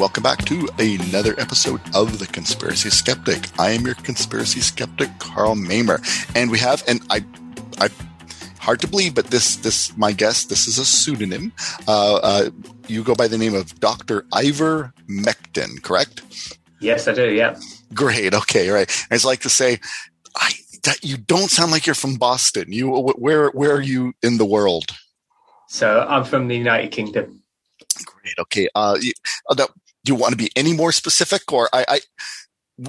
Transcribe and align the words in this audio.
welcome 0.00 0.22
back 0.22 0.42
to 0.46 0.66
another 0.78 1.38
episode 1.38 1.78
of 1.94 2.18
The 2.18 2.26
Conspiracy 2.26 2.88
Skeptic. 2.88 3.48
I 3.58 3.72
am 3.72 3.84
your 3.84 3.96
conspiracy 3.96 4.60
skeptic, 4.60 5.10
Karl 5.18 5.54
Mamer, 5.54 6.00
and 6.34 6.50
we 6.50 6.58
have, 6.58 6.82
and 6.88 7.02
I, 7.10 7.22
I, 7.76 7.90
hard 8.58 8.80
to 8.80 8.88
believe, 8.88 9.14
but 9.14 9.26
this, 9.26 9.56
this, 9.56 9.94
my 9.98 10.12
guest, 10.12 10.48
this 10.48 10.66
is 10.66 10.78
a 10.78 10.86
pseudonym. 10.86 11.52
Uh, 11.86 12.14
uh, 12.14 12.50
you 12.88 13.04
go 13.04 13.14
by 13.14 13.28
the 13.28 13.36
name 13.36 13.54
of 13.54 13.78
Dr. 13.78 14.24
Ivor 14.32 14.94
Mectin, 15.06 15.82
correct? 15.82 16.22
Yes, 16.80 17.06
I 17.06 17.12
do. 17.12 17.30
Yeah. 17.30 17.60
Great. 17.92 18.32
Okay. 18.32 18.70
Right. 18.70 18.90
I 19.10 19.16
just 19.16 19.26
like 19.26 19.40
to 19.40 19.50
say, 19.50 19.80
I, 20.34 20.52
that 20.84 21.04
you 21.04 21.18
don't 21.18 21.50
sound 21.50 21.72
like 21.72 21.84
you're 21.84 21.94
from 21.94 22.14
Boston. 22.14 22.72
You, 22.72 22.88
where, 22.88 23.50
where 23.50 23.74
are 23.74 23.82
you 23.82 24.14
in 24.22 24.38
the 24.38 24.46
world? 24.46 24.96
So 25.68 26.06
I'm 26.08 26.24
from 26.24 26.48
the 26.48 26.56
United 26.56 26.90
Kingdom. 26.90 27.42
Great. 28.04 28.38
Okay. 28.38 28.68
Uh, 28.74 28.96
you, 29.00 29.12
uh, 29.50 29.66
do 30.04 30.12
you 30.12 30.18
want 30.18 30.32
to 30.32 30.38
be 30.38 30.50
any 30.56 30.72
more 30.72 30.92
specific, 30.92 31.52
or 31.52 31.68
I, 31.72 31.84
I 31.88 32.00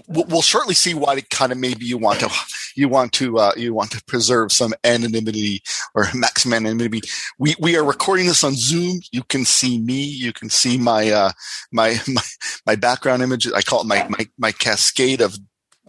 we'll 0.08 0.42
shortly 0.42 0.74
see 0.74 0.94
why 0.94 1.20
kind 1.22 1.52
of 1.52 1.58
maybe 1.58 1.86
you 1.86 1.98
want 1.98 2.20
to 2.22 2.30
you 2.76 2.88
want 2.88 3.12
to 3.14 3.38
uh, 3.38 3.52
you 3.58 3.74
want 3.74 3.92
to 3.92 4.04
preserve 4.06 4.52
some 4.52 4.74
anonymity 4.84 5.62
or 5.94 6.08
maximum 6.14 6.66
anonymity. 6.66 7.08
We 7.38 7.56
we 7.60 7.76
are 7.76 7.84
recording 7.84 8.28
this 8.28 8.44
on 8.44 8.56
Zoom. 8.56 9.02
You 9.12 9.24
can 9.24 9.46
see 9.46 9.80
me. 9.80 10.04
You 10.04 10.34
can 10.34 10.50
see 10.50 10.78
my 10.78 11.10
uh, 11.10 11.32
my 11.72 12.00
my 12.08 12.22
my 12.66 12.76
background 12.76 13.22
image. 13.22 13.52
I 13.52 13.62
call 13.62 13.82
it 13.82 13.88
my 13.88 14.08
my 14.10 14.28
my 14.38 14.52
cascade 14.52 15.22
of 15.22 15.38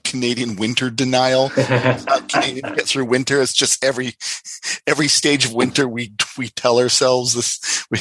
Canadian 0.04 0.56
winter 0.56 0.90
denial. 0.90 1.50
uh, 1.56 2.20
Canadian 2.28 2.74
get 2.74 2.86
through 2.86 3.04
winter. 3.04 3.40
It's 3.40 3.52
just 3.52 3.84
every 3.84 4.14
every 4.86 5.08
stage 5.08 5.44
of 5.44 5.54
winter 5.54 5.88
we 5.88 6.12
we 6.36 6.48
tell 6.48 6.78
ourselves 6.78 7.34
this. 7.34 7.86
We 7.92 7.98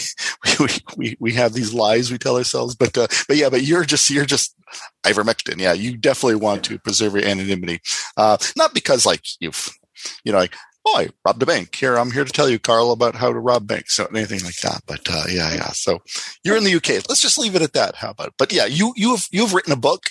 we 0.59 0.67
we, 0.95 1.17
we 1.19 1.33
have 1.33 1.53
these 1.53 1.73
lies 1.73 2.11
we 2.11 2.17
tell 2.17 2.37
ourselves. 2.37 2.75
But 2.75 2.97
uh, 2.97 3.07
but 3.27 3.35
yeah, 3.35 3.49
but 3.49 3.63
you're 3.63 3.83
just 3.83 4.09
you're 4.09 4.25
just 4.25 4.55
ivermectin. 5.03 5.59
Yeah, 5.59 5.73
you 5.73 5.97
definitely 5.97 6.35
want 6.35 6.63
to 6.65 6.79
preserve 6.79 7.13
your 7.13 7.25
anonymity. 7.25 7.81
Uh, 8.15 8.37
not 8.55 8.73
because 8.73 9.05
like 9.05 9.21
you've 9.39 9.69
you 10.23 10.31
know 10.31 10.37
like 10.37 10.55
oh, 10.85 10.97
I 10.97 11.09
robbed 11.25 11.43
a 11.43 11.45
bank. 11.45 11.75
Here, 11.75 11.97
I'm 11.97 12.11
here 12.11 12.25
to 12.25 12.31
tell 12.31 12.49
you, 12.49 12.59
Karl, 12.59 12.91
about 12.91 13.15
how 13.15 13.31
to 13.31 13.39
rob 13.39 13.67
banks. 13.67 13.95
So 13.95 14.05
anything 14.05 14.43
like 14.43 14.59
that. 14.61 14.81
But 14.85 15.01
uh, 15.09 15.25
yeah, 15.29 15.53
yeah. 15.53 15.69
So 15.71 16.01
you're 16.43 16.57
in 16.57 16.63
the 16.63 16.75
UK. 16.75 17.07
Let's 17.07 17.21
just 17.21 17.37
leave 17.37 17.55
it 17.55 17.61
at 17.61 17.73
that. 17.73 17.95
How 17.95 18.11
about 18.11 18.29
it? 18.29 18.33
But 18.37 18.51
yeah, 18.51 18.65
you 18.65 18.93
you 18.95 19.11
have 19.11 19.27
you 19.31 19.41
have 19.41 19.53
written 19.53 19.73
a 19.73 19.77
book. 19.77 20.09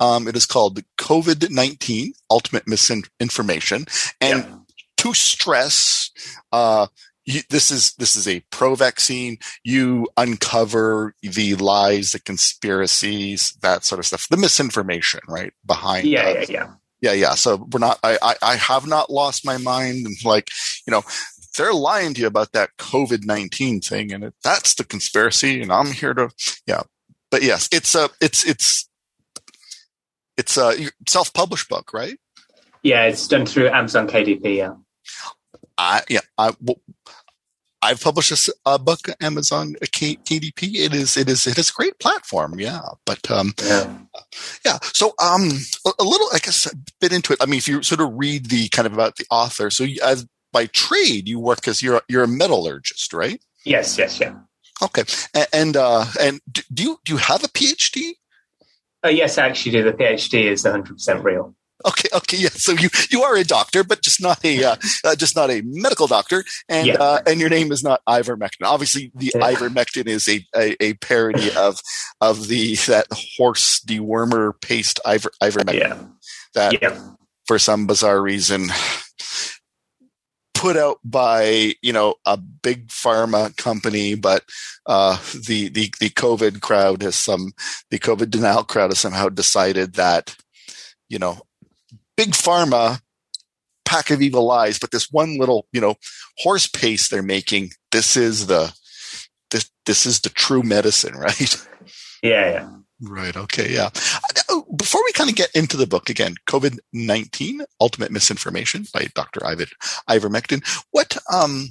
Um, 0.00 0.28
it 0.28 0.36
is 0.36 0.46
called 0.46 0.80
COVID 0.98 1.50
nineteen: 1.50 2.12
Ultimate 2.30 2.66
Misinformation, 2.66 3.86
and 4.20 4.44
yeah. 4.44 4.56
to 4.98 5.14
stress. 5.14 6.10
Uh, 6.50 6.86
you, 7.24 7.40
this 7.50 7.70
is 7.70 7.94
this 7.94 8.16
is 8.16 8.26
a 8.26 8.40
pro-vaccine. 8.50 9.38
You 9.62 10.08
uncover 10.16 11.14
the 11.22 11.54
lies, 11.54 12.10
the 12.10 12.20
conspiracies, 12.20 13.56
that 13.62 13.84
sort 13.84 14.00
of 14.00 14.06
stuff, 14.06 14.26
the 14.28 14.36
misinformation, 14.36 15.20
right 15.28 15.52
behind. 15.64 16.08
Yeah, 16.08 16.22
uh, 16.22 16.32
yeah, 16.32 16.44
yeah 16.48 16.72
yeah, 17.02 17.12
yeah. 17.12 17.34
So 17.34 17.66
we're 17.70 17.80
not. 17.80 17.98
I, 18.02 18.16
I, 18.22 18.34
I 18.42 18.56
have 18.56 18.86
not 18.86 19.10
lost 19.10 19.44
my 19.44 19.58
mind. 19.58 20.06
And 20.06 20.16
like, 20.24 20.48
you 20.86 20.92
know, 20.92 21.02
they're 21.58 21.74
lying 21.74 22.14
to 22.14 22.20
you 22.22 22.26
about 22.28 22.52
that 22.52 22.70
COVID 22.78 23.24
nineteen 23.24 23.80
thing, 23.80 24.12
and 24.12 24.24
it, 24.24 24.34
that's 24.42 24.74
the 24.74 24.84
conspiracy. 24.84 25.60
And 25.60 25.72
I'm 25.72 25.90
here 25.90 26.14
to, 26.14 26.30
yeah. 26.66 26.82
But 27.30 27.42
yes, 27.42 27.68
it's 27.72 27.94
a, 27.94 28.08
it's, 28.20 28.46
it's, 28.46 28.88
it's 30.36 30.56
a 30.56 30.90
self 31.08 31.32
published 31.32 31.68
book, 31.68 31.92
right? 31.92 32.18
Yeah, 32.82 33.04
it's 33.04 33.26
done 33.26 33.46
through 33.46 33.68
Amazon 33.68 34.06
KDP. 34.06 34.56
Yeah. 34.56 34.74
I 35.76 36.02
yeah. 36.08 36.20
I 36.38 36.52
well, 36.60 36.76
I've 37.80 38.00
published 38.00 38.30
a, 38.48 38.52
a 38.64 38.78
book 38.78 39.00
Amazon 39.20 39.74
KDP. 39.82 40.74
It 40.76 40.94
is 40.94 41.16
it 41.16 41.28
is 41.28 41.46
it 41.46 41.58
is 41.58 41.70
a 41.70 41.72
great 41.72 41.98
platform, 41.98 42.60
yeah. 42.60 42.82
But 43.04 43.28
um, 43.30 43.54
yeah. 43.62 43.92
Yeah. 44.64 44.78
So 44.82 45.14
um, 45.22 45.50
a, 45.98 46.04
little, 46.04 46.28
I 46.32 46.38
guess, 46.38 46.66
a 46.66 46.76
bit 47.00 47.12
into 47.12 47.32
it. 47.32 47.38
I 47.42 47.46
mean, 47.46 47.58
if 47.58 47.68
you 47.68 47.82
sort 47.82 48.00
of 48.00 48.10
read 48.14 48.46
the 48.46 48.68
kind 48.68 48.86
of 48.86 48.92
about 48.92 49.16
the 49.16 49.26
author, 49.30 49.70
so 49.70 49.84
you, 49.84 50.00
as 50.02 50.26
by 50.52 50.66
trade, 50.66 51.28
you 51.28 51.38
work 51.40 51.66
as 51.66 51.82
you're 51.82 52.02
you're 52.08 52.24
a 52.24 52.28
metallurgist, 52.28 53.12
right? 53.12 53.42
Yes. 53.64 53.98
Yes. 53.98 54.20
Yeah. 54.20 54.34
Okay. 54.82 55.04
And 55.34 55.46
and, 55.52 55.76
uh, 55.76 56.06
and 56.20 56.40
do 56.50 56.82
you 56.82 56.98
do 57.04 57.12
you 57.14 57.18
have 57.18 57.44
a 57.44 57.48
PhD? 57.48 58.12
Uh, 59.04 59.08
yes, 59.08 59.38
I 59.38 59.46
actually 59.46 59.72
do. 59.72 59.82
The 59.82 59.92
PhD 59.92 60.44
is 60.44 60.64
100 60.64 60.94
percent 60.94 61.24
real. 61.24 61.54
Okay, 61.86 62.08
okay, 62.12 62.36
yeah. 62.36 62.48
So 62.50 62.72
you 62.72 62.88
you 63.10 63.22
are 63.22 63.36
a 63.36 63.44
doctor, 63.44 63.84
but 63.84 64.02
just 64.02 64.20
not 64.20 64.44
a 64.44 64.64
uh, 64.64 64.76
uh, 65.04 65.16
just 65.16 65.36
not 65.36 65.50
a 65.50 65.62
medical 65.64 66.06
doctor, 66.06 66.44
and 66.68 66.86
yeah. 66.86 66.94
uh, 66.94 67.20
and 67.26 67.40
your 67.40 67.50
name 67.50 67.72
is 67.72 67.82
not 67.82 68.02
ivermectin. 68.08 68.64
Obviously, 68.64 69.12
the 69.14 69.32
yeah. 69.34 69.52
ivermectin 69.52 70.06
is 70.06 70.28
a, 70.28 70.44
a, 70.54 70.76
a 70.82 70.94
parody 70.94 71.52
of 71.54 71.80
of 72.20 72.48
the 72.48 72.76
that 72.86 73.06
horse 73.36 73.80
dewormer 73.86 74.52
paste 74.60 75.00
iver, 75.04 75.30
ivermectin 75.42 75.78
yeah. 75.78 75.98
that 76.54 77.00
for 77.46 77.58
some 77.58 77.86
bizarre 77.86 78.20
reason 78.20 78.68
put 80.62 80.76
out 80.76 80.98
by 81.02 81.74
you 81.82 81.92
know 81.92 82.14
a 82.24 82.36
big 82.36 82.86
pharma 82.86 83.54
company, 83.56 84.14
but 84.14 84.44
uh, 84.86 85.16
the 85.46 85.68
the 85.68 85.92
the 85.98 86.10
COVID 86.10 86.60
crowd 86.60 87.02
has 87.02 87.16
some 87.16 87.52
the 87.90 87.98
COVID 87.98 88.30
denial 88.30 88.62
crowd 88.62 88.92
has 88.92 89.00
somehow 89.00 89.28
decided 89.28 89.94
that 89.94 90.36
you 91.08 91.18
know 91.18 91.40
big 92.24 92.34
pharma 92.34 93.00
pack 93.84 94.10
of 94.10 94.22
evil 94.22 94.44
lies, 94.44 94.78
but 94.78 94.92
this 94.92 95.10
one 95.10 95.38
little, 95.38 95.66
you 95.72 95.80
know, 95.80 95.96
horse 96.38 96.68
paste 96.68 97.10
they're 97.10 97.22
making, 97.22 97.72
this 97.90 98.16
is 98.16 98.46
the 98.46 98.72
this 99.50 99.70
this 99.86 100.06
is 100.06 100.20
the 100.20 100.28
true 100.28 100.62
medicine, 100.62 101.14
right? 101.16 101.56
Yeah, 102.22 102.50
yeah. 102.50 102.68
Right. 103.00 103.36
Okay. 103.36 103.72
Yeah. 103.72 103.90
Uh, 104.48 104.60
before 104.76 105.02
we 105.04 105.12
kind 105.12 105.28
of 105.28 105.34
get 105.34 105.50
into 105.56 105.76
the 105.76 105.88
book 105.88 106.08
again, 106.08 106.36
COVID 106.48 106.78
nineteen: 106.92 107.62
Ultimate 107.80 108.12
Misinformation 108.12 108.86
by 108.94 109.08
Dr. 109.16 109.44
Ivan 109.44 109.66
Ivermectin. 110.08 110.62
What 110.92 111.16
um, 111.32 111.70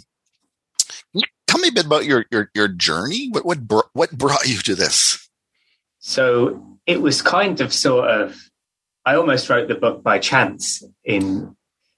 tell 1.48 1.62
me 1.62 1.70
a 1.70 1.72
bit 1.72 1.86
about 1.86 2.04
your 2.04 2.26
your 2.32 2.52
your 2.54 2.68
journey. 2.68 3.30
What 3.30 3.46
what 3.46 3.60
what 3.94 4.12
brought 4.12 4.46
you 4.46 4.58
to 4.60 4.76
this? 4.76 5.30
So 6.00 6.78
it 6.86 7.02
was 7.02 7.22
kind 7.22 7.62
of 7.62 7.72
sort 7.72 8.10
of 8.10 8.51
I 9.06 9.16
almost 9.16 9.50
wrote 9.50 9.68
the 9.68 9.76
book 9.76 10.04
by 10.04 10.20
chance 10.20 10.84
in 11.04 11.56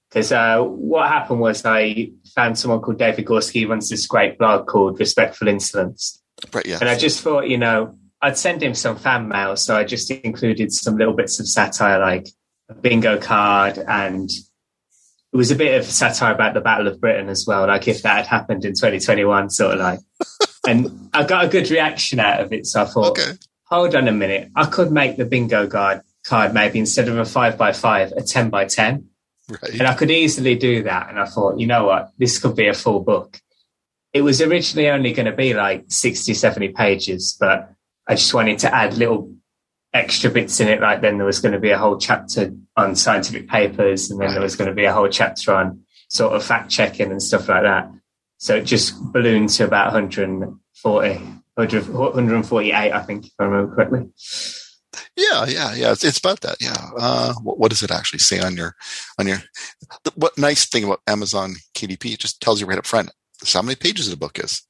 because 0.08 0.30
uh, 0.30 0.60
what 0.60 1.08
happened 1.08 1.40
was 1.40 1.64
I 1.64 2.12
found 2.36 2.56
someone 2.56 2.80
called 2.80 2.98
David 2.98 3.24
Gorski 3.24 3.68
runs 3.68 3.88
this 3.88 4.06
great 4.06 4.38
blog 4.38 4.68
called 4.68 5.00
Respectful 5.00 5.48
Insolence. 5.48 6.22
Right, 6.52 6.64
yeah. 6.64 6.78
And 6.80 6.88
I 6.88 6.96
just 6.96 7.20
thought, 7.20 7.48
you 7.48 7.58
know, 7.58 7.98
I'd 8.22 8.38
send 8.38 8.62
him 8.62 8.74
some 8.74 8.96
fan 8.96 9.26
mail, 9.26 9.56
so 9.56 9.76
I 9.76 9.82
just 9.82 10.12
included 10.12 10.72
some 10.72 10.96
little 10.96 11.14
bits 11.14 11.40
of 11.40 11.48
satire, 11.48 11.98
like 11.98 12.28
a 12.68 12.74
bingo 12.74 13.18
card, 13.18 13.78
and 13.78 14.30
it 14.30 15.36
was 15.36 15.50
a 15.50 15.56
bit 15.56 15.80
of 15.80 15.84
satire 15.84 16.32
about 16.32 16.54
the 16.54 16.60
Battle 16.60 16.86
of 16.86 17.00
Britain 17.00 17.28
as 17.28 17.44
well, 17.44 17.66
like 17.66 17.88
if 17.88 18.02
that 18.02 18.18
had 18.18 18.26
happened 18.26 18.64
in 18.64 18.72
2021, 18.72 19.50
sort 19.50 19.74
of 19.74 19.80
like. 19.80 19.98
and 20.66 21.10
I 21.12 21.24
got 21.24 21.44
a 21.44 21.48
good 21.48 21.70
reaction 21.70 22.20
out 22.20 22.40
of 22.40 22.52
it, 22.52 22.66
so 22.66 22.82
I 22.82 22.84
thought, 22.84 23.18
okay. 23.18 23.32
hold 23.64 23.96
on 23.96 24.06
a 24.06 24.12
minute, 24.12 24.50
I 24.54 24.66
could 24.66 24.92
make 24.92 25.16
the 25.16 25.24
bingo 25.24 25.66
card 25.66 26.02
card 26.24 26.54
maybe 26.54 26.78
instead 26.78 27.08
of 27.08 27.18
a 27.18 27.24
five 27.24 27.56
by 27.56 27.72
five, 27.72 28.12
a 28.12 28.22
10 28.22 28.50
by 28.50 28.64
10. 28.64 29.08
Right. 29.48 29.72
And 29.72 29.82
I 29.82 29.94
could 29.94 30.10
easily 30.10 30.56
do 30.56 30.82
that. 30.84 31.10
And 31.10 31.18
I 31.20 31.26
thought, 31.26 31.58
you 31.58 31.66
know 31.66 31.84
what? 31.84 32.10
This 32.18 32.38
could 32.38 32.56
be 32.56 32.66
a 32.66 32.74
full 32.74 33.00
book. 33.00 33.40
It 34.12 34.22
was 34.22 34.40
originally 34.40 34.88
only 34.88 35.12
going 35.12 35.26
to 35.26 35.36
be 35.36 35.54
like 35.54 35.84
60, 35.88 36.34
70 36.34 36.68
pages, 36.68 37.36
but 37.38 37.70
I 38.06 38.14
just 38.14 38.32
wanted 38.32 38.58
to 38.60 38.74
add 38.74 38.94
little 38.94 39.34
extra 39.92 40.30
bits 40.30 40.60
in 40.60 40.68
it. 40.68 40.80
Like 40.80 41.00
then 41.00 41.18
there 41.18 41.26
was 41.26 41.40
going 41.40 41.52
to 41.52 41.60
be 41.60 41.70
a 41.70 41.78
whole 41.78 41.98
chapter 41.98 42.52
on 42.76 42.96
scientific 42.96 43.48
papers, 43.48 44.10
and 44.10 44.20
then 44.20 44.32
there 44.32 44.42
was 44.42 44.56
going 44.56 44.68
to 44.68 44.74
be 44.74 44.84
a 44.84 44.92
whole 44.92 45.08
chapter 45.08 45.54
on 45.54 45.80
sort 46.08 46.32
of 46.32 46.44
fact 46.44 46.70
checking 46.70 47.10
and 47.10 47.22
stuff 47.22 47.48
like 47.48 47.62
that. 47.62 47.90
So 48.38 48.56
it 48.56 48.64
just 48.64 48.94
ballooned 49.12 49.48
to 49.50 49.64
about 49.64 49.92
140, 49.92 51.18
148, 51.54 52.74
I 52.74 53.02
think, 53.02 53.26
if 53.26 53.32
I 53.38 53.44
remember 53.44 53.74
correctly. 53.74 54.10
Yeah, 55.16 55.46
yeah, 55.46 55.74
yeah. 55.74 55.92
It's, 55.92 56.04
it's 56.04 56.18
about 56.18 56.40
that. 56.40 56.56
Yeah. 56.60 56.76
Uh, 56.98 57.34
what, 57.42 57.58
what, 57.58 57.70
does 57.70 57.82
it 57.82 57.90
actually 57.90 58.18
say 58.18 58.40
on 58.40 58.56
your 58.56 58.74
on 59.18 59.26
your? 59.28 59.38
The, 60.02 60.12
what 60.16 60.36
nice 60.36 60.66
thing 60.66 60.84
about 60.84 61.02
Amazon 61.06 61.54
KDP? 61.74 62.14
It 62.14 62.20
just 62.20 62.40
tells 62.40 62.60
you 62.60 62.66
right 62.66 62.78
up 62.78 62.86
front 62.86 63.10
how 63.52 63.62
many 63.62 63.76
pages 63.76 64.10
the 64.10 64.16
book 64.16 64.38
is. 64.38 64.62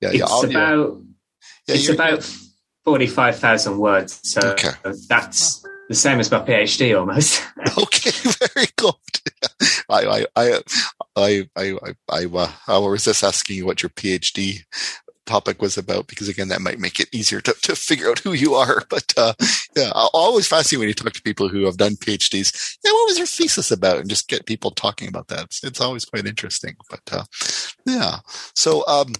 Yeah, 0.00 0.10
yeah. 0.10 0.24
it's 0.24 0.42
yeah. 0.44 0.50
about 0.50 1.02
yeah, 1.66 1.74
it's 1.74 1.88
about 1.88 2.30
forty 2.84 3.06
five 3.06 3.38
thousand 3.38 3.78
words. 3.78 4.20
So 4.22 4.40
okay. 4.50 4.72
that's 5.08 5.64
the 5.88 5.94
same 5.94 6.20
as 6.20 6.30
my 6.30 6.40
PhD 6.40 6.98
almost. 6.98 7.42
okay, 7.78 8.10
very 8.54 8.66
good. 8.76 8.94
I 9.88 10.04
I 10.04 10.26
I 10.36 10.60
I 11.16 11.48
I 11.56 11.78
I, 11.82 11.94
I, 12.10 12.24
uh, 12.26 12.52
I 12.68 12.78
will 12.78 12.90
resist 12.90 13.24
asking 13.24 13.56
you 13.56 13.66
what 13.66 13.82
your 13.82 13.90
PhD 13.90 14.60
topic 15.26 15.60
was 15.62 15.76
about 15.76 16.06
because 16.06 16.28
again 16.28 16.48
that 16.48 16.60
might 16.60 16.78
make 16.78 17.00
it 17.00 17.08
easier 17.12 17.40
to, 17.40 17.52
to 17.62 17.74
figure 17.74 18.10
out 18.10 18.18
who 18.18 18.32
you 18.32 18.54
are 18.54 18.82
but 18.90 19.12
uh, 19.16 19.32
yeah 19.76 19.90
always 20.12 20.46
fascinating 20.46 20.80
when 20.80 20.88
you 20.88 20.94
talk 20.94 21.12
to 21.12 21.22
people 21.22 21.48
who 21.48 21.64
have 21.64 21.76
done 21.76 21.94
phds 21.94 22.76
yeah 22.84 22.92
what 22.92 23.06
was 23.08 23.18
your 23.18 23.26
thesis 23.26 23.70
about 23.70 23.98
and 23.98 24.10
just 24.10 24.28
get 24.28 24.46
people 24.46 24.70
talking 24.70 25.08
about 25.08 25.28
that 25.28 25.44
it's, 25.44 25.64
it's 25.64 25.80
always 25.80 26.04
quite 26.04 26.26
interesting 26.26 26.76
but 26.90 27.00
uh, 27.12 27.24
yeah 27.86 28.18
so 28.54 28.86
um, 28.86 29.12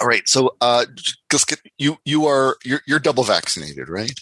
All 0.00 0.06
right. 0.06 0.26
So, 0.28 0.56
uh, 0.60 0.86
just 1.30 1.48
get, 1.48 1.60
you 1.78 1.98
you 2.04 2.26
are 2.26 2.56
you're, 2.64 2.80
you're 2.86 2.98
double 2.98 3.24
vaccinated, 3.24 3.88
right? 3.88 4.18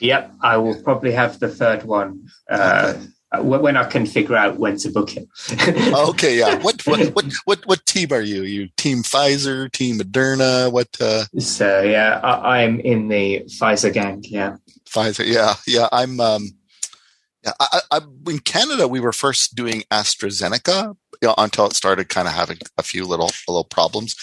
Yep, 0.00 0.32
I 0.40 0.56
will 0.56 0.80
probably 0.82 1.12
have 1.12 1.38
the 1.40 1.48
third 1.48 1.84
one 1.84 2.28
uh, 2.50 2.94
okay. 2.96 3.06
When 3.38 3.76
I 3.76 3.84
can 3.84 4.06
figure 4.06 4.36
out 4.36 4.58
when 4.58 4.76
to 4.78 4.90
book 4.90 5.16
it. 5.16 5.28
okay, 5.94 6.38
yeah. 6.38 6.58
What, 6.58 6.84
what 6.86 7.00
what 7.14 7.26
what 7.44 7.66
what 7.66 7.86
team 7.86 8.12
are 8.12 8.20
you? 8.20 8.42
You 8.42 8.68
team 8.76 9.02
Pfizer, 9.02 9.70
team 9.70 9.98
Moderna? 9.98 10.70
What? 10.72 10.88
Uh... 11.00 11.24
So 11.38 11.82
yeah, 11.82 12.20
I, 12.22 12.62
am 12.62 12.80
in 12.80 13.08
the 13.08 13.44
Pfizer 13.46 13.92
gang. 13.92 14.24
Yeah, 14.26 14.56
Pfizer. 14.84 15.26
Yeah, 15.26 15.54
yeah. 15.66 15.88
I'm. 15.92 16.20
Um, 16.20 16.50
yeah, 17.42 17.52
I, 17.58 17.80
I, 17.90 18.00
in 18.28 18.40
Canada, 18.40 18.86
we 18.86 19.00
were 19.00 19.14
first 19.14 19.54
doing 19.54 19.84
AstraZeneca 19.90 20.94
you 21.22 21.28
know, 21.28 21.34
until 21.38 21.66
it 21.66 21.74
started 21.74 22.08
kind 22.08 22.28
of 22.28 22.34
having 22.34 22.58
a 22.78 22.82
few 22.82 23.06
little 23.06 23.30
little 23.48 23.64
problems, 23.64 24.16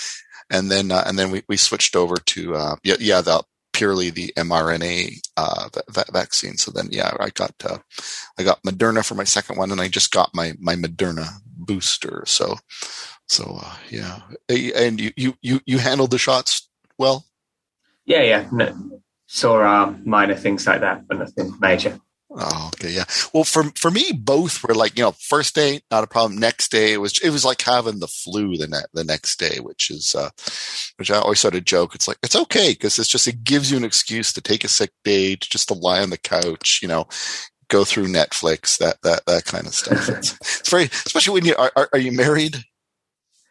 and 0.49 0.71
then 0.71 0.91
uh, 0.91 1.03
and 1.05 1.17
then 1.17 1.31
we, 1.31 1.43
we 1.47 1.57
switched 1.57 1.95
over 1.95 2.15
to 2.15 2.55
uh, 2.55 2.75
yeah 2.83 2.95
yeah 2.99 3.21
the 3.21 3.43
purely 3.77 4.09
the 4.09 4.33
mRNA 4.35 5.19
uh, 5.37 5.69
vaccine. 6.11 6.57
So 6.57 6.71
then 6.71 6.87
yeah, 6.89 7.11
I 7.19 7.29
got 7.29 7.53
uh, 7.63 7.77
I 8.39 8.43
got 8.43 8.63
Moderna 8.63 9.05
for 9.05 9.13
my 9.13 9.23
second 9.23 9.57
one, 9.57 9.71
and 9.71 9.79
I 9.79 9.87
just 9.87 10.11
got 10.11 10.33
my 10.33 10.53
my 10.59 10.75
Moderna 10.75 11.27
booster. 11.55 12.23
So 12.25 12.57
so 13.27 13.59
uh, 13.63 13.75
yeah, 13.89 14.21
and 14.49 14.99
you 14.99 15.11
you 15.15 15.35
you 15.43 15.59
you 15.67 15.77
handled 15.77 16.09
the 16.09 16.17
shots 16.17 16.67
well. 16.97 17.25
Yeah, 18.05 18.23
yeah. 18.23 18.49
No, 18.51 19.01
saw 19.27 19.61
uh, 19.61 19.93
minor 20.03 20.35
things 20.35 20.65
like 20.65 20.81
that, 20.81 21.07
but 21.07 21.19
nothing 21.19 21.53
major. 21.59 21.99
Oh, 22.29 22.71
okay, 22.73 22.91
yeah. 22.91 23.05
Well, 23.33 23.45
for 23.45 23.63
for 23.77 23.89
me, 23.89 24.11
both 24.11 24.61
were 24.61 24.75
like 24.75 24.97
you 24.97 25.03
know, 25.03 25.13
first 25.13 25.55
day 25.55 25.79
not 25.89 26.03
a 26.03 26.07
problem. 26.07 26.37
Next 26.37 26.69
day 26.71 26.93
it 26.93 26.97
was 26.97 27.19
it 27.19 27.29
was 27.29 27.45
like 27.45 27.61
having 27.61 27.99
the 27.99 28.07
flu 28.07 28.57
the 28.57 28.87
the 28.93 29.05
next 29.05 29.39
day, 29.39 29.59
which 29.59 29.89
is 29.89 30.13
uh, 30.13 30.29
which 30.97 31.09
I 31.09 31.19
always 31.19 31.39
sort 31.39 31.55
of 31.55 31.63
joke. 31.63 31.95
It's 31.95 32.07
like 32.07 32.17
it's 32.21 32.35
okay 32.35 32.71
because 32.71 32.99
it's 32.99 33.07
just 33.07 33.27
it 33.29 33.45
gives 33.45 33.71
you 33.71 33.77
an 33.77 33.85
excuse 33.85 34.33
to 34.33 34.41
take 34.41 34.65
a 34.65 34.67
sick 34.67 34.91
day 35.05 35.37
to 35.37 35.49
just 35.49 35.69
to 35.69 35.73
lie 35.73 36.01
on 36.01 36.09
the 36.09 36.17
couch, 36.17 36.79
you 36.81 36.89
know, 36.89 37.07
go 37.69 37.85
through 37.85 38.07
Netflix, 38.07 38.77
that 38.77 39.01
that 39.03 39.25
that 39.25 39.45
kind 39.45 39.65
of 39.65 39.73
stuff. 39.73 40.09
It's, 40.09 40.33
it's 40.41 40.69
very 40.69 40.85
especially 40.85 41.33
when 41.33 41.45
you 41.45 41.55
are, 41.55 41.71
are, 41.77 41.89
are 41.93 41.99
you 41.99 42.11
married? 42.11 42.57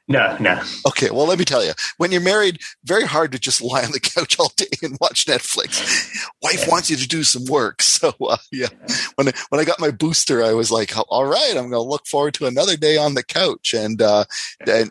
No, 0.08 0.36
no. 0.38 0.62
Okay, 0.86 1.10
well, 1.10 1.26
let 1.26 1.38
me 1.38 1.44
tell 1.44 1.64
you, 1.64 1.72
when 1.96 2.12
you're 2.12 2.20
married, 2.20 2.60
very 2.84 3.04
hard 3.04 3.32
to 3.32 3.40
just 3.40 3.60
lie 3.60 3.84
on 3.84 3.90
the 3.90 4.00
couch 4.00 4.38
all 4.38 4.52
day 4.56 4.66
and 4.82 4.96
watch 5.00 5.26
Netflix. 5.26 5.80
Wife 6.42 6.60
yeah. 6.60 6.70
wants 6.70 6.90
you 6.90 6.96
to 6.96 7.08
do 7.08 7.24
some 7.24 7.44
work, 7.46 7.82
so 7.96 8.12
uh, 8.20 8.36
yeah. 8.52 8.68
When 9.16 9.28
I, 9.28 9.32
when 9.48 9.60
I 9.60 9.64
got 9.64 9.80
my 9.80 9.90
booster, 9.90 10.44
I 10.44 10.52
was 10.52 10.70
like, 10.70 10.92
all 11.08 11.26
right, 11.26 11.50
I'm 11.50 11.70
going 11.70 11.72
to 11.72 11.80
look 11.80 12.06
forward 12.06 12.34
to 12.34 12.46
another 12.46 12.76
day 12.76 12.96
on 12.96 13.14
the 13.14 13.24
couch, 13.24 13.74
and 13.74 14.00
uh, 14.00 14.24
and 14.66 14.90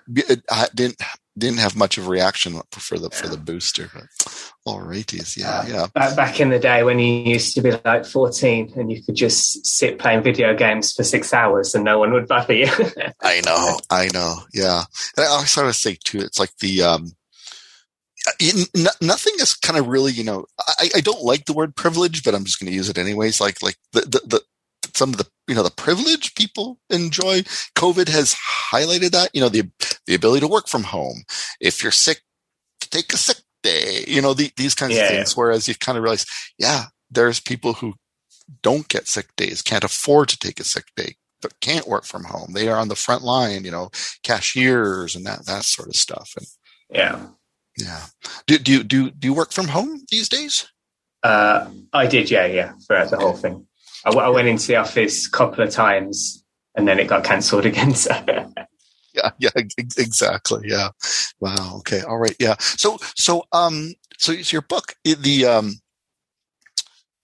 I 0.51 0.67
didn't 0.73 1.01
didn't 1.37 1.59
have 1.59 1.75
much 1.75 1.97
of 1.97 2.07
a 2.07 2.09
reaction 2.09 2.61
for 2.71 2.97
the 2.97 3.09
for 3.09 3.27
the 3.27 3.37
booster. 3.37 3.89
But 3.93 4.51
all 4.65 4.79
righties, 4.79 5.37
yeah, 5.37 5.59
uh, 5.59 5.65
yeah. 5.67 5.87
Back, 5.93 6.15
back 6.15 6.39
in 6.39 6.49
the 6.49 6.59
day 6.59 6.83
when 6.83 6.99
you 6.99 7.23
used 7.23 7.55
to 7.55 7.61
be 7.61 7.71
like 7.83 8.05
fourteen 8.05 8.71
and 8.75 8.91
you 8.91 9.03
could 9.03 9.15
just 9.15 9.65
sit 9.65 9.99
playing 9.99 10.23
video 10.23 10.55
games 10.55 10.93
for 10.93 11.03
six 11.03 11.33
hours 11.33 11.75
and 11.75 11.83
no 11.83 11.99
one 11.99 12.13
would 12.13 12.27
bother 12.27 12.53
you. 12.53 12.67
I 13.21 13.41
know, 13.41 13.79
I 13.89 14.09
know, 14.13 14.35
yeah. 14.53 14.83
And 15.17 15.25
I 15.25 15.29
always 15.29 15.51
sort 15.51 15.67
of 15.67 15.75
say 15.75 15.97
too, 16.03 16.19
it's 16.19 16.39
like 16.39 16.55
the 16.59 16.83
um, 16.83 17.11
nothing 19.01 19.33
is 19.39 19.53
kind 19.55 19.77
of 19.77 19.87
really, 19.87 20.11
you 20.11 20.23
know, 20.23 20.45
I, 20.59 20.89
I 20.95 21.01
don't 21.01 21.23
like 21.23 21.45
the 21.45 21.53
word 21.53 21.75
privilege, 21.75 22.23
but 22.23 22.33
I'm 22.33 22.45
just 22.45 22.59
going 22.59 22.69
to 22.69 22.75
use 22.75 22.89
it 22.89 22.97
anyways. 22.97 23.39
Like, 23.39 23.61
like 23.61 23.77
the, 23.93 24.01
the, 24.01 24.21
the, 24.25 24.41
some 24.93 25.09
of 25.09 25.17
the 25.17 25.27
you 25.47 25.55
know 25.55 25.63
the 25.63 25.71
privilege 25.71 26.35
people 26.35 26.79
enjoy. 26.89 27.41
COVID 27.75 28.09
has 28.09 28.35
highlighted 28.71 29.11
that 29.11 29.29
you 29.33 29.41
know 29.41 29.49
the 29.49 29.69
the 30.07 30.15
ability 30.15 30.41
to 30.41 30.47
work 30.47 30.67
from 30.67 30.83
home. 30.83 31.23
If 31.59 31.83
you're 31.83 31.91
sick, 31.91 32.21
take 32.79 33.13
a 33.13 33.17
sick 33.17 33.37
day. 33.63 34.03
You 34.07 34.21
know 34.21 34.33
the, 34.33 34.51
these 34.57 34.75
kinds 34.75 34.95
yeah, 34.95 35.03
of 35.03 35.09
things. 35.09 35.31
Yeah. 35.31 35.41
Whereas 35.41 35.67
you 35.67 35.75
kind 35.75 35.97
of 35.97 36.03
realize, 36.03 36.25
yeah, 36.57 36.85
there's 37.09 37.39
people 37.39 37.73
who 37.73 37.93
don't 38.61 38.87
get 38.87 39.07
sick 39.07 39.27
days, 39.35 39.61
can't 39.61 39.83
afford 39.83 40.29
to 40.29 40.37
take 40.37 40.59
a 40.59 40.63
sick 40.63 40.85
day, 40.95 41.15
but 41.41 41.59
can't 41.61 41.87
work 41.87 42.05
from 42.05 42.25
home. 42.25 42.53
They 42.53 42.67
are 42.67 42.77
on 42.77 42.89
the 42.89 42.95
front 42.95 43.23
line. 43.23 43.65
You 43.65 43.71
know, 43.71 43.89
cashiers 44.23 45.15
and 45.15 45.25
that 45.25 45.45
that 45.45 45.63
sort 45.65 45.89
of 45.89 45.95
stuff. 45.95 46.31
And 46.37 46.47
yeah, 46.89 47.27
yeah. 47.77 48.05
Do 48.47 48.57
do 48.57 48.71
you 48.71 48.83
do 48.83 49.11
do 49.11 49.27
you 49.27 49.33
work 49.33 49.51
from 49.51 49.67
home 49.67 50.01
these 50.09 50.29
days? 50.29 50.67
Uh, 51.23 51.67
I 51.91 52.05
did, 52.05 52.29
yeah, 52.29 52.45
yeah, 52.45 52.73
throughout 52.85 53.09
the 53.09 53.17
whole 53.17 53.33
thing. 53.33 53.65
I, 54.05 54.11
I 54.11 54.29
went 54.29 54.47
into 54.47 54.67
the 54.67 54.77
office 54.77 55.27
a 55.27 55.31
couple 55.31 55.63
of 55.63 55.71
times 55.71 56.43
and 56.75 56.87
then 56.87 56.99
it 56.99 57.07
got 57.07 57.23
cancelled 57.23 57.65
again. 57.71 57.93
So. 57.93 58.11
yeah, 59.13 59.31
yeah, 59.39 59.49
exactly. 59.55 60.67
Yeah. 60.67 60.89
Wow. 61.39 61.77
Okay. 61.79 62.01
All 62.01 62.17
right. 62.17 62.35
Yeah. 62.39 62.55
So, 62.59 62.97
so, 63.15 63.43
um, 63.51 63.93
so 64.17 64.31
it's 64.31 64.53
your 64.53 64.61
book, 64.61 64.95
the, 65.03 65.45
um, 65.45 65.73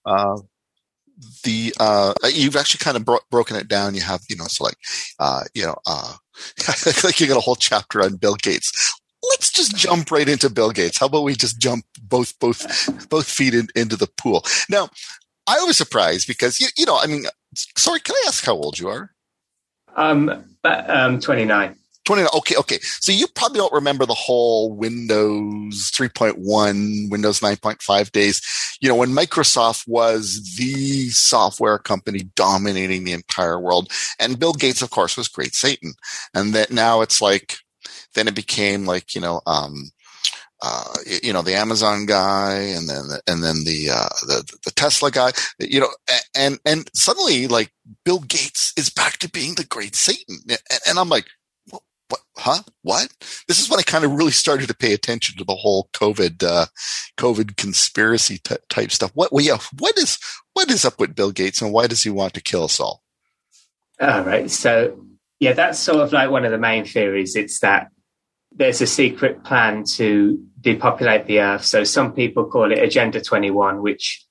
uh, 0.05 0.37
the 1.43 1.73
uh 1.79 2.13
you've 2.33 2.55
actually 2.55 2.83
kind 2.83 2.97
of 2.97 3.05
bro- 3.05 3.19
broken 3.29 3.55
it 3.55 3.67
down 3.67 3.93
you 3.93 4.01
have 4.01 4.21
you 4.29 4.35
know 4.35 4.45
so 4.45 4.63
like 4.63 4.77
uh 5.19 5.43
you 5.53 5.63
know 5.63 5.75
uh 5.85 6.13
like 7.03 7.19
you 7.19 7.27
got 7.27 7.37
a 7.37 7.41
whole 7.41 7.55
chapter 7.55 8.01
on 8.01 8.15
bill 8.15 8.35
gates 8.35 8.99
let's 9.29 9.51
just 9.51 9.75
jump 9.75 10.11
right 10.11 10.27
into 10.27 10.49
bill 10.49 10.71
gates 10.71 10.97
how 10.97 11.05
about 11.05 11.23
we 11.23 11.35
just 11.35 11.59
jump 11.59 11.85
both 12.01 12.37
both 12.39 13.09
both 13.09 13.27
feet 13.27 13.53
in, 13.53 13.67
into 13.75 13.95
the 13.95 14.07
pool 14.17 14.43
now 14.69 14.89
I 15.47 15.63
was 15.63 15.77
surprised 15.77 16.27
because 16.27 16.59
you, 16.59 16.67
you 16.77 16.85
know, 16.85 16.97
I 16.97 17.07
mean, 17.07 17.25
sorry, 17.55 17.99
can 17.99 18.15
I 18.15 18.23
ask 18.27 18.45
how 18.45 18.53
old 18.53 18.79
you 18.79 18.89
are? 18.89 19.11
Um, 19.95 20.45
but, 20.61 20.89
um, 20.89 21.19
29. 21.19 21.75
29. 22.05 22.29
Okay, 22.37 22.55
okay. 22.55 22.79
So 22.81 23.11
you 23.11 23.27
probably 23.27 23.59
don't 23.59 23.73
remember 23.73 24.05
the 24.05 24.13
whole 24.13 24.73
Windows 24.73 25.91
3.1, 25.91 27.11
Windows 27.11 27.39
9.5 27.41 28.11
days. 28.11 28.41
You 28.81 28.89
know, 28.89 28.95
when 28.95 29.11
Microsoft 29.11 29.87
was 29.87 30.55
the 30.57 31.09
software 31.09 31.77
company 31.77 32.23
dominating 32.35 33.03
the 33.03 33.13
entire 33.13 33.59
world. 33.59 33.91
And 34.19 34.39
Bill 34.39 34.53
Gates, 34.53 34.81
of 34.81 34.89
course, 34.89 35.15
was 35.15 35.27
great 35.27 35.53
Satan. 35.53 35.93
And 36.33 36.53
that 36.53 36.71
now 36.71 37.01
it's 37.01 37.21
like, 37.21 37.57
then 38.15 38.27
it 38.27 38.35
became 38.35 38.85
like, 38.85 39.13
you 39.13 39.21
know, 39.21 39.41
um, 39.45 39.91
uh, 40.61 40.93
you 41.23 41.33
know, 41.33 41.41
the 41.41 41.55
Amazon 41.55 42.05
guy 42.05 42.53
and 42.53 42.87
then, 42.87 43.07
the, 43.07 43.21
and 43.27 43.43
then 43.43 43.63
the, 43.63 43.89
uh, 43.91 44.09
the, 44.27 44.57
the 44.63 44.71
Tesla 44.71 45.11
guy, 45.11 45.31
you 45.59 45.79
know, 45.79 45.89
and, 46.35 46.59
and 46.65 46.89
suddenly 46.93 47.47
like 47.47 47.71
Bill 48.05 48.19
Gates 48.19 48.73
is 48.77 48.89
back 48.89 49.17
to 49.19 49.29
being 49.29 49.55
the 49.55 49.65
great 49.65 49.95
Satan. 49.95 50.37
And, 50.49 50.59
and 50.87 50.99
I'm 50.99 51.09
like, 51.09 51.25
what, 51.69 51.81
what, 52.09 52.21
huh? 52.37 52.63
What? 52.83 53.09
This 53.47 53.59
is 53.59 53.69
when 53.69 53.79
I 53.79 53.83
kind 53.83 54.05
of 54.05 54.11
really 54.11 54.31
started 54.31 54.67
to 54.67 54.75
pay 54.75 54.93
attention 54.93 55.37
to 55.37 55.43
the 55.43 55.55
whole 55.55 55.89
COVID, 55.93 56.43
uh, 56.43 56.65
COVID 57.17 57.57
conspiracy 57.57 58.37
t- 58.37 58.55
type 58.69 58.91
stuff. 58.91 59.11
What, 59.13 59.33
well, 59.33 59.43
yeah, 59.43 59.57
what 59.79 59.97
is, 59.97 60.19
what 60.53 60.69
is 60.69 60.85
up 60.85 60.99
with 60.99 61.15
Bill 61.15 61.31
Gates 61.31 61.61
and 61.61 61.73
why 61.73 61.87
does 61.87 62.03
he 62.03 62.09
want 62.09 62.33
to 62.35 62.41
kill 62.41 62.63
us 62.65 62.79
all? 62.79 63.03
All 63.99 64.23
right. 64.23 64.49
So 64.49 65.05
yeah, 65.39 65.53
that's 65.53 65.79
sort 65.79 66.01
of 66.01 66.13
like 66.13 66.29
one 66.29 66.45
of 66.45 66.51
the 66.51 66.57
main 66.59 66.85
theories. 66.85 67.35
It's 67.35 67.59
that 67.61 67.89
there's 68.61 68.79
a 68.79 68.85
secret 68.85 69.43
plan 69.43 69.83
to 69.83 70.39
depopulate 70.61 71.25
the 71.25 71.39
earth. 71.39 71.65
So 71.65 71.83
some 71.83 72.13
people 72.13 72.45
call 72.45 72.71
it 72.71 72.77
Agenda 72.77 73.19
21, 73.19 73.81
which 73.81 74.23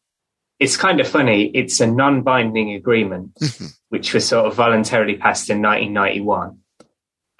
it's 0.60 0.76
kind 0.76 1.00
of 1.00 1.08
funny. 1.08 1.50
It's 1.52 1.80
a 1.80 1.86
non 1.88 2.22
binding 2.22 2.72
agreement, 2.74 3.34
mm-hmm. 3.34 3.66
which 3.88 4.14
was 4.14 4.28
sort 4.28 4.46
of 4.46 4.54
voluntarily 4.54 5.16
passed 5.16 5.50
in 5.50 5.60
1991 5.60 6.58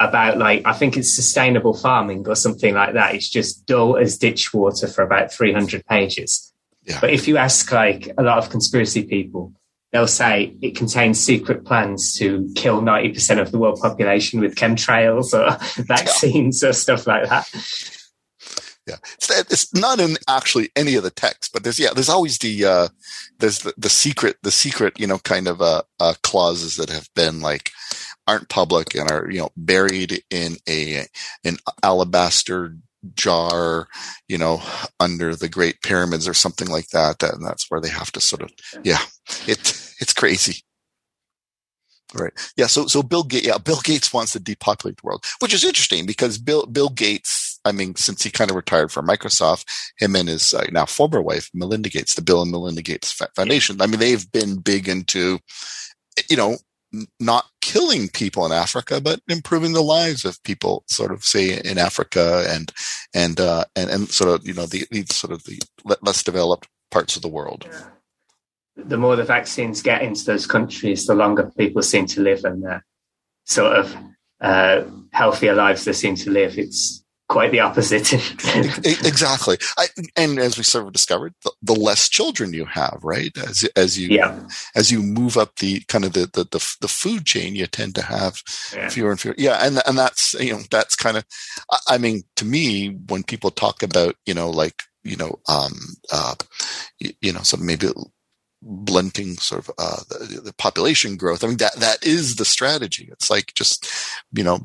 about 0.00 0.38
like, 0.38 0.62
I 0.64 0.72
think 0.72 0.96
it's 0.96 1.14
sustainable 1.14 1.74
farming 1.74 2.26
or 2.26 2.34
something 2.34 2.74
like 2.74 2.94
that. 2.94 3.14
It's 3.14 3.28
just 3.28 3.66
dull 3.66 3.96
as 3.96 4.18
ditch 4.18 4.52
water 4.52 4.88
for 4.88 5.02
about 5.02 5.32
300 5.32 5.86
pages. 5.86 6.52
Yeah. 6.82 6.98
But 7.00 7.10
if 7.10 7.28
you 7.28 7.36
ask 7.36 7.70
like 7.70 8.08
a 8.18 8.22
lot 8.24 8.38
of 8.38 8.50
conspiracy 8.50 9.04
people, 9.04 9.52
they'll 9.92 10.06
say 10.06 10.56
it 10.62 10.76
contains 10.76 11.20
secret 11.20 11.64
plans 11.64 12.14
to 12.18 12.50
kill 12.54 12.80
90% 12.80 13.40
of 13.40 13.50
the 13.50 13.58
world 13.58 13.80
population 13.80 14.40
with 14.40 14.54
chemtrails 14.54 15.32
or 15.32 15.58
vaccines 15.84 16.62
yeah. 16.62 16.68
or 16.68 16.72
stuff 16.72 17.06
like 17.06 17.28
that. 17.28 17.48
Yeah, 18.86 18.96
it's, 19.14 19.30
it's, 19.30 19.74
not 19.74 20.00
in 20.00 20.16
actually 20.26 20.70
any 20.74 20.96
of 20.96 21.04
the 21.04 21.10
text, 21.10 21.52
but 21.52 21.62
there's 21.62 21.78
yeah, 21.78 21.90
there's 21.94 22.08
always 22.08 22.38
the 22.38 22.64
uh, 22.64 22.88
there's 23.38 23.60
the, 23.60 23.72
the 23.76 23.90
secret, 23.90 24.38
the 24.42 24.50
secret, 24.50 24.98
you 24.98 25.06
know, 25.06 25.18
kind 25.18 25.46
of 25.46 25.60
uh, 25.60 25.82
uh, 26.00 26.14
clauses 26.22 26.76
that 26.76 26.88
have 26.88 27.08
been 27.14 27.40
like 27.40 27.70
aren't 28.26 28.48
public 28.48 28.94
and 28.94 29.10
are 29.10 29.30
you 29.30 29.40
know 29.40 29.50
buried 29.56 30.24
in 30.30 30.56
a 30.68 31.06
an 31.44 31.58
alabaster 31.82 32.76
jar, 33.14 33.88
you 34.28 34.38
know, 34.38 34.62
under 34.98 35.34
the 35.34 35.48
Great 35.48 35.82
Pyramids 35.82 36.28
or 36.28 36.34
something 36.34 36.68
like 36.68 36.88
that. 36.88 37.18
that 37.20 37.34
And 37.34 37.44
that's 37.44 37.70
where 37.70 37.80
they 37.80 37.88
have 37.88 38.12
to 38.12 38.20
sort 38.20 38.42
of, 38.42 38.50
yeah, 38.84 39.00
it 39.46 39.58
it's 40.00 40.14
crazy. 40.14 40.62
Right. 42.12 42.32
Yeah. 42.56 42.66
So 42.66 42.86
so 42.86 43.02
Bill 43.02 43.22
Gates, 43.22 43.46
yeah, 43.46 43.58
Bill 43.58 43.80
Gates 43.82 44.12
wants 44.12 44.32
to 44.32 44.40
depopulate 44.40 44.96
the 44.96 45.06
world, 45.06 45.24
which 45.38 45.54
is 45.54 45.64
interesting 45.64 46.06
because 46.06 46.38
Bill 46.38 46.66
Bill 46.66 46.88
Gates, 46.88 47.60
I 47.64 47.70
mean, 47.72 47.94
since 47.94 48.22
he 48.22 48.30
kind 48.30 48.50
of 48.50 48.56
retired 48.56 48.90
from 48.90 49.06
Microsoft, 49.06 49.64
him 49.96 50.16
and 50.16 50.28
his 50.28 50.52
uh, 50.52 50.66
now 50.72 50.86
former 50.86 51.22
wife 51.22 51.50
Melinda 51.54 51.88
Gates, 51.88 52.14
the 52.14 52.22
Bill 52.22 52.42
and 52.42 52.50
Melinda 52.50 52.82
Gates 52.82 53.12
Foundation. 53.36 53.80
I 53.80 53.86
mean, 53.86 54.00
they've 54.00 54.30
been 54.32 54.56
big 54.56 54.88
into, 54.88 55.38
you 56.28 56.36
know, 56.36 56.56
not 57.18 57.46
killing 57.60 58.08
people 58.08 58.44
in 58.46 58.52
Africa, 58.52 59.00
but 59.00 59.20
improving 59.28 59.72
the 59.72 59.82
lives 59.82 60.24
of 60.24 60.42
people, 60.42 60.84
sort 60.88 61.12
of 61.12 61.24
say 61.24 61.60
in 61.60 61.78
Africa 61.78 62.44
and 62.48 62.72
and 63.14 63.40
uh, 63.40 63.64
and 63.76 63.90
and 63.90 64.08
sort 64.08 64.30
of 64.30 64.46
you 64.46 64.54
know 64.54 64.66
the, 64.66 64.86
the 64.90 65.04
sort 65.10 65.32
of 65.32 65.44
the 65.44 65.60
less 66.02 66.22
developed 66.22 66.68
parts 66.90 67.16
of 67.16 67.22
the 67.22 67.28
world. 67.28 67.68
The 68.76 68.96
more 68.96 69.16
the 69.16 69.24
vaccines 69.24 69.82
get 69.82 70.02
into 70.02 70.24
those 70.24 70.46
countries, 70.46 71.06
the 71.06 71.14
longer 71.14 71.50
people 71.56 71.82
seem 71.82 72.06
to 72.06 72.22
live, 72.22 72.44
and 72.44 72.62
the 72.62 72.82
sort 73.44 73.76
of 73.76 73.96
uh, 74.40 74.82
healthier 75.12 75.54
lives 75.54 75.84
they 75.84 75.92
seem 75.92 76.16
to 76.16 76.30
live. 76.30 76.58
It's 76.58 77.04
quite 77.30 77.52
the 77.52 77.60
opposite. 77.60 78.12
exactly. 79.06 79.56
I, 79.78 79.86
and 80.16 80.38
as 80.38 80.58
we 80.58 80.64
sort 80.64 80.86
of 80.86 80.92
discovered, 80.92 81.32
the, 81.44 81.52
the, 81.62 81.74
less 81.74 82.08
children 82.08 82.52
you 82.52 82.64
have, 82.64 82.98
right? 83.02 83.30
As, 83.38 83.62
as 83.76 83.96
you, 83.96 84.08
yeah. 84.08 84.38
as 84.74 84.90
you 84.90 85.00
move 85.00 85.36
up 85.36 85.56
the 85.56 85.80
kind 85.86 86.04
of 86.04 86.12
the, 86.12 86.28
the, 86.32 86.44
the, 86.50 86.76
the 86.80 86.88
food 86.88 87.24
chain, 87.24 87.54
you 87.54 87.66
tend 87.66 87.94
to 87.94 88.02
have 88.02 88.42
yeah. 88.74 88.88
fewer 88.88 89.12
and 89.12 89.20
fewer. 89.20 89.36
Yeah. 89.38 89.64
And, 89.64 89.80
and 89.86 89.96
that's, 89.96 90.34
you 90.34 90.52
know, 90.52 90.60
that's 90.70 90.96
kind 90.96 91.16
of, 91.16 91.24
I 91.86 91.98
mean, 91.98 92.24
to 92.36 92.44
me, 92.44 92.88
when 93.08 93.22
people 93.22 93.52
talk 93.52 93.84
about, 93.84 94.16
you 94.26 94.34
know, 94.34 94.50
like, 94.50 94.82
you 95.04 95.16
know, 95.16 95.38
um, 95.48 95.72
uh, 96.12 96.34
you, 96.98 97.12
you 97.22 97.32
know, 97.32 97.42
some 97.42 97.64
maybe 97.64 97.88
blunting 98.62 99.36
sort 99.36 99.66
of 99.66 99.74
uh, 99.78 100.00
the, 100.08 100.40
the, 100.44 100.52
population 100.52 101.16
growth. 101.16 101.42
I 101.42 101.46
mean 101.46 101.56
that 101.58 101.76
that 101.76 102.04
is 102.04 102.36
the 102.36 102.44
strategy. 102.44 103.08
It's 103.10 103.30
like 103.30 103.54
just 103.54 103.88
you 104.32 104.44
know 104.44 104.58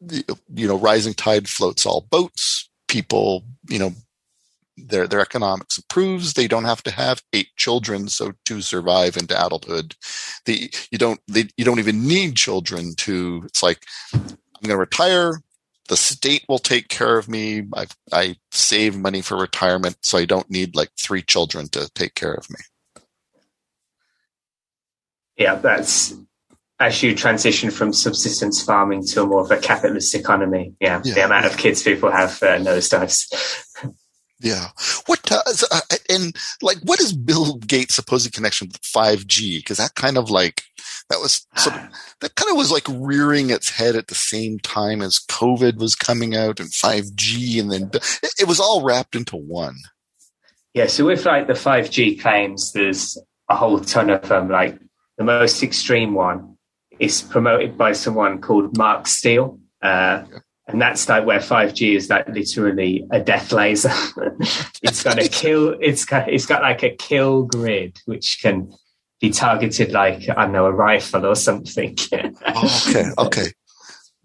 you 0.00 0.68
know, 0.68 0.78
rising 0.78 1.14
tide 1.14 1.48
floats 1.48 1.86
all 1.86 2.06
boats. 2.10 2.68
People, 2.88 3.44
you 3.68 3.78
know, 3.78 3.92
their 4.76 5.06
their 5.06 5.20
economics 5.20 5.78
improves. 5.78 6.34
They 6.34 6.48
don't 6.48 6.64
have 6.64 6.82
to 6.84 6.90
have 6.90 7.22
eight 7.32 7.48
children 7.56 8.08
so 8.08 8.32
to 8.44 8.60
survive 8.60 9.16
into 9.16 9.34
adulthood. 9.34 9.94
The 10.44 10.72
you 10.90 10.98
don't 10.98 11.20
they, 11.28 11.48
you 11.56 11.64
don't 11.64 11.78
even 11.78 12.06
need 12.06 12.36
children 12.36 12.94
to. 12.98 13.42
It's 13.46 13.62
like 13.62 13.84
I'm 14.12 14.62
going 14.62 14.70
to 14.70 14.76
retire. 14.76 15.40
The 15.88 15.96
state 15.96 16.44
will 16.48 16.58
take 16.58 16.88
care 16.88 17.16
of 17.16 17.28
me. 17.28 17.62
I 17.74 17.86
I 18.12 18.36
save 18.50 18.96
money 18.96 19.22
for 19.22 19.36
retirement, 19.36 19.96
so 20.02 20.18
I 20.18 20.24
don't 20.24 20.50
need 20.50 20.76
like 20.76 20.90
three 21.00 21.22
children 21.22 21.68
to 21.70 21.90
take 21.94 22.14
care 22.14 22.34
of 22.34 22.48
me. 22.50 22.56
Yeah, 25.36 25.56
that's 25.56 26.14
as 26.78 27.02
you 27.02 27.14
transition 27.14 27.70
from 27.70 27.92
subsistence 27.92 28.62
farming 28.62 29.04
to 29.06 29.22
a 29.22 29.26
more 29.26 29.40
of 29.40 29.50
a 29.50 29.56
capitalist 29.56 30.14
economy, 30.14 30.74
yeah, 30.80 31.00
yeah 31.04 31.14
the 31.14 31.24
amount 31.24 31.46
of 31.46 31.56
kids 31.56 31.82
people 31.82 32.10
have 32.10 32.42
uh, 32.42 32.58
nosedives. 32.58 33.32
yeah. 34.40 34.68
What 35.06 35.22
does, 35.22 35.64
uh, 35.70 35.80
and 36.10 36.36
like, 36.60 36.78
what 36.82 37.00
is 37.00 37.14
Bill 37.14 37.56
Gates' 37.56 37.94
supposed 37.94 38.30
connection 38.32 38.68
with 38.68 38.82
5G? 38.82 39.58
Because 39.58 39.78
that 39.78 39.94
kind 39.94 40.18
of 40.18 40.30
like, 40.30 40.64
that 41.08 41.18
was 41.18 41.46
sort 41.56 41.76
of, 41.76 41.82
that 42.20 42.34
kind 42.34 42.50
of 42.50 42.58
was 42.58 42.70
like 42.70 42.86
rearing 42.90 43.48
its 43.48 43.70
head 43.70 43.96
at 43.96 44.08
the 44.08 44.14
same 44.14 44.58
time 44.58 45.00
as 45.00 45.24
COVID 45.30 45.78
was 45.78 45.94
coming 45.94 46.36
out 46.36 46.60
and 46.60 46.68
5G. 46.68 47.58
And 47.58 47.72
then 47.72 47.90
it, 47.94 48.32
it 48.40 48.48
was 48.48 48.60
all 48.60 48.84
wrapped 48.84 49.16
into 49.16 49.36
one. 49.36 49.76
Yeah. 50.74 50.88
So 50.88 51.06
with 51.06 51.24
like 51.24 51.46
the 51.46 51.54
5G 51.54 52.20
claims, 52.20 52.72
there's 52.72 53.16
a 53.48 53.56
whole 53.56 53.80
ton 53.80 54.10
of 54.10 54.28
them. 54.28 54.50
Like 54.50 54.78
the 55.16 55.24
most 55.24 55.62
extreme 55.62 56.12
one 56.12 56.55
it's 56.98 57.22
promoted 57.22 57.76
by 57.76 57.92
someone 57.92 58.40
called 58.40 58.76
Mark 58.76 59.06
Steele. 59.06 59.58
Uh, 59.82 60.24
and 60.68 60.82
that's 60.82 61.08
like 61.08 61.24
where 61.24 61.38
5G 61.38 61.94
is 61.94 62.10
like 62.10 62.28
literally 62.28 63.06
a 63.10 63.20
death 63.20 63.52
laser. 63.52 63.92
it's 64.82 65.04
got 65.04 65.18
a 65.18 65.28
kill, 65.28 65.76
it's 65.80 66.04
got, 66.04 66.28
it's 66.28 66.46
got 66.46 66.62
like 66.62 66.82
a 66.82 66.90
kill 66.90 67.44
grid, 67.44 67.98
which 68.06 68.40
can 68.42 68.72
be 69.20 69.30
targeted 69.30 69.92
like, 69.92 70.28
I 70.28 70.44
don't 70.44 70.52
know, 70.52 70.66
a 70.66 70.72
rifle 70.72 71.24
or 71.24 71.36
something. 71.36 71.96
oh, 72.12 72.84
okay. 72.88 73.10
Okay. 73.18 73.52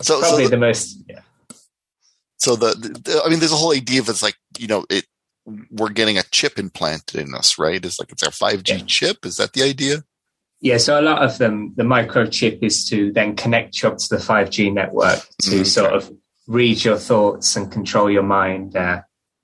So, 0.01 0.19
probably 0.19 0.45
so 0.45 0.49
the, 0.49 0.49
the, 0.49 0.57
most, 0.57 1.03
yeah. 1.07 1.21
So 2.37 2.55
the, 2.55 2.73
the, 2.73 3.21
I 3.23 3.29
mean, 3.29 3.37
there's 3.37 3.51
a 3.51 3.55
whole 3.55 3.73
idea 3.73 4.01
of 4.01 4.09
it's 4.09 4.23
like, 4.23 4.35
you 4.57 4.67
know, 4.67 4.83
it, 4.89 5.05
we're 5.45 5.89
getting 5.89 6.17
a 6.17 6.23
chip 6.23 6.57
implanted 6.57 7.21
in 7.21 7.35
us, 7.35 7.59
right? 7.59 7.83
It's 7.83 7.99
like, 7.99 8.11
it's 8.11 8.23
our 8.23 8.31
5G 8.31 8.67
yeah. 8.67 8.77
chip. 8.87 9.25
Is 9.25 9.37
that 9.37 9.53
the 9.53 9.61
idea? 9.61 10.03
Yeah, 10.61 10.77
so 10.77 10.99
a 10.99 11.01
lot 11.01 11.23
of 11.23 11.39
them, 11.39 11.73
the 11.75 11.83
microchip 11.83 12.59
is 12.61 12.87
to 12.89 13.11
then 13.11 13.35
connect 13.35 13.81
you 13.81 13.89
up 13.89 13.97
to 13.97 14.09
the 14.09 14.21
5G 14.21 14.71
network 14.71 15.19
to 15.41 15.49
mm, 15.49 15.53
okay. 15.55 15.63
sort 15.63 15.93
of 15.93 16.11
read 16.47 16.83
your 16.83 16.97
thoughts 16.97 17.55
and 17.55 17.71
control 17.71 18.11
your 18.11 18.23
mind. 18.23 18.75
Uh, 18.75 19.01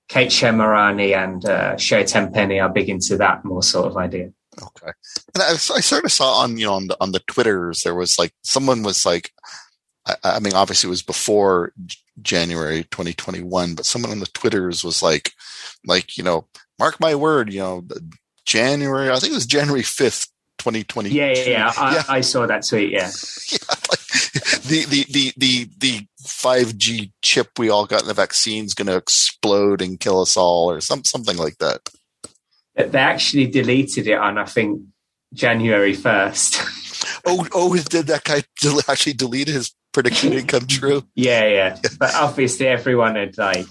Kate 0.08 0.30
Shemirani 0.30 1.16
and 1.16 1.44
uh, 1.44 1.76
Sherry 1.76 2.04
Tenpenny 2.04 2.60
are 2.60 2.68
big 2.68 2.88
into 2.88 3.16
that 3.16 3.44
more 3.44 3.64
sort 3.64 3.86
of 3.86 3.96
idea. 3.96 4.32
Okay, 4.60 4.92
and 5.34 5.42
I, 5.42 5.50
I 5.50 5.56
sort 5.56 6.04
of 6.04 6.10
saw 6.10 6.40
on 6.42 6.56
you 6.56 6.66
know 6.66 6.72
on 6.74 6.88
the 6.88 6.96
on 7.00 7.12
the 7.12 7.20
twitters 7.20 7.82
there 7.82 7.94
was 7.94 8.18
like 8.18 8.32
someone 8.42 8.82
was 8.82 9.06
like, 9.06 9.30
I, 10.06 10.16
I 10.24 10.40
mean 10.40 10.54
obviously 10.54 10.88
it 10.88 10.90
was 10.90 11.02
before 11.02 11.72
January 12.22 12.84
2021, 12.84 13.74
but 13.74 13.86
someone 13.86 14.10
on 14.10 14.18
the 14.18 14.26
twitters 14.26 14.82
was 14.82 15.00
like, 15.00 15.32
like 15.86 16.16
you 16.16 16.24
know, 16.24 16.48
mark 16.78 16.98
my 16.98 17.14
word, 17.14 17.52
you 17.52 17.60
know, 17.60 17.84
January 18.44 19.10
I 19.10 19.18
think 19.18 19.32
it 19.32 19.36
was 19.36 19.46
January 19.46 19.82
5th 19.82 20.28
2020. 20.58 21.10
Yeah, 21.10 21.32
yeah, 21.32 21.44
yeah. 21.44 21.72
I, 21.76 21.94
yeah. 21.94 22.02
I 22.08 22.20
saw 22.20 22.46
that 22.46 22.66
tweet. 22.66 22.90
Yeah. 22.90 23.10
yeah 23.52 23.58
like 23.90 23.98
the, 24.62 24.84
the, 24.88 25.06
the, 25.10 25.32
the, 25.36 25.70
the 25.78 26.06
5G 26.24 27.12
chip 27.22 27.50
we 27.58 27.70
all 27.70 27.86
got 27.86 28.02
in 28.02 28.08
the 28.08 28.14
vaccine 28.14 28.64
is 28.64 28.74
going 28.74 28.86
to 28.86 28.96
explode 28.96 29.82
and 29.82 29.98
kill 29.98 30.20
us 30.20 30.36
all 30.36 30.70
or 30.70 30.80
some, 30.80 31.04
something 31.04 31.36
like 31.36 31.58
that. 31.58 31.88
They 32.74 32.98
actually 32.98 33.46
deleted 33.48 34.06
it 34.06 34.18
on, 34.18 34.38
I 34.38 34.44
think, 34.44 34.82
January 35.34 35.94
1st. 35.94 37.22
oh, 37.26 37.46
oh, 37.52 37.76
did 37.76 38.06
that 38.06 38.24
guy 38.24 38.42
actually 38.88 39.14
delete 39.14 39.48
his 39.48 39.74
prediction 39.92 40.30
didn't 40.30 40.48
come 40.48 40.66
true? 40.66 41.02
yeah, 41.14 41.46
yeah. 41.46 41.78
But 41.98 42.14
obviously 42.14 42.68
everyone 42.68 43.16
had 43.16 43.36
like 43.36 43.66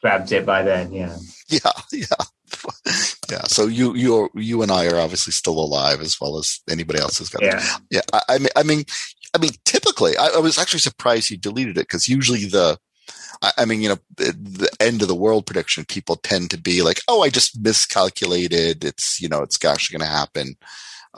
grabbed 0.00 0.32
it 0.32 0.44
by 0.44 0.62
then. 0.62 0.92
Yeah. 0.92 1.16
Yeah, 1.48 1.72
yeah. 1.92 2.06
Yeah. 3.32 3.44
So 3.44 3.66
you 3.66 3.94
you 3.94 4.28
you 4.34 4.62
and 4.62 4.70
I 4.70 4.86
are 4.88 5.00
obviously 5.00 5.32
still 5.32 5.58
alive 5.58 6.00
as 6.00 6.20
well 6.20 6.38
as 6.38 6.60
anybody 6.68 7.00
else 7.00 7.18
who's 7.18 7.30
got. 7.30 7.42
Yeah. 7.42 7.64
Yeah. 7.90 8.02
I, 8.12 8.20
I 8.28 8.38
mean, 8.38 8.48
I 8.56 8.62
mean, 8.62 8.84
I 9.34 9.38
mean, 9.38 9.52
typically, 9.64 10.16
I, 10.18 10.28
I 10.36 10.38
was 10.38 10.58
actually 10.58 10.80
surprised 10.80 11.28
he 11.28 11.36
deleted 11.38 11.78
it 11.78 11.88
because 11.88 12.08
usually 12.08 12.44
the, 12.44 12.78
I, 13.40 13.52
I, 13.58 13.64
mean, 13.64 13.80
you 13.80 13.88
know, 13.88 13.96
the 14.16 14.68
end 14.80 15.00
of 15.00 15.08
the 15.08 15.14
world 15.14 15.46
prediction 15.46 15.86
people 15.86 16.16
tend 16.16 16.50
to 16.50 16.60
be 16.60 16.82
like, 16.82 17.00
oh, 17.08 17.22
I 17.22 17.30
just 17.30 17.58
miscalculated. 17.58 18.84
It's 18.84 19.20
you 19.20 19.28
know, 19.28 19.42
it's 19.42 19.62
actually 19.64 19.98
going 19.98 20.08
to 20.08 20.14
happen. 20.14 20.54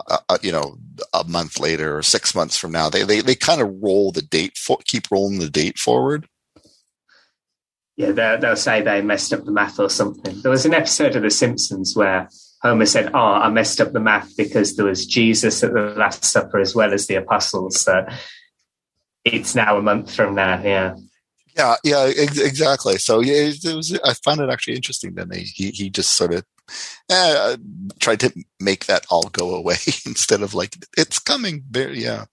Uh, 0.09 0.19
uh, 0.29 0.39
you 0.43 0.51
know, 0.51 0.77
a 1.13 1.25
month 1.25 1.61
later 1.61 1.97
or 1.97 2.03
six 2.03 2.35
months 2.35 2.57
from 2.57 2.73
now, 2.73 2.89
they 2.89 3.03
they 3.03 3.21
they 3.23 3.35
kind 3.35 3.61
of 3.61 3.73
roll 3.81 4.13
the 4.13 4.23
date 4.23 4.57
for 4.57 4.79
keep 4.85 5.11
rolling 5.11 5.39
the 5.39 5.51
date 5.51 5.79
forward 5.79 6.29
yeah, 7.97 8.37
they'll 8.37 8.57
say 8.57 8.83
they 8.83 9.03
messed 9.03 9.33
up 9.33 9.45
the 9.45 9.53
math 9.53 9.79
or 9.79 9.89
something. 9.89 10.41
There 10.43 10.51
was 10.51 10.67
an 10.67 10.75
episode 10.75 11.15
of 11.15 11.23
The 11.23 11.31
Simpsons 11.31 11.95
where 11.95 12.29
Homer 12.63 12.87
said, 12.87 13.11
"Oh, 13.15 13.19
I 13.19 13.49
messed 13.51 13.81
up 13.81 13.93
the 13.93 14.01
math 14.01 14.37
because 14.37 14.77
there 14.77 14.87
was 14.87 15.07
Jesus 15.07 15.63
at 15.63 15.73
the 15.73 15.95
Last 15.97 16.25
Supper 16.25 16.59
as 16.59 16.75
well 16.75 16.93
as 16.93 17.07
the 17.07 17.17
apostles." 17.17 17.81
So 17.81 18.05
it's 19.25 19.55
now 19.55 19.79
a 19.79 19.83
month 19.83 20.15
from 20.15 20.35
now. 20.35 20.61
Yeah. 20.63 20.97
Yeah, 21.57 21.77
yeah, 21.85 22.11
ex- 22.17 22.41
exactly. 22.41 22.99
So 22.99 23.21
yeah, 23.21 23.51
it 23.53 23.77
was. 23.77 23.97
I 24.05 24.15
found 24.15 24.41
it 24.41 24.51
actually 24.51 24.75
interesting. 24.75 25.15
Then 25.15 25.31
he 25.31 25.71
he 25.71 25.89
just 25.89 26.17
sort 26.17 26.35
of 26.35 26.45
eh, 27.11 27.57
tried 28.01 28.21
to 28.21 28.33
make 28.61 28.87
that 28.87 29.07
all 29.11 29.29
go 29.31 29.55
away 29.55 29.77
instead 30.07 30.43
of 30.43 30.55
like 30.55 30.77
it's 30.97 31.19
coming. 31.19 31.65
There, 31.71 31.93
yeah. 31.93 32.27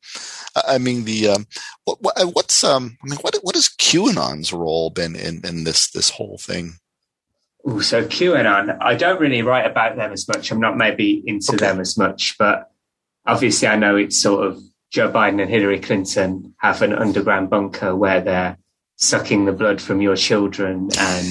I 0.56 0.78
mean 0.78 1.06
the 1.06 1.30
um, 1.30 1.48
what, 1.86 2.02
what 2.02 2.36
what's 2.36 2.64
um 2.64 2.98
I 3.04 3.10
mean 3.10 3.20
what 3.20 3.36
what 3.42 3.56
has 3.56 3.70
QAnon's 3.70 4.54
role 4.54 4.90
been 4.90 5.16
in 5.16 5.42
in 5.46 5.64
this 5.64 5.90
this 5.92 6.10
whole 6.10 6.38
thing? 6.38 6.74
Ooh, 7.70 7.82
so 7.82 8.04
QAnon, 8.04 8.78
I 8.82 8.96
don't 8.96 9.22
really 9.22 9.44
write 9.44 9.70
about 9.70 9.96
them 9.96 10.12
as 10.12 10.28
much. 10.28 10.52
I'm 10.52 10.60
not 10.60 10.78
maybe 10.78 11.22
into 11.26 11.54
okay. 11.54 11.68
them 11.68 11.80
as 11.80 11.96
much, 11.96 12.36
but 12.40 12.72
obviously 13.26 13.68
I 13.68 13.76
know 13.76 13.96
it's 13.96 14.20
sort 14.20 14.48
of 14.48 14.60
Joe 14.92 15.12
Biden 15.12 15.42
and 15.42 15.50
Hillary 15.50 15.80
Clinton 15.80 16.56
have 16.58 16.82
an 16.82 16.94
underground 16.94 17.50
bunker 17.50 17.96
where 17.96 18.20
they're 18.20 18.58
sucking 18.98 19.46
the 19.46 19.52
blood 19.52 19.80
from 19.82 20.02
your 20.02 20.16
children 20.16 20.90
and 20.98 21.28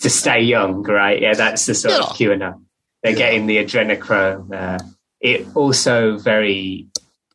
to 0.00 0.10
stay 0.10 0.42
young, 0.42 0.82
right? 0.82 1.20
Yeah, 1.20 1.34
that's 1.34 1.66
the 1.66 1.74
sort 1.74 1.94
yeah. 1.94 2.00
of 2.00 2.16
QAnon. 2.16 2.62
They're 3.02 3.12
yeah. 3.12 3.18
getting 3.18 3.46
the 3.46 3.56
adrenochrome. 3.58 4.52
Uh, 4.52 4.78
it 5.20 5.46
also 5.54 6.16
very 6.18 6.88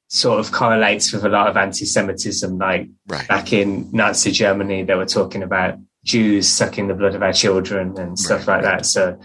sort 0.07 0.39
of 0.39 0.51
correlates 0.51 1.11
with 1.11 1.25
a 1.25 1.29
lot 1.29 1.47
of 1.47 1.57
anti-Semitism. 1.57 2.57
Like 2.57 2.87
right. 3.07 3.27
back 3.27 3.51
in 3.51 3.89
Nazi 3.91 4.31
Germany, 4.31 4.83
they 4.83 4.95
were 4.95 5.05
talking 5.05 5.43
about 5.43 5.79
Jews 6.05 6.47
sucking 6.47 6.87
the 6.87 6.93
blood 6.93 7.15
of 7.15 7.23
our 7.23 7.33
children 7.33 7.97
and 7.97 8.17
stuff 8.17 8.47
right, 8.47 8.55
like 8.55 8.63
that. 8.63 8.85
So 8.85 9.19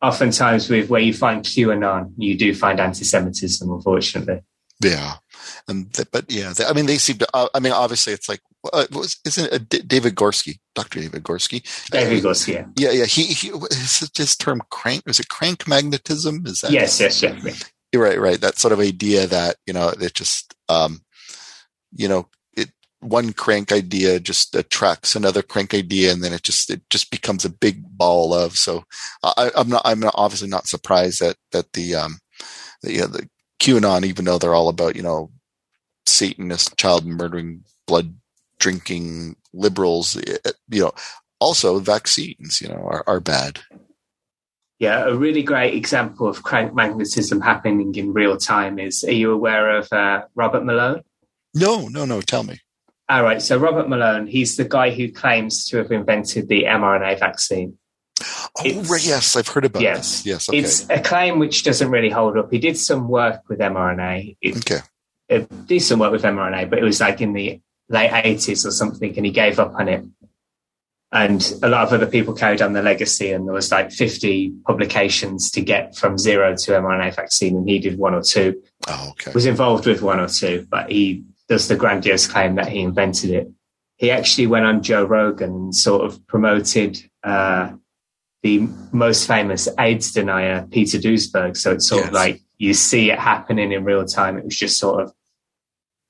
oftentimes 0.00 0.68
with 0.68 0.88
where 0.90 1.00
you 1.00 1.12
find 1.12 1.44
QAnon, 1.44 2.12
you 2.16 2.36
do 2.36 2.54
find 2.54 2.80
anti-Semitism, 2.80 3.70
unfortunately. 3.70 4.42
Yeah. 4.80 5.14
And, 5.66 5.90
but 6.12 6.30
yeah, 6.30 6.52
they, 6.52 6.64
I 6.64 6.72
mean, 6.72 6.86
they 6.86 6.98
seem 6.98 7.18
to, 7.18 7.28
uh, 7.34 7.48
I 7.52 7.60
mean, 7.60 7.72
obviously 7.72 8.12
it's 8.12 8.28
like, 8.28 8.40
uh, 8.72 8.86
was, 8.92 9.18
isn't 9.24 9.52
it 9.52 9.68
D- 9.68 9.82
David 9.82 10.14
Gorski, 10.14 10.58
Dr. 10.74 11.00
David 11.00 11.22
Gorski? 11.22 11.62
David 11.90 12.24
uh, 12.24 12.28
Gorski, 12.28 12.54
yeah. 12.54 12.66
Yeah, 12.76 12.90
yeah. 12.90 13.04
He, 13.04 13.24
he, 13.24 13.48
his, 13.70 14.10
his 14.16 14.36
term 14.36 14.62
crank, 14.70 15.04
is 15.06 15.20
it 15.20 15.28
crank 15.28 15.68
magnetism? 15.68 16.44
Is 16.46 16.60
that? 16.60 16.72
Yes, 16.72 17.00
yes, 17.00 17.22
yeah. 17.22 17.34
right, 17.94 18.18
right. 18.20 18.40
That 18.40 18.58
sort 18.58 18.72
of 18.72 18.80
idea 18.80 19.26
that 19.26 19.56
you 19.66 19.72
know 19.72 19.90
it 20.00 20.14
just 20.14 20.54
um, 20.68 21.02
you 21.94 22.08
know 22.08 22.28
it 22.56 22.70
one 23.00 23.32
crank 23.32 23.70
idea 23.70 24.18
just 24.18 24.54
attracts 24.54 25.14
another 25.14 25.42
crank 25.42 25.72
idea, 25.72 26.12
and 26.12 26.22
then 26.22 26.32
it 26.32 26.42
just 26.42 26.68
it 26.70 26.82
just 26.90 27.10
becomes 27.10 27.44
a 27.44 27.50
big 27.50 27.82
ball 27.96 28.34
of. 28.34 28.56
So 28.56 28.84
I, 29.22 29.50
I'm 29.56 29.68
not 29.68 29.82
I'm 29.84 30.00
not 30.00 30.14
obviously 30.16 30.48
not 30.48 30.66
surprised 30.66 31.20
that 31.20 31.36
that 31.52 31.72
the 31.74 31.94
um 31.94 32.18
the, 32.82 32.92
you 32.92 33.00
know, 33.00 33.06
the 33.06 33.28
QAnon, 33.60 34.04
even 34.04 34.24
though 34.24 34.38
they're 34.38 34.54
all 34.54 34.68
about 34.68 34.96
you 34.96 35.02
know 35.02 35.30
Satanist, 36.06 36.76
child 36.76 37.06
murdering, 37.06 37.64
blood 37.86 38.14
drinking 38.58 39.36
liberals, 39.52 40.16
eh, 40.16 40.50
you 40.70 40.82
know, 40.82 40.92
also 41.40 41.78
vaccines, 41.78 42.60
you 42.60 42.68
know, 42.68 42.86
are, 42.86 43.04
are 43.06 43.20
bad. 43.20 43.60
Yeah, 44.78 45.06
a 45.06 45.14
really 45.14 45.42
great 45.42 45.74
example 45.74 46.28
of 46.28 46.44
crank 46.44 46.72
magnetism 46.72 47.40
happening 47.40 47.94
in 47.96 48.12
real 48.12 48.36
time 48.36 48.78
is 48.78 49.02
are 49.02 49.12
you 49.12 49.32
aware 49.32 49.76
of 49.76 49.92
uh, 49.92 50.22
Robert 50.36 50.64
Malone? 50.64 51.02
No, 51.54 51.88
no, 51.88 52.04
no. 52.04 52.20
Tell 52.20 52.44
me. 52.44 52.60
All 53.08 53.24
right. 53.24 53.42
So, 53.42 53.56
Robert 53.56 53.88
Malone, 53.88 54.26
he's 54.26 54.56
the 54.56 54.64
guy 54.64 54.90
who 54.90 55.10
claims 55.10 55.66
to 55.68 55.78
have 55.78 55.90
invented 55.90 56.48
the 56.48 56.64
mRNA 56.64 57.18
vaccine. 57.18 57.78
Oh, 58.20 58.62
it's, 58.64 59.06
yes, 59.06 59.36
I've 59.36 59.48
heard 59.48 59.64
about 59.64 59.82
yes, 59.82 60.22
this. 60.22 60.26
Yes, 60.26 60.48
okay. 60.48 60.58
It's 60.58 60.88
a 60.90 61.00
claim 61.00 61.38
which 61.38 61.64
doesn't 61.64 61.90
really 61.90 62.10
hold 62.10 62.36
up. 62.36 62.50
He 62.50 62.58
did 62.58 62.76
some 62.76 63.08
work 63.08 63.42
with 63.48 63.60
mRNA. 63.60 64.36
It, 64.40 64.56
okay. 64.58 64.80
It, 65.28 65.66
did 65.66 65.80
some 65.80 66.00
work 66.00 66.12
with 66.12 66.22
mRNA, 66.22 66.70
but 66.70 66.78
it 66.78 66.84
was 66.84 67.00
like 67.00 67.20
in 67.20 67.32
the 67.32 67.60
late 67.88 68.10
80s 68.10 68.66
or 68.66 68.70
something, 68.70 69.16
and 69.16 69.26
he 69.26 69.32
gave 69.32 69.58
up 69.58 69.74
on 69.74 69.88
it. 69.88 70.04
And 71.10 71.54
a 71.62 71.68
lot 71.68 71.86
of 71.86 71.92
other 71.94 72.06
people 72.06 72.34
carried 72.34 72.60
on 72.60 72.74
the 72.74 72.82
legacy 72.82 73.32
and 73.32 73.46
there 73.46 73.54
was 73.54 73.72
like 73.72 73.90
50 73.90 74.52
publications 74.66 75.50
to 75.52 75.62
get 75.62 75.96
from 75.96 76.18
zero 76.18 76.54
to 76.54 76.72
mrna 76.72 77.16
vaccine 77.16 77.56
and 77.56 77.66
he 77.66 77.78
did 77.78 77.96
one 77.96 78.12
or 78.12 78.22
two. 78.22 78.62
Oh, 78.86 79.08
okay. 79.12 79.32
was 79.32 79.46
involved 79.46 79.86
with 79.86 80.02
one 80.02 80.20
or 80.20 80.28
two 80.28 80.66
but 80.70 80.90
he 80.90 81.24
does 81.48 81.66
the 81.66 81.76
grandiose 81.76 82.26
claim 82.26 82.56
that 82.56 82.68
he 82.68 82.80
invented 82.80 83.30
it. 83.30 83.50
He 83.96 84.10
actually 84.10 84.48
went 84.48 84.66
on 84.66 84.82
joe 84.82 85.02
rogan 85.02 85.50
and 85.50 85.74
sort 85.74 86.04
of 86.04 86.26
promoted 86.26 87.02
uh, 87.24 87.70
the 88.42 88.68
most 88.92 89.26
famous 89.26 89.66
aids 89.78 90.12
denier 90.12 90.68
peter 90.70 90.98
duesberg 90.98 91.56
so 91.56 91.72
it's 91.72 91.88
sort 91.88 92.02
yes. 92.02 92.08
of 92.08 92.12
like 92.12 92.42
you 92.58 92.74
see 92.74 93.10
it 93.10 93.18
happening 93.18 93.72
in 93.72 93.84
real 93.84 94.04
time. 94.04 94.36
It 94.36 94.44
was 94.44 94.56
just 94.56 94.78
sort 94.78 95.02
of 95.02 95.12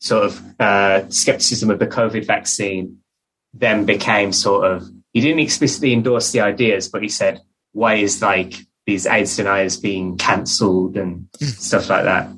sort 0.00 0.25
of 0.25 0.61
uh, 0.61 1.09
skepticism 1.11 1.71
of 1.71 1.78
the 1.78 1.87
covid 1.87 2.26
vaccine 2.26 2.99
then 3.55 3.85
became 3.85 4.33
sort 4.33 4.71
of 4.71 4.88
he 5.12 5.21
didn't 5.21 5.40
explicitly 5.40 5.93
endorse 5.93 6.33
the 6.33 6.40
ideas, 6.40 6.88
but 6.88 7.02
he 7.02 7.09
said, 7.09 7.40
"Why 7.73 7.95
is 7.95 8.23
like 8.23 8.55
these 8.87 9.07
AIDS 9.07 9.37
deniers 9.37 9.76
being 9.76 10.17
cancelled 10.17 10.97
and 10.97 11.28
mm. 11.40 11.47
stuff 11.47 11.88
like 11.88 12.05
that?" 12.05 12.31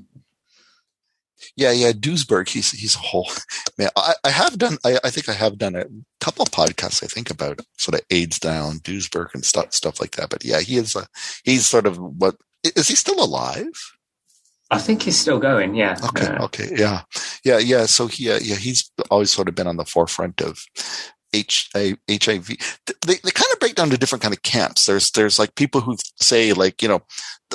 Yeah, 1.56 1.72
yeah, 1.72 1.92
Duesberg, 1.92 2.48
he's 2.48 2.70
he's 2.70 2.94
a 2.94 3.00
whole 3.00 3.28
man. 3.76 3.90
I, 3.96 4.14
I 4.24 4.30
have 4.30 4.56
done, 4.56 4.78
I, 4.84 4.98
I, 5.04 5.10
think 5.10 5.28
I 5.28 5.32
have 5.32 5.58
done 5.58 5.74
a 5.74 5.84
couple 6.20 6.42
of 6.42 6.50
podcasts. 6.50 7.02
I 7.02 7.06
think 7.06 7.30
about 7.30 7.60
sort 7.76 7.96
of 7.96 8.06
AIDS 8.10 8.38
down 8.38 8.78
Duesberg 8.78 9.34
and 9.34 9.44
stuff 9.44 9.74
stuff 9.74 10.00
like 10.00 10.12
that. 10.12 10.30
But 10.30 10.44
yeah, 10.44 10.60
he 10.60 10.76
is 10.76 10.96
a 10.96 11.06
he's 11.44 11.66
sort 11.66 11.86
of 11.86 11.98
what 11.98 12.36
is 12.62 12.88
he 12.88 12.94
still 12.94 13.22
alive? 13.22 13.72
I 14.70 14.78
think 14.78 15.02
he's 15.02 15.18
still 15.18 15.38
going. 15.38 15.74
Yeah. 15.74 15.96
Okay. 16.10 16.26
Uh, 16.26 16.44
okay. 16.44 16.68
Yeah. 16.76 17.02
Yeah. 17.44 17.58
Yeah. 17.58 17.86
So 17.86 18.06
he, 18.06 18.30
uh, 18.30 18.38
yeah, 18.40 18.56
he's 18.56 18.90
always 19.10 19.30
sort 19.30 19.48
of 19.48 19.54
been 19.54 19.66
on 19.66 19.76
the 19.76 19.84
forefront 19.84 20.40
of 20.40 20.64
HIV. 21.32 22.08
They, 22.08 23.14
they 23.14 23.30
kind 23.30 23.52
of 23.52 23.60
break 23.60 23.74
down 23.74 23.90
to 23.90 23.98
different 23.98 24.22
kind 24.22 24.34
of 24.34 24.42
camps. 24.42 24.86
There's, 24.86 25.10
there's 25.12 25.38
like 25.38 25.54
people 25.54 25.80
who 25.80 25.96
say 26.20 26.52
like, 26.52 26.82
you 26.82 26.88
know, 26.88 27.02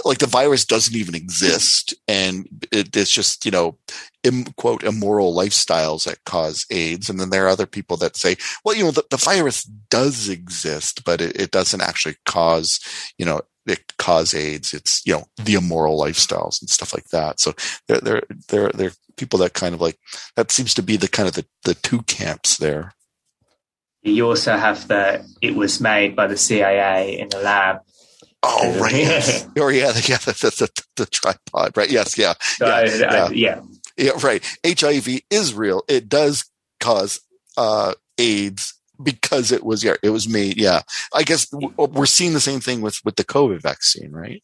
like 0.03 0.17
the 0.17 0.27
virus 0.27 0.65
doesn't 0.65 0.95
even 0.95 1.15
exist 1.15 1.94
and 2.07 2.48
it, 2.72 2.96
it's 2.96 3.11
just, 3.11 3.46
you 3.46 3.51
know, 3.51 3.77
Im, 4.24 4.46
quote, 4.57 4.83
immoral 4.83 5.33
lifestyles 5.33 6.05
that 6.05 6.24
cause 6.25 6.66
AIDS. 6.70 7.09
And 7.09 7.20
then 7.20 7.29
there 7.29 7.46
are 7.46 7.50
other 7.50 7.66
people 7.66 7.96
that 7.98 8.18
say, 8.18 8.35
well, 8.66 8.75
you 8.75 8.83
know, 8.83 8.92
the, 8.92 9.05
the 9.09 9.18
virus 9.18 9.63
does 9.63 10.27
exist, 10.27 11.05
but 11.05 11.22
it, 11.22 11.39
it 11.39 11.51
doesn't 11.51 11.81
actually 11.81 12.16
cause, 12.25 12.79
you 13.18 13.25
know, 13.25 13.42
it 13.65 13.97
cause 13.97 14.33
AIDS. 14.33 14.73
It's, 14.73 15.05
you 15.05 15.13
know, 15.13 15.25
the 15.37 15.55
immoral 15.55 15.99
lifestyles 15.99 16.61
and 16.61 16.69
stuff 16.69 16.93
like 16.93 17.09
that. 17.09 17.39
So 17.39 17.53
there, 17.87 17.99
there, 17.99 18.23
there, 18.49 18.69
there 18.69 18.87
are 18.89 18.93
people 19.17 19.39
that 19.39 19.53
kind 19.53 19.73
of 19.73 19.81
like, 19.81 19.97
that 20.35 20.51
seems 20.51 20.73
to 20.75 20.83
be 20.83 20.97
the 20.97 21.07
kind 21.07 21.27
of 21.27 21.35
the, 21.35 21.45
the 21.63 21.75
two 21.75 22.01
camps 22.03 22.57
there. 22.57 22.93
You 24.05 24.27
also 24.27 24.55
have 24.55 24.87
the 24.87 25.27
it 25.41 25.55
was 25.55 25.81
made 25.81 26.15
by 26.15 26.27
the 26.27 26.37
CIA 26.37 27.17
in 27.17 27.29
a 27.33 27.39
lab. 27.39 27.79
Oh 28.43 28.79
right, 28.79 28.93
yes. 28.93 29.47
oh 29.57 29.69
yeah, 29.69 29.87
yeah, 29.87 30.17
the, 30.17 30.53
the, 30.59 30.83
the, 30.95 31.05
tripod, 31.07 31.75
right? 31.75 31.89
Yes, 31.89 32.15
yeah, 32.15 32.35
yeah, 32.61 32.67
uh, 32.67 32.81
yeah. 32.83 33.29
yeah, 33.31 33.61
yeah, 33.97 34.11
right. 34.21 34.43
HIV 34.63 35.21
is 35.31 35.55
real. 35.55 35.81
It 35.87 36.07
does 36.07 36.45
cause 36.79 37.19
uh, 37.57 37.95
AIDS 38.19 38.75
because 39.01 39.51
it 39.51 39.64
was 39.64 39.84
yeah, 39.84 39.96
it 40.03 40.10
was 40.10 40.27
made. 40.27 40.58
Yeah, 40.58 40.81
I 41.14 41.24
guess 41.24 41.48
we're 41.51 42.05
seeing 42.05 42.34
the 42.34 42.40
same 42.40 42.60
thing 42.60 42.81
with 42.81 43.03
with 43.03 43.16
the 43.16 43.24
COVID 43.24 43.62
vaccine, 43.62 44.12
right? 44.12 44.44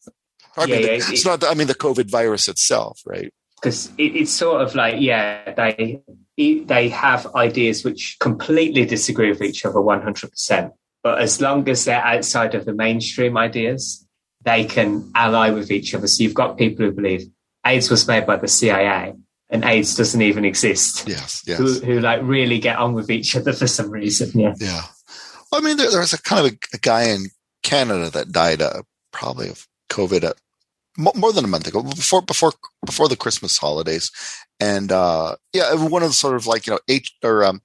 I 0.56 0.64
yeah, 0.64 0.76
mean, 0.76 0.86
yeah, 0.86 0.92
it's 0.92 1.10
it, 1.10 1.26
not. 1.26 1.40
The, 1.40 1.48
I 1.48 1.54
mean, 1.54 1.66
the 1.66 1.74
COVID 1.74 2.10
virus 2.10 2.48
itself, 2.48 3.00
right? 3.06 3.32
Because 3.60 3.90
it, 3.98 4.16
it's 4.16 4.32
sort 4.32 4.62
of 4.62 4.74
like 4.74 5.00
yeah, 5.00 5.52
they 5.54 6.02
they 6.36 6.88
have 6.88 7.34
ideas 7.34 7.84
which 7.84 8.16
completely 8.20 8.84
disagree 8.84 9.28
with 9.28 9.42
each 9.42 9.64
other 9.64 9.78
100%. 9.78 10.72
But 11.02 11.20
as 11.20 11.40
long 11.40 11.68
as 11.68 11.84
they're 11.84 12.02
outside 12.02 12.54
of 12.54 12.64
the 12.64 12.72
mainstream 12.72 13.36
ideas, 13.36 14.06
they 14.44 14.64
can 14.64 15.10
ally 15.14 15.50
with 15.50 15.70
each 15.70 15.94
other. 15.94 16.06
So 16.06 16.22
you've 16.22 16.34
got 16.34 16.58
people 16.58 16.86
who 16.86 16.92
believe 16.92 17.28
AIDS 17.64 17.90
was 17.90 18.08
made 18.08 18.26
by 18.26 18.36
the 18.36 18.48
CIA 18.48 19.14
and 19.52 19.64
AIDS 19.64 19.94
doesn't 19.96 20.22
even 20.22 20.44
exist. 20.44 21.06
Yes, 21.06 21.42
yes. 21.46 21.58
Who, 21.58 21.74
who 21.80 22.00
like 22.00 22.22
really 22.22 22.58
get 22.58 22.78
on 22.78 22.94
with 22.94 23.10
each 23.10 23.36
other 23.36 23.52
for 23.52 23.66
some 23.66 23.90
reason. 23.90 24.38
Yeah. 24.38 24.54
Yeah. 24.58 24.82
Well, 25.50 25.60
I 25.60 25.64
mean, 25.64 25.76
there, 25.76 25.90
there 25.90 26.00
was 26.00 26.14
a 26.14 26.22
kind 26.22 26.46
of 26.46 26.52
a, 26.52 26.56
a, 26.72 26.78
guy 26.78 27.02
in 27.10 27.26
Canada 27.62 28.08
that 28.10 28.32
died 28.32 28.62
uh, 28.62 28.82
probably 29.12 29.50
of 29.50 29.68
COVID 29.90 30.24
at 30.24 30.36
more 30.96 31.32
than 31.32 31.44
a 31.44 31.48
month 31.48 31.66
ago, 31.66 31.82
before 31.82 32.22
before 32.22 32.52
before 32.84 33.08
the 33.08 33.16
Christmas 33.16 33.56
holidays, 33.58 34.10
and 34.60 34.90
uh, 34.90 35.36
yeah, 35.52 35.74
one 35.74 36.02
of 36.02 36.08
the 36.08 36.14
sort 36.14 36.34
of 36.34 36.46
like 36.46 36.66
you 36.66 36.72
know 36.72 36.80
H 36.88 37.14
or 37.22 37.44
um, 37.44 37.62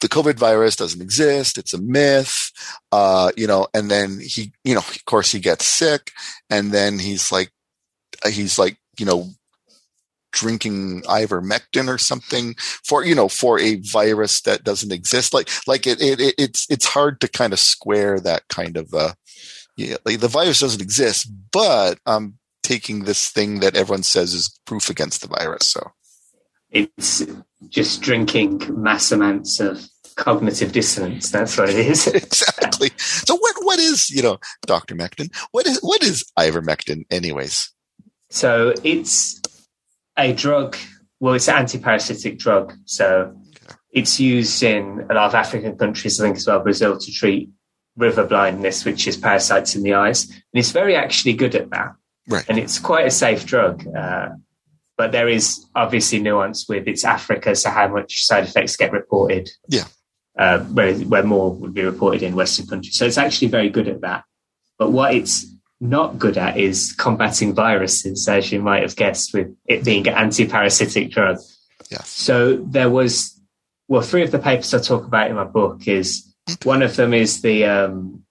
the 0.00 0.08
COVID 0.08 0.34
virus 0.34 0.76
doesn't 0.76 1.02
exist; 1.02 1.58
it's 1.58 1.74
a 1.74 1.80
myth, 1.80 2.52
uh, 2.92 3.32
you 3.36 3.46
know. 3.46 3.66
And 3.74 3.90
then 3.90 4.20
he, 4.20 4.52
you 4.64 4.74
know, 4.74 4.80
of 4.80 5.04
course, 5.06 5.32
he 5.32 5.40
gets 5.40 5.66
sick, 5.66 6.12
and 6.50 6.72
then 6.72 6.98
he's 6.98 7.32
like, 7.32 7.50
he's 8.24 8.58
like, 8.58 8.76
you 8.98 9.06
know, 9.06 9.30
drinking 10.34 11.02
ivermectin 11.02 11.88
or 11.88 11.98
something 11.98 12.54
for 12.84 13.04
you 13.04 13.14
know 13.14 13.28
for 13.28 13.58
a 13.58 13.76
virus 13.76 14.42
that 14.42 14.64
doesn't 14.64 14.92
exist 14.92 15.32
like 15.32 15.48
like 15.66 15.86
it, 15.86 16.00
it 16.02 16.34
it's 16.36 16.66
it's 16.68 16.86
hard 16.86 17.20
to 17.20 17.28
kind 17.28 17.52
of 17.52 17.58
square 17.58 18.20
that 18.20 18.42
kind 18.48 18.76
of 18.76 18.92
uh 18.92 19.12
yeah, 19.76 19.96
like 20.04 20.20
the 20.20 20.28
virus 20.28 20.60
doesn't 20.60 20.82
exist, 20.82 21.30
but 21.52 21.98
I'm 22.06 22.38
taking 22.62 23.04
this 23.04 23.28
thing 23.30 23.60
that 23.60 23.76
everyone 23.76 24.02
says 24.02 24.32
is 24.32 24.58
proof 24.64 24.88
against 24.88 25.20
the 25.20 25.28
virus. 25.28 25.66
So 25.66 25.90
it's 26.70 27.24
just 27.68 28.00
drinking 28.00 28.62
mass 28.70 29.10
amounts 29.12 29.60
of 29.60 29.86
cognitive 30.16 30.72
dissonance. 30.72 31.30
That's 31.30 31.58
what 31.58 31.70
it 31.70 31.76
is. 31.76 32.06
exactly. 32.14 32.90
So 32.96 33.36
what 33.36 33.56
what 33.60 33.78
is 33.78 34.10
you 34.10 34.22
know 34.22 34.38
Dr. 34.66 34.94
Mectin? 34.94 35.34
What 35.50 35.66
is 35.66 35.80
what 35.82 36.02
is 36.02 36.24
ivermectin, 36.38 37.04
anyways? 37.10 37.72
So 38.30 38.74
it's 38.82 39.40
a 40.16 40.32
drug. 40.32 40.76
Well, 41.20 41.34
it's 41.34 41.48
an 41.48 41.64
antiparasitic 41.64 42.38
drug. 42.38 42.74
So 42.84 43.34
okay. 43.64 43.74
it's 43.92 44.20
used 44.20 44.62
in 44.62 45.06
a 45.10 45.14
lot 45.14 45.26
of 45.26 45.34
African 45.34 45.76
countries, 45.76 46.20
I 46.20 46.24
think 46.24 46.36
as 46.36 46.46
well, 46.46 46.60
Brazil, 46.60 46.98
to 46.98 47.12
treat 47.12 47.50
river 47.96 48.24
blindness, 48.24 48.84
which 48.84 49.06
is 49.06 49.16
parasites 49.16 49.74
in 49.74 49.82
the 49.82 49.94
eyes. 49.94 50.28
And 50.28 50.42
it's 50.52 50.72
very 50.72 50.96
actually 50.96 51.34
good 51.34 51.54
at 51.54 51.70
that. 51.70 51.94
Right. 52.28 52.44
And 52.48 52.58
it's 52.58 52.78
quite 52.78 53.06
a 53.06 53.10
safe 53.10 53.46
drug. 53.46 53.86
Uh, 53.86 54.30
but 54.96 55.12
there 55.12 55.28
is 55.28 55.64
obviously 55.74 56.20
nuance 56.20 56.68
with 56.68 56.86
it's 56.86 57.04
Africa, 57.04 57.54
so 57.56 57.70
how 57.70 57.88
much 57.88 58.24
side 58.24 58.44
effects 58.44 58.76
get 58.76 58.92
reported. 58.92 59.50
Yeah. 59.68 59.84
Uh, 60.36 60.58
where, 60.64 60.94
where 60.94 61.22
more 61.22 61.54
would 61.54 61.74
be 61.74 61.84
reported 61.84 62.22
in 62.22 62.34
Western 62.34 62.66
countries. 62.66 62.98
So 62.98 63.06
it's 63.06 63.18
actually 63.18 63.48
very 63.48 63.68
good 63.68 63.86
at 63.86 64.00
that. 64.00 64.24
But 64.78 64.90
what 64.90 65.14
it's 65.14 65.46
not 65.84 66.18
good 66.18 66.38
at 66.38 66.56
is 66.56 66.92
combating 66.94 67.54
viruses, 67.54 68.26
as 68.26 68.50
you 68.50 68.60
might 68.60 68.82
have 68.82 68.96
guessed, 68.96 69.34
with 69.34 69.54
it 69.66 69.84
being 69.84 70.08
an 70.08 70.14
anti-parasitic 70.14 71.10
drug. 71.10 71.38
Yeah. 71.90 72.02
So 72.02 72.56
there 72.56 72.88
was, 72.88 73.38
well, 73.86 74.00
three 74.00 74.22
of 74.22 74.30
the 74.30 74.38
papers 74.38 74.72
I 74.72 74.80
talk 74.80 75.04
about 75.04 75.28
in 75.28 75.36
my 75.36 75.44
book 75.44 75.86
is 75.86 76.34
one 76.62 76.82
of 76.82 76.96
them 76.96 77.12
is 77.12 77.42
the 77.42 77.66
um, 77.66 78.24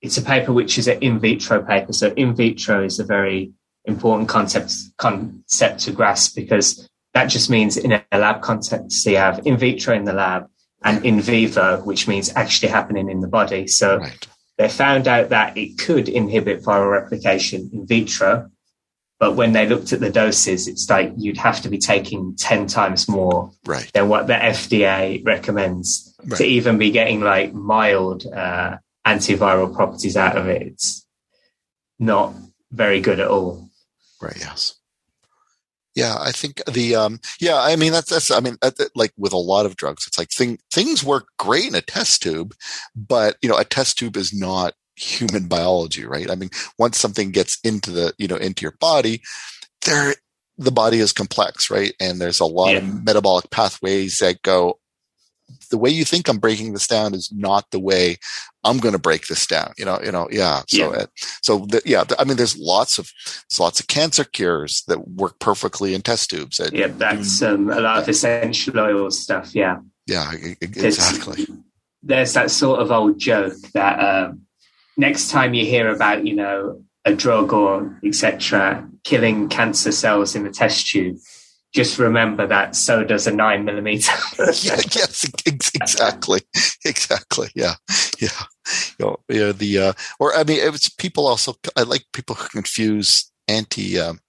it's 0.00 0.18
a 0.18 0.22
paper 0.22 0.52
which 0.52 0.78
is 0.78 0.88
an 0.88 0.98
in 1.00 1.18
vitro 1.18 1.62
paper. 1.62 1.92
So 1.92 2.12
in 2.12 2.34
vitro 2.34 2.84
is 2.84 2.98
a 3.00 3.04
very 3.04 3.52
important 3.84 4.28
concept 4.28 4.72
concept 4.98 5.80
to 5.80 5.92
grasp 5.92 6.36
because 6.36 6.88
that 7.14 7.26
just 7.26 7.50
means 7.50 7.76
in 7.76 7.92
a 7.92 8.04
lab 8.12 8.40
context, 8.40 9.02
so 9.02 9.10
you 9.10 9.16
have 9.16 9.44
in 9.44 9.56
vitro 9.56 9.94
in 9.94 10.04
the 10.04 10.12
lab 10.12 10.46
and 10.84 11.04
in 11.04 11.20
vivo, 11.20 11.80
which 11.82 12.08
means 12.08 12.32
actually 12.34 12.68
happening 12.68 13.10
in 13.10 13.20
the 13.20 13.28
body. 13.28 13.66
So 13.66 13.98
right. 13.98 14.28
They 14.62 14.68
found 14.68 15.08
out 15.08 15.30
that 15.30 15.56
it 15.58 15.76
could 15.76 16.08
inhibit 16.08 16.62
viral 16.62 16.92
replication 16.92 17.68
in 17.72 17.84
vitro, 17.86 18.48
But 19.18 19.36
when 19.36 19.52
they 19.52 19.66
looked 19.66 19.92
at 19.92 20.00
the 20.00 20.10
doses, 20.10 20.66
it's 20.68 20.88
like 20.90 21.12
you'd 21.16 21.36
have 21.38 21.60
to 21.62 21.68
be 21.68 21.78
taking 21.78 22.34
10 22.36 22.66
times 22.66 23.08
more 23.08 23.52
right. 23.66 23.88
than 23.92 24.08
what 24.08 24.26
the 24.26 24.34
FDA 24.34 25.24
recommends 25.24 26.14
Right. 26.24 26.38
to 26.38 26.44
even 26.44 26.78
be 26.78 26.90
getting 26.92 27.20
like 27.20 27.52
mild 27.52 28.24
uh, 28.26 28.78
antiviral 29.04 29.74
properties 29.74 30.16
out 30.16 30.36
of 30.36 30.46
it. 30.48 30.62
It's 30.62 31.04
not 31.98 32.34
very 32.70 33.00
good 33.00 33.18
at 33.20 33.28
all. 33.28 33.68
Right. 34.20 34.36
Yes. 34.38 34.74
Yeah, 35.94 36.16
I 36.18 36.32
think 36.32 36.62
the 36.70 36.94
um 36.94 37.20
yeah, 37.40 37.60
I 37.60 37.76
mean 37.76 37.92
that's 37.92 38.10
that's 38.10 38.30
I 38.30 38.40
mean 38.40 38.56
like 38.94 39.12
with 39.18 39.32
a 39.32 39.36
lot 39.38 39.66
of 39.66 39.76
drugs, 39.76 40.06
it's 40.06 40.18
like 40.18 40.30
thing 40.30 40.58
things 40.72 41.04
work 41.04 41.26
great 41.38 41.66
in 41.66 41.74
a 41.74 41.82
test 41.82 42.22
tube, 42.22 42.54
but 42.96 43.36
you 43.42 43.48
know 43.48 43.58
a 43.58 43.64
test 43.64 43.98
tube 43.98 44.16
is 44.16 44.32
not 44.32 44.74
human 44.96 45.48
biology, 45.48 46.04
right? 46.06 46.30
I 46.30 46.34
mean, 46.34 46.50
once 46.78 46.98
something 46.98 47.30
gets 47.30 47.58
into 47.64 47.90
the 47.90 48.14
you 48.18 48.26
know 48.28 48.36
into 48.36 48.62
your 48.62 48.76
body, 48.80 49.22
there 49.86 50.14
the 50.58 50.72
body 50.72 50.98
is 50.98 51.12
complex, 51.12 51.70
right? 51.70 51.94
And 52.00 52.20
there's 52.20 52.40
a 52.40 52.46
lot 52.46 52.72
Yeah. 52.74 52.78
of 52.78 53.04
metabolic 53.04 53.50
pathways 53.50 54.18
that 54.18 54.42
go. 54.42 54.78
The 55.70 55.78
way 55.78 55.90
you 55.90 56.04
think 56.04 56.28
I'm 56.28 56.38
breaking 56.38 56.72
this 56.72 56.86
down 56.86 57.14
is 57.14 57.30
not 57.32 57.70
the 57.70 57.80
way 57.80 58.18
I'm 58.64 58.78
going 58.78 58.92
to 58.92 58.98
break 58.98 59.26
this 59.26 59.46
down. 59.46 59.72
You 59.76 59.84
know, 59.84 60.00
you 60.02 60.12
know, 60.12 60.28
yeah. 60.30 60.62
So, 60.68 60.94
Yeah. 60.94 61.06
so 61.42 61.58
the, 61.66 61.82
yeah, 61.84 62.04
I 62.18 62.24
mean, 62.24 62.36
there's 62.36 62.58
lots 62.58 62.98
of 62.98 63.10
there's 63.50 63.60
lots 63.60 63.80
of 63.80 63.88
cancer 63.88 64.24
cures 64.24 64.82
that 64.88 65.08
work 65.08 65.38
perfectly 65.38 65.94
in 65.94 66.02
test 66.02 66.30
tubes. 66.30 66.60
Yeah, 66.72 66.88
that's 66.88 67.42
um, 67.42 67.70
a 67.70 67.80
lot 67.80 68.02
of 68.02 68.08
essential 68.08 68.78
oil 68.78 69.10
stuff. 69.10 69.54
Yeah. 69.54 69.78
yeah, 70.06 70.32
exactly. 70.60 71.46
there's 72.02 72.34
that 72.34 72.50
sort 72.50 72.80
of 72.80 72.90
old 72.90 73.18
joke 73.18 73.54
that 73.74 73.98
um, 73.98 74.42
next 74.96 75.30
time 75.30 75.54
you 75.54 75.64
hear 75.64 75.88
about 75.88 76.26
you 76.26 76.34
know 76.34 76.82
a 77.04 77.14
drug 77.14 77.52
or 77.52 77.98
etc 78.04 78.88
killing 79.04 79.48
cancer 79.48 79.90
cells 79.90 80.36
in 80.36 80.44
the 80.44 80.50
test 80.50 80.86
tube 80.86 81.16
just 81.74 81.98
remember 81.98 82.46
that 82.46 82.76
so 82.76 83.02
does 83.02 83.26
a 83.26 83.32
nine 83.32 83.64
millimeter 83.64 84.12
yeah, 84.38 84.80
yes, 84.94 85.24
exactly, 85.46 86.40
exactly. 86.84 87.48
Yeah, 87.54 87.74
yeah, 88.20 88.28
you 88.98 89.06
know, 89.06 89.16
yeah. 89.28 89.52
The 89.52 89.78
uh, 89.78 89.92
or 90.18 90.34
I 90.34 90.44
mean, 90.44 90.58
it 90.58 90.70
was 90.70 90.88
people 90.88 91.26
also. 91.26 91.54
I 91.76 91.82
like 91.82 92.04
people 92.12 92.36
who 92.36 92.48
confuse 92.48 93.30
anti 93.48 93.98
um, 93.98 94.20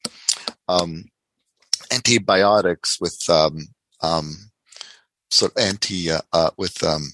um, 0.67 1.06
antibiotics 1.91 2.97
with 2.99 3.29
um, 3.29 3.67
um, 4.01 4.51
sort 5.32 5.53
of 5.56 5.63
anti 5.63 6.12
uh, 6.12 6.21
uh, 6.32 6.51
with 6.58 6.84
um, 6.84 7.13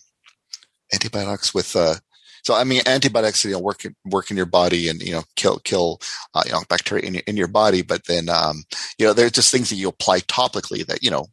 antibiotics 0.94 1.54
with. 1.54 1.76
Uh, 1.76 1.96
so 2.44 2.56
I 2.56 2.64
mean, 2.64 2.82
antibiotics 2.86 3.46
you 3.46 3.52
know 3.54 3.60
work 3.60 3.86
in, 3.86 3.96
work 4.06 4.32
in 4.32 4.38
your 4.38 4.46
body 4.48 4.90
and 4.90 5.02
you 5.02 5.14
know 5.14 5.24
kill 5.36 5.60
kill 5.60 6.00
uh, 6.36 6.44
you 6.46 6.54
know 6.54 6.64
bacteria 6.70 7.06
in 7.06 7.14
your, 7.16 7.24
in 7.28 7.38
your 7.38 7.48
body, 7.50 7.82
but 7.84 8.06
then 8.08 8.30
um, 8.30 8.64
you 9.00 9.06
know 9.08 9.14
they're 9.14 9.30
just 9.30 9.52
things 9.52 9.70
that 9.70 9.76
you 9.78 9.90
apply 9.90 10.20
topically 10.22 10.86
that 10.88 11.04
you 11.04 11.12
know 11.12 11.28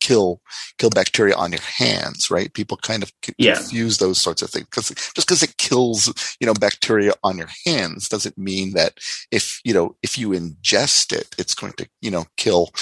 kill 0.00 0.40
kill 0.78 0.90
bacteria 0.90 1.34
on 1.36 1.52
your 1.52 1.62
hands, 1.62 2.30
right? 2.30 2.52
People 2.54 2.76
kind 2.78 3.02
of 3.02 3.12
c- 3.24 3.34
Yeah. 3.38 3.54
confuse 3.54 3.98
those 3.98 4.20
sorts 4.20 4.42
of 4.42 4.50
things 4.50 4.66
because 4.66 4.88
just 4.90 5.16
because 5.28 5.42
it 5.42 5.56
kills, 5.58 6.12
you 6.40 6.46
know, 6.46 6.54
bacteria 6.54 7.14
on 7.24 7.38
your 7.38 7.48
hands 7.66 8.08
doesn't 8.08 8.38
mean 8.38 8.72
that 8.74 8.98
if 9.30 9.60
you 9.64 9.74
know 9.74 9.96
if 10.02 10.18
you 10.18 10.30
ingest 10.30 11.12
it, 11.12 11.34
it's 11.38 11.54
going 11.54 11.72
to 11.74 11.88
you 12.02 12.10
know 12.10 12.26
kill 12.36 12.70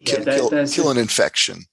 Yeah, 0.00 0.20
kill, 0.20 0.24
there- 0.24 0.34
kill, 0.36 0.54
kill 0.70 0.90
an 0.90 0.98
infection. 0.98 1.64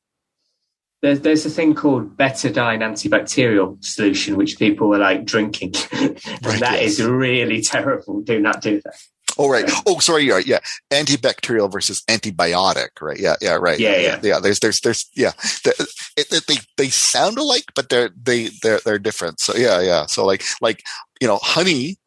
There's, 1.02 1.22
there's 1.22 1.46
a 1.46 1.50
thing 1.50 1.76
called 1.76 2.18
betadine 2.18 2.80
antibacterial 2.80 3.84
solution 3.84 4.36
which 4.36 4.58
people 4.58 4.94
are 4.96 5.00
like 5.00 5.26
drinking 5.26 5.74
and 5.94 6.10
Right, 6.44 6.60
that 6.60 6.82
yes. 6.82 7.00
is 7.00 7.04
really 7.04 7.62
terrible 7.62 8.22
do 8.22 8.40
not 8.40 8.62
do 8.62 8.82
that 8.84 8.96
Oh 9.40 9.52
right. 9.52 9.70
Oh 9.86 10.00
sorry. 10.00 10.24
You're 10.24 10.38
right. 10.38 10.48
Yeah. 10.48 10.62
Antibacterial 10.92 11.72
versus 11.72 12.02
antibiotic. 12.10 13.00
Right. 13.00 13.20
Yeah. 13.20 13.36
Yeah. 13.40 13.54
Right. 13.62 13.78
Yeah, 13.80 13.96
Yeah. 13.98 14.20
Yeah. 14.24 14.40
There's 14.40 14.60
there's 14.60 14.82
there's 14.82 15.08
yeah. 15.16 15.34
The, 15.64 15.76
it, 16.18 16.26
it- 16.34 16.48
they 16.48 16.56
they 16.78 16.90
sound 16.90 17.38
alike, 17.38 17.66
but 17.76 17.90
they're 17.90 18.10
they 18.20 18.50
they're 18.64 18.80
they're 18.84 18.98
different. 18.98 19.40
So 19.40 19.56
yeah. 19.56 19.80
Yeah. 19.80 20.08
So 20.08 20.26
like 20.26 20.44
like 20.60 20.82
you 21.22 21.28
know 21.28 21.38
honey. 21.44 21.98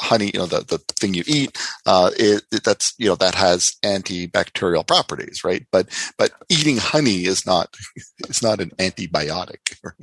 Honey, 0.00 0.30
you 0.32 0.40
know 0.40 0.46
the, 0.46 0.60
the 0.60 0.78
thing 0.78 1.14
you 1.14 1.24
eat, 1.26 1.56
uh, 1.86 2.10
it, 2.16 2.42
it- 2.50 2.64
that's 2.64 2.94
you 2.98 3.08
know 3.08 3.16
that 3.16 3.34
has 3.34 3.76
antibacterial 3.84 4.86
properties, 4.86 5.44
right? 5.44 5.66
But 5.70 5.88
but 6.18 6.32
eating 6.48 6.78
honey 6.78 7.24
is 7.26 7.44
not 7.46 7.76
it's 8.20 8.42
not 8.42 8.60
an 8.60 8.70
antibiotic. 8.78 9.58
Right? 9.84 9.94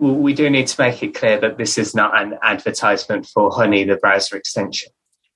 we 0.00 0.32
do 0.32 0.48
need 0.48 0.68
to 0.68 0.80
make 0.80 1.02
it 1.02 1.12
clear 1.14 1.40
that 1.40 1.58
this 1.58 1.76
is 1.76 1.92
not 1.92 2.16
an 2.20 2.38
advertisement 2.40 3.26
for 3.26 3.50
honey 3.50 3.82
the 3.82 3.96
browser 3.96 4.36
extension 4.36 4.90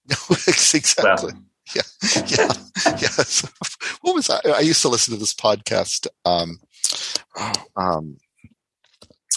exactly. 0.31 1.33
well 1.33 1.43
yeah, 1.75 1.83
yeah, 2.29 2.53
yeah. 2.87 3.09
So, 3.09 3.49
what 4.03 4.15
was 4.15 4.29
I? 4.31 4.41
I 4.57 4.61
used 4.61 4.83
to 4.83 4.89
listen 4.89 5.15
to 5.15 5.21
this 5.21 5.33
podcast. 5.35 6.07
Um, 6.25 6.59
oh, 7.37 7.53
um, 7.77 8.17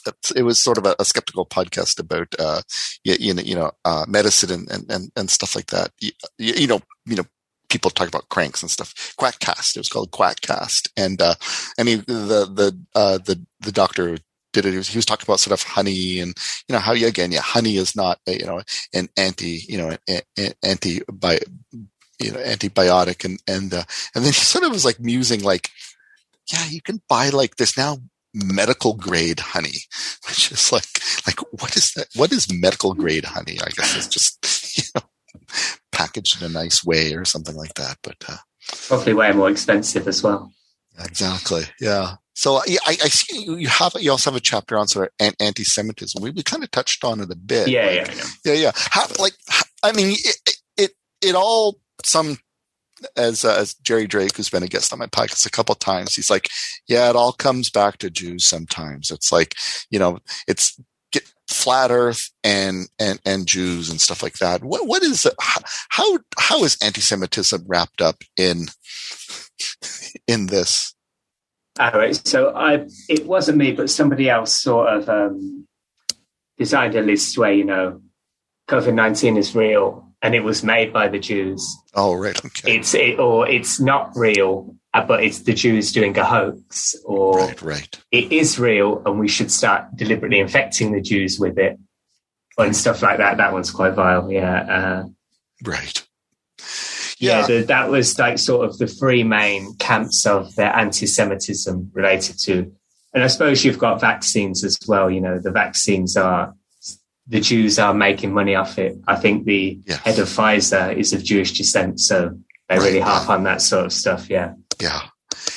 it- 0.07 0.31
it 0.35 0.43
was 0.43 0.59
sort 0.59 0.77
of 0.77 0.85
a, 0.85 0.95
a 0.99 1.05
skeptical 1.05 1.45
podcast 1.45 1.99
about, 1.99 2.27
uh, 2.39 2.61
you, 3.03 3.15
you 3.19 3.33
know, 3.33 3.41
you 3.41 3.55
know, 3.55 3.71
uh, 3.85 4.05
medicine 4.07 4.51
and, 4.51 4.71
and, 4.71 4.91
and, 4.91 5.11
and 5.15 5.29
stuff 5.29 5.55
like 5.55 5.67
that. 5.67 5.91
You, 5.99 6.11
you 6.37 6.67
know, 6.67 6.81
you 7.05 7.15
know, 7.15 7.25
people 7.69 7.91
talk 7.91 8.07
about 8.07 8.29
cranks 8.29 8.61
and 8.61 8.71
stuff. 8.71 8.93
Quackcast. 9.19 9.75
It 9.75 9.79
was 9.79 9.89
called 9.89 10.11
Quackcast. 10.11 10.89
And, 10.95 11.21
uh, 11.21 11.35
mean, 11.83 12.03
the, 12.07 12.45
the, 12.51 12.79
uh, 12.93 13.17
the, 13.17 13.43
the 13.59 13.71
doctor 13.71 14.17
did 14.53 14.65
it. 14.65 14.71
He 14.71 14.77
was, 14.77 14.87
he 14.87 14.97
was 14.97 15.05
talking 15.05 15.25
about 15.25 15.39
sort 15.39 15.59
of 15.59 15.65
honey 15.67 16.19
and, 16.19 16.33
you 16.67 16.73
know, 16.73 16.79
how, 16.79 16.93
again, 16.93 17.31
yeah, 17.31 17.41
honey 17.41 17.77
is 17.77 17.95
not, 17.95 18.19
a, 18.27 18.33
you 18.37 18.45
know, 18.45 18.61
an 18.93 19.09
anti, 19.17 19.61
you 19.67 19.77
know, 19.77 19.97
an, 20.07 20.21
an 20.37 20.53
anti, 20.63 21.01
by, 21.11 21.39
you 22.19 22.31
know, 22.31 22.39
antibiotic 22.39 23.25
and, 23.25 23.41
and, 23.47 23.73
uh, 23.73 23.83
and 24.13 24.23
then 24.23 24.31
he 24.31 24.39
sort 24.39 24.63
of 24.63 24.71
was 24.71 24.85
like 24.85 24.99
musing 24.99 25.43
like, 25.43 25.69
yeah, 26.53 26.65
you 26.67 26.81
can 26.81 27.01
buy 27.09 27.29
like 27.29 27.55
this 27.55 27.75
now 27.77 27.97
medical 28.35 28.93
grade 28.93 29.39
honey, 29.39 29.79
which 30.27 30.51
is 30.51 30.71
like, 30.71 30.87
like 31.25 31.39
what 31.61 31.75
is 31.75 31.93
that? 31.93 32.07
What 32.15 32.31
is 32.31 32.51
medical 32.51 32.93
grade 32.93 33.25
honey? 33.25 33.57
I 33.61 33.69
guess 33.69 33.95
it's 33.95 34.07
just, 34.07 34.77
you 34.77 34.83
know, 34.95 35.07
packaged 35.91 36.41
in 36.41 36.49
a 36.49 36.53
nice 36.53 36.83
way 36.83 37.13
or 37.13 37.25
something 37.25 37.55
like 37.55 37.73
that. 37.75 37.97
But, 38.03 38.17
uh, 38.27 38.37
probably 38.87 39.13
way 39.13 39.31
more 39.31 39.49
expensive 39.49 40.07
as 40.07 40.21
well 40.21 40.51
exactly. 40.99 41.63
Yeah. 41.79 42.15
So 42.33 42.61
yeah, 42.67 42.79
I, 42.85 42.91
I 42.91 43.09
see 43.09 43.43
you, 43.43 43.67
have, 43.67 43.93
you 43.99 44.11
also 44.11 44.31
have 44.31 44.37
a 44.37 44.41
chapter 44.41 44.77
on 44.77 44.87
sort 44.87 45.11
of 45.19 45.33
anti-Semitism. 45.39 46.21
We, 46.21 46.31
we 46.31 46.43
kind 46.43 46.63
of 46.63 46.71
touched 46.71 47.03
on 47.03 47.21
it 47.21 47.31
a 47.31 47.35
bit. 47.35 47.69
yeah 47.69 47.85
like, 47.85 48.07
yeah 48.07 48.13
know. 48.13 48.23
yeah, 48.45 48.53
yeah. 48.53 48.71
How, 48.75 49.07
like, 49.19 49.33
I 49.83 49.93
mean, 49.93 50.15
it, 50.17 50.57
it, 50.77 50.91
it 51.21 51.35
all 51.35 51.79
some 52.03 52.37
as 53.15 53.45
uh, 53.45 53.55
as 53.57 53.73
Jerry 53.75 54.07
Drake, 54.07 54.35
who's 54.35 54.49
been 54.49 54.63
a 54.63 54.67
guest 54.67 54.93
on 54.93 54.99
my 54.99 55.07
podcast 55.07 55.45
a 55.45 55.51
couple 55.51 55.75
times, 55.75 56.15
he's 56.15 56.29
like, 56.29 56.49
yeah, 56.87 57.09
it 57.09 57.15
all 57.15 57.33
comes 57.33 57.69
back 57.69 57.97
to 57.97 58.09
Jews. 58.09 58.45
Sometimes 58.45 59.11
it's 59.11 59.31
like, 59.31 59.55
you 59.89 59.99
know, 59.99 60.19
it's 60.47 60.79
get 61.11 61.31
flat 61.47 61.91
Earth 61.91 62.29
and 62.43 62.87
and 62.99 63.19
and 63.25 63.47
Jews 63.47 63.89
and 63.89 64.01
stuff 64.01 64.23
like 64.23 64.37
that. 64.39 64.63
What 64.63 64.87
what 64.87 65.03
is 65.03 65.27
how 65.39 66.19
how 66.37 66.63
is 66.63 66.77
anti-Semitism 66.81 67.63
wrapped 67.67 68.01
up 68.01 68.17
in 68.37 68.65
in 70.27 70.47
this? 70.47 70.93
All 71.79 71.91
right. 71.91 72.15
So 72.25 72.55
I, 72.55 72.87
it 73.09 73.25
wasn't 73.25 73.57
me, 73.57 73.73
but 73.73 73.89
somebody 73.89 74.29
else 74.29 74.55
sort 74.55 74.87
of 74.87 75.09
um, 75.09 75.67
designed 76.57 76.95
a 76.95 77.01
list 77.01 77.37
where 77.37 77.51
you 77.51 77.65
know 77.65 78.01
COVID 78.69 78.93
nineteen 78.93 79.37
is 79.37 79.55
real 79.55 80.05
and 80.21 80.33
it 80.35 80.41
was 80.43 80.63
made 80.63 80.91
by 80.93 81.07
the 81.07 81.19
Jews. 81.19 81.65
Oh, 81.93 82.13
right, 82.15 82.37
okay, 82.45 82.77
It's 82.77 82.93
it, 82.93 83.19
or 83.19 83.47
it's 83.47 83.79
not 83.79 84.11
real, 84.15 84.75
uh, 84.93 85.05
but 85.05 85.23
it's 85.23 85.39
the 85.39 85.53
Jews 85.53 85.91
doing 85.91 86.17
a 86.17 86.23
hoax, 86.25 86.95
or 87.05 87.37
right, 87.39 87.61
right. 87.61 87.99
it 88.11 88.31
is 88.31 88.57
real 88.59 89.01
and 89.05 89.19
we 89.19 89.27
should 89.27 89.51
start 89.51 89.95
deliberately 89.95 90.39
infecting 90.39 90.91
the 90.93 91.01
Jews 91.01 91.39
with 91.39 91.57
it, 91.57 91.77
and 92.57 92.75
stuff 92.75 93.01
like 93.01 93.17
that. 93.17 93.37
That 93.37 93.53
one's 93.53 93.71
quite 93.71 93.93
vile. 93.93 94.31
Yeah. 94.31 94.59
Uh, 94.61 95.03
Right. 95.63 96.05
yeah, 97.19 97.39
Yeah. 97.41 97.47
the, 97.47 97.63
that 97.67 97.89
was 97.89 98.19
like 98.19 98.37
sort 98.39 98.67
of 98.67 98.77
the 98.77 98.87
three 98.87 99.23
main 99.23 99.75
camps 99.77 100.25
of 100.25 100.53
their 100.55 100.75
anti-Semitism 100.75 101.91
related 101.93 102.37
to, 102.43 102.71
and 103.13 103.23
I 103.23 103.27
suppose 103.27 103.63
you've 103.63 103.79
got 103.79 104.01
vaccines 104.01 104.63
as 104.63 104.77
well. 104.87 105.09
You 105.09 105.21
know, 105.21 105.39
the 105.39 105.51
vaccines 105.51 106.17
are 106.17 106.53
the 107.27 107.39
Jews 107.41 107.79
are 107.79 107.93
making 107.93 108.33
money 108.33 108.55
off 108.55 108.77
it. 108.77 108.97
I 109.07 109.15
think 109.15 109.45
the 109.45 109.79
Yes. 109.85 109.99
head 109.99 110.19
of 110.19 110.27
Pfizer 110.27 110.95
is 110.95 111.11
of 111.13 111.23
Jewish 111.23 111.53
descent, 111.57 111.99
so 111.99 112.37
they 112.69 112.77
really 112.77 112.99
harp 112.99 113.29
on 113.29 113.43
that 113.43 113.61
sort 113.61 113.85
of 113.85 113.93
stuff. 113.93 114.29
Yeah, 114.29 114.53
Yeah. 114.79 115.01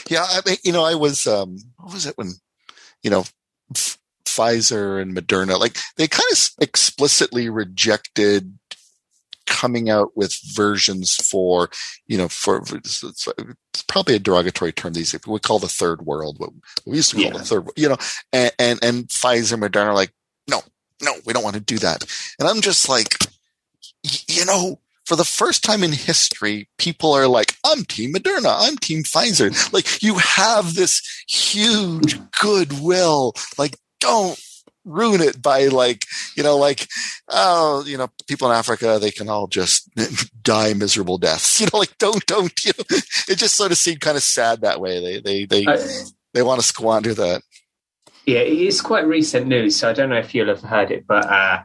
Yeah. 0.09 0.25
I 0.29 0.59
you 0.65 0.73
know, 0.73 0.85
I 0.85 0.95
was, 0.95 1.27
um, 1.27 1.59
what 1.77 1.93
was 1.93 2.07
it 2.07 2.17
when, 2.17 2.33
you 3.03 3.11
know, 3.11 3.25
F- 3.75 3.99
Pfizer 4.25 5.01
and 5.01 5.15
Moderna, 5.17 5.59
like 5.59 5.77
they 5.97 6.07
kind 6.09 6.25
of 6.33 6.51
explicitly 6.61 7.49
rejected 7.51 8.59
coming 9.47 9.89
out 9.89 10.15
with 10.17 10.35
versions 10.55 11.15
for, 11.17 11.71
you 12.07 12.19
know, 12.19 12.29
for, 12.29 12.63
it's, 12.73 13.05
probably 13.87 14.15
a 14.15 14.19
derogatory 14.19 14.73
term 14.73 14.93
these 14.93 15.13
days. 15.13 15.21
We 15.27 15.39
call 15.41 15.59
the 15.59 15.69
third 15.69 16.03
world, 16.03 16.39
what 16.39 16.51
we 16.87 16.97
used 16.97 17.11
to 17.11 17.17
call 17.17 17.25
Yeah. 17.27 17.33
the 17.39 17.45
third, 17.45 17.69
you 17.77 17.89
know, 17.89 17.97
and, 18.33 18.53
and, 18.59 18.79
and 18.85 19.09
Pfizer, 19.09 19.59
Moderna 19.59 19.87
are 19.87 19.95
like, 19.95 20.13
no, 20.49 20.63
no, 21.03 21.13
we 21.25 21.33
don't 21.33 21.45
want 21.45 21.57
to 21.57 21.61
do 21.61 21.79
that. 21.79 22.05
And 22.39 22.49
I'm 22.49 22.61
just 22.61 22.89
like, 22.89 23.17
you 24.29 24.45
know, 24.45 24.81
for 25.09 25.17
the 25.17 25.25
first 25.25 25.65
time 25.65 25.83
in 25.83 25.93
history, 25.93 26.69
people 26.77 27.13
are 27.13 27.27
like, 27.27 27.57
I'm 27.65 27.85
Team 27.85 28.13
Moderna, 28.13 28.55
I'm 28.59 28.77
Team 28.77 29.03
Pfizer. 29.05 29.73
Like 29.73 30.03
you 30.03 30.17
have 30.17 30.75
this 30.75 31.03
huge 31.27 32.21
goodwill. 32.41 33.33
Like, 33.57 33.77
don't 34.01 34.39
ruin 34.85 35.21
it 35.21 35.41
by 35.41 35.67
like, 35.69 36.05
you 36.37 36.43
know, 36.43 36.57
like, 36.57 36.89
oh, 37.29 37.85
you 37.87 37.97
know, 37.97 38.09
people 38.27 38.51
in 38.51 38.57
Africa, 38.57 38.99
they 39.01 39.11
can 39.11 39.29
all 39.29 39.47
just 39.47 39.89
die 40.43 40.75
miserable 40.75 41.19
deaths. 41.19 41.59
You 41.61 41.69
know, 41.73 41.79
like 41.79 41.97
don't, 41.99 42.25
don't, 42.27 42.65
you 42.65 42.73
know, 42.77 42.85
it 43.29 43.37
just 43.37 43.55
sort 43.55 43.73
of 43.73 43.79
seemed 43.79 44.01
kind 44.01 44.17
of 44.17 44.23
sad 44.23 44.61
that 44.61 44.81
way. 44.81 45.01
They, 45.01 45.21
they, 45.21 45.45
they, 45.47 45.65
uh, 45.65 45.87
they 46.35 46.43
want 46.43 46.61
to 46.61 46.67
squander 46.67 47.15
that. 47.15 47.43
Yeah, 48.29 48.41
it's 48.41 48.83
quite 48.83 49.07
recent 49.07 49.47
news, 49.47 49.77
so 49.77 49.89
I 49.89 49.95
don't 49.95 50.11
know 50.11 50.19
if 50.19 50.35
you'll 50.35 50.49
have 50.49 50.61
heard 50.61 50.91
it, 50.91 51.07
but 51.07 51.25
uh, 51.25 51.63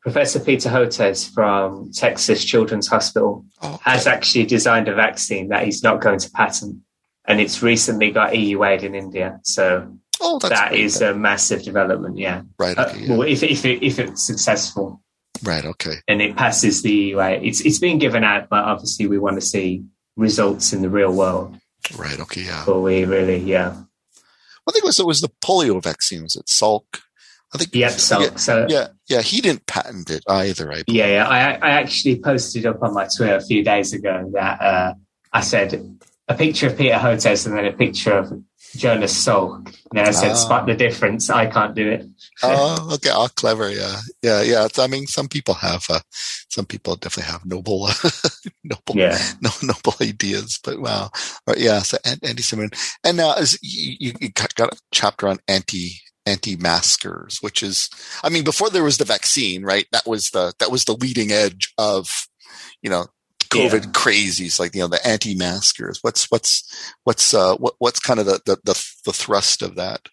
Professor 0.00 0.40
Peter 0.40 0.68
Hotez 0.68 1.32
from 1.32 1.92
Texas 1.92 2.44
Children's 2.44 2.88
Hospital 2.88 3.44
oh, 3.62 3.78
has 3.84 4.08
actually 4.08 4.46
designed 4.46 4.88
a 4.88 4.94
vaccine 4.96 5.50
that 5.50 5.64
he's 5.64 5.84
not 5.84 6.00
going 6.00 6.18
to 6.18 6.30
patent, 6.32 6.80
and 7.24 7.40
it's 7.40 7.62
recently 7.62 8.10
got 8.10 8.32
EUA'd 8.32 8.82
in 8.82 8.96
India. 8.96 9.38
So 9.44 9.96
oh, 10.20 10.40
that 10.40 10.74
is 10.74 10.98
good. 10.98 11.14
a 11.14 11.16
massive 11.16 11.62
development. 11.62 12.18
Yeah, 12.18 12.42
right. 12.58 12.76
Uh, 12.76 12.86
okay, 12.88 13.04
uh. 13.08 13.16
Well, 13.18 13.22
if 13.22 13.44
if 13.44 13.64
it, 13.64 13.80
if 13.86 14.00
it's 14.00 14.24
successful, 14.24 15.00
right. 15.44 15.64
Okay, 15.64 15.98
and 16.08 16.20
it 16.20 16.34
passes 16.34 16.82
the 16.82 17.12
EUA, 17.12 17.46
it's 17.46 17.60
it's 17.60 17.78
being 17.78 17.98
given 17.98 18.24
out, 18.24 18.48
but 18.48 18.64
obviously 18.64 19.06
we 19.06 19.18
want 19.18 19.36
to 19.36 19.40
see 19.40 19.84
results 20.16 20.72
in 20.72 20.82
the 20.82 20.90
real 20.90 21.12
world. 21.12 21.56
Right. 21.96 22.18
Okay. 22.18 22.42
Yeah. 22.42 22.64
But 22.66 22.80
we 22.80 23.04
really, 23.04 23.38
yeah. 23.38 23.76
I 24.68 24.72
think 24.72 24.84
it 24.84 24.86
was 24.86 25.00
it 25.00 25.06
was 25.06 25.20
the 25.20 25.30
polio 25.42 25.82
vaccine. 25.82 26.22
Was 26.22 26.36
it 26.36 26.46
Salk? 26.46 27.00
I 27.54 27.58
think. 27.58 27.74
Yep, 27.74 27.92
Salk. 27.92 28.38
So 28.38 28.66
yeah, 28.68 28.88
yeah, 29.08 29.22
he 29.22 29.40
didn't 29.40 29.66
patent 29.66 30.10
it 30.10 30.24
either. 30.28 30.72
I 30.72 30.82
yeah, 30.86 31.06
yeah. 31.06 31.28
I 31.28 31.54
I 31.54 31.70
actually 31.70 32.18
posted 32.20 32.66
up 32.66 32.82
on 32.82 32.94
my 32.94 33.08
Twitter 33.16 33.36
a 33.36 33.40
few 33.40 33.62
days 33.62 33.92
ago 33.92 34.28
that 34.32 34.60
uh, 34.60 34.94
I 35.32 35.40
said 35.40 35.98
a 36.28 36.34
picture 36.34 36.66
of 36.66 36.76
Peter 36.76 36.96
Hotez 36.96 37.46
and 37.46 37.56
then 37.56 37.66
a 37.66 37.72
picture 37.72 38.12
of 38.12 38.32
Jonas 38.74 39.24
Salk. 39.24 39.74
And 39.94 40.00
I 40.00 40.10
said, 40.10 40.34
spot 40.34 40.66
the 40.66 40.74
difference. 40.74 41.30
I 41.30 41.46
can't 41.46 41.74
do 41.74 41.88
it. 41.90 42.06
oh, 42.42 42.90
okay. 42.94 43.10
Oh, 43.12 43.28
clever. 43.36 43.70
Yeah. 43.70 43.96
Yeah. 44.22 44.42
Yeah. 44.42 44.68
I 44.78 44.86
mean, 44.86 45.06
some 45.06 45.28
people 45.28 45.54
have, 45.54 45.84
uh, 45.88 46.00
some 46.48 46.66
people 46.66 46.96
definitely 46.96 47.32
have 47.32 47.46
noble, 47.46 47.84
uh, 47.84 47.94
noble, 48.64 48.96
yeah. 48.96 49.18
no, 49.40 49.50
noble 49.62 49.94
ideas, 50.00 50.58
but 50.62 50.80
wow. 50.80 51.10
Right, 51.46 51.58
yeah. 51.58 51.80
So 51.80 51.98
Andy 52.04 52.42
Simon. 52.42 52.70
And 53.04 53.16
now 53.16 53.30
uh, 53.30 53.46
you, 53.62 54.12
you 54.20 54.30
got 54.30 54.72
a 54.72 54.78
chapter 54.92 55.28
on 55.28 55.38
anti, 55.48 56.00
anti-maskers, 56.26 57.38
which 57.40 57.62
is, 57.62 57.88
I 58.22 58.28
mean, 58.28 58.44
before 58.44 58.70
there 58.70 58.84
was 58.84 58.98
the 58.98 59.04
vaccine, 59.04 59.62
right? 59.62 59.86
That 59.92 60.06
was 60.06 60.30
the, 60.30 60.52
that 60.58 60.70
was 60.70 60.84
the 60.84 60.94
leading 60.96 61.30
edge 61.30 61.72
of, 61.78 62.26
you 62.82 62.90
know, 62.90 63.06
COVID 63.46 63.84
yeah. 63.84 63.90
crazies, 63.92 64.58
like 64.58 64.74
you 64.74 64.80
know 64.80 64.88
the 64.88 65.06
anti-maskers. 65.06 65.98
What's 66.02 66.30
what's 66.30 66.64
what's 67.04 67.34
uh, 67.34 67.56
what, 67.56 67.74
what's 67.78 68.00
kind 68.00 68.20
of 68.20 68.26
the, 68.26 68.40
the, 68.44 68.56
the 68.64 68.92
the 69.04 69.12
thrust 69.12 69.62
of 69.62 69.76
that? 69.76 70.08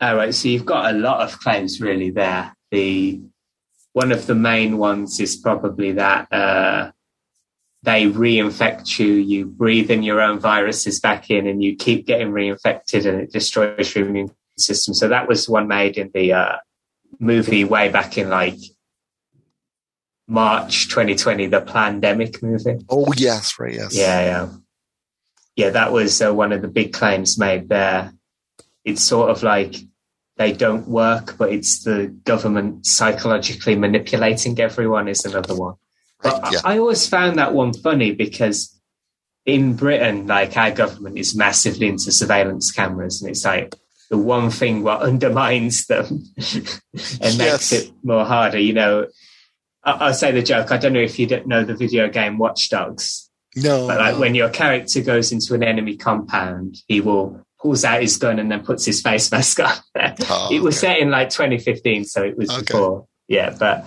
All 0.00 0.16
right, 0.16 0.34
so 0.34 0.48
you've 0.48 0.66
got 0.66 0.94
a 0.94 0.98
lot 0.98 1.20
of 1.20 1.38
claims 1.38 1.80
really 1.80 2.10
there. 2.10 2.54
The 2.70 3.20
one 3.92 4.12
of 4.12 4.26
the 4.26 4.34
main 4.34 4.78
ones 4.78 5.20
is 5.20 5.36
probably 5.36 5.92
that 5.92 6.32
uh, 6.32 6.90
they 7.82 8.06
reinfect 8.06 8.98
you, 8.98 9.06
you 9.06 9.46
breathe 9.46 9.90
in 9.90 10.02
your 10.02 10.20
own 10.20 10.38
viruses 10.40 11.00
back 11.00 11.30
in, 11.30 11.46
and 11.46 11.62
you 11.62 11.76
keep 11.76 12.06
getting 12.06 12.32
reinfected, 12.32 13.06
and 13.06 13.20
it 13.20 13.32
destroys 13.32 13.94
your 13.94 14.06
immune 14.06 14.30
system. 14.58 14.94
So 14.94 15.08
that 15.08 15.28
was 15.28 15.48
one 15.48 15.68
made 15.68 15.96
in 15.96 16.10
the 16.12 16.32
uh, 16.32 16.56
movie 17.18 17.64
way 17.64 17.88
back 17.88 18.18
in 18.18 18.28
like 18.28 18.58
March 20.26 20.88
2020, 20.88 21.48
the 21.48 21.60
pandemic 21.60 22.42
movie. 22.42 22.78
Oh 22.88 23.12
yes, 23.16 23.58
right, 23.58 23.74
yes. 23.74 23.94
Yeah, 23.96 24.24
yeah, 24.24 24.48
yeah. 25.56 25.70
That 25.70 25.92
was 25.92 26.22
uh, 26.22 26.32
one 26.32 26.52
of 26.52 26.62
the 26.62 26.68
big 26.68 26.92
claims 26.92 27.38
made 27.38 27.68
there. 27.68 28.12
It's 28.84 29.02
sort 29.02 29.30
of 29.30 29.42
like 29.42 29.76
they 30.36 30.52
don't 30.52 30.88
work, 30.88 31.36
but 31.36 31.52
it's 31.52 31.84
the 31.84 32.06
government 32.24 32.86
psychologically 32.86 33.76
manipulating 33.76 34.58
everyone. 34.58 35.08
Is 35.08 35.24
another 35.24 35.54
one. 35.54 35.74
But 36.22 36.42
right, 36.42 36.52
yeah. 36.52 36.60
I, 36.64 36.74
I 36.74 36.78
always 36.78 37.06
found 37.06 37.38
that 37.38 37.52
one 37.52 37.74
funny 37.74 38.12
because 38.12 38.74
in 39.44 39.76
Britain, 39.76 40.26
like 40.26 40.56
our 40.56 40.70
government 40.70 41.18
is 41.18 41.34
massively 41.34 41.88
into 41.88 42.10
surveillance 42.10 42.72
cameras, 42.72 43.20
and 43.20 43.30
it's 43.30 43.44
like 43.44 43.74
the 44.08 44.16
one 44.16 44.48
thing 44.48 44.82
what 44.82 45.02
undermines 45.10 45.86
them 45.86 46.06
and 46.36 47.34
yes. 47.34 47.38
makes 47.38 47.72
it 47.72 47.92
more 48.02 48.24
harder. 48.24 48.58
You 48.58 48.72
know, 48.72 49.06
I'll 49.84 50.14
say 50.14 50.32
the 50.32 50.42
joke. 50.42 50.72
I 50.72 50.78
don't 50.78 50.92
know 50.92 51.00
if 51.00 51.18
you 51.18 51.26
don't 51.26 51.46
know 51.46 51.62
the 51.64 51.74
video 51.74 52.08
game 52.08 52.38
Watch 52.38 52.70
Dogs. 52.70 53.30
No. 53.56 53.86
But 53.86 53.98
like 53.98 54.18
when 54.18 54.34
your 54.34 54.48
character 54.48 55.00
goes 55.02 55.30
into 55.30 55.54
an 55.54 55.62
enemy 55.62 55.96
compound, 55.96 56.76
he 56.88 57.00
will 57.00 57.44
pulls 57.60 57.84
out 57.84 58.02
his 58.02 58.18
gun 58.18 58.38
and 58.38 58.50
then 58.50 58.62
puts 58.62 58.84
his 58.84 59.00
face 59.00 59.30
mask 59.32 59.60
on. 59.60 59.72
Oh, 60.28 60.48
it 60.52 60.60
was 60.60 60.78
set 60.78 60.98
in 60.98 61.10
like 61.10 61.30
2015, 61.30 62.04
so 62.04 62.22
it 62.22 62.36
was 62.36 62.50
okay. 62.50 62.60
before. 62.60 63.06
Yeah, 63.26 63.54
but 63.58 63.86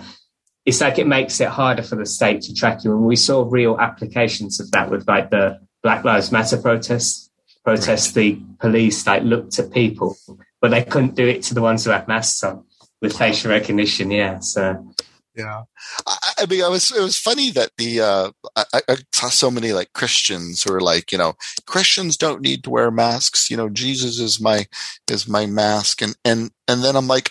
it's 0.66 0.80
like 0.80 0.98
it 0.98 1.06
makes 1.06 1.40
it 1.40 1.48
harder 1.48 1.82
for 1.82 1.96
the 1.96 2.06
state 2.06 2.42
to 2.42 2.54
track 2.54 2.84
you. 2.84 2.92
And 2.92 3.04
we 3.04 3.16
saw 3.16 3.46
real 3.48 3.78
applications 3.78 4.60
of 4.60 4.70
that 4.72 4.90
with 4.90 5.06
like 5.06 5.30
the 5.30 5.60
Black 5.82 6.04
Lives 6.04 6.32
Matter 6.32 6.56
protests. 6.56 7.30
Protests, 7.64 8.08
right. 8.08 8.14
the 8.14 8.42
police 8.58 9.06
like 9.06 9.22
looked 9.22 9.58
at 9.58 9.72
people, 9.72 10.16
but 10.60 10.70
they 10.70 10.82
couldn't 10.82 11.14
do 11.14 11.26
it 11.26 11.42
to 11.44 11.54
the 11.54 11.62
ones 11.62 11.84
who 11.84 11.90
had 11.90 12.08
masks 12.08 12.42
on 12.42 12.64
with 13.00 13.16
facial 13.16 13.50
recognition. 13.50 14.10
Yeah, 14.10 14.40
so 14.40 14.92
yeah, 15.38 15.62
I, 16.04 16.32
I, 16.40 16.46
mean, 16.46 16.64
I 16.64 16.68
was 16.68 16.90
it 16.90 17.00
was 17.00 17.16
funny 17.16 17.50
that 17.52 17.70
the 17.78 18.00
uh, 18.00 18.30
I, 18.56 18.80
I, 18.88 18.96
saw 19.12 19.28
so 19.28 19.52
many 19.52 19.72
like 19.72 19.92
Christians 19.92 20.64
who 20.64 20.74
are 20.74 20.80
like, 20.80 21.12
you 21.12 21.18
know, 21.18 21.34
Christians 21.64 22.16
don't 22.16 22.42
need 22.42 22.64
to 22.64 22.70
wear 22.70 22.90
masks. 22.90 23.48
You 23.48 23.56
know, 23.56 23.68
Jesus 23.68 24.18
is 24.18 24.40
my 24.40 24.66
is 25.08 25.28
my 25.28 25.46
mask, 25.46 26.02
and 26.02 26.16
and 26.24 26.50
and 26.66 26.82
then 26.82 26.96
I'm 26.96 27.06
like, 27.06 27.30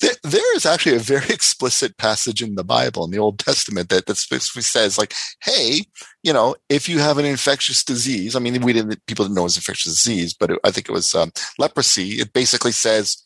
there, 0.00 0.56
is 0.56 0.66
actually 0.66 0.96
a 0.96 1.00
very 1.00 1.26
explicit 1.30 1.96
passage 1.96 2.42
in 2.42 2.56
the 2.56 2.64
Bible 2.64 3.04
in 3.04 3.12
the 3.12 3.18
Old 3.18 3.38
Testament 3.38 3.88
that 3.88 4.06
that 4.06 4.16
specifically 4.16 4.62
says 4.62 4.98
like, 4.98 5.14
hey, 5.40 5.82
you 6.24 6.32
know, 6.32 6.56
if 6.68 6.88
you 6.88 6.98
have 6.98 7.18
an 7.18 7.24
infectious 7.24 7.84
disease, 7.84 8.34
I 8.34 8.40
mean, 8.40 8.60
we 8.62 8.72
didn't 8.72 9.06
people 9.06 9.26
didn't 9.26 9.36
know 9.36 9.42
it 9.42 9.44
was 9.44 9.56
infectious 9.56 10.02
disease, 10.02 10.34
but 10.34 10.50
it, 10.50 10.58
I 10.64 10.72
think 10.72 10.88
it 10.88 10.92
was 10.92 11.14
um, 11.14 11.30
leprosy. 11.58 12.20
It 12.20 12.32
basically 12.32 12.72
says 12.72 13.22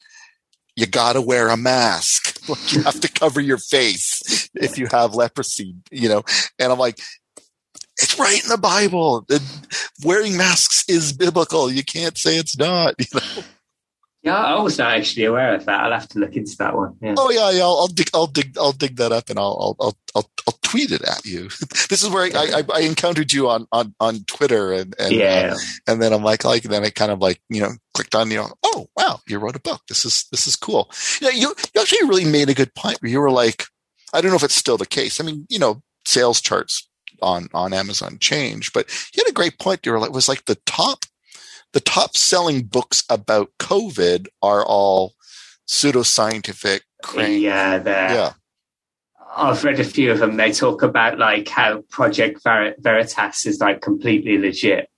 you 0.78 0.86
got 0.86 1.14
to 1.14 1.20
wear 1.20 1.48
a 1.48 1.56
mask. 1.56 2.38
you 2.72 2.82
have 2.82 3.00
to 3.00 3.10
cover 3.10 3.40
your 3.40 3.58
face 3.58 4.48
if 4.54 4.78
you 4.78 4.86
have 4.86 5.14
leprosy, 5.14 5.74
you 5.90 6.08
know? 6.08 6.22
And 6.58 6.72
I'm 6.72 6.78
like, 6.78 7.00
it's 8.00 8.16
right 8.16 8.40
in 8.40 8.48
the 8.48 8.58
Bible. 8.58 9.26
Wearing 10.04 10.36
masks 10.36 10.84
is 10.88 11.12
biblical. 11.12 11.68
You 11.70 11.82
can't 11.82 12.16
say 12.16 12.36
it's 12.36 12.56
not, 12.56 12.94
you 12.98 13.06
know? 13.12 13.42
Yeah, 14.22 14.36
I 14.36 14.60
was 14.60 14.78
not 14.78 14.96
actually 14.96 15.26
aware 15.26 15.54
of 15.54 15.64
that. 15.66 15.80
I'll 15.80 15.92
have 15.92 16.08
to 16.08 16.18
look 16.18 16.34
into 16.34 16.56
that 16.58 16.74
one. 16.74 16.96
Yeah. 17.00 17.14
Oh 17.16 17.30
yeah, 17.30 17.50
yeah. 17.50 17.62
I'll, 17.62 17.78
I'll, 17.78 17.86
dig, 17.86 18.10
I'll 18.12 18.26
dig, 18.26 18.58
I'll 18.58 18.72
dig 18.72 18.96
that 18.96 19.12
up, 19.12 19.30
and 19.30 19.38
I'll, 19.38 19.76
I'll, 19.78 19.96
I'll, 20.14 20.28
I'll 20.46 20.58
tweet 20.62 20.90
it 20.90 21.02
at 21.02 21.24
you. 21.24 21.44
this 21.88 22.02
is 22.02 22.08
where 22.08 22.24
I, 22.24 22.30
I, 22.58 22.62
I, 22.74 22.80
encountered 22.80 23.32
you 23.32 23.48
on, 23.48 23.68
on, 23.70 23.94
on 24.00 24.24
Twitter, 24.24 24.72
and, 24.72 24.94
and 24.98 25.12
yeah, 25.12 25.54
uh, 25.54 25.58
and 25.86 26.02
then 26.02 26.12
I'm 26.12 26.24
like, 26.24 26.44
like, 26.44 26.64
then 26.64 26.84
I 26.84 26.90
kind 26.90 27.12
of 27.12 27.20
like, 27.20 27.40
you 27.48 27.60
know, 27.60 27.70
clicked 27.94 28.16
on, 28.16 28.30
you 28.30 28.38
know, 28.38 28.50
oh 28.64 28.88
wow, 28.96 29.20
you 29.28 29.38
wrote 29.38 29.56
a 29.56 29.60
book. 29.60 29.82
This 29.88 30.04
is, 30.04 30.26
this 30.32 30.48
is 30.48 30.56
cool. 30.56 30.90
You 31.20 31.28
know, 31.28 31.32
you, 31.32 31.54
you 31.74 31.80
actually 31.80 32.08
really 32.08 32.24
made 32.24 32.48
a 32.48 32.54
good 32.54 32.74
point 32.74 33.00
where 33.00 33.10
you 33.10 33.20
were 33.20 33.30
like, 33.30 33.66
I 34.12 34.20
don't 34.20 34.30
know 34.30 34.36
if 34.36 34.42
it's 34.42 34.54
still 34.54 34.78
the 34.78 34.86
case. 34.86 35.20
I 35.20 35.24
mean, 35.24 35.46
you 35.48 35.60
know, 35.60 35.82
sales 36.04 36.40
charts 36.40 36.88
on 37.22 37.48
on 37.54 37.72
Amazon 37.72 38.18
change, 38.18 38.72
but 38.72 38.88
you 39.14 39.22
had 39.24 39.30
a 39.30 39.34
great 39.34 39.58
point. 39.58 39.86
You 39.86 39.92
were 39.92 40.00
like, 40.00 40.12
was 40.12 40.28
like 40.28 40.46
the 40.46 40.58
top 40.66 41.04
the 41.72 41.80
top 41.80 42.16
selling 42.16 42.62
books 42.64 43.04
about 43.10 43.50
COVID 43.58 44.26
are 44.42 44.64
all 44.64 45.14
pseudoscientific. 45.66 46.80
Crank. 47.02 47.40
Yeah, 47.40 47.82
yeah. 47.84 48.32
I've 49.36 49.62
read 49.62 49.78
a 49.78 49.84
few 49.84 50.10
of 50.10 50.18
them. 50.18 50.36
They 50.36 50.52
talk 50.52 50.82
about 50.82 51.18
like 51.18 51.48
how 51.48 51.82
Project 51.90 52.42
Ver- 52.42 52.74
Veritas 52.78 53.46
is 53.46 53.60
like 53.60 53.80
completely 53.80 54.38
legit. 54.38 54.88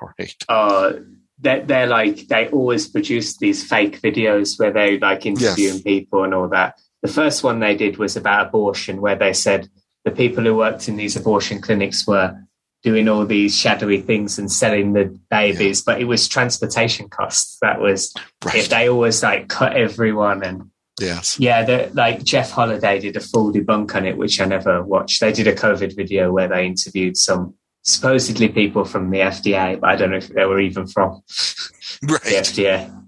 Right. 0.00 0.34
Uh, 0.48 0.92
they're, 1.38 1.64
they're 1.64 1.86
like 1.86 2.28
they 2.28 2.48
always 2.48 2.88
produce 2.88 3.38
these 3.38 3.66
fake 3.66 4.00
videos 4.00 4.58
where 4.58 4.72
they 4.72 4.98
like 4.98 5.26
interviewing 5.26 5.74
yes. 5.74 5.82
people 5.82 6.22
and 6.22 6.34
all 6.34 6.48
that. 6.48 6.78
The 7.02 7.08
first 7.08 7.42
one 7.42 7.58
they 7.58 7.74
did 7.74 7.96
was 7.96 8.16
about 8.16 8.46
abortion, 8.46 9.00
where 9.00 9.16
they 9.16 9.32
said 9.32 9.68
the 10.04 10.12
people 10.12 10.44
who 10.44 10.54
worked 10.54 10.88
in 10.88 10.96
these 10.96 11.16
abortion 11.16 11.60
clinics 11.60 12.06
were 12.06 12.40
doing 12.82 13.08
all 13.08 13.24
these 13.24 13.56
shadowy 13.56 14.00
things 14.00 14.38
and 14.38 14.50
selling 14.50 14.92
the 14.92 15.18
babies, 15.30 15.80
yeah. 15.80 15.92
but 15.94 16.00
it 16.00 16.04
was 16.04 16.28
transportation 16.28 17.08
costs. 17.08 17.58
That 17.62 17.80
was 17.80 18.12
right. 18.44 18.56
it, 18.56 18.70
they 18.70 18.88
always 18.88 19.22
like 19.22 19.48
cut 19.48 19.76
everyone 19.76 20.42
and 20.42 20.70
yes, 21.00 21.38
yeah. 21.38 21.64
The, 21.64 21.90
like 21.94 22.24
Jeff 22.24 22.50
Holiday 22.50 22.98
did 23.00 23.16
a 23.16 23.20
full 23.20 23.52
debunk 23.52 23.94
on 23.94 24.04
it, 24.04 24.16
which 24.16 24.40
I 24.40 24.44
never 24.46 24.82
watched. 24.82 25.20
They 25.20 25.32
did 25.32 25.46
a 25.46 25.54
COVID 25.54 25.96
video 25.96 26.32
where 26.32 26.48
they 26.48 26.66
interviewed 26.66 27.16
some 27.16 27.54
supposedly 27.82 28.48
people 28.48 28.84
from 28.84 29.10
the 29.10 29.18
FDA, 29.18 29.78
but 29.80 29.90
I 29.90 29.96
don't 29.96 30.10
know 30.10 30.16
if 30.16 30.28
they 30.28 30.44
were 30.44 30.60
even 30.60 30.86
from 30.86 31.10
right. 32.02 32.22
the 32.22 32.30
FDA. 32.30 32.98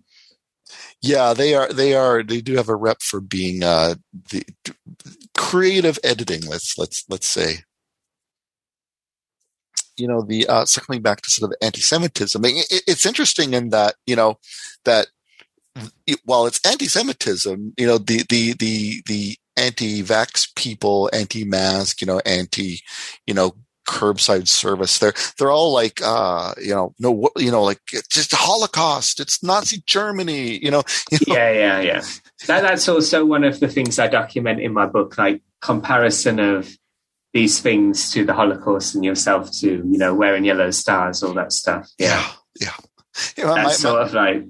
Yeah, 1.02 1.34
they 1.34 1.54
are. 1.54 1.70
They 1.70 1.94
are. 1.94 2.22
They 2.22 2.40
do 2.40 2.56
have 2.56 2.70
a 2.70 2.76
rep 2.76 3.02
for 3.02 3.20
being 3.20 3.62
uh, 3.62 3.96
the 4.30 4.42
creative 5.36 5.98
editing. 6.02 6.46
Let's 6.46 6.78
let's 6.78 7.04
let's 7.10 7.26
say 7.26 7.64
you 9.96 10.08
know, 10.08 10.22
the 10.22 10.46
uh, 10.46 10.64
circling 10.64 11.02
back 11.02 11.22
to 11.22 11.30
sort 11.30 11.50
of 11.50 11.56
anti-Semitism. 11.62 12.44
It, 12.44 12.82
it's 12.86 13.06
interesting 13.06 13.54
in 13.54 13.70
that 13.70 13.94
you 14.06 14.16
know 14.16 14.38
that 14.84 15.08
while 16.24 16.46
it's 16.46 16.60
anti-Semitism, 16.66 17.74
you 17.76 17.86
know, 17.86 17.98
the 17.98 18.24
the 18.28 18.54
the 18.54 19.02
the 19.06 19.36
anti-vax 19.56 20.54
people, 20.56 21.10
anti-mask, 21.12 22.00
you 22.00 22.06
know, 22.06 22.20
anti, 22.26 22.80
you 23.26 23.34
know, 23.34 23.52
curbside 23.86 24.48
service. 24.48 24.98
They're 24.98 25.14
they're 25.38 25.50
all 25.50 25.72
like, 25.72 26.00
uh, 26.02 26.54
you 26.60 26.74
know, 26.74 26.94
no, 26.98 27.28
you 27.36 27.50
know, 27.50 27.62
like 27.62 27.80
it's 27.92 28.08
just 28.08 28.32
Holocaust. 28.32 29.20
It's 29.20 29.42
Nazi 29.42 29.82
Germany. 29.86 30.62
You 30.62 30.70
know. 30.70 30.82
You 31.10 31.18
know? 31.28 31.34
Yeah, 31.36 31.52
yeah, 31.52 31.80
yeah. 31.80 32.04
That, 32.46 32.62
that's 32.62 32.88
also 32.88 33.24
one 33.24 33.44
of 33.44 33.60
the 33.60 33.68
things 33.68 33.98
I 33.98 34.08
document 34.08 34.60
in 34.60 34.72
my 34.72 34.86
book, 34.86 35.16
like 35.16 35.42
comparison 35.60 36.40
of 36.40 36.76
these 37.34 37.60
things 37.60 38.12
to 38.12 38.24
the 38.24 38.32
Holocaust 38.32 38.94
and 38.94 39.04
yourself 39.04 39.50
to, 39.58 39.68
you 39.68 39.98
know, 39.98 40.14
wearing 40.14 40.44
yellow 40.44 40.70
stars, 40.70 41.22
all 41.22 41.34
that 41.34 41.52
stuff. 41.52 41.90
Yeah, 41.98 42.24
yeah. 42.58 42.70
yeah. 43.36 43.46
that's 43.46 43.64
my, 43.64 43.72
sort 43.72 44.00
my, 44.00 44.06
of 44.06 44.14
like 44.14 44.44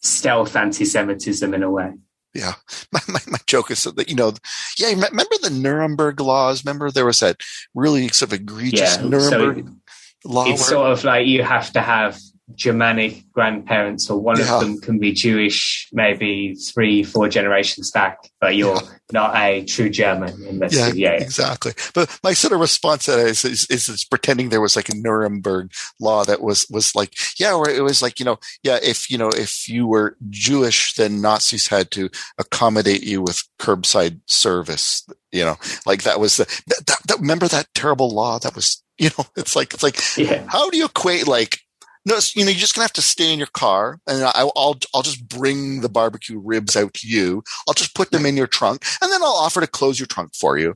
stealth 0.00 0.56
anti-Semitism 0.56 1.54
in 1.54 1.62
a 1.62 1.70
way. 1.70 1.92
Yeah, 2.34 2.54
my, 2.92 3.00
my, 3.08 3.20
my, 3.28 3.38
joke 3.46 3.70
is 3.70 3.84
that 3.84 4.08
you 4.08 4.16
know, 4.16 4.32
yeah. 4.76 4.88
Remember 4.88 5.36
the 5.40 5.50
Nuremberg 5.50 6.20
laws? 6.20 6.64
Remember 6.64 6.90
there 6.90 7.06
was 7.06 7.20
that 7.20 7.36
really 7.72 8.08
sort 8.08 8.32
of 8.32 8.40
egregious 8.40 8.96
yeah, 8.96 9.06
Nuremberg 9.06 9.68
so 9.68 10.28
law. 10.28 10.44
It's 10.46 10.62
where, 10.62 10.68
sort 10.70 10.90
of 10.90 11.04
like 11.04 11.28
you 11.28 11.44
have 11.44 11.72
to 11.74 11.80
have 11.80 12.18
Germanic 12.54 13.24
grandparents, 13.32 14.10
or 14.10 14.20
one 14.20 14.38
yeah. 14.38 14.54
of 14.54 14.60
them 14.60 14.78
can 14.80 14.98
be 14.98 15.12
Jewish, 15.12 15.88
maybe 15.92 16.54
three, 16.54 17.02
four 17.02 17.28
generations 17.28 17.90
back, 17.90 18.18
but 18.38 18.54
you're 18.54 18.74
yeah. 18.74 18.88
not 19.12 19.34
a 19.36 19.64
true 19.64 19.88
German. 19.88 20.60
Yeah, 20.70 20.92
yeah, 20.94 21.12
exactly. 21.12 21.72
But 21.94 22.18
my 22.22 22.34
sort 22.34 22.52
of 22.52 22.60
response 22.60 23.06
to 23.06 23.12
that 23.12 23.26
is, 23.26 23.44
is, 23.46 23.66
is, 23.70 23.88
is, 23.88 24.04
pretending 24.04 24.50
there 24.50 24.60
was 24.60 24.76
like 24.76 24.90
a 24.90 24.94
Nuremberg 24.94 25.72
law 25.98 26.24
that 26.24 26.42
was, 26.42 26.66
was 26.70 26.94
like, 26.94 27.14
yeah, 27.40 27.54
where 27.54 27.70
it 27.70 27.82
was 27.82 28.02
like, 28.02 28.18
you 28.18 28.26
know, 28.26 28.38
yeah, 28.62 28.78
if, 28.82 29.10
you 29.10 29.16
know, 29.16 29.30
if 29.30 29.66
you 29.66 29.86
were 29.86 30.16
Jewish, 30.28 30.94
then 30.94 31.22
Nazis 31.22 31.68
had 31.68 31.90
to 31.92 32.10
accommodate 32.36 33.02
you 33.02 33.22
with 33.22 33.42
curbside 33.58 34.20
service, 34.26 35.06
you 35.32 35.44
know, 35.44 35.56
like 35.86 36.02
that 36.02 36.20
was 36.20 36.36
the, 36.36 36.44
that, 36.66 36.98
that, 37.06 37.18
remember 37.20 37.48
that 37.48 37.68
terrible 37.74 38.10
law 38.10 38.38
that 38.38 38.54
was, 38.54 38.82
you 38.98 39.08
know, 39.18 39.24
it's 39.36 39.56
like, 39.56 39.72
it's 39.72 39.82
like, 39.82 39.98
yeah. 40.18 40.44
how 40.46 40.68
do 40.68 40.76
you 40.76 40.84
equate 40.84 41.26
like, 41.26 41.60
no, 42.06 42.18
you 42.34 42.44
know, 42.44 42.50
you're 42.50 42.60
just 42.60 42.74
gonna 42.74 42.84
have 42.84 42.92
to 42.94 43.02
stay 43.02 43.32
in 43.32 43.38
your 43.38 43.48
car, 43.48 43.98
and 44.06 44.24
I, 44.24 44.44
will 44.44 44.78
I'll 44.94 45.02
just 45.02 45.26
bring 45.28 45.80
the 45.80 45.88
barbecue 45.88 46.38
ribs 46.38 46.76
out 46.76 46.94
to 46.94 47.08
you. 47.08 47.42
I'll 47.66 47.74
just 47.74 47.94
put 47.94 48.10
them 48.10 48.26
in 48.26 48.36
your 48.36 48.46
trunk, 48.46 48.84
and 49.00 49.10
then 49.10 49.22
I'll 49.22 49.28
offer 49.28 49.60
to 49.60 49.66
close 49.66 49.98
your 49.98 50.06
trunk 50.06 50.34
for 50.34 50.58
you. 50.58 50.74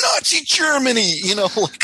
Nazi 0.00 0.44
Germany, 0.44 1.12
you 1.22 1.34
know, 1.34 1.48
like, 1.56 1.82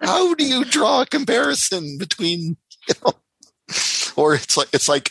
how 0.00 0.34
do 0.34 0.44
you 0.44 0.64
draw 0.64 1.02
a 1.02 1.06
comparison 1.06 1.98
between, 1.98 2.56
you 2.88 2.94
know, 3.04 3.12
or 4.16 4.34
it's 4.34 4.56
like 4.56 4.68
it's 4.72 4.88
like 4.88 5.10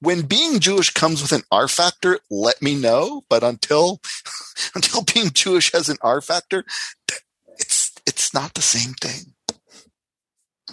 when 0.00 0.22
being 0.22 0.60
Jewish 0.60 0.90
comes 0.90 1.22
with 1.22 1.32
an 1.32 1.42
R 1.50 1.68
factor, 1.68 2.18
let 2.30 2.60
me 2.62 2.74
know. 2.74 3.24
But 3.28 3.42
until 3.42 4.00
until 4.74 5.02
being 5.02 5.30
Jewish 5.30 5.72
has 5.72 5.88
an 5.88 5.98
R 6.02 6.20
factor, 6.20 6.64
it's 7.58 7.92
it's 8.06 8.32
not 8.34 8.54
the 8.54 8.62
same 8.62 8.94
thing. 8.94 9.34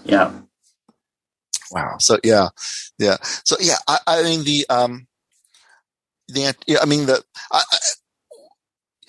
Yeah. 0.06 0.32
Wow. 1.72 1.98
So 2.00 2.20
yeah, 2.24 2.50
yeah. 2.98 3.18
So 3.44 3.58
yeah, 3.60 3.78
I, 3.88 4.00
I 4.08 4.24
mean 4.24 4.44
the 4.44 4.66
um 4.70 5.08
the 6.28 6.56
yeah, 6.68 6.78
I 6.82 6.86
mean 6.86 7.06
the 7.06 7.24
I, 7.52 7.62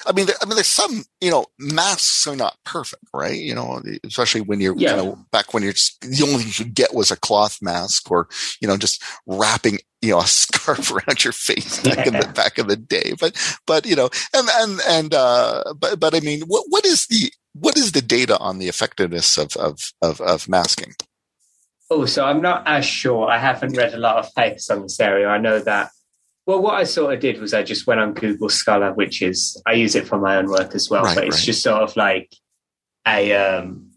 I 0.06 0.12
mean, 0.12 0.26
there, 0.26 0.37
I 0.40 0.46
mean, 0.46 0.54
there's 0.54 0.66
some, 0.66 1.04
you 1.20 1.30
know, 1.30 1.46
masks 1.59 2.26
are 2.26 2.37
not 2.37 2.56
perfect, 2.64 3.04
right? 3.12 3.38
You 3.38 3.54
know, 3.54 3.82
especially 4.04 4.42
when 4.42 4.61
you're, 4.61 4.76
yeah. 4.76 4.90
you 4.90 4.96
know, 4.96 5.18
back 5.32 5.52
when 5.52 5.62
you're 5.62 5.72
just, 5.72 6.00
the 6.00 6.22
only 6.22 6.38
thing 6.38 6.48
you 6.48 6.64
could 6.64 6.74
get 6.74 6.94
was 6.94 7.11
a 7.11 7.16
cloth 7.16 7.59
mask 7.61 8.11
or, 8.11 8.28
you 8.61 8.68
know, 8.68 8.76
just 8.76 9.02
wrapping, 9.26 9.78
you 10.02 10.11
know, 10.11 10.18
a 10.18 10.26
scarf 10.26 10.92
around 10.92 11.24
your 11.24 11.32
face 11.32 11.82
back 11.82 12.06
in 12.06 12.12
the 12.12 12.28
back 12.35 12.59
of 12.59 12.68
the 12.68 12.76
day. 12.76 13.14
But, 13.18 13.37
but, 13.66 13.87
you 13.87 13.96
know, 13.96 14.11
and, 14.35 14.48
and, 14.54 14.80
and, 14.88 15.14
uh, 15.14 15.74
but, 15.76 15.98
but 15.98 16.14
I 16.14 16.20
mean, 16.20 16.42
what, 16.42 16.66
what 16.68 16.85
is 16.85 17.06
the, 17.06 17.32
what 17.61 17.77
is 17.77 17.92
the 17.92 18.03
data 18.03 18.38
on 18.38 18.59
the 18.59 18.69
effectiveness 18.69 19.37
of, 19.38 19.57
of, 19.57 19.79
of, 20.03 20.21
of 20.21 20.49
masking? 20.49 20.95
Oh, 21.90 22.05
so 22.05 22.25
I'm 22.25 22.42
not 22.42 22.64
as 22.66 22.85
sure. 22.85 23.29
I 23.29 23.38
haven't 23.38 23.77
read 23.77 23.95
a 23.95 23.99
lot 23.99 24.16
of 24.16 24.35
papers 24.35 24.69
on 24.71 24.83
this 24.83 24.99
area. 24.99 25.29
I 25.29 25.38
know 25.38 25.61
that. 25.61 25.90
Well, 26.45 26.62
what 26.62 26.75
I 26.75 26.85
sort 26.85 27.14
of 27.14 27.21
did 27.21 27.40
was 27.40 27.55
I 27.55 27.62
just 27.62 27.87
went 27.87 28.01
on 28.01 28.14
Google 28.14 28.49
Scholar, 28.49 28.92
which 28.92 29.23
is 29.23 29.61
I 29.66 29.73
use 29.73 29.95
it 29.95 30.07
for 30.07 30.19
my 30.19 30.37
own 30.37 30.49
work 30.49 30.75
as 30.75 30.90
well. 30.90 31.05
Right, 31.05 31.14
but 31.14 31.25
it's 31.25 31.37
right. 31.38 31.45
just 31.45 31.62
sort 31.62 31.83
of 31.83 31.97
like 31.97 32.33
a 33.07 33.35
um, 33.35 33.90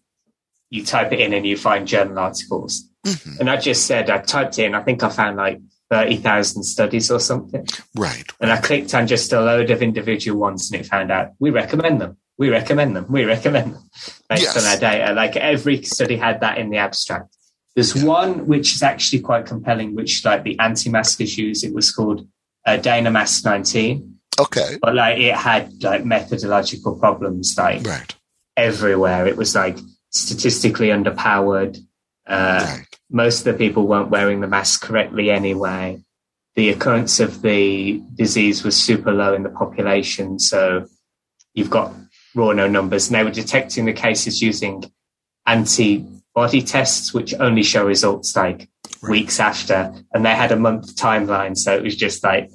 you 0.69 0.86
type 0.86 1.12
it 1.12 1.19
in 1.19 1.34
and 1.34 1.45
you 1.45 1.58
find 1.58 1.88
journal 1.88 2.17
articles. 2.19 2.88
Mm-hmm. 3.06 3.39
And 3.39 3.50
I 3.50 3.58
just 3.58 3.86
said 3.86 4.10
I 4.10 4.19
typed 4.19 4.60
in. 4.60 4.76
I 4.76 4.84
think 4.84 5.04
I 5.04 5.10
found 5.10 5.38
like 5.38 5.60
thirty 5.91 6.17
thousand 6.17 6.63
studies 6.63 7.10
or 7.12 7.19
something. 7.19 7.67
Right. 7.95 8.26
And 8.39 8.52
I 8.52 8.58
clicked 8.58 8.93
on 8.93 9.08
just 9.08 9.34
a 9.34 9.41
load 9.41 9.72
of 9.72 9.82
individual 9.82 10.39
ones, 10.39 10.72
and 10.72 10.80
it 10.80 10.86
found 10.86 11.12
out 11.12 11.32
we 11.39 11.50
recommend 11.50 12.02
them 12.02 12.17
we 12.39 12.49
recommend 12.49 12.95
them. 12.95 13.06
We 13.10 13.25
recommend 13.25 13.75
them 13.75 13.89
based 14.30 14.43
yes. 14.43 14.58
on 14.58 14.63
our 14.63 14.80
data. 14.80 15.13
Like 15.13 15.36
every 15.36 15.84
study 15.84 16.15
had 16.15 16.39
that 16.39 16.58
in 16.58 16.69
the 16.69 16.78
abstract. 16.78 17.36
There's 17.75 17.95
yeah. 17.95 18.06
one 18.06 18.47
which 18.47 18.73
is 18.73 18.82
actually 18.82 19.19
quite 19.19 19.45
compelling, 19.45 19.93
which 19.93 20.23
like 20.25 20.43
the 20.43 20.58
anti-maskers 20.58 21.38
use. 21.38 21.63
It 21.63 21.73
was 21.73 21.91
called 21.91 22.25
uh, 22.65 22.78
Danmask 22.78 23.43
19. 23.43 24.15
Okay. 24.39 24.78
But 24.82 24.95
like 24.95 25.19
it 25.19 25.36
had 25.36 25.84
like 25.84 26.06
methodological 26.06 26.97
problems 26.97 27.56
like 27.58 27.86
right. 27.86 28.15
everywhere. 28.56 29.28
It 29.28 29.36
was 29.36 29.54
like 29.54 29.78
statistically 30.10 30.88
underpowered. 30.88 31.78
Uh, 32.25 32.65
right. 32.65 32.86
Most 33.12 33.45
of 33.45 33.58
the 33.58 33.65
people 33.65 33.86
weren't 33.86 34.12
wearing 34.12 34.39
the 34.39 34.47
mask 34.47 34.82
correctly 34.82 35.30
anyway. 35.30 36.02
The 36.56 36.69
occurrence 36.69 37.19
of 37.19 37.41
the 37.41 38.02
disease 38.15 38.63
was 38.63 38.78
super 38.78 39.12
low 39.12 39.34
in 39.34 39.43
the 39.43 39.49
population. 39.49 40.39
So 40.39 40.86
you've 41.54 41.69
got 41.69 41.93
raw 42.35 42.51
no 42.51 42.67
numbers, 42.67 43.07
and 43.07 43.15
they 43.15 43.23
were 43.23 43.31
detecting 43.31 43.85
the 43.85 43.93
cases 43.93 44.41
using 44.41 44.83
antibody 45.45 46.61
tests, 46.61 47.13
which 47.13 47.33
only 47.33 47.63
show 47.63 47.85
results 47.85 48.35
like 48.35 48.69
right. 49.01 49.11
weeks 49.11 49.39
after, 49.39 49.93
and 50.13 50.25
they 50.25 50.35
had 50.35 50.51
a 50.51 50.55
month 50.55 50.95
timeline, 50.95 51.57
so 51.57 51.75
it 51.75 51.83
was 51.83 51.95
just 51.95 52.23
like 52.23 52.49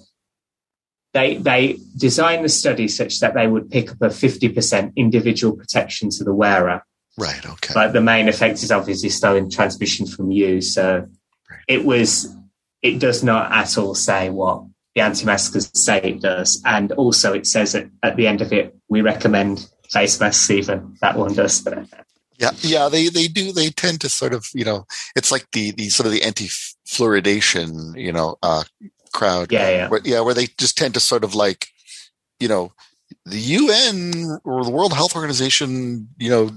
they 1.13 1.37
they 1.37 1.79
designed 1.97 2.45
the 2.45 2.49
study 2.49 2.89
such 2.89 3.21
that 3.21 3.35
they 3.35 3.47
would 3.47 3.71
pick 3.71 3.93
up 3.93 4.03
a 4.03 4.11
fifty 4.11 4.49
percent 4.49 4.93
individual 4.97 5.57
protection 5.57 6.11
to 6.11 6.25
the 6.25 6.35
wearer. 6.35 6.85
Right. 7.17 7.47
Okay. 7.47 7.73
But 7.73 7.93
the 7.93 8.01
main 8.01 8.29
effect 8.29 8.63
is 8.65 8.73
obviously 8.73 9.09
still 9.09 9.37
in 9.37 9.49
transmission 9.49 10.07
from 10.07 10.33
you. 10.33 10.61
So 10.61 11.07
right. 11.51 11.61
it 11.69 11.85
was. 11.85 12.35
It 12.83 12.99
does 12.99 13.25
not 13.25 13.51
at 13.51 13.79
all 13.79 13.95
say 13.95 14.29
what 14.29 14.65
the 14.95 15.01
anti-maskers 15.01 15.71
saved 15.75 16.25
us. 16.25 16.61
And 16.65 16.93
also 16.93 17.33
it 17.33 17.47
says 17.47 17.75
at, 17.75 17.89
at 18.03 18.17
the 18.17 18.27
end 18.27 18.41
of 18.41 18.53
it, 18.53 18.77
we 18.89 19.01
recommend 19.01 19.69
face 19.91 20.21
masks 20.21 20.51
even. 20.51 20.97
That 21.01 21.17
one 21.17 21.35
does. 21.35 21.67
Yeah, 22.39 22.51
yeah, 22.61 22.89
they 22.89 23.09
they 23.09 23.29
do. 23.29 23.53
They 23.53 23.71
tend 23.71 24.01
to 24.01 24.09
sort 24.09 24.35
of, 24.35 24.49
you 24.55 24.65
know, 24.65 24.87
it's 25.15 25.31
like 25.31 25.47
the 25.53 25.71
the 25.71 25.89
sort 25.89 26.07
of 26.07 26.13
the 26.13 26.23
anti-fluoridation, 26.23 27.97
you 27.97 28.13
know, 28.13 28.37
uh, 28.43 28.65
crowd. 29.13 29.53
Yeah, 29.53 29.71
yeah, 29.71 29.89
where, 29.89 30.01
yeah, 30.05 30.21
where 30.21 30.35
they 30.35 30.49
just 30.59 30.77
tend 30.77 30.95
to 30.95 31.01
sort 31.01 31.23
of 31.23 31.35
like, 31.35 31.69
you 32.41 32.49
know, 32.49 32.73
the 33.25 33.39
UN 33.39 34.41
or 34.45 34.65
the 34.65 34.71
World 34.71 34.93
Health 34.93 35.15
Organization, 35.15 36.09
you 36.19 36.29
know, 36.31 36.51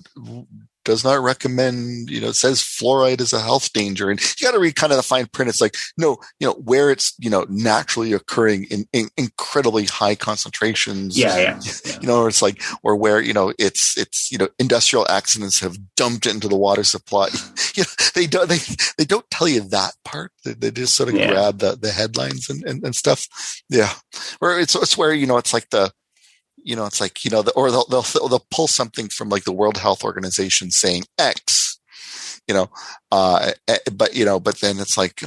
does 0.88 1.04
not 1.04 1.22
recommend, 1.22 2.10
you 2.10 2.22
know, 2.22 2.30
it 2.30 2.36
says 2.36 2.62
fluoride 2.62 3.20
is 3.20 3.34
a 3.34 3.42
health 3.42 3.74
danger. 3.74 4.10
And 4.10 4.22
you 4.22 4.48
got 4.48 4.54
to 4.54 4.60
read 4.60 4.78
kind 4.78 4.94
of 4.94 4.98
the 4.98 5.04
fine 5.04 5.26
print. 5.26 5.50
It's 5.50 5.60
like, 5.60 5.76
no, 5.98 6.16
you 6.40 6.48
know, 6.48 6.54
where 6.54 6.90
it's, 6.90 7.14
you 7.20 7.30
know, 7.30 7.46
naturally 7.50 8.14
occurring 8.14 8.64
in, 8.72 8.86
in 8.94 9.10
incredibly 9.18 9.84
high 9.84 10.16
concentrations. 10.16 11.18
Yeah, 11.18 11.36
yeah, 11.36 11.60
yeah. 11.86 12.00
You 12.00 12.08
know, 12.08 12.26
it's 12.26 12.42
like, 12.42 12.64
or 12.84 12.96
where, 12.96 13.20
you 13.20 13.34
know, 13.34 13.54
it's, 13.60 13.98
it's, 13.98 14.32
you 14.32 14.38
know, 14.38 14.48
industrial 14.60 15.06
accidents 15.10 15.60
have 15.60 15.78
dumped 15.98 16.26
it 16.26 16.34
into 16.34 16.48
the 16.48 16.56
water 16.56 16.86
supply. 16.86 17.28
you 17.76 17.84
know, 17.84 17.90
they 18.16 18.26
don't, 18.26 18.48
they, 18.48 18.60
they 18.98 19.06
don't 19.06 19.30
tell 19.30 19.50
you 19.50 19.60
that 19.60 19.92
part. 20.06 20.32
They, 20.46 20.54
they 20.54 20.72
just 20.72 20.96
sort 20.96 21.10
of 21.10 21.16
yeah. 21.16 21.32
grab 21.32 21.60
the, 21.60 21.76
the 21.76 21.92
headlines 21.92 22.50
and, 22.50 22.64
and, 22.64 22.82
and 22.86 22.96
stuff. 22.96 23.28
Yeah. 23.70 23.92
Or 24.40 24.58
it's, 24.58 24.74
it's 24.74 24.98
where, 24.98 25.14
you 25.14 25.28
know, 25.28 25.38
it's 25.38 25.52
like 25.52 25.70
the, 25.70 25.92
you 26.68 26.76
know, 26.76 26.86
it's 26.86 27.00
like, 27.00 27.24
you 27.24 27.32
know, 27.32 27.42
the, 27.42 27.52
or 27.54 27.72
they'll, 27.72 27.86
they'll, 27.86 28.02
they'll 28.02 28.46
pull 28.52 28.68
something 28.68 29.08
from 29.08 29.30
like 29.30 29.46
the 29.46 29.54
World 29.54 29.78
Health 29.78 30.04
Organization 30.04 30.70
saying 30.70 31.06
X, 31.18 31.80
you 32.46 32.54
know, 32.54 32.70
uh, 33.10 33.54
eh, 33.70 33.78
but, 33.94 34.14
you 34.14 34.26
know, 34.26 34.38
but 34.38 34.60
then 34.60 34.78
it's 34.80 34.98
like, 34.98 35.22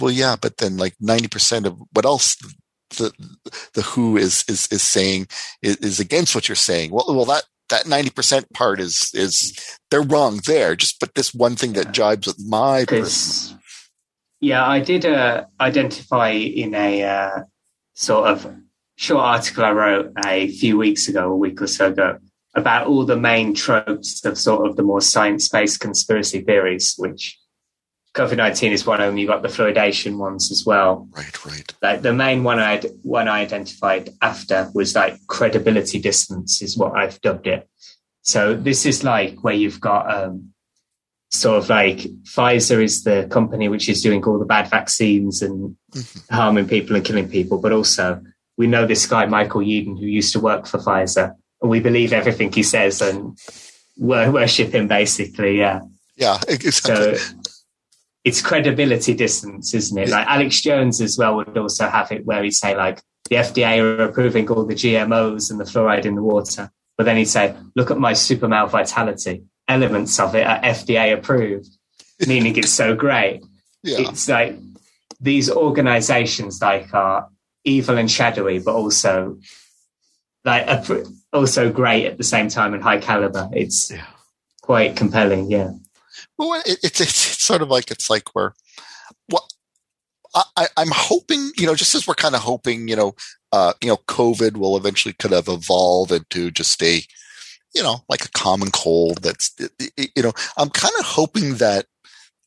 well, 0.00 0.10
yeah, 0.10 0.34
but 0.40 0.56
then 0.56 0.76
like 0.76 0.96
90% 1.00 1.66
of 1.66 1.78
what 1.92 2.04
else 2.04 2.36
the, 2.98 3.12
the 3.74 3.82
WHO 3.82 4.16
is, 4.16 4.44
is, 4.48 4.66
is 4.72 4.82
saying 4.82 5.28
is, 5.62 5.76
is 5.76 6.00
against 6.00 6.34
what 6.34 6.48
you're 6.48 6.56
saying. 6.56 6.90
Well, 6.90 7.06
well, 7.08 7.26
that, 7.26 7.44
that 7.68 7.84
90% 7.84 8.52
part 8.52 8.80
is, 8.80 9.08
is 9.14 9.78
they're 9.92 10.02
wrong 10.02 10.40
there. 10.46 10.74
Just, 10.74 10.98
but 10.98 11.14
this 11.14 11.32
one 11.32 11.54
thing 11.54 11.74
that 11.74 11.92
jibes 11.92 12.26
with 12.26 12.44
my 12.44 12.86
person. 12.86 13.60
Yeah, 14.40 14.66
I 14.66 14.80
did 14.80 15.06
uh, 15.06 15.44
identify 15.60 16.30
in 16.30 16.74
a 16.74 17.04
uh, 17.04 17.42
sort 17.94 18.28
of 18.28 18.52
short 19.02 19.24
article 19.24 19.64
I 19.64 19.72
wrote 19.72 20.12
a 20.24 20.48
few 20.48 20.78
weeks 20.78 21.08
ago, 21.08 21.32
a 21.32 21.36
week 21.36 21.60
or 21.60 21.66
so 21.66 21.88
ago, 21.88 22.18
about 22.54 22.86
all 22.86 23.04
the 23.04 23.16
main 23.16 23.52
tropes 23.52 24.24
of 24.24 24.38
sort 24.38 24.68
of 24.68 24.76
the 24.76 24.84
more 24.84 25.00
science-based 25.00 25.80
conspiracy 25.80 26.40
theories, 26.42 26.94
which 26.96 27.36
COVID 28.14 28.36
nineteen 28.36 28.72
is 28.72 28.86
one 28.86 29.00
of 29.00 29.06
them. 29.06 29.18
You've 29.18 29.28
got 29.28 29.42
the 29.42 29.48
fluoridation 29.48 30.18
ones 30.18 30.52
as 30.52 30.64
well. 30.64 31.08
Right, 31.16 31.44
right. 31.44 31.74
Like 31.82 32.02
the 32.02 32.12
main 32.12 32.44
one 32.44 32.60
I 32.60 32.80
one 33.02 33.26
I 33.26 33.40
identified 33.40 34.10
after 34.20 34.70
was 34.72 34.94
like 34.94 35.16
credibility 35.26 35.98
distance 35.98 36.62
is 36.62 36.78
what 36.78 36.92
I've 36.94 37.20
dubbed 37.22 37.48
it. 37.48 37.68
So 38.20 38.54
this 38.54 38.86
is 38.86 39.02
like 39.02 39.42
where 39.42 39.54
you've 39.54 39.80
got 39.80 40.14
um, 40.14 40.52
sort 41.30 41.58
of 41.58 41.68
like 41.68 41.98
Pfizer 42.22 42.80
is 42.84 43.02
the 43.02 43.26
company 43.30 43.68
which 43.68 43.88
is 43.88 44.02
doing 44.02 44.22
all 44.24 44.38
the 44.38 44.44
bad 44.44 44.70
vaccines 44.70 45.42
and 45.42 45.74
mm-hmm. 45.92 46.34
harming 46.34 46.68
people 46.68 46.94
and 46.94 47.04
killing 47.04 47.28
people, 47.28 47.58
but 47.58 47.72
also 47.72 48.22
we 48.56 48.66
know 48.66 48.86
this 48.86 49.06
guy 49.06 49.26
Michael 49.26 49.60
Yeadon 49.60 49.98
who 49.98 50.06
used 50.06 50.32
to 50.32 50.40
work 50.40 50.66
for 50.66 50.78
Pfizer, 50.78 51.34
and 51.60 51.70
we 51.70 51.80
believe 51.80 52.12
everything 52.12 52.52
he 52.52 52.62
says 52.62 53.00
and 53.00 53.38
worship 53.96 54.74
him 54.74 54.88
basically. 54.88 55.58
Yeah, 55.58 55.80
yeah, 56.16 56.38
exactly. 56.48 57.16
So, 57.16 57.34
it's 58.24 58.40
credibility 58.40 59.14
distance, 59.14 59.74
isn't 59.74 59.98
it? 59.98 60.08
Like 60.08 60.26
Alex 60.28 60.60
Jones 60.60 61.00
as 61.00 61.18
well 61.18 61.36
would 61.36 61.56
also 61.58 61.88
have 61.88 62.12
it 62.12 62.24
where 62.24 62.42
he'd 62.42 62.52
say 62.52 62.76
like 62.76 63.02
the 63.28 63.36
FDA 63.36 63.80
are 63.82 64.04
approving 64.04 64.48
all 64.48 64.64
the 64.64 64.74
GMOs 64.74 65.50
and 65.50 65.58
the 65.58 65.64
fluoride 65.64 66.04
in 66.04 66.14
the 66.14 66.22
water, 66.22 66.70
but 66.96 67.04
then 67.04 67.16
he'd 67.16 67.24
say, 67.24 67.56
"Look 67.74 67.90
at 67.90 67.98
my 67.98 68.12
super 68.12 68.48
male 68.48 68.66
vitality. 68.66 69.44
Elements 69.68 70.20
of 70.20 70.34
it 70.34 70.46
are 70.46 70.60
FDA 70.60 71.14
approved, 71.14 71.70
meaning 72.26 72.56
it's 72.56 72.70
so 72.70 72.94
great." 72.94 73.42
Yeah. 73.82 74.08
It's 74.08 74.28
like 74.28 74.56
these 75.20 75.50
organizations 75.50 76.60
like 76.60 76.92
are 76.94 77.28
evil 77.64 77.98
and 77.98 78.10
shadowy, 78.10 78.58
but 78.58 78.74
also 78.74 79.38
like 80.44 80.86
also 81.32 81.72
great 81.72 82.06
at 82.06 82.18
the 82.18 82.24
same 82.24 82.48
time 82.48 82.74
and 82.74 82.82
high 82.82 82.98
caliber. 82.98 83.48
It's 83.52 83.90
yeah. 83.90 84.06
quite 84.62 84.96
compelling. 84.96 85.50
Yeah. 85.50 85.72
Well, 86.38 86.60
it, 86.66 86.78
it's, 86.82 87.00
it's 87.00 87.14
sort 87.14 87.62
of 87.62 87.68
like 87.68 87.90
it's 87.90 88.10
like 88.10 88.34
we're 88.34 88.52
well. 89.30 89.46
I, 90.34 90.68
I'm 90.78 90.88
hoping, 90.90 91.50
you 91.58 91.66
know, 91.66 91.74
just 91.74 91.94
as 91.94 92.06
we're 92.06 92.14
kind 92.14 92.34
of 92.34 92.40
hoping, 92.40 92.88
you 92.88 92.96
know, 92.96 93.14
uh, 93.52 93.74
you 93.82 93.88
know, 93.88 93.98
COVID 94.08 94.56
will 94.56 94.78
eventually 94.78 95.12
kind 95.12 95.34
of 95.34 95.46
evolve 95.46 96.10
into 96.10 96.50
just 96.50 96.82
a, 96.82 97.02
you 97.74 97.82
know, 97.82 97.98
like 98.08 98.24
a 98.24 98.30
common 98.30 98.70
cold. 98.70 99.18
That's, 99.18 99.54
you 99.58 100.22
know, 100.22 100.32
I'm 100.56 100.70
kind 100.70 100.94
of 100.98 101.04
hoping 101.04 101.56
that 101.56 101.84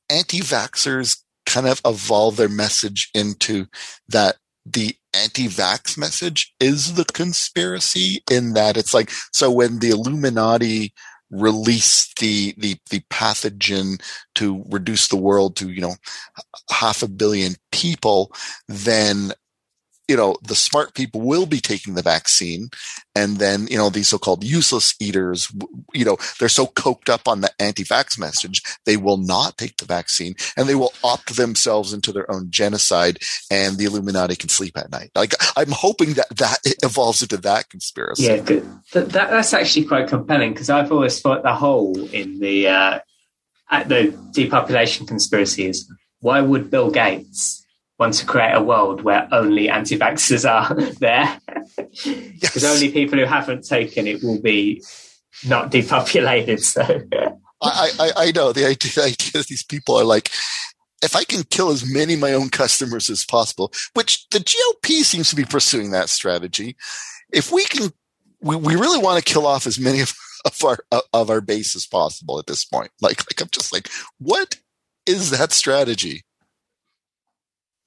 anti-vaxxers 0.10 1.20
kind 1.46 1.68
of 1.68 1.80
evolve 1.86 2.38
their 2.38 2.50
message 2.50 3.12
into 3.14 3.68
that 4.10 4.38
the 4.66 4.96
anti-vax 5.24 5.98
message 5.98 6.54
is 6.60 6.94
the 6.94 7.06
conspiracy 7.06 8.22
in 8.30 8.54
that 8.54 8.78
it's 8.78 8.94
like 8.94 9.10
so 9.32 9.52
when 9.52 9.80
the 9.80 9.90
illuminati 9.90 10.94
release 11.32 12.14
the, 12.20 12.54
the, 12.58 12.78
the 12.90 13.00
pathogen 13.12 14.02
to 14.36 14.64
reduce 14.70 15.08
the 15.08 15.18
world 15.18 15.56
to, 15.58 15.70
you 15.70 15.82
know, 15.82 15.96
half 16.70 17.04
a 17.04 17.08
billion 17.08 17.56
people, 17.72 18.32
then 18.68 19.32
you 20.08 20.16
know, 20.16 20.36
the 20.44 20.56
smart 20.56 20.94
people 20.94 21.22
will 21.22 21.46
be 21.46 21.60
taking 21.60 21.96
the 21.96 22.02
vaccine. 22.02 22.70
And 23.16 23.38
then, 23.38 23.68
you 23.68 23.78
know, 23.78 23.90
these 23.90 24.08
so-called 24.08 24.44
useless 24.44 24.94
eaters, 25.00 25.52
you 25.94 26.06
know, 26.06 26.18
they're 26.40 26.50
so 26.50 26.68
coked 26.68 27.10
up 27.10 27.28
on 27.28 27.42
the 27.42 27.52
anti-vax 27.60 28.20
message, 28.20 28.62
they 28.86 28.98
will 28.98 29.18
not 29.18 29.58
take 29.58 29.78
the 29.78 29.86
vaccine 29.86 30.36
and 30.58 30.68
they 30.68 30.76
will 30.76 30.94
opt 31.04 31.36
themselves 31.36 31.94
into 31.94 32.12
their 32.12 32.30
own 32.30 32.52
genocide 32.52 33.20
and 33.50 33.78
the 33.78 33.86
Illuminati 33.86 34.36
can 34.36 34.50
sleep 34.50 34.78
at 34.78 34.92
night. 34.92 35.12
Like, 35.16 35.34
I'm 35.56 35.72
hoping 35.72 36.14
that 36.14 36.30
that 36.38 36.58
evolves 36.84 37.22
into 37.22 37.38
that 37.38 37.70
conspiracy. 37.70 38.24
Yeah, 38.24 38.38
that, 38.94 39.10
that's 39.10 39.54
actually 39.54 39.86
quite 39.86 40.08
compelling 40.08 40.52
because 40.54 40.70
I've 40.70 40.92
always 40.92 41.20
thought 41.22 41.44
the 41.44 41.54
hole 41.54 41.98
in 42.10 42.40
the, 42.40 42.68
uh, 42.68 43.00
the 43.88 44.18
depopulation 44.32 45.08
conspiracy 45.08 45.68
is 45.68 45.92
why 46.20 46.42
would 46.42 46.70
Bill 46.70 46.92
Gates 46.92 47.65
want 47.98 48.14
to 48.16 48.26
create 48.26 48.54
a 48.54 48.62
world 48.62 49.02
where 49.02 49.28
only 49.32 49.70
anti-vaxxers 49.70 50.50
are 50.50 50.74
there 51.00 51.40
because 51.96 52.64
yes. 52.64 52.64
only 52.64 52.92
people 52.92 53.18
who 53.18 53.26
haven't 53.26 53.66
taken 53.66 54.08
it 54.08 54.24
will 54.24 54.42
be 54.42 54.84
not 55.48 55.72
depopulated 55.72 56.62
so 56.62 56.82
I, 57.62 57.92
I, 58.00 58.12
I 58.18 58.32
know 58.32 58.52
the 58.52 58.66
idea, 58.66 58.92
the 58.96 59.04
idea 59.04 59.32
that 59.34 59.48
these 59.48 59.64
people 59.64 59.96
are 59.96 60.04
like 60.04 60.30
if 61.06 61.16
I 61.16 61.24
can 61.24 61.44
kill 61.44 61.70
as 61.70 61.90
many 61.90 62.16
of 62.16 62.20
my 62.20 62.34
own 62.34 62.50
customers 62.50 63.10
as 63.10 63.26
possible, 63.26 63.72
which 63.94 64.28
the 64.30 64.40
GOP 64.40 65.04
seems 65.04 65.30
to 65.30 65.36
be 65.36 65.46
pursuing 65.46 65.92
that 65.92 66.10
strategy. 66.10 66.76
If 67.32 67.52
we 67.52 67.64
can, 67.66 67.92
we, 68.42 68.56
we 68.56 68.76
really 68.76 68.98
want 68.98 69.24
to 69.24 69.34
kill 69.34 69.46
off 69.46 69.68
as 69.68 69.80
many 69.80 70.02
of, 70.02 70.14
of 70.46 70.64
our 70.64 70.80
of 71.14 71.30
our 71.30 71.42
base 71.42 71.76
as 71.76 71.86
possible 71.86 72.40
at 72.40 72.48
this 72.48 72.66
point. 72.66 72.92
Like, 73.02 73.20
like 73.30 73.42
I'm 73.42 73.50
just 73.52 73.72
like, 73.72 73.90
what 74.18 74.58
is 75.06 75.30
that 75.32 75.52
strategy? 75.52 76.24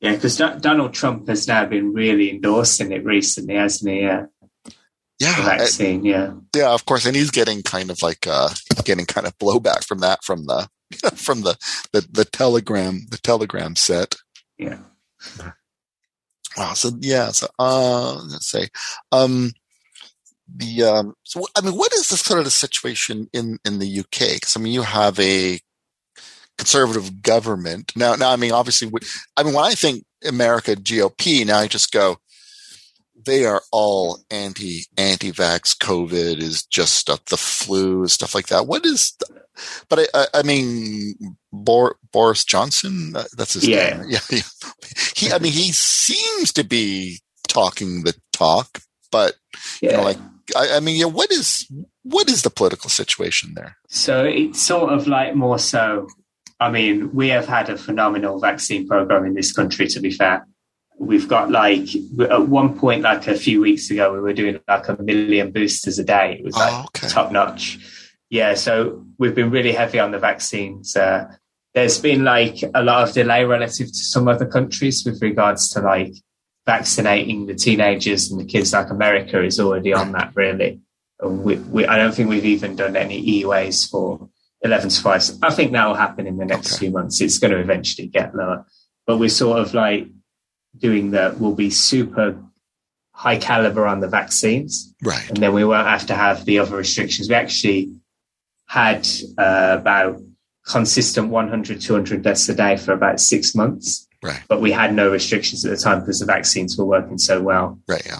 Yeah, 0.00 0.12
because 0.12 0.36
D- 0.36 0.60
Donald 0.60 0.94
Trump 0.94 1.28
has 1.28 1.48
now 1.48 1.66
been 1.66 1.92
really 1.92 2.30
endorsing 2.30 2.92
it 2.92 3.04
recently, 3.04 3.54
hasn't 3.56 3.90
he? 3.90 4.00
Yeah. 4.02 4.26
Yeah, 5.20 5.34
vaccine. 5.44 6.04
yeah, 6.04 6.34
yeah, 6.54 6.70
of 6.70 6.86
course, 6.86 7.04
and 7.04 7.16
he's 7.16 7.32
getting 7.32 7.64
kind 7.64 7.90
of 7.90 8.02
like 8.04 8.24
uh, 8.28 8.50
getting 8.84 9.04
kind 9.04 9.26
of 9.26 9.36
blowback 9.38 9.84
from 9.84 9.98
that 9.98 10.22
from 10.22 10.46
the 10.46 10.68
from 11.16 11.40
the, 11.40 11.56
the 11.92 12.06
the 12.08 12.24
telegram 12.24 13.00
the 13.10 13.18
telegram 13.18 13.74
set. 13.74 14.14
Yeah. 14.58 14.78
Wow. 16.56 16.74
So 16.74 16.92
yeah. 17.00 17.32
So 17.32 17.48
uh, 17.58 18.14
let's 18.30 18.48
say, 18.48 18.68
um, 19.10 19.52
the 20.54 20.84
um, 20.84 21.14
so 21.24 21.44
I 21.56 21.62
mean, 21.62 21.74
what 21.74 21.92
is 21.94 22.08
the 22.08 22.16
sort 22.16 22.38
of 22.38 22.44
the 22.44 22.50
situation 22.52 23.28
in 23.32 23.58
in 23.64 23.80
the 23.80 24.00
UK? 24.00 24.34
Because 24.34 24.56
I 24.56 24.60
mean, 24.60 24.72
you 24.72 24.82
have 24.82 25.18
a 25.18 25.58
conservative 26.58 27.22
government. 27.22 27.92
Now, 27.96 28.14
now, 28.14 28.30
I 28.30 28.36
mean, 28.36 28.52
obviously, 28.52 28.90
I 29.36 29.42
mean, 29.42 29.54
when 29.54 29.64
I 29.64 29.74
think 29.74 30.04
America 30.26 30.74
GOP, 30.74 31.46
now 31.46 31.58
I 31.58 31.68
just 31.68 31.92
go, 31.92 32.18
they 33.24 33.44
are 33.44 33.62
all 33.72 34.18
anti 34.30 34.82
anti 34.96 35.32
vax. 35.32 35.76
COVID 35.76 36.38
is 36.38 36.64
just 36.64 36.94
stuff, 36.94 37.24
the 37.26 37.36
flu, 37.36 38.06
stuff 38.08 38.34
like 38.34 38.48
that. 38.48 38.66
What 38.66 38.84
is, 38.86 39.14
the, 39.18 39.42
but 39.88 40.00
I, 40.00 40.06
I, 40.14 40.26
I 40.34 40.42
mean, 40.42 41.14
Bor, 41.52 41.96
Boris 42.12 42.44
Johnson, 42.44 43.14
uh, 43.16 43.24
that's 43.36 43.54
his 43.54 43.66
yeah. 43.66 43.98
name. 43.98 44.06
Yeah, 44.08 44.20
yeah. 44.30 44.42
He, 45.16 45.32
I 45.32 45.38
mean, 45.38 45.52
he 45.52 45.72
seems 45.72 46.52
to 46.54 46.64
be 46.64 47.20
talking 47.48 48.02
the 48.04 48.14
talk, 48.32 48.80
but 49.10 49.34
yeah. 49.80 49.90
you 49.90 49.96
know, 49.96 50.02
like, 50.04 50.18
I, 50.56 50.76
I 50.76 50.80
mean, 50.80 50.96
yeah, 50.96 51.06
what 51.06 51.30
is 51.30 51.70
what 52.02 52.30
is 52.30 52.42
the 52.42 52.50
political 52.50 52.88
situation 52.88 53.52
there? 53.54 53.76
So 53.88 54.24
it's 54.24 54.62
sort 54.62 54.92
of 54.92 55.06
like 55.06 55.34
more 55.34 55.58
so 55.58 56.08
I 56.60 56.70
mean, 56.70 57.12
we 57.14 57.28
have 57.28 57.46
had 57.46 57.70
a 57.70 57.76
phenomenal 57.76 58.40
vaccine 58.40 58.88
program 58.88 59.24
in 59.24 59.34
this 59.34 59.52
country, 59.52 59.86
to 59.88 60.00
be 60.00 60.10
fair. 60.10 60.46
We've 60.98 61.28
got 61.28 61.50
like, 61.50 61.88
at 62.20 62.48
one 62.48 62.76
point, 62.76 63.02
like 63.02 63.28
a 63.28 63.36
few 63.36 63.60
weeks 63.60 63.90
ago, 63.90 64.12
we 64.12 64.20
were 64.20 64.32
doing 64.32 64.58
like 64.66 64.88
a 64.88 65.00
million 65.00 65.52
boosters 65.52 65.98
a 66.00 66.04
day. 66.04 66.38
It 66.40 66.44
was 66.44 66.56
like 66.56 66.72
oh, 66.72 66.86
okay. 66.86 67.08
top 67.08 67.30
notch. 67.30 67.78
Yeah. 68.30 68.54
So 68.54 69.06
we've 69.18 69.34
been 69.34 69.50
really 69.50 69.72
heavy 69.72 70.00
on 70.00 70.10
the 70.10 70.18
vaccines. 70.18 70.96
Uh, 70.96 71.32
there's 71.74 72.00
been 72.00 72.24
like 72.24 72.56
a 72.74 72.82
lot 72.82 73.06
of 73.06 73.14
delay 73.14 73.44
relative 73.44 73.86
to 73.86 73.94
some 73.94 74.26
other 74.26 74.46
countries 74.46 75.04
with 75.06 75.22
regards 75.22 75.70
to 75.70 75.80
like 75.80 76.14
vaccinating 76.66 77.46
the 77.46 77.54
teenagers 77.54 78.30
and 78.30 78.40
the 78.40 78.44
kids 78.44 78.72
like 78.72 78.90
America 78.90 79.42
is 79.42 79.60
already 79.60 79.94
on 79.94 80.12
that 80.12 80.32
really. 80.34 80.80
We, 81.22 81.56
we, 81.56 81.86
I 81.86 81.96
don't 81.96 82.12
think 82.12 82.28
we've 82.28 82.44
even 82.44 82.76
done 82.76 82.96
any 82.96 83.42
EUAs 83.42 83.88
for 83.88 84.28
11 84.62 84.90
to 84.90 85.00
5. 85.02 85.30
I 85.42 85.50
think 85.50 85.72
that 85.72 85.86
will 85.86 85.94
happen 85.94 86.26
in 86.26 86.36
the 86.36 86.44
next 86.44 86.74
okay. 86.74 86.86
few 86.86 86.90
months. 86.90 87.20
It's 87.20 87.38
going 87.38 87.52
to 87.52 87.60
eventually 87.60 88.08
get 88.08 88.34
lower. 88.34 88.66
But 89.06 89.18
we're 89.18 89.28
sort 89.28 89.58
of 89.58 89.74
like 89.74 90.08
doing 90.76 91.12
that, 91.12 91.38
we'll 91.38 91.54
be 91.54 91.70
super 91.70 92.42
high 93.12 93.38
caliber 93.38 93.86
on 93.86 94.00
the 94.00 94.08
vaccines. 94.08 94.94
Right. 95.02 95.28
And 95.28 95.38
then 95.38 95.52
we 95.52 95.64
won't 95.64 95.86
have 95.86 96.06
to 96.06 96.14
have 96.14 96.44
the 96.44 96.58
other 96.60 96.76
restrictions. 96.76 97.28
We 97.28 97.34
actually 97.34 97.92
had 98.66 99.08
uh, 99.36 99.76
about 99.80 100.20
consistent 100.66 101.30
100, 101.30 101.80
200 101.80 102.22
deaths 102.22 102.48
a 102.48 102.54
day 102.54 102.76
for 102.76 102.92
about 102.92 103.20
six 103.20 103.54
months. 103.54 104.06
Right. 104.22 104.40
But 104.48 104.60
we 104.60 104.72
had 104.72 104.94
no 104.94 105.10
restrictions 105.10 105.64
at 105.64 105.70
the 105.70 105.76
time 105.76 106.00
because 106.00 106.20
the 106.20 106.26
vaccines 106.26 106.76
were 106.76 106.84
working 106.84 107.18
so 107.18 107.40
well. 107.40 107.80
Right. 107.88 108.04
Yeah. 108.04 108.18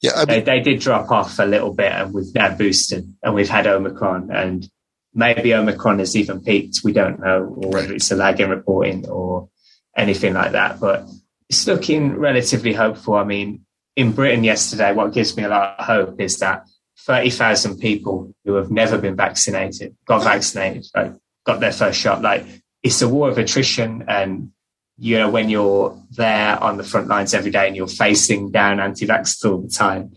Yeah. 0.00 0.12
I 0.16 0.18
mean, 0.18 0.26
they, 0.26 0.40
they 0.40 0.60
did 0.60 0.80
drop 0.80 1.10
off 1.10 1.38
a 1.38 1.44
little 1.44 1.72
bit 1.72 1.92
and 1.92 2.12
we've 2.12 2.34
now 2.34 2.54
boosted 2.54 3.12
and 3.22 3.34
we've 3.34 3.48
had 3.48 3.66
Omicron 3.66 4.30
and 4.30 4.68
maybe 5.14 5.54
Omicron 5.54 5.98
has 5.98 6.16
even 6.16 6.42
peaked. 6.42 6.80
We 6.84 6.92
don't 6.92 7.20
know, 7.20 7.54
or 7.56 7.70
whether 7.70 7.94
it's 7.94 8.10
a 8.10 8.16
lag 8.16 8.40
in 8.40 8.50
reporting 8.50 9.08
or 9.08 9.48
anything 9.96 10.34
like 10.34 10.52
that. 10.52 10.80
But 10.80 11.06
it's 11.48 11.66
looking 11.66 12.16
relatively 12.16 12.72
hopeful. 12.72 13.14
I 13.14 13.24
mean, 13.24 13.66
in 13.96 14.12
Britain 14.12 14.44
yesterday, 14.44 14.92
what 14.92 15.12
gives 15.12 15.36
me 15.36 15.44
a 15.44 15.48
lot 15.48 15.78
of 15.78 15.84
hope 15.84 16.20
is 16.20 16.38
that 16.38 16.66
30,000 17.00 17.78
people 17.78 18.34
who 18.44 18.54
have 18.54 18.70
never 18.70 18.96
been 18.96 19.16
vaccinated 19.16 19.96
got 20.06 20.24
vaccinated, 20.24 20.86
like, 20.94 21.12
got 21.44 21.60
their 21.60 21.72
first 21.72 22.00
shot. 22.00 22.22
Like, 22.22 22.46
it's 22.82 23.02
a 23.02 23.08
war 23.08 23.28
of 23.28 23.38
attrition. 23.38 24.04
And, 24.08 24.52
you 24.98 25.18
know, 25.18 25.28
when 25.28 25.50
you're 25.50 25.98
there 26.10 26.62
on 26.62 26.76
the 26.76 26.84
front 26.84 27.08
lines 27.08 27.34
every 27.34 27.50
day 27.50 27.66
and 27.66 27.76
you're 27.76 27.86
facing 27.86 28.50
down 28.50 28.80
anti 28.80 29.06
vaxxers 29.06 29.50
all 29.50 29.58
the 29.58 29.68
time, 29.68 30.12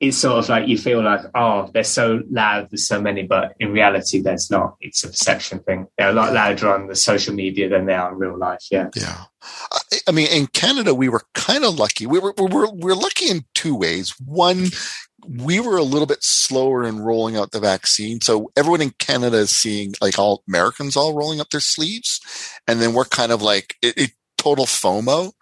it's 0.00 0.18
sort 0.18 0.38
of 0.38 0.48
like 0.48 0.68
you 0.68 0.78
feel 0.78 1.02
like, 1.02 1.22
oh, 1.34 1.68
they're 1.74 1.82
so 1.82 2.22
loud, 2.30 2.68
there's 2.70 2.86
so 2.86 3.00
many, 3.00 3.24
but 3.24 3.54
in 3.58 3.72
reality, 3.72 4.20
there's 4.20 4.48
not. 4.48 4.76
It's 4.80 5.02
a 5.02 5.08
perception 5.08 5.58
thing. 5.60 5.88
They're 5.98 6.10
a 6.10 6.12
lot 6.12 6.32
louder 6.32 6.72
on 6.72 6.86
the 6.86 6.94
social 6.94 7.34
media 7.34 7.68
than 7.68 7.86
they 7.86 7.94
are 7.94 8.12
in 8.12 8.18
real 8.18 8.38
life. 8.38 8.64
Yeah. 8.70 8.90
Yeah. 8.94 9.24
I 10.06 10.12
mean, 10.12 10.28
in 10.28 10.46
Canada, 10.46 10.94
we 10.94 11.08
were 11.08 11.22
kind 11.34 11.64
of 11.64 11.78
lucky. 11.78 12.06
We 12.06 12.20
were, 12.20 12.32
we 12.38 12.46
were, 12.46 12.70
we 12.70 12.84
were 12.84 12.94
lucky 12.94 13.28
in 13.28 13.44
two 13.54 13.74
ways. 13.74 14.14
One, 14.24 14.66
we 15.26 15.58
were 15.58 15.76
a 15.76 15.82
little 15.82 16.06
bit 16.06 16.22
slower 16.22 16.84
in 16.84 17.00
rolling 17.00 17.36
out 17.36 17.50
the 17.50 17.58
vaccine. 17.58 18.20
So 18.20 18.52
everyone 18.56 18.82
in 18.82 18.92
Canada 19.00 19.38
is 19.38 19.50
seeing 19.50 19.94
like 20.00 20.16
all 20.16 20.44
Americans 20.48 20.96
all 20.96 21.16
rolling 21.16 21.40
up 21.40 21.50
their 21.50 21.58
sleeves. 21.58 22.20
And 22.68 22.80
then 22.80 22.94
we're 22.94 23.04
kind 23.04 23.32
of 23.32 23.42
like 23.42 23.74
it, 23.82 23.98
it 23.98 24.10
total 24.36 24.66
FOMO. 24.66 25.32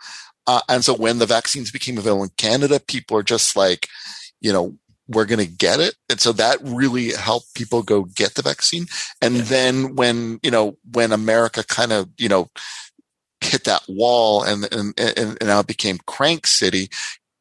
Uh, 0.46 0.60
and 0.68 0.84
so 0.84 0.94
when 0.94 1.18
the 1.18 1.26
vaccines 1.26 1.70
became 1.70 1.98
available 1.98 2.22
in 2.22 2.30
Canada, 2.38 2.80
people 2.80 3.18
are 3.18 3.22
just 3.22 3.56
like, 3.56 3.88
you 4.40 4.52
know, 4.52 4.76
we're 5.08 5.24
going 5.24 5.44
to 5.44 5.46
get 5.46 5.80
it. 5.80 5.94
And 6.10 6.20
so 6.20 6.32
that 6.32 6.58
really 6.62 7.10
helped 7.12 7.54
people 7.54 7.82
go 7.82 8.04
get 8.04 8.34
the 8.34 8.42
vaccine. 8.42 8.86
And 9.22 9.36
yeah. 9.36 9.42
then 9.42 9.94
when, 9.94 10.40
you 10.42 10.50
know, 10.50 10.76
when 10.92 11.12
America 11.12 11.64
kind 11.64 11.92
of, 11.92 12.08
you 12.18 12.28
know, 12.28 12.50
hit 13.40 13.64
that 13.64 13.82
wall 13.88 14.42
and, 14.42 14.66
and, 14.72 14.98
and 14.98 15.38
now 15.40 15.60
it 15.60 15.66
became 15.66 15.98
crank 16.06 16.46
city, 16.46 16.88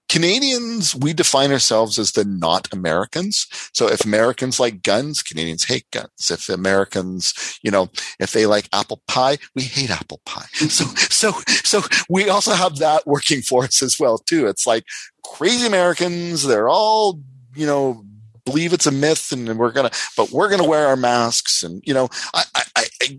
Canadians, 0.07 0.95
we 0.95 1.13
define 1.13 1.51
ourselves 1.51 1.97
as 1.97 2.11
the 2.11 2.23
not 2.23 2.71
Americans. 2.71 3.47
So 3.73 3.87
if 3.87 4.05
Americans 4.05 4.59
like 4.59 4.83
guns, 4.83 5.21
Canadians 5.21 5.65
hate 5.65 5.89
guns. 5.91 6.29
If 6.29 6.47
Americans, 6.47 7.59
you 7.63 7.71
know, 7.71 7.89
if 8.19 8.31
they 8.31 8.45
like 8.45 8.69
apple 8.71 9.01
pie, 9.07 9.37
we 9.55 9.63
hate 9.63 9.89
apple 9.89 10.21
pie. 10.25 10.45
Mm-hmm. 10.57 10.67
So, 10.67 10.85
so, 11.09 11.41
so 11.63 11.81
we 12.07 12.29
also 12.29 12.53
have 12.53 12.77
that 12.77 13.07
working 13.07 13.41
for 13.41 13.63
us 13.63 13.81
as 13.81 13.99
well, 13.99 14.17
too. 14.17 14.47
It's 14.47 14.67
like 14.67 14.85
crazy 15.23 15.65
Americans. 15.65 16.43
They're 16.43 16.69
all, 16.69 17.19
you 17.55 17.65
know, 17.65 18.03
believe 18.45 18.73
it's 18.73 18.87
a 18.87 18.91
myth 18.91 19.31
and 19.31 19.57
we're 19.57 19.71
going 19.71 19.89
to, 19.89 19.97
but 20.15 20.29
we're 20.29 20.49
going 20.49 20.61
to 20.61 20.69
wear 20.69 20.87
our 20.87 20.95
masks. 20.95 21.63
And, 21.63 21.81
you 21.85 21.95
know, 21.95 22.09
I, 22.33 22.43
I, 22.53 22.63
I 22.75 23.17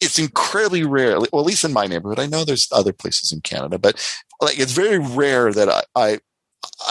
it's 0.00 0.18
incredibly 0.18 0.82
rare. 0.82 1.18
Well, 1.18 1.42
at 1.42 1.46
least 1.46 1.64
in 1.64 1.72
my 1.72 1.86
neighborhood, 1.86 2.18
I 2.18 2.26
know 2.26 2.44
there's 2.44 2.68
other 2.72 2.92
places 2.92 3.32
in 3.32 3.40
Canada, 3.42 3.78
but 3.78 4.00
like 4.40 4.58
it's 4.58 4.72
very 4.72 4.98
rare 4.98 5.52
that 5.52 5.68
I, 5.68 5.82
I, 5.94 6.18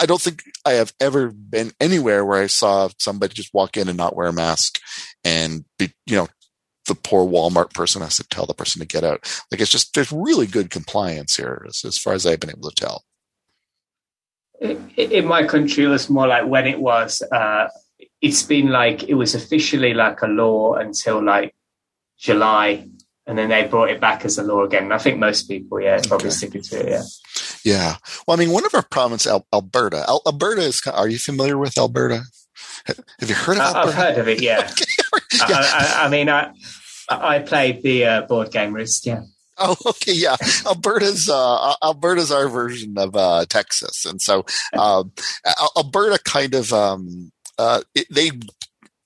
I 0.00 0.06
don't 0.06 0.20
think 0.20 0.42
I 0.64 0.72
have 0.72 0.92
ever 1.00 1.30
been 1.30 1.72
anywhere 1.80 2.24
where 2.24 2.42
I 2.42 2.46
saw 2.46 2.88
somebody 2.98 3.34
just 3.34 3.54
walk 3.54 3.76
in 3.76 3.88
and 3.88 3.96
not 3.96 4.16
wear 4.16 4.28
a 4.28 4.32
mask 4.32 4.78
and 5.24 5.64
be, 5.78 5.92
you 6.06 6.16
know, 6.16 6.28
the 6.86 6.94
poor 6.94 7.28
Walmart 7.28 7.72
person 7.72 8.02
has 8.02 8.16
to 8.16 8.28
tell 8.28 8.46
the 8.46 8.54
person 8.54 8.80
to 8.80 8.86
get 8.86 9.04
out. 9.04 9.20
Like 9.50 9.60
it's 9.60 9.70
just, 9.70 9.94
there's 9.94 10.12
really 10.12 10.46
good 10.46 10.70
compliance 10.70 11.36
here 11.36 11.64
as, 11.68 11.84
as 11.84 11.98
far 11.98 12.14
as 12.14 12.26
I've 12.26 12.40
been 12.40 12.50
able 12.50 12.70
to 12.70 12.74
tell. 12.74 13.04
In 14.96 15.26
my 15.26 15.44
country, 15.44 15.84
it 15.84 15.88
was 15.88 16.10
more 16.10 16.26
like 16.26 16.46
when 16.46 16.66
it 16.66 16.80
was, 16.80 17.22
uh, 17.32 17.68
it's 18.20 18.42
been 18.42 18.70
like, 18.70 19.04
it 19.04 19.14
was 19.14 19.34
officially 19.34 19.94
like 19.94 20.20
a 20.22 20.26
law 20.26 20.74
until 20.74 21.22
like 21.22 21.54
July 22.18 22.86
and 23.30 23.38
then 23.38 23.48
they 23.48 23.64
brought 23.64 23.90
it 23.90 24.00
back 24.00 24.24
as 24.24 24.38
a 24.38 24.42
law 24.42 24.64
again. 24.64 24.82
And 24.84 24.92
I 24.92 24.98
think 24.98 25.20
most 25.20 25.44
people, 25.44 25.80
yeah, 25.80 26.00
probably 26.08 26.26
okay. 26.26 26.34
sticking 26.34 26.62
to 26.62 26.80
it. 26.80 26.88
Yeah. 26.90 27.02
Yeah. 27.64 27.96
Well, 28.26 28.36
I 28.36 28.40
mean, 28.40 28.50
one 28.50 28.66
of 28.66 28.74
our 28.74 28.82
provinces, 28.82 29.30
Al- 29.30 29.46
Alberta. 29.52 30.04
Al- 30.08 30.22
Alberta 30.26 30.62
is. 30.62 30.82
Are 30.88 31.06
you 31.06 31.20
familiar 31.20 31.56
with 31.56 31.78
Alberta? 31.78 32.22
Have 32.86 33.28
you 33.28 33.36
heard 33.36 33.58
of 33.58 33.62
Alberta? 33.62 33.88
I've 33.88 33.94
heard 33.94 34.18
of 34.18 34.26
it. 34.26 34.42
Yeah. 34.42 34.68
yeah. 35.48 35.58
I, 35.58 35.96
I, 36.00 36.06
I, 36.06 36.08
mean, 36.08 36.28
I 36.28 36.50
I 37.08 37.38
played 37.38 37.84
the 37.84 38.04
uh, 38.04 38.22
board 38.22 38.50
game 38.50 38.72
Risk. 38.72 39.06
Yeah. 39.06 39.22
Oh, 39.58 39.76
okay, 39.86 40.14
yeah. 40.14 40.36
Alberta's 40.66 41.28
uh, 41.30 41.74
Alberta's 41.84 42.32
our 42.32 42.48
version 42.48 42.98
of 42.98 43.14
uh, 43.14 43.46
Texas, 43.48 44.06
and 44.06 44.20
so 44.20 44.44
um, 44.76 45.12
Alberta 45.76 46.18
kind 46.24 46.54
of 46.54 46.72
um, 46.72 47.30
uh, 47.58 47.82
it, 47.94 48.08
they 48.10 48.32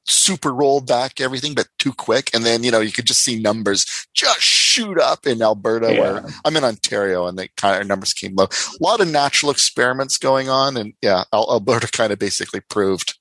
super 0.07 0.53
rolled 0.53 0.87
back 0.87 1.21
everything, 1.21 1.55
but 1.55 1.69
too 1.79 1.93
quick. 1.93 2.31
And 2.35 2.45
then, 2.45 2.63
you 2.63 2.71
know, 2.71 2.81
you 2.81 2.93
could 2.93 3.07
just 3.07 3.23
see 3.23 3.41
numbers 3.41 4.07
just 4.15 4.41
shoot 4.41 4.99
up 4.99 5.27
in 5.27 5.43
Alberta 5.43 5.93
yeah. 5.93 6.01
where 6.01 6.25
I'm 6.45 6.57
in 6.57 6.65
Ontario 6.65 7.27
and 7.27 7.39
the 7.39 7.49
kind 7.57 7.81
of 7.81 7.87
numbers 7.87 8.13
came 8.13 8.35
low. 8.35 8.45
A 8.45 8.83
lot 8.83 9.01
of 9.01 9.11
natural 9.11 9.51
experiments 9.51 10.19
going 10.19 10.49
on. 10.49 10.77
And 10.77 10.95
yeah, 11.03 11.25
Alberta 11.33 11.91
kind 11.91 12.13
of 12.13 12.19
basically 12.19 12.61
proved 12.61 13.19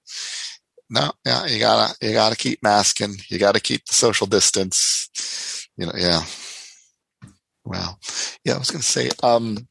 no, 0.90 1.12
yeah, 1.26 1.46
you 1.48 1.60
gotta, 1.60 1.96
you 2.02 2.14
gotta 2.14 2.36
keep 2.36 2.62
masking. 2.62 3.16
You 3.30 3.40
gotta 3.40 3.60
keep 3.60 3.86
the 3.86 3.94
social 3.94 4.28
distance. 4.28 5.68
You 5.76 5.88
know, 5.88 5.94
yeah. 5.96 6.22
Wow. 7.66 7.98
Yeah, 8.44 8.56
I 8.56 8.58
was 8.58 8.72
going 8.72 8.82
to 8.82 8.88
say, 8.88 9.10
um, 9.22 9.68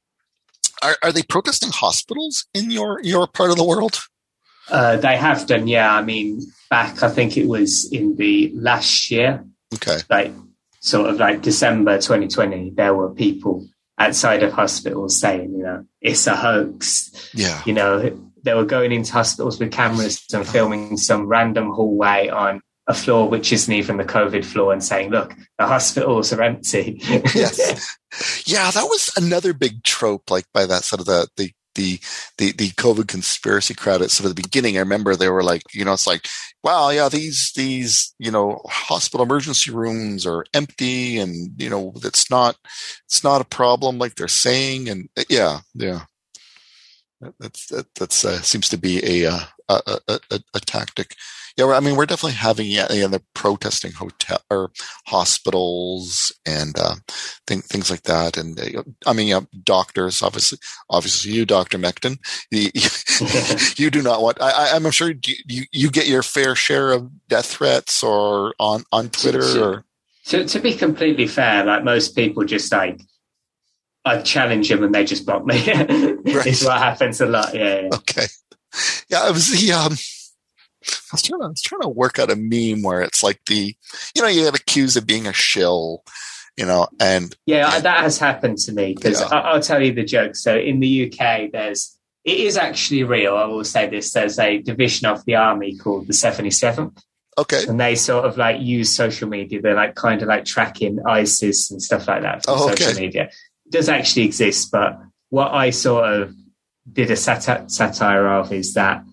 are, 0.82 0.96
are 1.02 1.12
they 1.12 1.22
protesting 1.22 1.70
hospitals 1.72 2.46
in 2.54 2.70
your, 2.70 3.00
your 3.02 3.26
part 3.26 3.50
of 3.50 3.56
the 3.56 3.64
world? 3.64 4.00
Uh, 4.70 4.96
they 4.96 5.16
have 5.16 5.46
done, 5.46 5.66
yeah. 5.68 5.94
I 5.94 6.02
mean, 6.02 6.40
back, 6.70 7.02
I 7.02 7.08
think 7.08 7.36
it 7.36 7.46
was 7.46 7.90
in 7.92 8.16
the 8.16 8.52
last 8.54 9.10
year. 9.10 9.44
Okay. 9.74 9.98
Like, 10.08 10.32
sort 10.80 11.10
of 11.10 11.16
like 11.16 11.42
December 11.42 11.96
2020, 11.96 12.70
there 12.70 12.94
were 12.94 13.10
people 13.14 13.66
outside 13.98 14.42
of 14.42 14.52
hospitals 14.52 15.18
saying, 15.18 15.52
you 15.52 15.62
know, 15.62 15.86
it's 16.00 16.26
a 16.26 16.36
hoax. 16.36 17.30
Yeah. 17.34 17.62
You 17.64 17.72
know, 17.72 18.18
they 18.42 18.54
were 18.54 18.64
going 18.64 18.92
into 18.92 19.12
hospitals 19.12 19.60
with 19.60 19.72
cameras 19.72 20.24
and 20.32 20.46
filming 20.46 20.96
some 20.96 21.26
random 21.26 21.70
hallway 21.70 22.28
on 22.28 22.60
a 22.88 22.94
floor 22.94 23.28
which 23.28 23.52
isn't 23.52 23.72
even 23.72 23.96
the 23.96 24.04
COVID 24.04 24.44
floor 24.44 24.72
and 24.72 24.82
saying, 24.82 25.10
look, 25.10 25.34
the 25.58 25.66
hospitals 25.66 26.32
are 26.32 26.42
empty. 26.42 27.00
yes. 27.34 27.96
Yeah, 28.44 28.70
that 28.70 28.84
was 28.84 29.10
another 29.16 29.54
big 29.54 29.84
trope, 29.84 30.30
like 30.30 30.44
by 30.52 30.66
that 30.66 30.84
sort 30.84 31.00
of 31.00 31.06
the, 31.06 31.28
the 31.38 31.50
the 31.74 31.98
the 32.38 32.52
the 32.52 32.70
COVID 32.70 33.08
conspiracy 33.08 33.74
crowd 33.74 34.02
at 34.02 34.10
sort 34.10 34.28
of 34.28 34.34
the 34.34 34.42
beginning. 34.42 34.76
I 34.76 34.80
remember 34.80 35.14
they 35.14 35.28
were 35.28 35.42
like, 35.42 35.62
you 35.74 35.84
know, 35.84 35.92
it's 35.92 36.06
like, 36.06 36.26
wow, 36.62 36.90
yeah, 36.90 37.08
these 37.08 37.52
these 37.54 38.14
you 38.18 38.30
know 38.30 38.60
hospital 38.66 39.24
emergency 39.24 39.70
rooms 39.70 40.26
are 40.26 40.44
empty, 40.54 41.18
and 41.18 41.60
you 41.60 41.70
know 41.70 41.92
it's 41.96 42.30
not 42.30 42.56
it's 43.06 43.24
not 43.24 43.40
a 43.40 43.44
problem 43.46 43.98
like 43.98 44.14
they're 44.16 44.28
saying, 44.28 44.88
and 44.88 45.08
yeah, 45.28 45.60
yeah, 45.74 46.02
that's 47.38 47.66
that 47.68 47.86
that's 47.94 48.24
uh, 48.24 48.40
seems 48.42 48.68
to 48.68 48.76
be 48.76 49.22
a, 49.22 49.30
uh, 49.30 49.40
a, 49.68 49.98
a, 50.08 50.20
a, 50.30 50.40
a 50.54 50.60
tactic 50.60 51.14
yeah, 51.56 51.66
I 51.66 51.80
mean, 51.80 51.96
we're 51.96 52.06
definitely 52.06 52.36
having 52.36 52.66
yeah, 52.66 52.86
yeah 52.90 53.06
the 53.06 53.22
protesting 53.34 53.92
hotel 53.92 54.40
or 54.50 54.70
hospitals 55.06 56.32
and 56.46 56.78
uh, 56.78 56.94
th- 57.46 57.64
things 57.64 57.90
like 57.90 58.02
that. 58.02 58.36
And 58.36 58.58
uh, 58.58 58.82
I 59.06 59.12
mean, 59.12 59.28
yeah, 59.28 59.40
doctors, 59.64 60.22
obviously, 60.22 60.58
obviously, 60.88 61.32
you, 61.32 61.44
Doctor 61.44 61.78
Mectin, 61.78 62.18
you, 62.50 62.70
you, 63.84 63.90
do 63.90 64.02
not 64.02 64.22
want. 64.22 64.40
I, 64.40 64.76
am 64.76 64.90
sure 64.90 65.12
you 65.48 65.64
you 65.72 65.90
get 65.90 66.08
your 66.08 66.22
fair 66.22 66.54
share 66.54 66.92
of 66.92 67.10
death 67.28 67.46
threats 67.46 68.02
or 68.02 68.54
on 68.58 68.84
on 68.92 69.10
Twitter 69.10 69.42
So 69.42 69.64
or. 69.64 69.84
To, 70.26 70.44
to 70.44 70.60
be 70.60 70.74
completely 70.74 71.26
fair, 71.26 71.64
like 71.64 71.82
most 71.82 72.14
people, 72.14 72.44
just 72.44 72.70
like 72.70 73.00
I 74.04 74.22
challenge 74.22 74.68
them 74.68 74.84
and 74.84 74.94
they 74.94 75.04
just 75.04 75.26
block 75.26 75.44
me. 75.44 75.56
right. 75.66 76.46
It's 76.46 76.64
what 76.64 76.78
happens 76.78 77.20
a 77.20 77.26
lot. 77.26 77.54
Yeah, 77.54 77.80
yeah. 77.80 77.88
Okay. 77.92 78.26
Yeah, 79.08 79.28
it 79.28 79.32
was 79.32 79.50
the 79.50 79.72
um 79.72 79.96
I 80.86 81.12
was 81.12 81.22
trying 81.22 81.40
to, 81.40 81.46
I 81.46 81.48
was 81.48 81.62
trying 81.62 81.82
to 81.82 81.88
work 81.88 82.18
out 82.18 82.30
a 82.30 82.36
meme 82.36 82.82
where 82.82 83.02
it's 83.02 83.22
like 83.22 83.40
the, 83.46 83.74
you 84.14 84.22
know, 84.22 84.28
you 84.28 84.44
get 84.44 84.58
accused 84.58 84.96
of 84.96 85.06
being 85.06 85.26
a 85.26 85.32
shill, 85.32 86.02
you 86.56 86.66
know, 86.66 86.88
and 87.00 87.34
yeah, 87.46 87.76
and, 87.76 87.84
that 87.84 88.00
has 88.00 88.18
happened 88.18 88.58
to 88.58 88.72
me 88.72 88.94
because 88.94 89.20
yeah. 89.20 89.28
I'll 89.28 89.60
tell 89.60 89.82
you 89.82 89.92
the 89.92 90.04
joke. 90.04 90.36
So 90.36 90.56
in 90.56 90.80
the 90.80 91.06
UK, 91.06 91.50
there's 91.52 91.96
it 92.24 92.38
is 92.38 92.56
actually 92.56 93.04
real. 93.04 93.36
I 93.36 93.46
will 93.46 93.64
say 93.64 93.88
this: 93.88 94.12
there's 94.12 94.38
a 94.38 94.58
division 94.58 95.08
of 95.08 95.24
the 95.24 95.36
army 95.36 95.76
called 95.76 96.06
the 96.06 96.12
77th. 96.12 97.02
Okay, 97.38 97.64
and 97.66 97.80
they 97.80 97.94
sort 97.94 98.26
of 98.26 98.36
like 98.36 98.60
use 98.60 98.94
social 98.94 99.28
media. 99.28 99.62
They're 99.62 99.74
like 99.74 99.94
kind 99.94 100.20
of 100.20 100.28
like 100.28 100.44
tracking 100.44 100.98
ISIS 101.06 101.70
and 101.70 101.82
stuff 101.82 102.06
like 102.06 102.22
that 102.22 102.44
from 102.44 102.58
oh, 102.58 102.70
okay. 102.70 102.84
social 102.84 103.00
media. 103.00 103.30
It 103.66 103.72
does 103.72 103.88
actually 103.88 104.26
exist, 104.26 104.70
but 104.70 105.00
what 105.30 105.52
I 105.52 105.70
sort 105.70 106.04
of 106.12 106.34
did 106.90 107.10
a 107.10 107.16
sat- 107.16 107.70
satire 107.70 108.28
of 108.28 108.52
is 108.52 108.74
that 108.74 109.04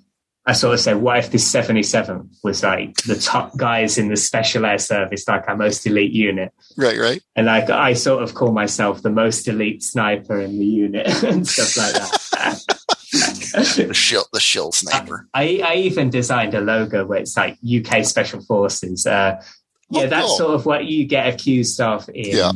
I 0.49 0.53
sort 0.53 0.73
of 0.73 0.79
said, 0.79 0.97
what 0.97 1.19
if 1.19 1.29
this 1.29 1.45
77 1.47 2.27
was 2.43 2.63
like 2.63 2.95
the 3.03 3.13
top 3.13 3.55
guys 3.55 3.99
in 3.99 4.07
the 4.07 4.17
special 4.17 4.65
air 4.65 4.79
service, 4.79 5.27
like 5.27 5.47
our 5.47 5.55
most 5.55 5.85
elite 5.85 6.11
unit? 6.11 6.51
Right, 6.75 6.97
right. 6.97 7.21
And 7.35 7.45
like 7.45 7.69
I 7.69 7.93
sort 7.93 8.23
of 8.23 8.33
call 8.33 8.51
myself 8.51 9.03
the 9.03 9.11
most 9.11 9.47
elite 9.47 9.83
sniper 9.83 10.39
in 10.39 10.57
the 10.57 10.65
unit 10.65 11.05
and 11.23 11.47
stuff 11.47 11.77
like 11.77 11.93
that. 11.93 13.85
the 13.89 13.93
shill, 13.93 14.25
the 14.33 14.39
shill 14.39 14.71
sniper. 14.71 15.27
I, 15.35 15.61
I, 15.63 15.75
even 15.75 16.09
designed 16.09 16.55
a 16.55 16.61
logo 16.61 17.05
where 17.05 17.19
it's 17.19 17.37
like 17.37 17.59
UK 17.63 18.03
Special 18.03 18.41
Forces. 18.41 19.05
Uh, 19.05 19.43
yeah, 19.91 20.01
oh, 20.01 20.07
that's 20.07 20.25
cool. 20.25 20.37
sort 20.37 20.55
of 20.55 20.65
what 20.65 20.85
you 20.85 21.05
get 21.05 21.31
accused 21.31 21.79
of 21.79 22.09
in 22.09 22.35
yeah. 22.37 22.51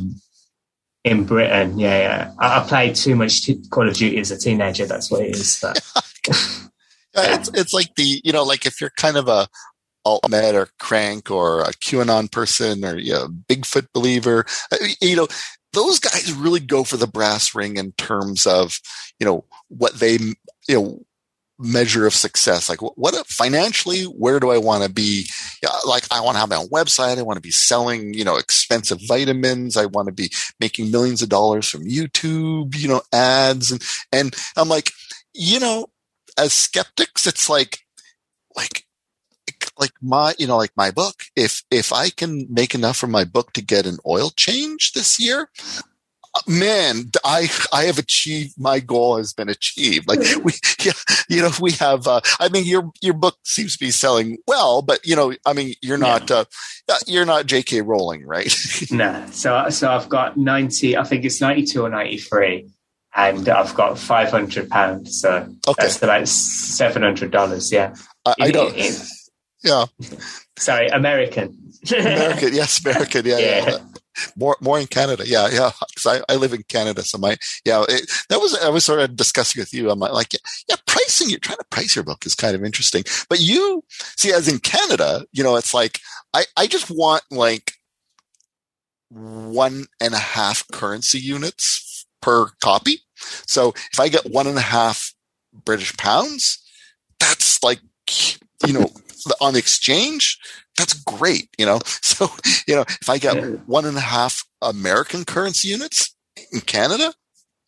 in 1.04 1.26
Britain. 1.26 1.78
Yeah, 1.78 1.98
yeah. 1.98 2.32
I, 2.40 2.58
I 2.58 2.66
played 2.66 2.96
too 2.96 3.14
much 3.14 3.48
Call 3.70 3.88
of 3.88 3.94
Duty 3.94 4.18
as 4.18 4.32
a 4.32 4.36
teenager. 4.36 4.84
That's 4.84 5.12
what 5.12 5.22
it 5.22 5.36
is. 5.36 5.60
But. 5.62 5.80
it's 7.16 7.48
it's 7.54 7.72
like 7.72 7.94
the 7.96 8.20
you 8.24 8.32
know 8.32 8.44
like 8.44 8.66
if 8.66 8.80
you're 8.80 8.92
kind 8.96 9.16
of 9.16 9.28
a 9.28 9.48
alt 10.04 10.28
med 10.28 10.54
or 10.54 10.68
crank 10.78 11.30
or 11.30 11.62
a 11.62 11.72
QAnon 11.72 12.30
person 12.30 12.84
or 12.84 12.98
you 12.98 13.12
know, 13.12 13.28
Bigfoot 13.28 13.88
believer, 13.92 14.44
uh, 14.72 14.76
you 15.00 15.16
know 15.16 15.28
those 15.72 15.98
guys 15.98 16.32
really 16.32 16.60
go 16.60 16.84
for 16.84 16.96
the 16.96 17.06
brass 17.06 17.54
ring 17.54 17.76
in 17.76 17.92
terms 17.92 18.46
of 18.46 18.78
you 19.18 19.26
know 19.26 19.44
what 19.68 19.94
they 19.94 20.18
you 20.68 20.80
know 20.80 21.00
measure 21.58 22.06
of 22.06 22.14
success? 22.14 22.68
Like 22.68 22.82
what, 22.82 22.98
what 22.98 23.26
financially, 23.26 24.04
where 24.04 24.40
do 24.40 24.50
I 24.50 24.58
want 24.58 24.84
to 24.84 24.90
be? 24.90 25.26
Like 25.86 26.04
I 26.10 26.20
want 26.20 26.34
to 26.34 26.40
have 26.40 26.50
my 26.50 26.56
own 26.56 26.68
website. 26.68 27.18
I 27.18 27.22
want 27.22 27.36
to 27.36 27.42
be 27.42 27.50
selling, 27.50 28.14
you 28.14 28.24
know, 28.24 28.36
expensive 28.36 28.98
vitamins. 29.06 29.76
I 29.76 29.86
want 29.86 30.06
to 30.08 30.12
be 30.12 30.30
making 30.60 30.90
millions 30.90 31.22
of 31.22 31.28
dollars 31.28 31.68
from 31.68 31.84
YouTube, 31.84 32.76
you 32.76 32.88
know, 32.88 33.02
ads. 33.12 33.70
And, 33.70 33.82
and 34.12 34.36
I'm 34.56 34.68
like, 34.68 34.90
you 35.32 35.60
know, 35.60 35.86
as 36.38 36.52
skeptics, 36.52 37.26
it's 37.26 37.48
like, 37.48 37.80
like, 38.56 38.84
like 39.78 39.92
my, 40.00 40.34
you 40.38 40.46
know, 40.46 40.56
like 40.56 40.72
my 40.76 40.90
book, 40.90 41.24
if, 41.36 41.62
if 41.70 41.92
I 41.92 42.10
can 42.10 42.46
make 42.48 42.74
enough 42.74 42.96
from 42.96 43.10
my 43.10 43.24
book 43.24 43.52
to 43.54 43.62
get 43.62 43.86
an 43.86 43.98
oil 44.06 44.30
change 44.30 44.92
this 44.92 45.18
year, 45.20 45.48
man, 46.46 47.10
I 47.24 47.48
I 47.72 47.84
have 47.84 47.98
achieved 47.98 48.54
my 48.58 48.80
goal 48.80 49.16
has 49.16 49.32
been 49.32 49.48
achieved. 49.48 50.08
Like 50.08 50.20
we, 50.42 50.52
yeah, 50.84 50.92
you 51.28 51.42
know, 51.42 51.50
we 51.60 51.72
have. 51.72 52.06
Uh, 52.06 52.20
I 52.40 52.48
mean, 52.48 52.66
your 52.66 52.90
your 53.00 53.14
book 53.14 53.36
seems 53.44 53.76
to 53.76 53.84
be 53.84 53.90
selling 53.90 54.38
well, 54.46 54.82
but 54.82 55.04
you 55.06 55.16
know, 55.16 55.34
I 55.46 55.52
mean, 55.52 55.74
you're 55.82 55.98
not 55.98 56.30
uh, 56.30 56.44
uh 56.88 56.98
you're 57.06 57.24
not 57.24 57.46
J.K. 57.46 57.82
Rowling, 57.82 58.26
right? 58.26 58.52
no. 58.90 59.26
So 59.30 59.68
so 59.70 59.90
I've 59.90 60.08
got 60.08 60.36
ninety. 60.36 60.96
I 60.96 61.04
think 61.04 61.24
it's 61.24 61.40
ninety 61.40 61.64
two 61.64 61.84
or 61.84 61.88
ninety 61.88 62.18
three. 62.18 62.68
And 63.16 63.48
I've 63.48 63.74
got 63.74 63.98
five 63.98 64.30
hundred 64.30 64.68
pounds, 64.70 65.20
so 65.20 65.48
okay. 65.68 65.74
that's 65.78 66.02
about 66.02 66.26
seven 66.26 67.02
hundred 67.02 67.30
dollars. 67.30 67.70
Yeah, 67.70 67.94
I, 68.24 68.34
I 68.40 68.50
don't. 68.50 68.76
yeah. 69.62 69.84
Sorry, 70.58 70.88
American. 70.88 71.72
American, 71.92 72.54
yes, 72.54 72.80
American. 72.84 73.24
Yeah, 73.24 73.38
yeah. 73.38 73.70
yeah 73.70 73.78
more 74.36 74.56
more 74.60 74.78
in 74.78 74.86
Canada. 74.86 75.24
Yeah, 75.26 75.48
yeah. 75.50 75.70
Because 75.94 76.20
I, 76.28 76.32
I 76.32 76.36
live 76.36 76.52
in 76.52 76.62
Canada, 76.64 77.02
so 77.02 77.18
my 77.18 77.36
yeah. 77.64 77.84
It, 77.88 78.10
that 78.28 78.40
was 78.40 78.56
I 78.58 78.68
was 78.68 78.84
sort 78.84 79.00
of 79.00 79.16
discussing 79.16 79.60
with 79.60 79.72
you. 79.72 79.90
I'm 79.90 79.98
like, 79.98 80.32
yeah, 80.32 80.40
yeah, 80.68 80.76
pricing. 80.86 81.30
You're 81.30 81.38
trying 81.38 81.58
to 81.58 81.64
price 81.70 81.94
your 81.94 82.04
book 82.04 82.26
is 82.26 82.34
kind 82.34 82.54
of 82.54 82.64
interesting. 82.64 83.04
But 83.28 83.40
you 83.40 83.84
see, 84.16 84.32
as 84.32 84.48
in 84.48 84.58
Canada, 84.58 85.26
you 85.32 85.42
know, 85.42 85.56
it's 85.56 85.74
like 85.74 86.00
I 86.32 86.44
I 86.56 86.66
just 86.66 86.90
want 86.90 87.22
like 87.30 87.72
one 89.10 89.86
and 90.00 90.14
a 90.14 90.18
half 90.18 90.66
currency 90.72 91.18
units 91.18 91.83
per 92.24 92.48
copy. 92.62 93.00
So 93.46 93.74
if 93.92 94.00
I 94.00 94.08
get 94.08 94.30
one 94.30 94.46
and 94.46 94.58
a 94.58 94.62
half 94.62 95.12
British 95.52 95.96
pounds, 95.96 96.58
that's 97.20 97.62
like 97.62 97.80
you 98.66 98.72
know 98.72 98.90
on 99.40 99.56
exchange 99.56 100.38
that's 100.76 100.94
great, 100.94 101.48
you 101.58 101.66
know. 101.66 101.80
So, 102.14 102.30
you 102.68 102.76
know, 102.76 102.82
if 102.82 103.08
I 103.08 103.18
get 103.18 103.66
one 103.66 103.86
and 103.86 103.96
a 103.96 104.00
half 104.00 104.44
American 104.62 105.24
currency 105.24 105.66
units 105.66 106.14
in 106.52 106.60
Canada, 106.60 107.12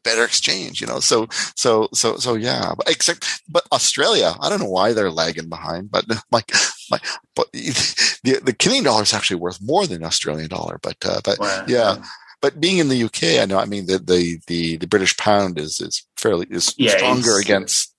better 0.05 0.23
exchange, 0.23 0.81
you 0.81 0.87
know. 0.87 1.01
So, 1.01 1.27
so, 1.57 1.89
so, 1.93 2.17
so, 2.17 2.35
yeah. 2.35 2.75
But 2.77 2.89
except, 2.89 3.27
but 3.49 3.67
Australia, 3.73 4.37
I 4.41 4.49
don't 4.49 4.61
know 4.61 4.71
why 4.71 4.93
they're 4.93 5.11
lagging 5.11 5.49
behind, 5.49 5.91
but 5.91 6.05
like, 6.31 6.53
like 6.93 7.03
but 7.35 7.51
the 7.53 8.41
the 8.45 8.55
Canadian 8.57 8.85
dollar 8.85 9.03
is 9.03 9.13
actually 9.13 9.41
worth 9.41 9.59
more 9.61 9.85
than 9.85 10.05
Australian 10.05 10.49
dollar. 10.49 10.79
But, 10.81 10.99
uh, 11.05 11.21
but 11.25 11.41
wow. 11.41 11.65
yeah. 11.67 11.97
But 12.43 12.61
being 12.61 12.79
in 12.79 12.89
the 12.89 13.03
UK, 13.05 13.41
I 13.41 13.47
know. 13.47 13.59
I 13.59 13.65
mean, 13.65 13.87
the 13.87 13.99
the 13.99 14.39
the, 14.47 14.77
the 14.77 14.87
British 14.87 15.17
pound 15.17 15.59
is 15.59 15.81
is 15.81 16.07
fairly 16.17 16.47
is 16.51 16.75
yeah, 16.77 16.97
stronger 16.97 17.39
against 17.39 17.97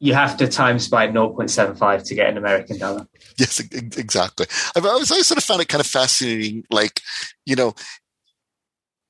you 0.00 0.14
have 0.14 0.36
to 0.36 0.46
times 0.46 0.88
by 0.88 1.08
0.75 1.08 2.04
to 2.04 2.14
get 2.14 2.28
an 2.28 2.36
American 2.36 2.78
dollar. 2.78 3.06
Yes, 3.38 3.60
exactly. 3.60 4.46
I've 4.74 4.84
always, 4.84 5.12
always 5.12 5.28
sort 5.28 5.38
of 5.38 5.44
found 5.44 5.60
it 5.60 5.68
kind 5.68 5.80
of 5.80 5.86
fascinating. 5.86 6.64
Like, 6.72 7.00
you 7.46 7.54
know, 7.54 7.74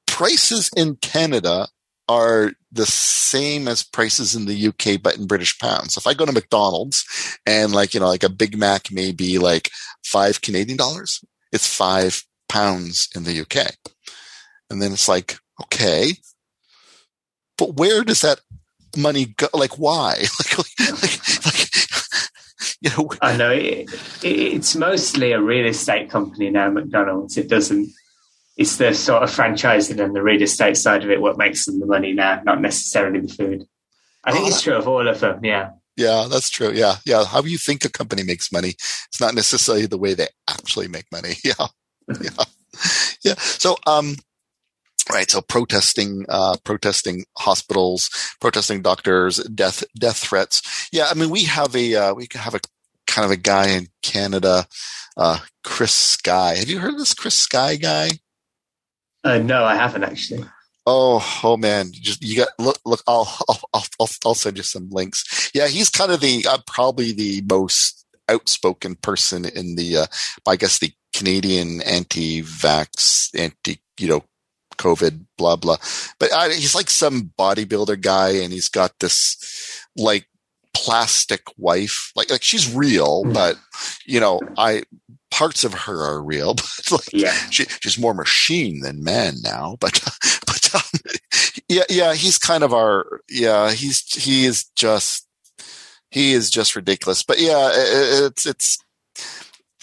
prices 0.06 0.70
in 0.76 0.96
Canada 0.96 1.66
are 2.10 2.52
the 2.70 2.84
same 2.84 3.68
as 3.68 3.82
prices 3.82 4.34
in 4.34 4.44
the 4.44 4.68
UK, 4.68 5.00
but 5.02 5.16
in 5.16 5.26
British 5.26 5.58
pounds. 5.58 5.94
So 5.94 5.98
if 5.98 6.06
I 6.06 6.12
go 6.12 6.26
to 6.26 6.32
McDonald's 6.32 7.06
and 7.46 7.72
like, 7.72 7.94
you 7.94 8.00
know, 8.00 8.08
like 8.08 8.22
a 8.22 8.28
Big 8.28 8.58
Mac 8.58 8.92
may 8.92 9.12
be 9.12 9.38
like 9.38 9.70
five 10.04 10.42
Canadian 10.42 10.76
dollars, 10.76 11.24
it's 11.52 11.66
five 11.66 12.22
pounds 12.50 13.08
in 13.14 13.24
the 13.24 13.40
UK. 13.40 13.76
And 14.70 14.82
then 14.82 14.92
it's 14.92 15.08
like, 15.08 15.38
okay, 15.62 16.12
but 17.56 17.74
where 17.76 18.04
does 18.04 18.22
that 18.22 18.40
money 18.96 19.26
go? 19.36 19.48
Like, 19.52 19.78
why? 19.78 20.14
like, 20.38 20.58
like, 20.58 21.44
like, 21.46 21.68
you 22.80 22.90
know, 22.90 23.10
I 23.20 23.36
know 23.36 23.50
it, 23.50 23.88
it's 24.22 24.76
mostly 24.76 25.32
a 25.32 25.40
real 25.40 25.66
estate 25.66 26.10
company 26.10 26.50
now. 26.50 26.70
McDonald's. 26.70 27.36
It 27.36 27.48
doesn't. 27.48 27.90
It's 28.56 28.76
the 28.76 28.92
sort 28.92 29.22
of 29.22 29.30
franchising 29.30 30.02
and 30.02 30.14
the 30.14 30.22
real 30.22 30.42
estate 30.42 30.76
side 30.76 31.04
of 31.04 31.10
it 31.10 31.20
what 31.20 31.38
makes 31.38 31.64
them 31.64 31.78
the 31.78 31.86
money 31.86 32.12
now, 32.12 32.42
not 32.44 32.60
necessarily 32.60 33.20
the 33.20 33.28
food. 33.28 33.64
I 34.24 34.32
think 34.32 34.46
oh, 34.46 34.48
it's 34.48 34.62
true 34.62 34.74
of 34.74 34.88
all 34.88 35.06
of 35.06 35.20
them. 35.20 35.44
Yeah. 35.44 35.70
Yeah, 35.96 36.28
that's 36.30 36.50
true. 36.50 36.70
Yeah, 36.72 36.96
yeah. 37.04 37.24
How 37.24 37.42
you 37.42 37.58
think 37.58 37.84
a 37.84 37.88
company 37.88 38.22
makes 38.22 38.52
money? 38.52 38.70
It's 38.70 39.20
not 39.20 39.34
necessarily 39.34 39.86
the 39.86 39.98
way 39.98 40.14
they 40.14 40.28
actually 40.48 40.88
make 40.88 41.06
money. 41.10 41.34
Yeah, 41.44 41.66
yeah, 42.22 42.44
yeah. 43.22 43.34
So, 43.34 43.76
um, 43.86 44.16
right 45.10 45.30
so 45.30 45.40
protesting 45.40 46.24
uh, 46.28 46.56
protesting 46.64 47.24
hospitals 47.38 48.10
protesting 48.40 48.82
doctors 48.82 49.36
death 49.54 49.84
death 49.98 50.16
threats 50.16 50.88
yeah 50.92 51.06
i 51.10 51.14
mean 51.14 51.30
we 51.30 51.44
have 51.44 51.74
a 51.74 51.94
uh, 51.94 52.14
we 52.14 52.26
have 52.32 52.54
a 52.54 52.60
kind 53.06 53.24
of 53.24 53.30
a 53.30 53.36
guy 53.36 53.68
in 53.68 53.86
canada 54.02 54.66
uh, 55.16 55.38
chris 55.64 55.92
sky 55.92 56.54
have 56.54 56.68
you 56.68 56.78
heard 56.78 56.92
of 56.92 56.98
this 56.98 57.14
chris 57.14 57.34
sky 57.34 57.76
guy 57.76 58.10
uh, 59.24 59.38
no 59.38 59.64
i 59.64 59.74
haven't 59.74 60.04
actually 60.04 60.44
Oh, 60.90 61.40
oh 61.44 61.58
man! 61.58 61.90
Just 61.92 62.22
you 62.22 62.34
got 62.34 62.48
look, 62.58 62.78
look. 62.86 63.02
I'll, 63.06 63.28
I'll, 63.46 63.60
I'll, 64.00 64.08
I'll 64.24 64.34
send 64.34 64.56
you 64.56 64.62
some 64.62 64.88
links. 64.88 65.50
Yeah, 65.52 65.68
he's 65.68 65.90
kind 65.90 66.10
of 66.10 66.20
the 66.20 66.46
uh, 66.48 66.60
probably 66.66 67.12
the 67.12 67.42
most 67.42 68.06
outspoken 68.28 68.94
person 68.96 69.44
in 69.44 69.76
the, 69.76 69.98
uh, 69.98 70.06
I 70.46 70.56
guess 70.56 70.78
the 70.78 70.92
Canadian 71.12 71.80
anti-vax, 71.82 73.38
anti, 73.38 73.80
you 73.98 74.08
know, 74.08 74.24
COVID, 74.78 75.24
blah, 75.36 75.56
blah. 75.56 75.76
But 76.18 76.32
I, 76.32 76.48
he's 76.54 76.74
like 76.74 76.90
some 76.90 77.32
bodybuilder 77.38 78.00
guy 78.00 78.30
and 78.30 78.52
he's 78.52 78.68
got 78.68 78.98
this 79.00 79.86
like 79.96 80.26
plastic 80.74 81.42
wife. 81.56 82.12
Like, 82.16 82.30
like 82.30 82.42
she's 82.42 82.72
real, 82.74 83.24
mm. 83.24 83.34
but 83.34 83.56
you 84.06 84.20
know, 84.20 84.40
I, 84.56 84.82
parts 85.30 85.64
of 85.64 85.74
her 85.74 86.02
are 86.02 86.22
real, 86.22 86.54
but 86.54 86.92
like 86.92 87.12
yeah. 87.12 87.32
she, 87.50 87.64
she's 87.80 87.98
more 87.98 88.14
machine 88.14 88.80
than 88.80 89.04
man 89.04 89.34
now. 89.42 89.76
But, 89.80 90.00
but, 90.46 90.74
um, 90.74 91.00
yeah, 91.68 91.84
yeah, 91.88 92.14
he's 92.14 92.38
kind 92.38 92.64
of 92.64 92.72
our, 92.72 93.20
yeah, 93.28 93.72
he's, 93.72 94.00
he 94.14 94.46
is 94.46 94.64
just, 94.76 95.26
he 96.10 96.32
is 96.32 96.50
just 96.50 96.74
ridiculous. 96.74 97.22
But 97.22 97.38
yeah, 97.38 97.70
it, 97.70 98.24
it's, 98.24 98.46
it's, 98.46 98.78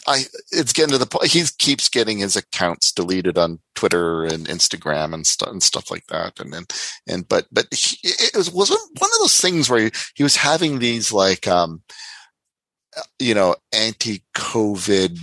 I 0.07 0.23
it's 0.51 0.73
getting 0.73 0.91
to 0.91 0.97
the 0.97 1.05
point. 1.05 1.31
He 1.31 1.43
keeps 1.57 1.89
getting 1.89 2.19
his 2.19 2.35
accounts 2.35 2.91
deleted 2.91 3.37
on 3.37 3.59
Twitter 3.73 4.23
and 4.23 4.47
Instagram 4.47 5.13
and 5.13 5.25
stuff 5.25 5.49
and 5.49 5.63
stuff 5.63 5.89
like 5.89 6.05
that. 6.07 6.39
And 6.39 6.53
then 6.53 6.65
and 7.07 7.27
but 7.27 7.47
but 7.51 7.67
he, 7.73 7.97
it 8.03 8.35
was 8.35 8.51
was 8.51 8.69
one 8.69 9.11
of 9.11 9.19
those 9.19 9.39
things 9.39 9.69
where 9.69 9.85
he, 9.85 9.91
he 10.15 10.23
was 10.23 10.35
having 10.35 10.79
these 10.79 11.11
like 11.11 11.47
um 11.47 11.81
you 13.19 13.33
know 13.33 13.55
anti-COVID 13.73 15.17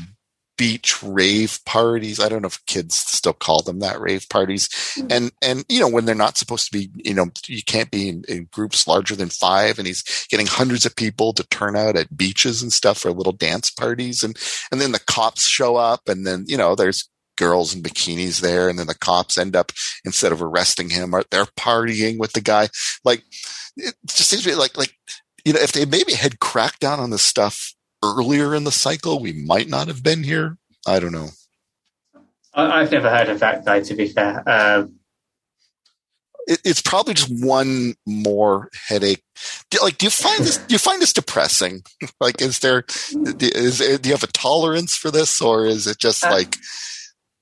beach 0.56 1.02
rave 1.02 1.60
parties. 1.64 2.20
I 2.20 2.28
don't 2.28 2.42
know 2.42 2.48
if 2.48 2.64
kids 2.66 2.96
still 2.96 3.32
call 3.32 3.62
them 3.62 3.80
that 3.80 4.00
rave 4.00 4.28
parties. 4.28 4.68
Mm-hmm. 4.68 5.06
And, 5.10 5.32
and, 5.42 5.64
you 5.68 5.80
know, 5.80 5.88
when 5.88 6.04
they're 6.04 6.14
not 6.14 6.36
supposed 6.36 6.70
to 6.70 6.78
be, 6.78 6.90
you 6.94 7.14
know, 7.14 7.26
you 7.46 7.62
can't 7.62 7.90
be 7.90 8.08
in, 8.08 8.24
in, 8.28 8.48
groups 8.52 8.86
larger 8.86 9.16
than 9.16 9.28
five 9.28 9.78
and 9.78 9.86
he's 9.86 10.26
getting 10.28 10.46
hundreds 10.46 10.84
of 10.84 10.94
people 10.94 11.32
to 11.32 11.44
turn 11.44 11.74
out 11.76 11.96
at 11.96 12.16
beaches 12.16 12.62
and 12.62 12.72
stuff 12.72 12.98
for 12.98 13.10
little 13.10 13.32
dance 13.32 13.70
parties. 13.70 14.22
And, 14.22 14.36
and 14.70 14.80
then 14.80 14.92
the 14.92 15.00
cops 15.00 15.48
show 15.48 15.76
up 15.76 16.08
and 16.08 16.26
then, 16.26 16.44
you 16.46 16.56
know, 16.56 16.74
there's 16.74 17.08
girls 17.36 17.74
in 17.74 17.82
bikinis 17.82 18.40
there. 18.40 18.68
And 18.68 18.78
then 18.78 18.86
the 18.86 18.94
cops 18.94 19.38
end 19.38 19.56
up, 19.56 19.72
instead 20.04 20.32
of 20.32 20.42
arresting 20.42 20.90
him, 20.90 21.14
they're 21.30 21.46
partying 21.46 22.18
with 22.18 22.32
the 22.32 22.40
guy. 22.40 22.68
Like, 23.04 23.22
it 23.76 23.94
just 24.06 24.28
seems 24.28 24.42
to 24.42 24.50
be 24.50 24.54
like, 24.54 24.76
like, 24.76 24.94
you 25.44 25.54
know, 25.54 25.60
if 25.60 25.72
they 25.72 25.86
maybe 25.86 26.12
had 26.12 26.40
cracked 26.40 26.80
down 26.80 27.00
on 27.00 27.10
this 27.10 27.22
stuff 27.22 27.74
earlier 28.02 28.54
in 28.54 28.64
the 28.64 28.72
cycle, 28.72 29.20
we 29.20 29.32
might 29.32 29.68
not 29.68 29.88
have 29.88 30.02
been 30.02 30.22
here. 30.22 30.58
I 30.86 30.98
don't 30.98 31.12
know. 31.12 31.28
I've 32.54 32.92
never 32.92 33.08
heard 33.08 33.28
of 33.28 33.40
that 33.40 33.64
guy, 33.64 33.80
to 33.80 33.94
be 33.94 34.08
fair. 34.08 34.42
Um, 34.48 34.96
it, 36.46 36.60
it's 36.64 36.82
probably 36.82 37.14
just 37.14 37.44
one 37.44 37.94
more 38.06 38.68
headache. 38.88 39.22
Do, 39.70 39.78
like, 39.82 39.98
do 39.98 40.06
you 40.06 40.10
find 40.10 40.40
this? 40.40 40.58
Do 40.58 40.74
you 40.74 40.78
find 40.78 41.00
this 41.00 41.12
depressing? 41.12 41.82
like, 42.20 42.42
is 42.42 42.58
there? 42.58 42.84
Is 43.14 43.78
do 43.78 44.08
you 44.08 44.14
have 44.14 44.24
a 44.24 44.28
tolerance 44.28 44.96
for 44.96 45.10
this, 45.10 45.40
or 45.40 45.66
is 45.66 45.86
it 45.86 45.98
just 45.98 46.24
uh, 46.24 46.30
like, 46.30 46.56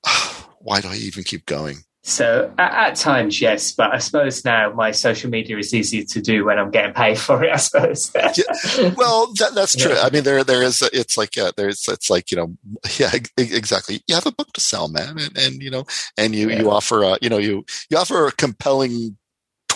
why 0.59 0.81
do 0.81 0.89
I 0.89 0.97
even 0.97 1.25
keep 1.25 1.47
going? 1.47 1.79
So 2.03 2.51
at, 2.57 2.73
at, 2.73 2.97
times, 2.97 3.43
yes, 3.43 3.73
but 3.73 3.93
I 3.93 3.99
suppose 3.99 4.43
now 4.43 4.73
my 4.73 4.91
social 4.91 5.29
media 5.29 5.59
is 5.59 5.75
easy 5.75 6.03
to 6.05 6.21
do 6.23 6.47
when 6.47 6.59
I'm 6.59 6.71
getting 6.71 6.95
paid 6.95 7.19
for 7.19 7.45
it. 7.45 7.53
I 7.53 7.57
suppose. 7.57 8.11
yeah, 8.15 8.95
well, 8.97 9.31
that, 9.35 9.55
that's 9.55 9.77
true. 9.77 9.93
Yeah. 9.93 10.03
I 10.03 10.11
mean, 10.11 10.25
there 10.25 10.43
there 10.43 10.63
is. 10.63 10.83
It's 10.95 11.19
like 11.19 11.37
yeah, 11.37 11.51
there's 11.55 11.87
it's 11.89 12.09
like 12.09 12.31
you 12.31 12.39
know, 12.39 12.57
yeah, 12.99 13.13
exactly. 13.37 14.03
You 14.09 14.15
have 14.15 14.27
a 14.27 14.33
book 14.33 14.51
to 14.55 14.61
sell, 14.61 14.89
man, 14.89 15.19
and, 15.19 15.37
and 15.37 15.63
you 15.63 15.71
know, 15.71 15.85
and 16.17 16.35
you 16.35 16.49
yeah. 16.49 16.61
you 16.61 16.71
offer 16.71 17.03
a 17.03 17.19
you 17.21 17.29
know 17.29 17.39
you 17.39 17.67
you 17.91 17.99
offer 17.99 18.27
a 18.27 18.33
compelling 18.33 19.19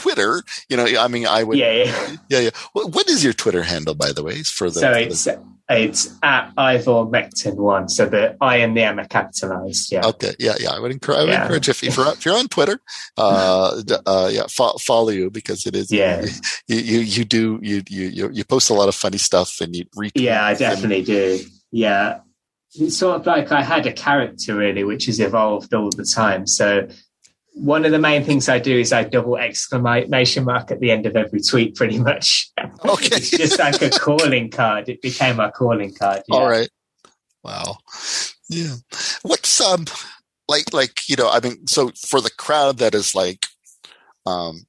Twitter, 0.04 0.42
you 0.68 0.76
know, 0.76 0.84
I 1.04 1.08
mean, 1.08 1.26
I 1.26 1.42
would. 1.42 1.56
Yeah, 1.58 1.72
yeah. 1.72 2.16
Yeah, 2.28 2.40
yeah. 2.40 2.50
What, 2.74 2.92
what 2.94 3.08
is 3.08 3.24
your 3.24 3.32
Twitter 3.32 3.62
handle, 3.62 3.94
by 3.94 4.12
the 4.12 4.22
way? 4.22 4.42
For 4.42 4.68
the 4.70 4.80
so 4.80 4.92
for 4.92 4.98
it's 4.98 5.24
the, 5.24 5.42
it's 5.70 6.14
at 6.22 6.54
ivormectin 6.56 7.56
one. 7.56 7.88
So 7.88 8.04
the 8.06 8.36
I 8.40 8.56
and 8.56 8.76
the 8.76 8.82
M 8.82 8.98
are 9.00 9.06
capitalized. 9.08 9.90
Yeah. 9.90 10.06
okay, 10.08 10.34
yeah, 10.38 10.56
yeah. 10.60 10.72
I 10.72 10.78
would 10.78 10.92
encourage. 10.92 11.18
I 11.18 11.22
would 11.22 11.30
Yeah. 11.30 11.42
encourage 11.42 11.68
if, 11.70 11.82
if 11.82 11.96
you're 11.96 12.08
if 12.12 12.24
you're 12.26 12.36
on 12.36 12.48
Twitter, 12.48 12.78
uh, 13.16 13.82
uh, 14.06 14.28
yeah, 14.30 14.46
fo- 14.50 14.76
follow 14.78 15.08
you 15.10 15.30
because 15.30 15.64
it 15.66 15.74
is. 15.74 15.90
Yeah. 15.90 16.26
You 16.68 16.76
you, 16.76 16.98
you 17.00 17.24
do 17.24 17.58
you, 17.62 17.82
you 17.88 18.06
you 18.08 18.30
you 18.32 18.44
post 18.44 18.68
a 18.70 18.74
lot 18.74 18.88
of 18.88 18.94
funny 18.94 19.18
stuff 19.18 19.60
and 19.62 19.74
you 19.74 19.84
retweet. 19.96 20.12
Yeah, 20.16 20.44
I 20.44 20.50
and- 20.50 20.58
definitely 20.58 21.02
do. 21.02 21.40
Yeah. 21.72 22.20
It's 22.76 22.98
sort 22.98 23.20
of 23.20 23.26
like 23.26 23.52
I 23.52 23.62
had 23.62 23.86
a 23.86 23.92
character 23.92 24.56
really, 24.56 24.82
which 24.84 25.06
has 25.06 25.20
evolved 25.20 25.72
all 25.72 25.90
the 25.90 26.04
time. 26.04 26.46
So 26.46 26.88
one 27.54 27.84
of 27.84 27.92
the 27.92 27.98
main 27.98 28.24
things 28.24 28.48
I 28.48 28.58
do 28.58 28.76
is 28.76 28.92
I 28.92 29.04
double 29.04 29.36
exclamation 29.36 30.44
mark 30.44 30.72
at 30.72 30.80
the 30.80 30.90
end 30.90 31.06
of 31.06 31.16
every 31.16 31.40
tweet 31.40 31.76
pretty 31.76 31.98
much. 31.98 32.50
Okay. 32.84 33.16
it's 33.16 33.30
just 33.30 33.58
like 33.58 33.80
a 33.80 33.90
calling 33.90 34.50
card. 34.50 34.88
It 34.88 35.00
became 35.00 35.36
my 35.36 35.50
calling 35.50 35.94
card. 35.94 36.22
yeah. 36.28 36.36
All 36.36 36.48
right. 36.48 36.68
Wow. 37.42 37.78
Yeah. 38.48 38.74
What's 39.22 39.60
um 39.60 39.86
like 40.48 40.72
like 40.72 41.08
you 41.08 41.16
know 41.16 41.30
I 41.30 41.40
mean 41.40 41.66
so 41.66 41.92
for 42.06 42.20
the 42.20 42.30
crowd 42.30 42.78
that 42.78 42.94
is 42.94 43.14
like 43.14 43.46
um 44.26 44.66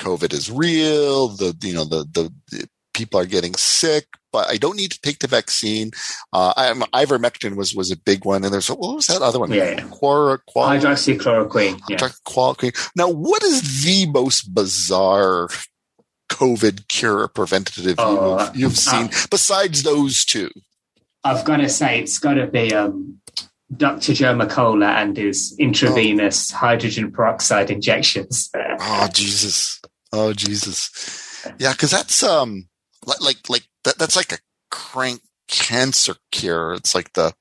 COVID 0.00 0.32
is 0.32 0.50
real 0.50 1.28
the 1.28 1.56
you 1.62 1.74
know 1.74 1.84
the 1.84 2.04
the, 2.12 2.32
the 2.50 2.68
people 2.92 3.20
are 3.20 3.26
getting 3.26 3.54
sick 3.54 4.06
but 4.34 4.50
I 4.50 4.56
don't 4.56 4.76
need 4.76 4.90
to 4.90 5.00
take 5.00 5.20
the 5.20 5.28
vaccine. 5.28 5.92
Uh, 6.32 6.52
I'm, 6.56 6.80
ivermectin 6.92 7.54
was 7.54 7.72
was 7.72 7.92
a 7.92 7.96
big 7.96 8.24
one, 8.24 8.42
and 8.44 8.52
there's 8.52 8.68
what 8.68 8.96
was 8.96 9.06
that 9.06 9.22
other 9.22 9.38
one? 9.38 9.52
Yeah, 9.52 9.70
yeah. 9.70 9.80
Quora, 9.82 10.40
quora, 10.50 10.80
Hydroxychloroquine. 10.80 11.80
Yeah. 11.88 11.98
hydroxychloroquine. 11.98 12.90
Now, 12.96 13.08
what 13.08 13.44
is 13.44 13.84
the 13.84 14.10
most 14.10 14.52
bizarre 14.52 15.48
COVID 16.30 16.88
cure 16.88 17.28
preventative 17.28 17.94
Oh, 17.98 18.40
you've, 18.46 18.56
you've 18.56 18.76
seen 18.76 19.08
besides 19.30 19.84
those 19.84 20.24
two? 20.24 20.50
I've 21.22 21.44
got 21.44 21.58
to 21.58 21.68
say, 21.68 22.00
it's 22.00 22.18
got 22.18 22.34
to 22.34 22.48
be 22.48 22.74
um, 22.74 23.20
Dr. 23.74 24.14
Joe 24.14 24.34
Mercola 24.34 24.88
and 24.96 25.16
his 25.16 25.54
intravenous 25.60 26.50
hydrogen 26.50 27.12
peroxide 27.12 27.70
injections. 27.70 28.50
Oh 28.80 29.08
Jesus! 29.12 29.80
Oh 30.12 30.32
Jesus! 30.32 31.46
Yeah, 31.60 31.70
because 31.70 31.92
that's 31.92 32.20
um 32.24 32.68
like 33.06 33.20
like 33.20 33.48
like 33.48 33.62
that, 33.84 33.98
that's 33.98 34.16
like 34.16 34.32
a 34.32 34.38
crank 34.70 35.20
cancer 35.48 36.16
cure. 36.32 36.74
It's 36.74 36.94
like 36.94 37.12
the 37.12 37.32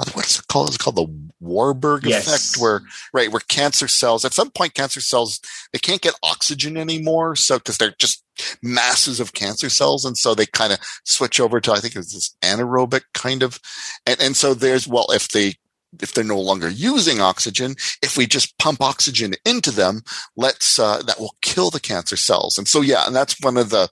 uh, 0.00 0.04
what 0.14 0.26
is 0.26 0.38
it 0.40 0.48
called? 0.48 0.68
It's 0.68 0.76
called 0.78 0.96
the 0.96 1.30
Warburg 1.40 2.04
Yes. 2.04 2.26
effect, 2.26 2.62
where 2.62 2.82
right 3.12 3.30
where 3.30 3.40
cancer 3.48 3.86
cells 3.86 4.24
at 4.24 4.32
some 4.34 4.50
point 4.50 4.74
cancer 4.74 5.00
cells 5.00 5.40
they 5.72 5.78
can't 5.78 6.00
get 6.00 6.18
oxygen 6.22 6.76
anymore, 6.76 7.36
so 7.36 7.58
because 7.58 7.78
they're 7.78 7.94
just 7.98 8.24
masses 8.62 9.20
of 9.20 9.34
cancer 9.34 9.68
cells, 9.70 10.04
and 10.04 10.18
so 10.18 10.34
they 10.34 10.46
kind 10.46 10.72
of 10.72 10.80
switch 11.04 11.38
over 11.38 11.60
to 11.60 11.72
I 11.72 11.78
think 11.78 11.94
it's 11.94 12.12
this 12.12 12.36
anaerobic 12.42 13.02
kind 13.14 13.42
of, 13.42 13.60
and 14.06 14.20
and 14.20 14.36
so 14.36 14.52
there's 14.54 14.88
well 14.88 15.06
if 15.10 15.28
they 15.28 15.54
if 16.02 16.12
they're 16.12 16.24
no 16.24 16.40
longer 16.40 16.68
using 16.68 17.20
oxygen, 17.20 17.76
if 18.02 18.16
we 18.16 18.26
just 18.26 18.56
pump 18.58 18.80
oxygen 18.82 19.34
into 19.44 19.70
them, 19.70 20.02
let's 20.36 20.78
uh, 20.78 21.02
that 21.02 21.18
will 21.18 21.34
kill 21.42 21.70
the 21.70 21.80
cancer 21.80 22.16
cells. 22.16 22.58
And 22.58 22.66
so 22.68 22.80
yeah, 22.80 23.06
and 23.06 23.14
that's 23.14 23.40
one 23.40 23.56
of 23.56 23.70
the 23.70 23.88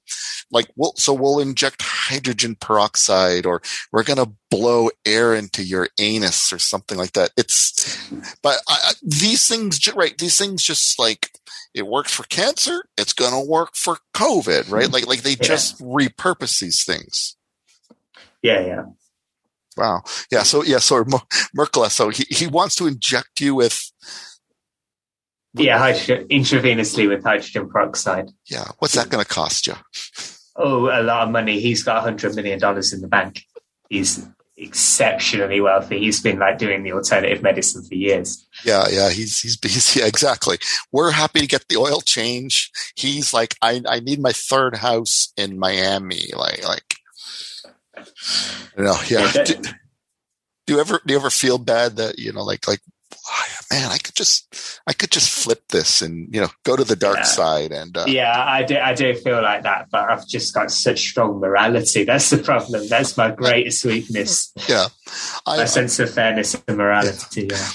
like 0.50 0.68
we'll 0.76 0.94
so 0.96 1.12
we'll 1.12 1.38
inject 1.40 1.82
hydrogen 1.82 2.56
peroxide 2.60 3.46
or 3.46 3.62
we're 3.92 4.02
gonna 4.04 4.26
blow 4.50 4.90
air 5.06 5.34
into 5.34 5.62
your 5.62 5.88
anus 5.98 6.52
or 6.52 6.58
something 6.58 6.98
like 6.98 7.12
that. 7.12 7.30
It's 7.36 8.10
but 8.42 8.58
I, 8.68 8.92
these 9.02 9.48
things 9.48 9.92
right 9.94 10.16
these 10.18 10.38
things 10.38 10.62
just 10.62 10.98
like 10.98 11.30
it 11.74 11.86
works 11.86 12.12
for 12.12 12.24
cancer, 12.24 12.84
it's 12.98 13.14
gonna 13.14 13.42
work 13.42 13.70
for 13.74 13.96
COVID, 14.14 14.70
right? 14.70 14.90
Like 14.92 15.06
like 15.06 15.22
they 15.22 15.30
Yeah. 15.30 15.36
just 15.42 15.80
repurpose 15.80 16.60
these 16.60 16.84
things. 16.84 17.36
yeah, 18.42 18.60
yeah. 18.66 18.82
Wow. 19.76 20.02
Yeah. 20.30 20.42
So 20.42 20.62
yeah. 20.62 20.78
So 20.78 21.04
Mer- 21.06 21.18
Merkel. 21.54 21.84
So 21.90 22.10
he, 22.10 22.24
he 22.28 22.46
wants 22.46 22.76
to 22.76 22.86
inject 22.86 23.40
you 23.40 23.54
with 23.54 23.80
Yeah, 25.54 25.78
hydrogen, 25.78 26.26
intravenously 26.28 27.08
with 27.08 27.22
hydrogen 27.24 27.68
peroxide. 27.68 28.30
yeah. 28.50 28.64
What's 28.78 28.94
that 28.94 29.08
going 29.10 29.22
to 29.24 29.28
cost 29.28 29.66
you? 29.66 29.74
Oh, 30.56 30.86
a 30.88 31.02
lot 31.02 31.22
of 31.26 31.30
money. 31.30 31.60
He's 31.60 31.82
got 31.82 32.04
$100 32.04 32.34
million 32.36 32.58
in 32.62 33.00
the 33.00 33.08
bank. 33.08 33.42
He's 33.88 34.26
exceptionally 34.58 35.60
wealthy. 35.60 35.98
He's 35.98 36.20
been 36.20 36.38
like 36.38 36.58
doing 36.58 36.82
the 36.82 36.92
alternative 36.92 37.42
medicine 37.42 37.82
for 37.84 37.94
years. 37.94 38.46
Yeah. 38.64 38.84
Yeah. 38.90 39.10
He's 39.10 39.40
he's, 39.40 39.58
he's 39.62 39.96
yeah, 39.96 40.06
exactly. 40.06 40.58
We're 40.92 41.10
happy 41.10 41.40
to 41.40 41.46
get 41.46 41.66
the 41.68 41.76
oil 41.78 42.00
change. 42.02 42.70
He's 42.96 43.32
like, 43.32 43.56
I 43.62 43.82
I 43.88 44.00
need 44.00 44.20
my 44.20 44.32
third 44.32 44.76
house 44.76 45.32
in 45.36 45.58
Miami. 45.58 46.30
Like 46.36 46.62
like. 46.66 46.96
Know, 48.76 48.96
yeah. 49.08 49.30
Yeah, 49.34 49.44
Do, 49.44 49.54
do 50.66 50.74
you 50.74 50.80
ever 50.80 51.00
do 51.06 51.12
you 51.12 51.18
ever 51.18 51.30
feel 51.30 51.58
bad 51.58 51.96
that 51.96 52.18
you 52.18 52.32
know 52.32 52.42
like 52.42 52.66
like 52.68 52.80
"Ah, 53.28 53.46
man 53.70 53.90
I 53.90 53.98
could 53.98 54.14
just 54.14 54.80
I 54.86 54.92
could 54.92 55.10
just 55.10 55.28
flip 55.30 55.62
this 55.68 56.00
and 56.02 56.32
you 56.34 56.40
know 56.40 56.48
go 56.64 56.76
to 56.76 56.84
the 56.84 56.96
dark 56.96 57.18
Yeah. 57.18 57.22
side 57.24 57.72
and 57.72 57.96
uh, 57.96 58.04
Yeah, 58.06 58.32
I 58.34 58.62
do. 58.62 58.76
I 58.78 58.94
do 58.94 59.14
feel 59.14 59.42
like 59.42 59.62
that, 59.64 59.88
but 59.90 60.08
I've 60.10 60.26
just 60.26 60.54
got 60.54 60.70
such 60.70 61.00
strong 61.00 61.40
morality. 61.40 62.04
That's 62.10 62.30
the 62.30 62.38
problem. 62.38 62.88
That's 62.88 63.16
my 63.16 63.30
greatest 63.30 63.84
weakness. 63.84 64.52
yeah. 64.68 64.86
My 65.46 65.62
I, 65.62 65.64
sense 65.66 65.98
of 65.98 66.12
fairness 66.14 66.56
and 66.66 66.76
morality. 66.78 67.48
Yeah. 67.50 67.68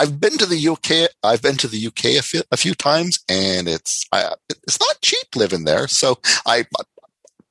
I've 0.00 0.20
been 0.20 0.36
to 0.38 0.46
the 0.46 0.68
UK. 0.68 1.08
I've 1.22 1.40
been 1.42 1.56
to 1.58 1.68
the 1.68 1.86
UK 1.86 2.04
a 2.18 2.22
few, 2.22 2.42
a 2.50 2.56
few 2.56 2.74
times, 2.74 3.20
and 3.28 3.68
it's 3.68 4.04
I, 4.12 4.34
it's 4.66 4.78
not 4.80 5.00
cheap 5.02 5.34
living 5.36 5.64
there. 5.64 5.86
So 5.88 6.18
I 6.46 6.66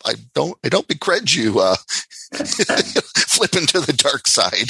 I 0.05 0.15
don't 0.33 0.57
I 0.63 0.69
don't 0.69 0.87
begrudge 0.87 1.35
you 1.35 1.59
uh, 1.59 1.75
flipping 2.33 3.65
to 3.67 3.79
the 3.79 3.93
dark 3.93 4.27
side. 4.27 4.69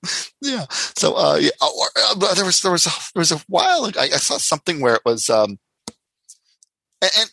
yeah. 0.42 0.66
So 0.70 1.16
uh, 1.16 1.36
yeah, 1.36 1.50
or, 1.60 1.86
uh, 1.96 2.34
there 2.34 2.44
was 2.44 2.62
there 2.62 2.72
was 2.72 2.86
a, 2.86 2.90
there 3.14 3.20
was 3.20 3.32
a 3.32 3.38
while 3.48 3.84
ago, 3.84 4.00
I, 4.00 4.04
I 4.04 4.18
saw 4.18 4.38
something 4.38 4.80
where 4.80 4.94
it 4.94 5.02
was 5.04 5.28
um 5.30 5.58
and, 7.02 7.10
and 7.18 7.30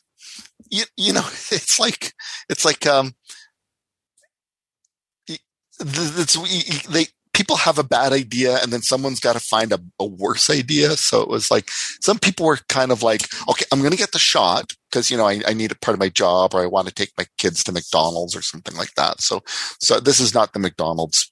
you 0.69 0.83
you 0.95 1.13
know 1.13 1.25
it's 1.51 1.79
like 1.79 2.13
it's 2.49 2.65
like 2.65 2.85
um 2.85 3.15
it's 5.79 6.37
y- 6.37 6.81
they 6.89 7.07
people 7.37 7.55
have 7.55 7.77
a 7.77 7.83
bad 7.83 8.11
idea 8.13 8.57
and 8.63 8.73
then 8.73 8.81
someone's 8.81 9.19
got 9.19 9.33
to 9.33 9.39
find 9.39 9.71
a, 9.71 9.79
a 9.99 10.05
worse 10.05 10.49
idea. 10.49 10.97
So 10.97 11.21
it 11.21 11.29
was 11.29 11.51
like 11.51 11.69
some 12.01 12.17
people 12.17 12.47
were 12.47 12.57
kind 12.67 12.91
of 12.91 13.03
like 13.03 13.21
okay 13.47 13.65
i'm 13.71 13.79
going 13.79 13.91
to 13.91 13.97
get 13.97 14.11
the 14.11 14.19
shot 14.19 14.73
because 14.89 15.11
you 15.11 15.17
know 15.17 15.27
I, 15.27 15.41
I 15.47 15.53
need 15.53 15.71
a 15.71 15.75
part 15.75 15.93
of 15.93 15.99
my 15.99 16.09
job 16.09 16.53
or 16.53 16.61
i 16.63 16.65
want 16.65 16.87
to 16.87 16.93
take 16.93 17.11
my 17.17 17.25
kids 17.37 17.63
to 17.63 17.71
mcdonald's 17.71 18.35
or 18.35 18.41
something 18.41 18.75
like 18.75 18.93
that. 18.95 19.21
So 19.21 19.43
so 19.79 19.99
this 19.99 20.19
is 20.19 20.33
not 20.33 20.53
the 20.53 20.59
mcdonald's 20.59 21.31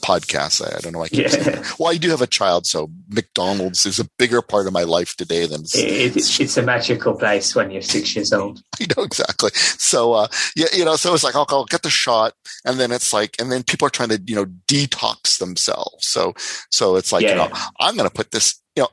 podcast 0.00 0.62
i, 0.62 0.76
I 0.76 0.80
don't 0.80 0.92
know 0.92 0.98
why 0.98 1.06
I 1.06 1.08
keep 1.08 1.28
saying 1.28 1.46
Yeah. 1.46 1.72
well, 1.78 1.92
I 1.92 1.96
do 1.96 2.10
have 2.10 2.22
a 2.22 2.26
child, 2.26 2.66
so 2.66 2.90
McDonald's 3.08 3.86
is 3.86 3.98
a 3.98 4.08
bigger 4.18 4.42
part 4.42 4.66
of 4.66 4.72
my 4.72 4.82
life 4.82 5.16
today 5.16 5.46
than 5.46 5.62
It, 5.62 6.16
it, 6.16 6.40
it's 6.40 6.56
a 6.56 6.62
magical 6.62 7.14
place 7.14 7.54
when 7.54 7.70
you're 7.70 7.82
six 7.82 8.14
years 8.14 8.32
old. 8.32 8.62
I 8.80 8.86
know 8.96 9.04
exactly. 9.04 9.50
So, 9.54 10.12
uh, 10.12 10.28
yeah, 10.56 10.66
you 10.72 10.84
know, 10.84 10.96
so 10.96 11.14
it's 11.14 11.24
like, 11.24 11.34
I'll, 11.34 11.46
I'll 11.48 11.64
get 11.64 11.82
the 11.82 11.90
shot. 11.90 12.34
And 12.64 12.78
then 12.78 12.92
it's 12.92 13.12
like, 13.12 13.36
and 13.40 13.50
then 13.50 13.62
people 13.62 13.86
are 13.86 13.90
trying 13.90 14.10
to, 14.10 14.20
you 14.26 14.34
know, 14.34 14.46
detox 14.68 15.38
themselves. 15.38 16.06
So, 16.06 16.34
so 16.70 16.96
it's 16.96 17.12
like, 17.12 17.22
you 17.22 17.34
know, 17.34 17.50
I'm 17.80 17.96
going 17.96 18.08
to 18.08 18.14
put 18.14 18.30
this, 18.30 18.60
you 18.76 18.82
know, 18.82 18.88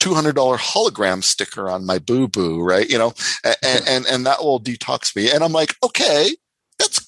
$200 0.00 0.34
hologram 0.58 1.22
sticker 1.22 1.68
on 1.68 1.86
my 1.86 1.98
boo 1.98 2.28
boo, 2.28 2.62
right? 2.62 2.88
You 2.88 2.98
know, 2.98 3.12
and, 3.44 3.82
and, 3.88 4.06
and 4.06 4.26
that 4.26 4.42
will 4.42 4.60
detox 4.60 5.14
me. 5.16 5.30
And 5.30 5.42
I'm 5.42 5.52
like, 5.52 5.74
okay, 5.82 6.30
that's, 6.78 7.03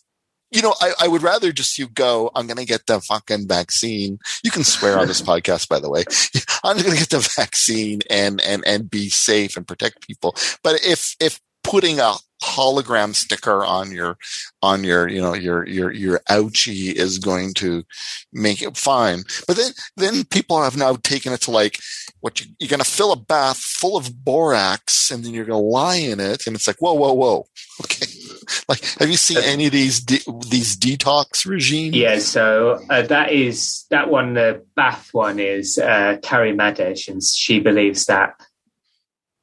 you 0.56 0.62
know, 0.62 0.74
I, 0.80 0.92
I 1.02 1.08
would 1.08 1.22
rather 1.22 1.52
just 1.52 1.78
you 1.78 1.86
go, 1.86 2.30
I'm 2.34 2.46
going 2.46 2.56
to 2.56 2.64
get 2.64 2.86
the 2.86 2.98
fucking 2.98 3.46
vaccine. 3.46 4.18
You 4.42 4.50
can 4.50 4.64
swear 4.64 4.98
on 4.98 5.06
this 5.06 5.20
podcast, 5.30 5.68
by 5.68 5.78
the 5.80 5.90
way. 5.90 6.04
I'm 6.64 6.78
going 6.78 6.92
to 6.92 6.98
get 6.98 7.10
the 7.10 7.30
vaccine 7.36 8.00
and, 8.08 8.40
and, 8.40 8.66
and 8.66 8.90
be 8.90 9.10
safe 9.10 9.58
and 9.58 9.68
protect 9.68 10.06
people. 10.06 10.34
But 10.62 10.80
if, 10.82 11.14
if 11.20 11.40
putting 11.62 12.00
a 12.00 12.14
hologram 12.42 13.14
sticker 13.14 13.66
on 13.66 13.90
your, 13.90 14.16
on 14.62 14.82
your, 14.82 15.08
you 15.08 15.20
know, 15.20 15.34
your, 15.34 15.66
your, 15.68 15.92
your 15.92 16.20
ouchie 16.30 16.94
is 16.94 17.18
going 17.18 17.52
to 17.54 17.84
make 18.32 18.62
it 18.62 18.78
fine. 18.78 19.24
But 19.46 19.58
then, 19.58 19.72
then 19.98 20.24
people 20.24 20.62
have 20.62 20.76
now 20.76 20.96
taken 20.96 21.34
it 21.34 21.42
to 21.42 21.50
like, 21.50 21.80
what 22.20 22.40
you, 22.40 22.46
you're 22.58 22.70
going 22.70 22.80
to 22.80 22.90
fill 22.90 23.12
a 23.12 23.16
bath 23.16 23.58
full 23.58 23.98
of 23.98 24.24
borax 24.24 25.10
and 25.10 25.22
then 25.22 25.34
you're 25.34 25.44
going 25.44 25.60
to 25.60 25.66
lie 25.66 25.96
in 25.96 26.18
it. 26.18 26.46
And 26.46 26.56
it's 26.56 26.66
like, 26.66 26.78
whoa, 26.78 26.94
whoa, 26.94 27.12
whoa. 27.12 27.46
Okay. 27.82 28.06
Like, 28.68 28.84
have 28.98 29.08
you 29.08 29.16
seen 29.16 29.38
any 29.38 29.66
of 29.66 29.72
these, 29.72 30.00
de- 30.00 30.24
these 30.48 30.76
detox 30.76 31.46
regimes? 31.46 31.94
Yeah, 31.96 32.18
so 32.18 32.80
uh, 32.90 33.02
that 33.02 33.30
is 33.32 33.84
that 33.90 34.10
one. 34.10 34.34
The 34.34 34.64
bath 34.74 35.10
one 35.12 35.38
is 35.38 35.78
uh, 35.78 36.18
Carrie 36.22 36.52
Madej, 36.52 37.08
and 37.08 37.22
she 37.22 37.60
believes 37.60 38.06
that 38.06 38.34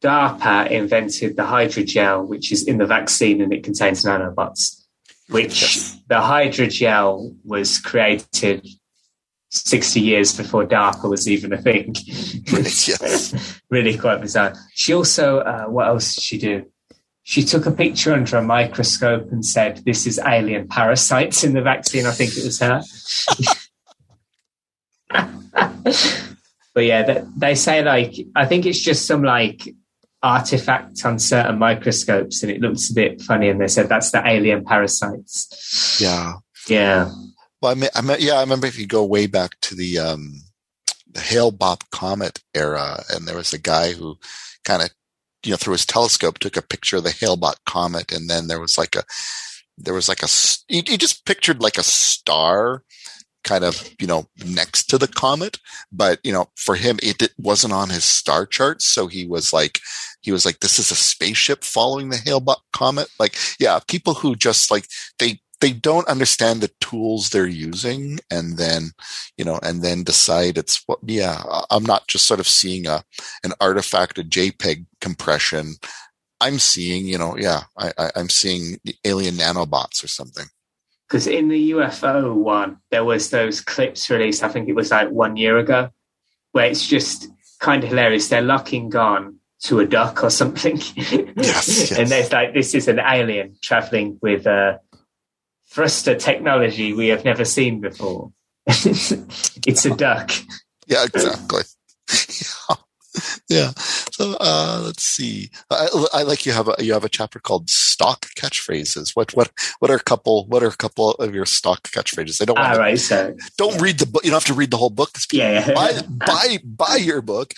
DARPA 0.01 0.69
invented 0.69 1.37
the 1.37 1.43
hydrogel, 1.43 2.27
which 2.27 2.51
is 2.51 2.67
in 2.67 2.77
the 2.77 2.85
vaccine, 2.85 3.41
and 3.41 3.53
it 3.53 3.63
contains 3.63 4.03
nanobots. 4.03 4.81
Which 5.29 5.61
Yes. 5.61 5.99
the 6.09 6.15
hydrogel 6.15 7.35
was 7.45 7.79
created 7.79 8.67
60 9.49 10.01
years 10.01 10.35
before 10.35 10.65
DARPA 10.65 11.09
was 11.09 11.29
even 11.29 11.53
a 11.53 11.61
thing. 11.61 11.95
yes. 12.47 13.61
really 13.69 13.97
quite 13.97 14.19
bizarre. 14.19 14.53
She 14.73 14.93
also, 14.93 15.39
uh, 15.39 15.65
what 15.65 15.87
else 15.87 16.15
did 16.15 16.23
she 16.23 16.37
do? 16.37 16.65
She 17.23 17.43
took 17.43 17.65
a 17.65 17.71
picture 17.71 18.13
under 18.13 18.37
a 18.37 18.43
microscope 18.43 19.31
and 19.31 19.45
said, 19.45 19.81
This 19.85 20.05
is 20.05 20.19
alien 20.19 20.67
parasites 20.67 21.43
in 21.43 21.53
the 21.53 21.61
vaccine. 21.61 22.05
I 22.05 22.11
think 22.11 22.37
it 22.37 22.43
was 22.43 22.59
her. 22.59 22.81
but 26.73 26.83
yeah, 26.83 27.03
they, 27.03 27.23
they 27.37 27.55
say, 27.55 27.83
like, 27.83 28.13
I 28.35 28.45
think 28.45 28.65
it's 28.65 28.81
just 28.81 29.05
some 29.05 29.23
like 29.23 29.73
artifact 30.21 31.05
on 31.05 31.19
certain 31.19 31.59
microscopes 31.59 32.43
and 32.43 32.51
it 32.51 32.61
looks 32.61 32.89
a 32.89 32.93
bit 32.93 33.21
funny. 33.21 33.49
And 33.49 33.59
they 33.59 33.67
said 33.67 33.89
that's 33.89 34.11
the 34.11 34.25
alien 34.27 34.65
parasites. 34.65 35.99
Yeah. 36.01 36.33
Yeah. 36.67 37.09
Well, 37.61 37.71
I 37.71 37.75
mean, 37.75 37.89
I 37.95 38.01
mean, 38.01 38.17
yeah, 38.19 38.33
I 38.33 38.41
remember 38.41 38.67
if 38.67 38.77
you 38.77 38.85
go 38.85 39.05
way 39.05 39.27
back 39.27 39.59
to 39.61 39.75
the 39.75 39.97
um, 39.99 40.41
the 41.13 41.21
Hale-Bopp 41.21 41.89
comet 41.91 42.41
era, 42.53 43.03
and 43.09 43.27
there 43.27 43.37
was 43.37 43.53
a 43.53 43.57
guy 43.57 43.93
who 43.93 44.17
kind 44.65 44.81
of, 44.81 44.89
you 45.43 45.51
know, 45.51 45.57
through 45.57 45.73
his 45.73 45.85
telescope 45.85 46.39
took 46.39 46.57
a 46.57 46.61
picture 46.61 46.97
of 46.97 47.03
the 47.03 47.11
Hale-Bopp 47.11 47.55
comet, 47.65 48.11
and 48.11 48.29
then 48.29 48.47
there 48.47 48.59
was 48.59 48.77
like 48.77 48.95
a, 48.95 49.03
there 49.77 49.93
was 49.93 50.07
like 50.07 50.23
a, 50.23 50.27
he, 50.67 50.83
he 50.87 50.97
just 50.97 51.25
pictured 51.25 51.61
like 51.61 51.77
a 51.77 51.83
star, 51.83 52.83
kind 53.43 53.65
of, 53.65 53.89
you 53.99 54.07
know, 54.07 54.25
next 54.45 54.85
to 54.85 54.97
the 54.97 55.07
comet, 55.07 55.59
but 55.91 56.19
you 56.23 56.31
know, 56.31 56.49
for 56.55 56.75
him, 56.75 56.97
it, 57.03 57.21
it 57.21 57.33
wasn't 57.37 57.73
on 57.73 57.89
his 57.89 58.05
star 58.05 58.45
charts, 58.45 58.85
so 58.85 59.07
he 59.07 59.27
was 59.27 59.51
like, 59.51 59.81
he 60.21 60.31
was 60.31 60.45
like, 60.45 60.61
this 60.61 60.79
is 60.79 60.91
a 60.91 60.95
spaceship 60.95 61.63
following 61.63 62.09
the 62.09 62.17
Hale-Bopp 62.17 62.61
comet. 62.71 63.09
Like, 63.19 63.35
yeah, 63.59 63.79
people 63.85 64.13
who 64.13 64.35
just 64.35 64.71
like 64.71 64.87
they 65.19 65.41
they 65.63 65.71
don't 65.71 66.07
understand 66.09 66.59
the 66.59 66.71
tools 66.81 67.29
they're 67.29 67.47
using 67.47 68.19
and 68.29 68.57
then 68.57 68.91
you 69.37 69.45
know 69.45 69.59
and 69.63 69.81
then 69.81 70.03
decide 70.03 70.57
it's 70.57 70.83
what 70.87 70.99
yeah 71.05 71.41
i'm 71.69 71.83
not 71.83 72.05
just 72.07 72.27
sort 72.27 72.41
of 72.41 72.47
seeing 72.47 72.85
a 72.85 73.01
an 73.45 73.53
artifact 73.61 74.17
a 74.19 74.23
jpeg 74.23 74.85
compression. 74.99 75.75
I'm 76.41 76.59
seeing 76.59 77.07
you 77.07 77.17
know 77.17 77.37
yeah 77.37 77.61
I, 77.77 77.93
I 77.97 78.11
i'm 78.17 78.29
seeing 78.29 78.79
alien 79.05 79.35
nanobots 79.35 80.03
or 80.03 80.09
something. 80.09 80.47
Because 81.07 81.27
in 81.27 81.47
the 81.47 81.71
ufo 81.71 82.33
one 82.33 82.79
there 82.91 83.05
was 83.05 83.29
those 83.29 83.61
clips 83.61 84.09
released 84.09 84.43
i 84.43 84.49
think 84.49 84.67
it 84.67 84.75
was 84.75 84.91
like 84.91 85.09
one 85.09 85.37
year 85.37 85.57
ago 85.57 85.89
where 86.51 86.65
it's 86.65 86.85
just 86.85 87.29
kind 87.63 87.83
of 87.83 87.89
hilarious. 87.89 88.27
They're 88.27 88.41
locking 88.41 88.95
on 88.95 89.39
to 89.63 89.79
a 89.79 89.85
duck 89.85 90.23
or 90.23 90.29
something. 90.29 90.77
Yes, 90.77 91.35
yes. 91.37 91.91
and 91.91 92.09
there's 92.09 92.31
like 92.31 92.53
this 92.53 92.75
is 92.75 92.87
an 92.87 92.99
alien 92.99 93.55
traveling 93.61 94.19
with 94.21 94.45
uh 94.45 94.77
thruster 95.73 96.15
technology 96.15 96.93
we 96.93 97.07
have 97.07 97.25
never 97.25 97.43
seen 97.43 97.81
before. 97.81 98.31
it's 98.67 99.85
a 99.85 99.95
duck. 99.95 100.31
Yeah, 100.87 101.05
exactly. 101.05 101.63
yeah. 102.09 102.75
yeah. 103.49 103.71
So 104.11 104.37
uh, 104.39 104.81
let's 104.85 105.03
see. 105.03 105.49
I, 105.69 105.87
I, 106.13 106.23
like 106.23 106.45
you 106.45 106.51
have 106.51 106.67
a 106.67 106.75
you 106.79 106.93
have 106.93 107.03
a 107.03 107.09
chapter 107.09 107.39
called 107.39 107.69
stock 107.69 108.27
catchphrases. 108.37 109.15
What 109.15 109.35
what 109.35 109.51
what 109.79 109.89
are 109.91 109.95
a 109.95 110.03
couple 110.03 110.45
what 110.47 110.63
are 110.63 110.67
a 110.67 110.75
couple 110.75 111.11
of 111.11 111.33
your 111.33 111.45
stock 111.45 111.83
catchphrases? 111.89 112.41
I 112.41 112.45
don't 112.45 112.57
want 112.57 112.75
ah, 112.75 112.79
right, 112.79 112.99
so 112.99 113.35
don't 113.57 113.81
read 113.81 113.99
the 113.99 114.05
book. 114.05 114.23
You 114.23 114.31
don't 114.31 114.41
have 114.41 114.53
to 114.53 114.53
read 114.53 114.71
the 114.71 114.77
whole 114.77 114.89
book. 114.89 115.11
Yeah, 115.31 115.67
yeah. 115.67 115.73
Buy, 115.73 116.01
buy 116.09 116.57
buy 116.63 116.95
your 116.95 117.21
book. 117.21 117.53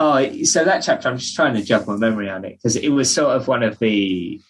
oh, 0.00 0.42
so 0.44 0.64
that 0.64 0.82
chapter, 0.82 1.08
I'm 1.08 1.18
just 1.18 1.34
trying 1.34 1.54
to 1.54 1.62
jog 1.62 1.86
my 1.86 1.96
memory 1.96 2.28
on 2.28 2.44
it 2.44 2.56
because 2.56 2.76
it 2.76 2.90
was 2.90 3.12
sort 3.12 3.36
of 3.36 3.48
one 3.48 3.62
of 3.62 3.78
the 3.78 4.40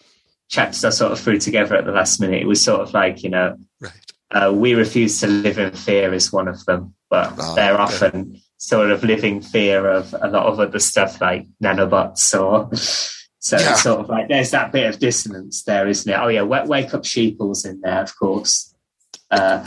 chapters 0.49 0.85
I 0.85 0.91
sort 0.91 1.13
of 1.13 1.21
threw 1.21 1.39
together 1.39 1.77
at 1.77 1.85
the 1.85 1.93
last 1.93 2.21
minute. 2.21 2.43
It 2.43 2.47
was 2.47 2.63
sort 2.63 2.81
of 2.81 2.93
like, 2.95 3.23
you 3.23 3.31
know, 3.31 3.57
right. 3.81 3.93
uh, 4.31 4.53
we 4.55 4.75
refuse 4.75 5.21
to 5.21 5.27
live 5.27 5.59
in 5.59 5.73
fear 5.73 6.13
is 6.13 6.33
one 6.33 6.49
of 6.49 6.65
them, 6.65 6.95
but 7.11 7.35
oh, 7.39 7.55
they're 7.55 7.81
often 7.81 8.33
yeah. 8.33 8.41
sort 8.57 8.91
of 8.91 9.05
living 9.05 9.41
fear 9.41 9.87
of 9.87 10.15
a 10.21 10.29
lot 10.29 10.47
of 10.47 10.59
other 10.59 10.79
stuff 10.79 11.21
like 11.21 11.47
nanobots 11.63 12.39
or. 12.39 12.75
So 13.41 13.57
yeah. 13.57 13.71
it's 13.71 13.83
sort 13.85 14.01
of 14.01 14.09
like 14.09 14.29
there's 14.29 14.51
that 14.51 14.73
bit 14.73 14.93
of 14.93 14.99
dissonance 14.99 15.63
there, 15.63 15.87
isn't 15.87 16.13
it? 16.13 16.19
Oh 16.19 16.27
yeah, 16.27 16.43
wake 16.43 16.93
up 16.93 17.05
sheeples 17.05 17.65
in 17.65 17.81
there, 17.83 18.03
of 18.03 18.19
course. 18.19 18.75
Uh, 19.31 19.65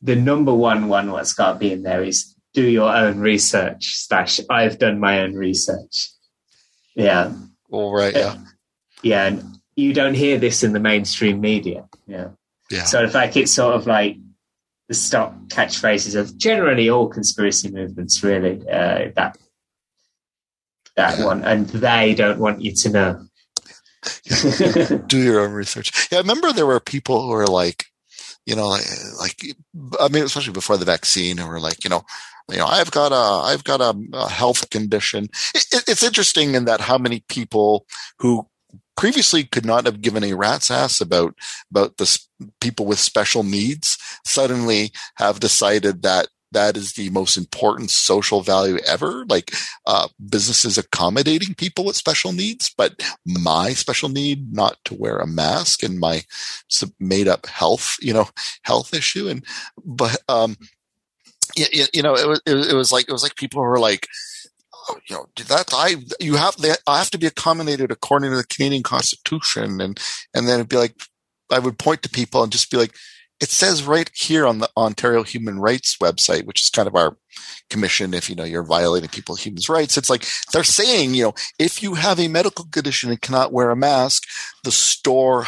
the 0.00 0.14
number 0.14 0.54
one 0.54 0.88
one 0.88 1.10
what's 1.10 1.32
got 1.32 1.54
to 1.54 1.58
be 1.58 1.72
in 1.72 1.82
there 1.82 2.02
is 2.02 2.34
do 2.54 2.62
your 2.62 2.94
own 2.94 3.18
research. 3.18 3.96
Slash, 3.96 4.40
I've 4.48 4.78
done 4.78 5.00
my 5.00 5.20
own 5.20 5.34
research. 5.34 6.10
Yeah. 6.94 7.32
All 7.70 7.92
right. 7.92 8.14
Yeah. 8.14 8.36
Yeah, 9.02 9.26
and 9.26 9.58
you 9.76 9.92
don't 9.92 10.14
hear 10.14 10.38
this 10.38 10.62
in 10.62 10.72
the 10.72 10.80
mainstream 10.80 11.40
media. 11.40 11.88
Yeah. 12.06 12.28
Yeah. 12.70 12.84
So 12.84 13.02
in 13.02 13.10
fact, 13.10 13.36
it's 13.36 13.52
sort 13.52 13.74
of 13.74 13.86
like 13.86 14.16
the 14.88 14.94
stock 14.94 15.34
catchphrases 15.48 16.18
of 16.18 16.36
generally 16.36 16.88
all 16.88 17.08
conspiracy 17.08 17.70
movements, 17.70 18.22
really. 18.22 18.60
Uh, 18.68 19.10
that 19.14 19.36
that 20.96 21.18
yeah. 21.18 21.24
one, 21.24 21.44
and 21.44 21.68
they 21.68 22.14
don't 22.14 22.38
want 22.38 22.62
you 22.62 22.72
to 22.72 22.90
know. 22.90 23.26
Do 25.06 25.22
your 25.22 25.40
own 25.40 25.52
research. 25.52 26.08
Yeah, 26.10 26.18
I 26.18 26.20
remember 26.22 26.52
there 26.52 26.66
were 26.66 26.80
people 26.80 27.22
who 27.22 27.28
were 27.28 27.46
like, 27.46 27.86
you 28.46 28.56
know, 28.56 28.68
like, 28.68 28.84
like 29.20 29.56
I 30.00 30.08
mean, 30.08 30.24
especially 30.24 30.52
before 30.52 30.76
the 30.76 30.84
vaccine, 30.84 31.38
who 31.38 31.46
were 31.46 31.60
like, 31.60 31.84
you 31.84 31.90
know, 31.90 32.04
you 32.50 32.58
know, 32.58 32.66
I've 32.66 32.90
got 32.90 33.12
a, 33.12 33.46
I've 33.46 33.64
got 33.64 33.80
a, 33.80 33.94
a 34.12 34.28
health 34.28 34.68
condition. 34.70 35.28
It, 35.54 35.84
it's 35.88 36.02
interesting 36.02 36.54
in 36.54 36.64
that 36.64 36.80
how 36.80 36.98
many 36.98 37.22
people 37.28 37.86
who 38.18 38.46
previously 38.96 39.44
could 39.44 39.64
not 39.64 39.86
have 39.86 40.02
given 40.02 40.24
a 40.24 40.34
rat's 40.34 40.70
ass 40.70 41.00
about 41.00 41.34
about 41.70 41.96
the 41.96 42.18
people 42.60 42.86
with 42.86 42.98
special 42.98 43.42
needs 43.42 43.98
suddenly 44.24 44.90
have 45.16 45.40
decided 45.40 46.02
that 46.02 46.28
that 46.52 46.76
is 46.76 46.92
the 46.92 47.08
most 47.10 47.36
important 47.36 47.90
social 47.90 48.42
value 48.42 48.78
ever. 48.86 49.24
Like 49.26 49.54
uh, 49.86 50.08
businesses 50.28 50.76
accommodating 50.76 51.54
people 51.54 51.84
with 51.84 51.96
special 51.96 52.32
needs 52.32 52.72
but 52.76 53.02
my 53.26 53.72
special 53.72 54.08
need 54.08 54.52
not 54.52 54.76
to 54.84 54.94
wear 54.94 55.16
a 55.18 55.26
mask 55.26 55.82
and 55.82 55.98
my 55.98 56.22
made 57.00 57.28
up 57.28 57.46
health 57.46 57.96
you 58.00 58.12
know 58.12 58.28
health 58.62 58.94
issue. 58.94 59.28
And 59.28 59.44
but 59.84 60.18
um 60.28 60.56
you, 61.56 61.84
you 61.92 62.02
know 62.02 62.14
it 62.14 62.26
was 62.26 62.40
it 62.46 62.74
was 62.74 62.92
like 62.92 63.08
it 63.08 63.12
was 63.12 63.22
like 63.22 63.36
people 63.36 63.62
were 63.62 63.80
like 63.80 64.06
Oh, 64.88 64.98
you 65.08 65.16
know 65.16 65.26
that 65.48 65.70
I 65.72 65.96
you 66.18 66.34
have 66.36 66.56
that 66.58 66.80
I 66.86 66.98
have 66.98 67.10
to 67.10 67.18
be 67.18 67.26
accommodated 67.26 67.90
according 67.90 68.30
to 68.30 68.36
the 68.36 68.44
Canadian 68.44 68.82
Constitution, 68.82 69.80
and 69.80 70.00
and 70.34 70.48
then 70.48 70.56
it'd 70.56 70.68
be 70.68 70.76
like 70.76 70.94
I 71.50 71.58
would 71.58 71.78
point 71.78 72.02
to 72.02 72.08
people 72.08 72.42
and 72.42 72.50
just 72.50 72.70
be 72.70 72.76
like, 72.76 72.94
it 73.40 73.50
says 73.50 73.84
right 73.84 74.10
here 74.14 74.46
on 74.46 74.58
the 74.58 74.70
Ontario 74.76 75.22
Human 75.22 75.58
Rights 75.58 75.96
website, 75.98 76.46
which 76.46 76.62
is 76.62 76.70
kind 76.70 76.88
of 76.88 76.94
our 76.96 77.16
commission 77.70 78.14
if 78.14 78.28
you 78.28 78.36
know 78.36 78.44
you're 78.44 78.62
violating 78.62 79.08
people's 79.08 79.42
human 79.42 79.62
rights. 79.68 79.96
It's 79.96 80.10
like 80.10 80.26
they're 80.52 80.64
saying, 80.64 81.14
you 81.14 81.24
know, 81.24 81.34
if 81.58 81.82
you 81.82 81.94
have 81.94 82.18
a 82.18 82.28
medical 82.28 82.64
condition 82.66 83.10
and 83.10 83.20
cannot 83.20 83.52
wear 83.52 83.70
a 83.70 83.76
mask, 83.76 84.24
the 84.64 84.72
store 84.72 85.44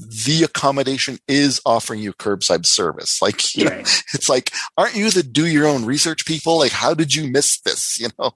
the 0.00 0.42
accommodation 0.44 1.18
is 1.28 1.60
offering 1.66 2.00
you 2.00 2.12
curbside 2.14 2.64
service. 2.66 3.20
Like, 3.20 3.54
you 3.54 3.66
know, 3.66 3.78
it's 4.14 4.28
like, 4.28 4.50
aren't 4.76 4.96
you 4.96 5.10
the 5.10 5.22
do 5.22 5.46
your 5.46 5.66
own 5.66 5.84
research 5.84 6.24
people? 6.24 6.58
Like, 6.58 6.72
how 6.72 6.94
did 6.94 7.14
you 7.14 7.30
miss 7.30 7.60
this? 7.60 8.00
You 8.00 8.08
know? 8.18 8.32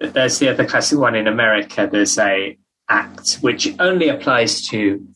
There's 0.00 0.38
the 0.38 0.48
other 0.48 0.66
classic 0.66 0.98
one 0.98 1.14
in 1.14 1.26
America. 1.26 1.88
There's 1.90 2.18
a 2.18 2.56
act 2.88 3.34
which 3.42 3.68
only 3.78 4.08
applies 4.08 4.66
to 4.68 5.06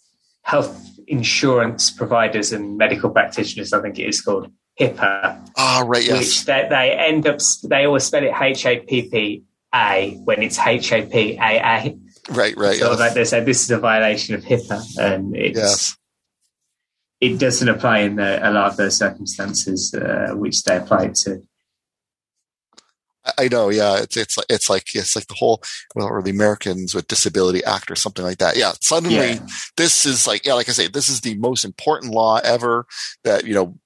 health 0.43 0.79
insurance 1.07 1.91
providers 1.91 2.53
and 2.53 2.77
medical 2.77 3.11
practitioners. 3.11 3.73
I 3.73 3.81
think 3.81 3.99
it 3.99 4.09
is 4.09 4.21
called 4.21 4.53
HIPAA. 4.79 5.51
Ah, 5.57 5.81
oh, 5.83 5.87
right, 5.87 6.05
yes. 6.05 6.19
Which 6.19 6.45
they, 6.45 6.67
they 6.69 6.93
end 6.93 7.27
up 7.27 7.41
they 7.65 7.87
always 7.87 8.05
spell 8.05 8.25
it 8.25 8.33
H 8.39 8.67
A 8.67 8.81
P 8.81 9.09
P 9.09 9.43
A 9.75 10.19
when 10.25 10.43
it's 10.43 10.59
H 10.59 10.93
A 10.93 11.07
P 11.07 11.39
A 11.41 11.59
A. 11.59 11.99
Right, 12.31 12.57
right. 12.57 12.77
So 12.77 12.91
yes. 12.91 12.99
like 12.99 13.15
they 13.15 13.25
say, 13.25 13.43
this 13.43 13.63
is 13.63 13.71
a 13.71 13.79
violation 13.79 14.35
of 14.35 14.43
HIPAA, 14.43 14.99
and 14.99 15.37
it's. 15.37 15.59
Yes. 15.59 15.97
It 17.21 17.39
doesn't 17.39 17.69
apply 17.69 18.01
in 18.01 18.17
the, 18.17 18.41
a 18.43 18.51
lot 18.51 18.73
of 18.73 18.77
those 18.77 18.97
circumstances 18.97 19.95
uh, 19.95 20.33
which 20.35 20.65
they 20.65 20.77
apply 20.77 21.13
to. 21.23 21.41
I 23.39 23.49
know, 23.49 23.69
yeah. 23.69 23.99
It's 24.01 24.17
it's 24.17 24.39
it's 24.49 24.69
like 24.69 24.95
it's 24.95 25.15
like 25.15 25.27
the 25.27 25.35
whole 25.35 25.63
well, 25.95 26.09
or 26.09 26.23
the 26.23 26.31
Americans 26.31 26.95
with 26.95 27.09
Disability 27.09 27.63
Act 27.65 27.91
or 27.91 27.95
something 27.95 28.25
like 28.25 28.39
that. 28.39 28.57
Yeah. 28.57 28.73
Suddenly, 28.81 29.15
yeah. 29.15 29.47
this 29.77 30.05
is 30.05 30.27
like 30.27 30.45
yeah, 30.45 30.55
like 30.55 30.69
I 30.69 30.73
say, 30.73 30.89
this 30.89 31.09
is 31.09 31.21
the 31.21 31.37
most 31.39 31.65
important 31.65 32.13
law 32.13 32.41
ever. 32.43 32.87
That 33.25 33.47
you 33.47 33.55
know, 33.55 33.79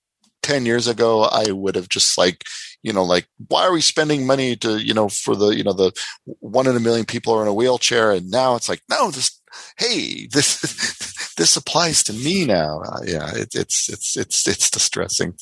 ten 0.43 0.65
years 0.65 0.87
ago, 0.87 1.25
I 1.25 1.53
would 1.53 1.75
have 1.75 1.89
just 1.89 2.17
like 2.17 2.45
you 2.83 2.93
know, 2.93 3.05
like 3.05 3.27
why 3.49 3.65
are 3.65 3.73
we 3.73 3.81
spending 3.81 4.27
money 4.27 4.57
to 4.57 4.79
you 4.79 4.95
know 4.95 5.09
for 5.09 5.35
the 5.35 5.49
you 5.49 5.65
know 5.65 5.73
the 5.73 5.93
one 6.25 6.67
in 6.67 6.77
a 6.77 6.81
million 6.81 7.05
people 7.05 7.35
are 7.35 7.43
in 7.43 7.49
a 7.49 7.55
wheelchair, 7.55 8.13
and 8.13 8.31
now 8.31 8.55
it's 8.55 8.69
like 8.69 8.81
no, 8.89 9.11
this 9.11 9.41
hey 9.77 10.29
this 10.33 10.61
this 11.37 11.57
applies 11.57 12.03
to 12.05 12.13
me 12.13 12.45
now. 12.47 12.81
Uh, 12.81 13.01
yeah, 13.05 13.31
it, 13.35 13.55
it's 13.55 13.89
it's 13.89 14.17
it's 14.17 14.47
it's 14.47 14.71
distressing. 14.71 15.35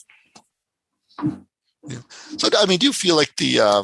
So, 2.39 2.49
I 2.59 2.67
mean, 2.67 2.79
do 2.79 2.87
you 2.87 2.93
feel 2.93 3.17
like 3.17 3.37
the, 3.37 3.61
uh, 3.61 3.83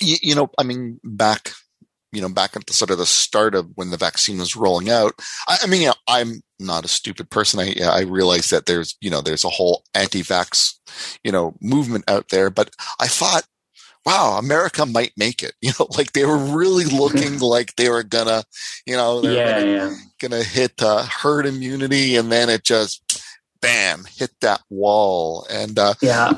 you, 0.00 0.16
you, 0.22 0.34
know, 0.34 0.50
I 0.58 0.62
mean, 0.62 1.00
back 1.02 1.52
you 2.12 2.22
know, 2.22 2.28
back 2.28 2.56
at 2.56 2.66
the 2.66 2.72
sort 2.72 2.90
of 2.90 2.98
the 2.98 3.06
start 3.06 3.54
of 3.54 3.68
when 3.74 3.90
the 3.90 3.96
vaccine 3.96 4.38
was 4.38 4.56
rolling 4.56 4.88
out. 4.88 5.12
I, 5.46 5.58
I 5.62 5.66
mean, 5.66 5.82
you 5.82 5.88
know, 5.88 5.94
I'm 6.08 6.42
not 6.58 6.84
a 6.84 6.88
stupid 6.88 7.30
person. 7.30 7.60
I, 7.60 7.74
I 7.84 8.00
realize 8.02 8.50
that 8.50 8.66
there's, 8.66 8.96
you 9.00 9.10
know, 9.10 9.20
there's 9.20 9.44
a 9.44 9.50
whole 9.50 9.84
anti-vax, 9.94 10.74
you 11.22 11.32
know, 11.32 11.54
movement 11.60 12.04
out 12.08 12.28
there, 12.30 12.50
but 12.50 12.74
I 12.98 13.08
thought, 13.08 13.44
wow, 14.06 14.38
America 14.38 14.86
might 14.86 15.12
make 15.16 15.42
it. 15.42 15.52
You 15.62 15.72
know, 15.78 15.86
like 15.96 16.12
they 16.12 16.24
were 16.24 16.38
really 16.38 16.86
looking 16.86 17.38
like 17.40 17.76
they 17.76 17.90
were 17.90 18.02
gonna, 18.02 18.44
you 18.86 18.96
know, 18.96 19.22
yeah, 19.22 19.60
gonna, 19.60 19.70
yeah. 19.70 19.94
gonna 20.20 20.42
hit 20.42 20.82
uh, 20.82 21.04
herd 21.04 21.44
immunity, 21.44 22.16
and 22.16 22.32
then 22.32 22.48
it 22.48 22.64
just, 22.64 23.22
bam, 23.60 24.04
hit 24.16 24.30
that 24.40 24.62
wall. 24.70 25.46
And 25.50 25.78
uh, 25.78 25.94
yeah, 26.00 26.32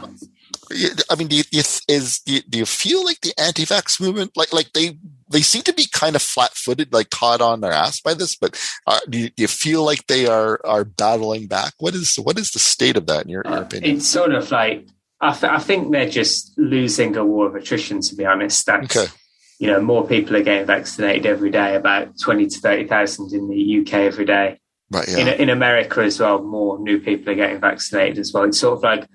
I 1.10 1.16
mean, 1.16 1.28
do 1.28 1.36
you, 1.36 1.42
is 1.52 2.20
do 2.24 2.34
you, 2.34 2.42
do 2.42 2.58
you 2.58 2.66
feel 2.66 3.04
like 3.04 3.20
the 3.20 3.32
anti-vax 3.38 4.00
movement, 4.00 4.36
like 4.36 4.52
like 4.52 4.72
they 4.72 4.98
they 5.28 5.42
seem 5.42 5.62
to 5.62 5.72
be 5.72 5.86
kind 5.92 6.14
of 6.14 6.22
flat-footed, 6.22 6.92
like 6.92 7.10
caught 7.10 7.40
on 7.40 7.60
their 7.60 7.72
ass 7.72 8.00
by 8.00 8.14
this, 8.14 8.36
but 8.36 8.60
uh, 8.86 9.00
do, 9.08 9.18
you, 9.18 9.30
do, 9.30 9.42
you, 9.42 9.48
feel 9.48 9.84
like 9.84 10.06
they 10.06 10.26
are 10.26 10.60
are 10.64 10.84
battling 10.84 11.48
back? 11.48 11.74
What 11.78 11.94
is 11.94 12.16
what 12.16 12.38
is 12.38 12.52
the 12.52 12.58
state 12.58 12.96
of 12.96 13.06
that 13.06 13.24
in 13.24 13.30
your, 13.30 13.42
your 13.44 13.54
uh, 13.54 13.60
opinion? 13.62 13.96
It's 13.96 14.06
sort 14.06 14.32
of 14.32 14.50
like 14.50 14.86
I, 15.20 15.32
th- 15.32 15.52
I, 15.52 15.58
think 15.58 15.90
they're 15.90 16.08
just 16.08 16.56
losing 16.56 17.16
a 17.16 17.24
war 17.24 17.46
of 17.46 17.56
attrition. 17.56 18.00
To 18.00 18.14
be 18.14 18.24
honest, 18.24 18.66
that's 18.66 18.96
okay. 18.96 19.12
you 19.58 19.66
know 19.66 19.80
more 19.80 20.06
people 20.06 20.36
are 20.36 20.42
getting 20.42 20.66
vaccinated 20.66 21.26
every 21.26 21.50
day, 21.50 21.74
about 21.74 22.18
twenty 22.18 22.46
to 22.46 22.60
thirty 22.60 22.86
thousand 22.86 23.32
in 23.32 23.48
the 23.48 23.80
UK 23.80 23.94
every 23.94 24.24
day. 24.24 24.60
Right. 24.92 25.08
Yeah. 25.08 25.18
In, 25.18 25.28
in 25.28 25.48
America 25.50 26.00
as 26.02 26.20
well, 26.20 26.42
more 26.42 26.78
new 26.78 27.00
people 27.00 27.32
are 27.32 27.36
getting 27.36 27.60
vaccinated 27.60 28.18
as 28.18 28.32
well. 28.32 28.44
It's 28.44 28.58
sort 28.58 28.76
of 28.76 28.82
like 28.82 29.08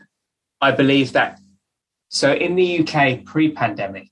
I 0.61 0.71
believe 0.71 1.13
that 1.13 1.39
so 2.15 2.31
in 2.31 2.55
the 2.55 2.79
UK 2.79 3.25
pre-pandemic, 3.25 4.07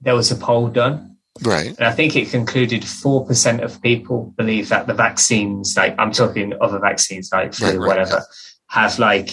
there 0.00 0.14
was 0.14 0.30
a 0.30 0.36
poll 0.36 0.68
done. 0.68 1.16
Right. 1.42 1.66
And 1.66 1.80
I 1.80 1.90
think 1.90 2.14
it 2.14 2.30
concluded 2.30 2.82
4% 2.82 3.60
of 3.60 3.82
people 3.82 4.32
believe 4.36 4.68
that 4.68 4.86
the 4.86 4.94
vaccines, 4.94 5.76
like 5.76 5.96
I'm 5.98 6.12
talking 6.12 6.54
other 6.60 6.78
vaccines 6.78 7.30
like 7.32 7.52
flu, 7.54 7.66
right, 7.66 7.78
right, 7.78 7.88
whatever, 7.88 8.18
yeah. 8.18 8.20
have 8.68 9.00
like 9.00 9.30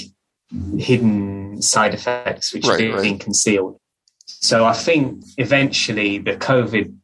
hidden 0.80 1.62
side 1.62 1.94
effects 1.94 2.56
which 2.56 2.66
right, 2.66 2.90
are 2.90 3.04
being 3.04 3.20
concealed. 3.20 3.80
So 4.26 4.66
I 4.66 4.74
think 4.74 5.24
eventually 5.38 6.18
the 6.18 6.38
COVID 6.38 6.96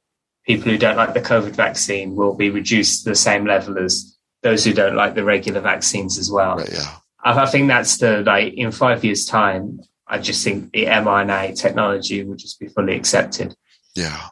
people 0.47 0.71
who 0.71 0.79
don't 0.79 0.97
like 0.97 1.13
the 1.13 1.21
COVID 1.21 1.51
vaccine 1.51 2.15
will 2.15 2.33
be 2.33 2.49
reduced 2.49 3.03
to 3.03 3.11
the 3.11 3.15
same 3.15 3.45
level 3.45 3.77
as 3.77 4.17
those 4.41 4.65
who 4.65 4.73
don't 4.73 4.95
like 4.95 5.13
the 5.13 5.23
regular 5.23 5.61
vaccines 5.61 6.17
as 6.17 6.31
well. 6.31 6.55
Right, 6.55 6.73
yeah. 6.73 6.95
I 7.23 7.45
think 7.45 7.67
that's 7.67 7.99
the 7.99 8.21
like 8.21 8.53
in 8.55 8.71
five 8.71 9.05
years' 9.05 9.25
time, 9.27 9.79
I 10.13 10.19
just 10.19 10.43
think 10.43 10.71
the 10.71 10.85
mRNA 10.85 11.59
technology 11.59 12.23
would 12.23 12.37
just 12.37 12.59
be 12.59 12.67
fully 12.67 12.95
accepted. 12.95 13.55
Yeah. 13.95 14.27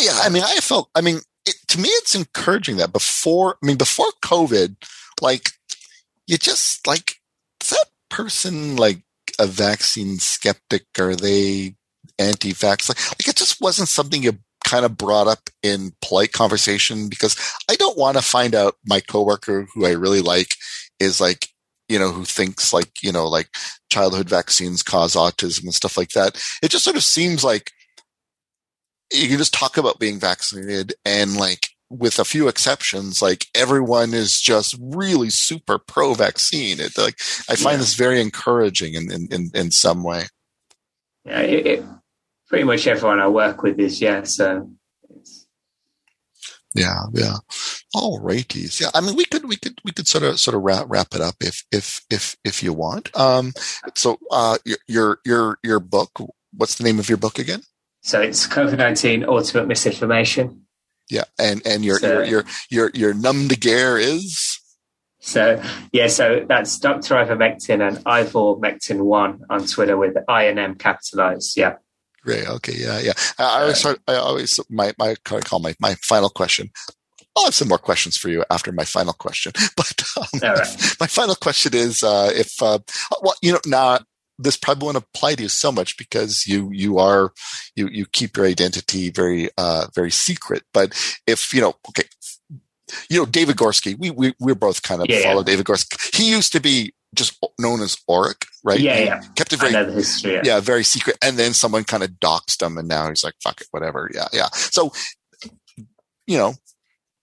Yeah. 0.00 0.18
I 0.20 0.28
mean, 0.28 0.42
I 0.44 0.56
felt, 0.56 0.90
I 0.96 1.00
mean, 1.00 1.20
it, 1.46 1.54
to 1.68 1.78
me, 1.78 1.88
it's 1.88 2.16
encouraging 2.16 2.78
that 2.78 2.92
before, 2.92 3.56
I 3.62 3.66
mean, 3.66 3.76
before 3.76 4.10
COVID, 4.24 4.74
like, 5.20 5.50
you 6.26 6.38
just 6.38 6.84
like, 6.88 7.14
is 7.62 7.70
that 7.70 7.86
person 8.10 8.74
like 8.74 9.02
a 9.38 9.46
vaccine 9.46 10.18
skeptic? 10.18 10.86
Are 10.98 11.14
they 11.14 11.76
anti 12.18 12.52
vax? 12.52 12.88
Like, 12.88 12.98
like, 13.10 13.28
it 13.28 13.36
just 13.36 13.60
wasn't 13.60 13.88
something 13.88 14.24
you 14.24 14.38
kind 14.64 14.84
of 14.84 14.98
brought 14.98 15.28
up 15.28 15.50
in 15.62 15.92
polite 16.02 16.32
conversation 16.32 17.08
because 17.08 17.36
I 17.70 17.76
don't 17.76 17.96
want 17.98 18.16
to 18.16 18.24
find 18.24 18.56
out 18.56 18.74
my 18.84 18.98
coworker 18.98 19.68
who 19.72 19.86
I 19.86 19.92
really 19.92 20.20
like 20.20 20.56
is 20.98 21.20
like 21.20 21.46
you 21.92 21.98
know, 21.98 22.10
who 22.10 22.24
thinks 22.24 22.72
like, 22.72 22.90
you 23.02 23.12
know, 23.12 23.28
like 23.28 23.48
childhood 23.90 24.28
vaccines 24.28 24.82
cause 24.82 25.14
autism 25.14 25.64
and 25.64 25.74
stuff 25.74 25.98
like 25.98 26.10
that. 26.10 26.42
It 26.62 26.70
just 26.70 26.84
sort 26.84 26.96
of 26.96 27.04
seems 27.04 27.44
like 27.44 27.70
you 29.12 29.28
can 29.28 29.36
just 29.36 29.52
talk 29.52 29.76
about 29.76 29.98
being 29.98 30.18
vaccinated 30.18 30.94
and 31.04 31.36
like 31.36 31.68
with 31.90 32.18
a 32.18 32.24
few 32.24 32.48
exceptions, 32.48 33.20
like 33.20 33.44
everyone 33.54 34.14
is 34.14 34.40
just 34.40 34.74
really 34.80 35.28
super 35.28 35.78
pro 35.78 36.14
vaccine. 36.14 36.80
It 36.80 36.96
like, 36.96 37.20
I 37.50 37.56
find 37.56 37.74
yeah. 37.74 37.76
this 37.76 37.94
very 37.94 38.22
encouraging 38.22 38.94
in, 38.94 39.12
in, 39.12 39.28
in, 39.30 39.50
in 39.54 39.70
some 39.70 40.02
way. 40.02 40.24
Yeah. 41.26 41.40
It, 41.40 41.66
it, 41.66 41.84
pretty 42.48 42.64
much 42.64 42.86
everyone 42.86 43.20
I 43.20 43.28
work 43.28 43.62
with 43.62 43.78
is, 43.78 44.00
yeah. 44.00 44.22
So 44.22 44.70
yeah, 46.74 47.00
yeah. 47.12 47.36
All 47.94 48.20
righties. 48.20 48.80
Yeah. 48.80 48.88
I 48.94 49.00
mean, 49.00 49.16
we 49.16 49.26
could, 49.26 49.46
we 49.46 49.56
could, 49.56 49.78
we 49.84 49.92
could 49.92 50.08
sort 50.08 50.24
of, 50.24 50.40
sort 50.40 50.54
of 50.54 50.62
wrap, 50.62 50.86
wrap 50.88 51.14
it 51.14 51.20
up 51.20 51.36
if, 51.40 51.64
if, 51.70 52.00
if, 52.10 52.36
if 52.42 52.62
you 52.62 52.72
want. 52.72 53.14
Um, 53.18 53.52
so, 53.94 54.18
uh, 54.30 54.56
your, 54.86 55.18
your, 55.24 55.58
your, 55.62 55.80
book, 55.80 56.10
what's 56.56 56.76
the 56.76 56.84
name 56.84 56.98
of 56.98 57.08
your 57.08 57.18
book 57.18 57.38
again? 57.38 57.62
So 58.00 58.20
it's 58.20 58.46
COVID-19 58.46 59.26
ultimate 59.26 59.68
misinformation. 59.68 60.62
Yeah. 61.10 61.24
And, 61.38 61.60
and 61.66 61.84
your, 61.84 61.98
so, 61.98 62.22
your, 62.22 62.24
your, 62.24 62.44
your, 62.70 62.90
your 62.94 63.14
nom 63.14 63.48
de 63.48 63.56
guerre 63.56 63.98
is? 63.98 64.58
So, 65.20 65.62
yeah, 65.92 66.08
so 66.08 66.44
that's 66.48 66.78
Dr. 66.78 67.16
Ivor 67.16 67.36
Mectin 67.36 67.86
and 67.86 67.98
Ivermectin1 67.98 69.40
on 69.50 69.66
Twitter 69.66 69.96
with 69.96 70.16
I 70.28 70.44
and 70.44 70.58
M 70.58 70.74
capitalized. 70.74 71.56
Yeah. 71.56 71.74
Great. 72.22 72.48
Okay. 72.48 72.74
Yeah. 72.76 72.98
Yeah. 73.00 73.12
I, 73.38 73.60
always, 73.60 73.78
start, 73.78 74.00
I 74.08 74.14
always, 74.14 74.58
my, 74.70 74.92
my, 74.98 75.14
I 75.30 75.40
call 75.40 75.60
my, 75.60 75.74
my 75.78 75.94
final 76.02 76.30
question. 76.30 76.70
I'll 77.36 77.44
have 77.44 77.54
some 77.54 77.68
more 77.68 77.78
questions 77.78 78.16
for 78.16 78.28
you 78.28 78.44
after 78.50 78.72
my 78.72 78.84
final 78.84 79.12
question. 79.12 79.52
But 79.76 80.02
um, 80.16 80.40
right. 80.42 80.96
my 81.00 81.06
final 81.06 81.34
question 81.34 81.74
is, 81.74 82.02
uh, 82.02 82.30
if, 82.34 82.62
uh, 82.62 82.78
well, 83.22 83.34
you 83.42 83.52
know, 83.52 83.60
now 83.66 84.00
this 84.38 84.56
probably 84.56 84.86
won't 84.86 84.98
apply 84.98 85.34
to 85.36 85.42
you 85.44 85.48
so 85.48 85.72
much 85.72 85.96
because 85.96 86.46
you, 86.46 86.70
you 86.72 86.98
are, 86.98 87.32
you, 87.74 87.88
you 87.88 88.06
keep 88.06 88.36
your 88.36 88.46
identity 88.46 89.10
very, 89.10 89.48
uh, 89.56 89.86
very 89.94 90.10
secret. 90.10 90.62
But 90.74 90.92
if, 91.26 91.54
you 91.54 91.60
know, 91.60 91.74
okay, 91.88 92.04
you 93.08 93.18
know, 93.18 93.26
David 93.26 93.56
Gorski, 93.56 93.98
we, 93.98 94.10
we, 94.10 94.34
we're 94.38 94.54
both 94.54 94.82
kind 94.82 95.00
of 95.00 95.06
yeah, 95.08 95.22
follow 95.22 95.40
yeah. 95.40 95.44
David 95.44 95.66
Gorski. 95.66 96.14
He 96.14 96.30
used 96.30 96.52
to 96.52 96.60
be 96.60 96.92
just 97.14 97.38
known 97.58 97.80
as 97.82 97.96
Orac, 98.08 98.46
right? 98.64 98.80
Yeah, 98.80 98.98
yeah. 98.98 99.20
Kept 99.34 99.52
it 99.52 99.60
very, 99.60 99.72
history, 99.92 100.34
yeah. 100.34 100.42
yeah. 100.44 100.60
very 100.60 100.84
secret. 100.84 101.16
And 101.22 101.36
then 101.36 101.52
someone 101.52 101.84
kind 101.84 102.02
of 102.02 102.10
doxed 102.12 102.62
him, 102.62 102.78
and 102.78 102.88
now 102.88 103.08
he's 103.08 103.24
like, 103.24 103.34
"Fuck 103.42 103.60
it, 103.60 103.66
whatever." 103.70 104.10
Yeah, 104.14 104.28
yeah. 104.32 104.48
So, 104.52 104.92
you 106.26 106.38
know, 106.38 106.54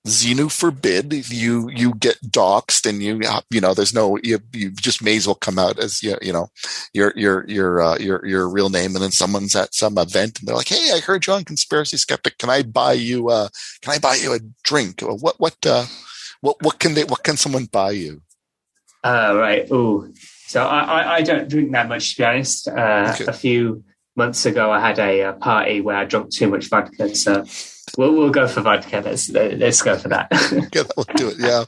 Xenu 0.08 0.50
forbid 0.52 1.30
you 1.30 1.70
you 1.70 1.94
get 1.96 2.18
doxxed 2.22 2.88
and 2.88 3.04
you 3.04 3.20
you 3.50 3.60
know 3.60 3.74
there's 3.74 3.94
no 3.94 4.18
you, 4.24 4.40
you 4.54 4.72
just 4.72 5.04
may 5.04 5.18
as 5.18 5.28
well 5.28 5.36
come 5.36 5.60
out 5.60 5.78
as 5.78 6.02
you, 6.02 6.16
you 6.22 6.32
know 6.32 6.48
your 6.94 7.12
your 7.18 7.46
your 7.48 7.82
uh, 7.82 7.98
your 7.98 8.26
your 8.26 8.50
real 8.50 8.70
name 8.70 8.96
and 8.96 9.04
then 9.04 9.12
someone's 9.12 9.56
at 9.56 9.76
some 9.76 9.98
event 9.98 10.40
and 10.40 10.48
they're 10.48 10.56
like 10.56 10.70
hey 10.70 10.92
I 10.94 11.00
heard 11.00 11.28
you 11.28 11.34
on 11.34 11.44
conspiracy 11.44 11.98
skeptic 11.98 12.38
can 12.38 12.50
I 12.50 12.64
buy 12.64 12.94
you 12.94 13.30
uh 13.30 13.50
can 13.82 13.94
I 13.94 14.00
buy 14.00 14.16
you 14.16 14.34
a 14.34 14.40
drink 14.64 15.02
what 15.02 15.40
what 15.40 15.58
uh 15.66 15.86
what 16.40 16.56
what 16.62 16.80
can 16.80 16.94
they 16.94 17.04
what 17.04 17.24
can 17.24 17.36
someone 17.36 17.66
buy 17.66 17.92
you 17.92 18.22
uh, 19.04 19.34
right. 19.38 19.66
Oh, 19.72 20.10
so 20.48 20.66
I, 20.66 20.80
I, 20.80 21.16
I, 21.16 21.22
don't 21.22 21.48
drink 21.48 21.72
that 21.72 21.88
much, 21.88 22.16
to 22.16 22.22
be 22.22 22.26
honest. 22.26 22.68
Uh, 22.68 23.14
okay. 23.16 23.26
A 23.28 23.34
few 23.34 23.86
months 24.20 24.46
ago, 24.46 24.72
I 24.72 24.80
had 24.80 25.00
a, 25.00 25.22
a, 25.22 25.34
party 25.34 25.82
where 25.82 25.96
I 25.96 26.06
drank 26.06 26.32
too 26.32 26.48
much 26.48 26.70
vodka. 26.70 27.16
So 27.16 27.44
we'll, 27.98 28.14
we'll 28.14 28.30
go 28.30 28.48
for 28.48 28.62
vodka. 28.62 29.02
Let's, 29.04 29.30
let's 29.30 29.82
go 29.82 29.98
for 29.98 30.10
that. 30.10 30.28
yeah, 30.74 30.84
we'll 30.96 31.06
do 31.16 31.30
it. 31.30 31.38
Yeah. 31.40 31.64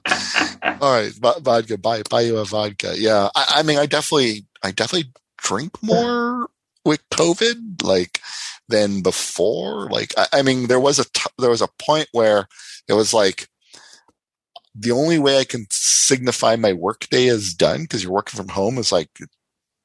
All 0.82 0.93
right. 0.93 1.12
Vodka. 1.14 1.78
Buy, 1.78 2.04
buy 2.10 2.22
you 2.22 2.38
a 2.38 2.45
vodka. 2.45 2.93
Yeah. 2.95 3.30
I, 3.36 3.45
I 3.58 3.64
mean, 3.64 3.80
I 3.80 3.88
definitely, 3.88 4.45
I 4.64 4.72
definitely 4.72 5.12
drink 5.38 5.82
more 5.82 6.47
with 6.86 7.02
COVID, 7.10 7.82
like, 7.84 8.20
than 8.68 9.02
before. 9.02 9.89
Like, 9.89 10.14
I, 10.18 10.28
I 10.34 10.41
mean, 10.43 10.68
there 10.68 10.80
was 10.80 10.99
a 10.99 11.06
t- 11.06 11.32
there 11.39 11.49
was 11.49 11.62
a 11.62 11.70
point 11.80 12.08
where 12.12 12.47
it 12.88 12.93
was 12.93 13.14
like, 13.14 13.47
the 14.74 14.91
only 14.91 15.20
way 15.20 15.38
I 15.38 15.43
can 15.43 15.68
signify 15.70 16.56
my 16.56 16.74
workday 16.74 17.26
is 17.26 17.54
done 17.54 17.82
because 17.82 18.04
you're 18.04 18.12
working 18.12 18.38
from 18.38 18.49
home 18.49 18.78
is 18.78 18.91
like 18.91 19.10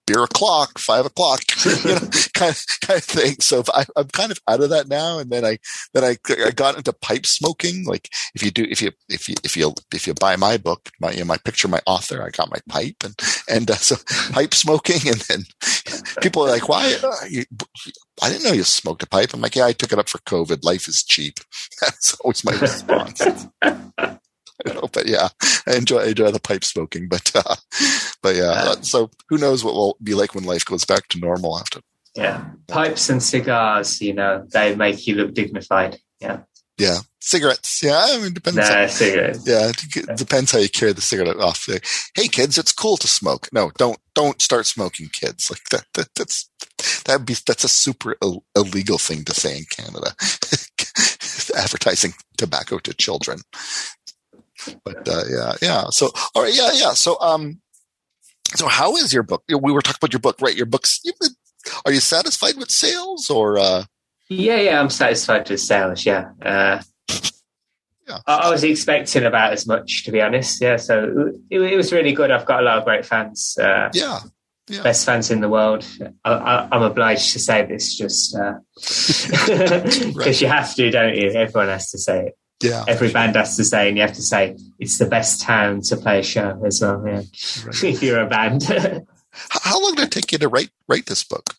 beer 0.07 0.23
o'clock, 0.23 0.79
five 0.79 1.05
o'clock, 1.05 1.41
you 1.65 1.95
know, 1.95 1.99
kind 2.35 2.53
of, 2.53 2.65
kind 2.81 2.99
of 2.99 3.05
thing. 3.05 3.37
So 3.41 3.63
I, 3.75 3.85
am 3.97 4.09
kind 4.09 4.31
of 4.31 4.41
out 4.49 4.63
of 4.63 4.71
that 4.71 4.89
now. 4.89 5.19
And 5.19 5.31
then 5.31 5.45
I, 5.45 5.59
then 5.93 6.05
I, 6.05 6.17
I 6.45 6.51
got 6.53 6.77
into 6.77 6.93
pipe 6.93 7.27
smoking. 7.27 7.85
Like 7.85 8.09
if 8.35 8.43
you 8.43 8.51
do, 8.51 8.67
if 8.69 8.81
you, 8.81 8.93
if 9.09 9.29
you, 9.29 9.35
if 9.45 9.57
you, 9.57 9.75
if 9.93 10.07
you 10.07 10.15
buy 10.15 10.37
my 10.37 10.57
book, 10.57 10.91
my, 11.01 11.11
you 11.11 11.21
know, 11.21 11.25
my 11.25 11.39
picture, 11.39 11.69
my 11.69 11.81
author, 11.87 12.23
I 12.23 12.31
got 12.31 12.51
my 12.51 12.61
pipe 12.69 12.97
and, 13.05 13.15
and 13.49 13.71
uh, 13.71 13.75
so 13.77 13.97
pipe 14.33 14.55
smoking. 14.55 15.09
And 15.09 15.21
then 15.23 15.45
people 16.23 16.43
are 16.45 16.51
like, 16.51 16.69
why? 16.69 16.97
Uh, 17.03 17.27
you, 17.29 17.45
I 18.23 18.31
didn't 18.31 18.45
know 18.45 18.53
you 18.53 18.65
smoked 18.65 19.03
a 19.03 19.07
pipe. 19.07 19.35
I'm 19.35 19.41
like, 19.41 19.57
yeah, 19.57 19.67
I 19.67 19.73
took 19.73 19.93
it 19.93 19.99
up 19.99 20.09
for 20.09 20.19
COVID. 20.19 20.65
Life 20.65 20.89
is 20.89 21.03
cheap. 21.03 21.39
That's 21.81 22.15
always 22.21 22.45
my 22.45 22.53
response. 22.53 23.23
know, 24.67 24.89
but 24.93 25.07
yeah, 25.07 25.29
I 25.67 25.77
enjoy 25.77 25.99
I 25.99 26.07
enjoy 26.09 26.31
the 26.31 26.41
pipe 26.41 26.65
smoking. 26.65 27.09
But 27.09 27.31
uh, 27.35 27.57
but 28.23 28.37
yeah, 28.37 28.53
uh, 28.53 28.81
so 28.83 29.11
who 29.29 29.39
knows 29.39 29.65
what 29.65 29.75
will 29.75 29.97
be 30.03 30.15
like 30.15 30.35
when 30.35 30.45
life 30.45 30.65
goes 30.65 30.85
back 30.85 31.09
to 31.09 31.19
normal 31.19 31.59
after. 31.59 31.81
Yeah, 32.15 32.45
pipes 32.67 33.11
and 33.11 33.23
cigars, 33.23 34.01
you 34.01 34.15
know, 34.15 34.47
they 34.53 34.75
make 34.75 35.07
you 35.07 35.17
look 35.17 35.35
dignified. 35.35 35.99
Yeah. 36.21 36.41
Yeah, 36.79 36.99
cigarettes. 37.21 37.83
Yeah, 37.83 37.99
I 37.99 38.19
mean, 38.21 38.35
depends. 38.35 38.59
Nah, 38.59 38.83
on, 38.83 38.89
cigarettes. 38.91 39.47
Yeah, 39.47 39.71
it 39.71 40.17
depends 40.17 40.53
how 40.53 40.59
you 40.59 40.69
carry 40.69 40.93
the 40.93 41.01
cigarette 41.01 41.39
off. 41.39 41.67
Hey, 42.15 42.29
kids, 42.29 42.59
it's 42.59 42.73
cool 42.73 42.99
to 42.99 43.09
smoke. 43.09 43.49
No, 43.51 43.71
don't 43.79 43.99
don't 44.15 44.43
start 44.43 44.67
smoking, 44.67 45.09
kids. 45.09 45.51
Like 45.51 45.65
that. 45.71 45.87
that 45.95 46.09
that's 46.15 46.51
that 47.07 47.25
be 47.25 47.35
that's 47.47 47.65
a 47.65 47.69
super 47.69 48.17
Ill, 48.23 48.45
illegal 48.55 48.99
thing 48.99 49.25
to 49.25 49.33
say 49.33 49.57
in 49.57 49.65
Canada. 49.71 50.15
advertising 51.57 52.15
tobacco 52.37 52.79
to 52.79 52.95
children. 52.95 53.41
But 54.85 55.09
uh, 55.09 55.23
yeah, 55.29 55.53
yeah. 55.63 55.85
So 55.91 56.11
all 56.35 56.43
right, 56.43 56.55
yeah, 56.55 56.71
yeah. 56.75 56.93
So 56.93 57.21
um, 57.21 57.61
so 58.55 58.69
how 58.69 58.97
is 58.97 59.13
your 59.13 59.23
book? 59.23 59.43
We 59.49 59.73
were 59.73 59.83
talking 59.83 59.99
about 60.01 60.13
your 60.13 60.21
book, 60.21 60.37
right? 60.41 60.57
Your 60.57 60.67
books. 60.67 61.03
Are 61.85 61.93
you 61.93 62.01
satisfied 62.01 62.57
with 62.57 62.71
sales 62.71 63.29
or? 63.31 63.59
Uh... 63.59 63.85
Yeah, 64.29 64.57
yeah, 64.57 64.81
I'm 64.81 64.91
satisfied 64.91 65.49
with 65.49 65.61
sales. 65.61 66.07
Yeah. 66.07 66.31
Uh, 66.41 66.83
yeah. 68.09 68.19
I, 68.27 68.37
I 68.37 68.51
was 68.51 68.63
expecting 68.63 69.25
about 69.25 69.53
as 69.53 69.67
much, 69.67 70.05
to 70.05 70.13
be 70.13 70.21
honest. 70.21 70.61
Yeah, 70.61 70.77
so 70.77 71.33
it, 71.51 71.61
it, 71.61 71.77
was 71.77 71.93
really 71.93 72.13
good. 72.13 72.31
I've 72.31 72.47
got 72.47 72.61
a 72.61 72.63
lot 72.63 72.79
of 72.79 72.85
great 72.85 73.05
fans. 73.05 73.57
Uh, 73.61 73.91
yeah. 73.93 74.21
Yeah. 74.69 74.83
best 74.83 75.07
fans 75.07 75.31
in 75.31 75.41
the 75.41 75.49
world. 75.49 75.87
I, 76.25 76.69
am 76.73 76.83
obliged 76.83 77.33
to 77.35 77.39
say 77.39 77.65
this 77.65 77.97
just 77.97 78.35
because 78.35 79.49
uh, 79.49 80.13
right. 80.17 80.41
you 80.41 80.49
have 80.49 80.75
to, 80.75 80.91
don't 80.91 81.15
you? 81.15 81.31
Everyone 81.31 81.69
has 81.69 81.93
to 81.93 81.99
say 81.99 82.27
it. 82.27 82.39
Yeah, 82.63 82.85
every 82.89 83.13
band 83.13 83.37
has 83.37 83.57
to 83.57 83.65
say, 83.65 83.89
and 83.89 83.97
you 83.97 84.03
have 84.03 84.15
to 84.15 84.23
say 84.23 84.57
it's 84.79 84.99
the 84.99 85.07
best 85.07 85.43
town 85.43 85.83
to 85.83 85.97
play 85.97 86.21
a 86.21 86.23
show 86.23 86.61
as 86.65 86.81
well. 86.81 87.03
Yeah, 87.07 87.15
right. 87.15 87.27
if 87.85 88.03
you're 88.03 88.21
a 88.21 88.27
band. 88.27 88.65
How 89.51 89.83
long 89.83 89.95
did 89.95 90.07
it 90.07 90.11
take 90.11 90.33
you 90.33 90.39
to 90.39 90.49
write 90.49 90.71
write 90.89 91.07
this 91.07 91.23
book? 91.23 91.55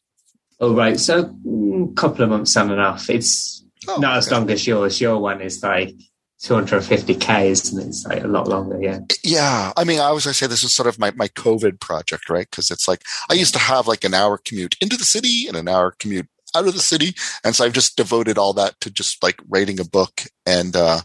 Oh, 0.60 0.74
right. 0.74 1.00
So, 1.00 1.20
a 1.20 1.24
mm, 1.26 1.96
couple 1.96 2.24
of 2.24 2.30
months 2.30 2.58
on 2.58 2.72
and 2.72 2.82
off. 2.82 3.10
It's 3.10 3.64
oh, 3.88 3.98
not 3.98 4.12
okay. 4.12 4.18
as 4.18 4.32
long 4.32 4.50
as 4.50 4.66
yours. 4.66 5.00
Your 5.00 5.20
one 5.20 5.42
is 5.42 5.62
like 5.62 5.94
250k, 6.42 7.46
isn't 7.46 7.80
it? 7.80 7.88
It's 7.88 8.06
like 8.06 8.24
a 8.24 8.28
lot 8.28 8.48
longer. 8.48 8.82
Yeah. 8.82 9.00
Yeah. 9.24 9.74
I 9.78 9.84
mean, 9.84 10.00
I 10.00 10.12
was 10.12 10.26
going 10.26 10.34
to 10.34 10.38
say 10.38 10.48
this 10.48 10.64
is 10.64 10.74
sort 10.74 10.88
of 10.88 11.00
my, 11.00 11.12
my 11.12 11.28
COVID 11.30 11.80
project, 11.80 12.30
right? 12.30 12.50
Because 12.50 12.72
it's 12.72 12.88
like 12.88 13.04
I 13.30 13.34
used 13.34 13.54
to 13.54 13.60
have 13.60 13.88
like 13.88 14.04
an 14.04 14.14
hour 14.14 14.38
commute 14.38 14.76
into 14.82 14.98
the 14.98 15.06
city 15.06 15.48
and 15.48 15.58
an 15.58 15.68
hour 15.68 15.92
commute 15.92 16.28
out 16.56 16.68
of 16.68 16.74
the 16.74 16.80
city. 16.80 17.14
And 17.44 17.56
so 17.56 17.66
I've 17.66 17.74
just 17.74 17.98
devoted 17.98 18.38
all 18.38 18.54
that 18.54 18.80
to 18.82 18.90
just 18.90 19.22
like 19.24 19.40
writing 19.50 19.80
a 19.80 19.86
book 19.86 20.22
and, 20.46 20.76
uh, 20.76 21.02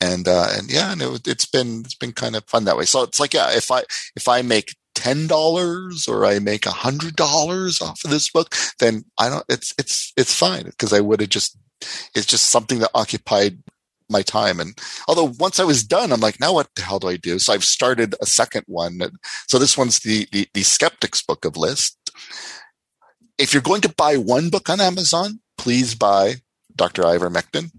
and, 0.00 0.28
uh, 0.28 0.48
and 0.52 0.70
yeah, 0.70 0.92
and 0.92 1.02
it, 1.02 1.26
it's 1.26 1.46
been, 1.46 1.80
it's 1.80 1.94
been 1.94 2.12
kind 2.12 2.36
of 2.36 2.44
fun 2.46 2.64
that 2.64 2.76
way. 2.76 2.84
So 2.84 3.02
it's 3.02 3.20
like, 3.20 3.34
yeah, 3.34 3.50
if 3.52 3.70
I, 3.70 3.82
if 4.16 4.28
I 4.28 4.42
make 4.42 4.74
ten 4.94 5.26
dollars 5.26 6.08
or 6.08 6.24
I 6.24 6.38
make 6.38 6.66
a 6.66 6.70
hundred 6.70 7.16
dollars 7.16 7.80
off 7.80 8.04
of 8.04 8.10
this 8.10 8.30
book, 8.30 8.54
then 8.78 9.04
I 9.18 9.28
don't. 9.28 9.44
It's 9.48 9.74
it's 9.78 10.12
it's 10.16 10.38
fine 10.38 10.64
because 10.64 10.92
I 10.92 11.00
would 11.00 11.20
have 11.20 11.30
just. 11.30 11.58
It's 12.14 12.26
just 12.26 12.46
something 12.46 12.78
that 12.78 12.90
occupied 12.94 13.58
my 14.08 14.22
time. 14.22 14.60
And 14.60 14.78
although 15.08 15.34
once 15.38 15.58
I 15.58 15.64
was 15.64 15.82
done, 15.82 16.12
I'm 16.12 16.20
like, 16.20 16.40
now 16.40 16.54
what 16.54 16.68
the 16.76 16.82
hell 16.82 16.98
do 16.98 17.08
I 17.08 17.16
do? 17.16 17.38
So 17.38 17.52
I've 17.52 17.64
started 17.64 18.14
a 18.20 18.26
second 18.26 18.64
one. 18.66 19.00
So 19.48 19.58
this 19.58 19.76
one's 19.76 19.98
the 20.00 20.26
the, 20.32 20.48
the 20.54 20.62
skeptics 20.62 21.22
book 21.22 21.44
of 21.44 21.56
list. 21.56 21.98
If 23.38 23.52
you're 23.52 23.62
going 23.62 23.80
to 23.82 23.88
buy 23.88 24.16
one 24.16 24.50
book 24.50 24.68
on 24.70 24.80
Amazon, 24.80 25.40
please 25.58 25.94
buy 25.94 26.36
Dr. 26.76 27.04
Ivor 27.04 27.30
Mectin, 27.30 27.72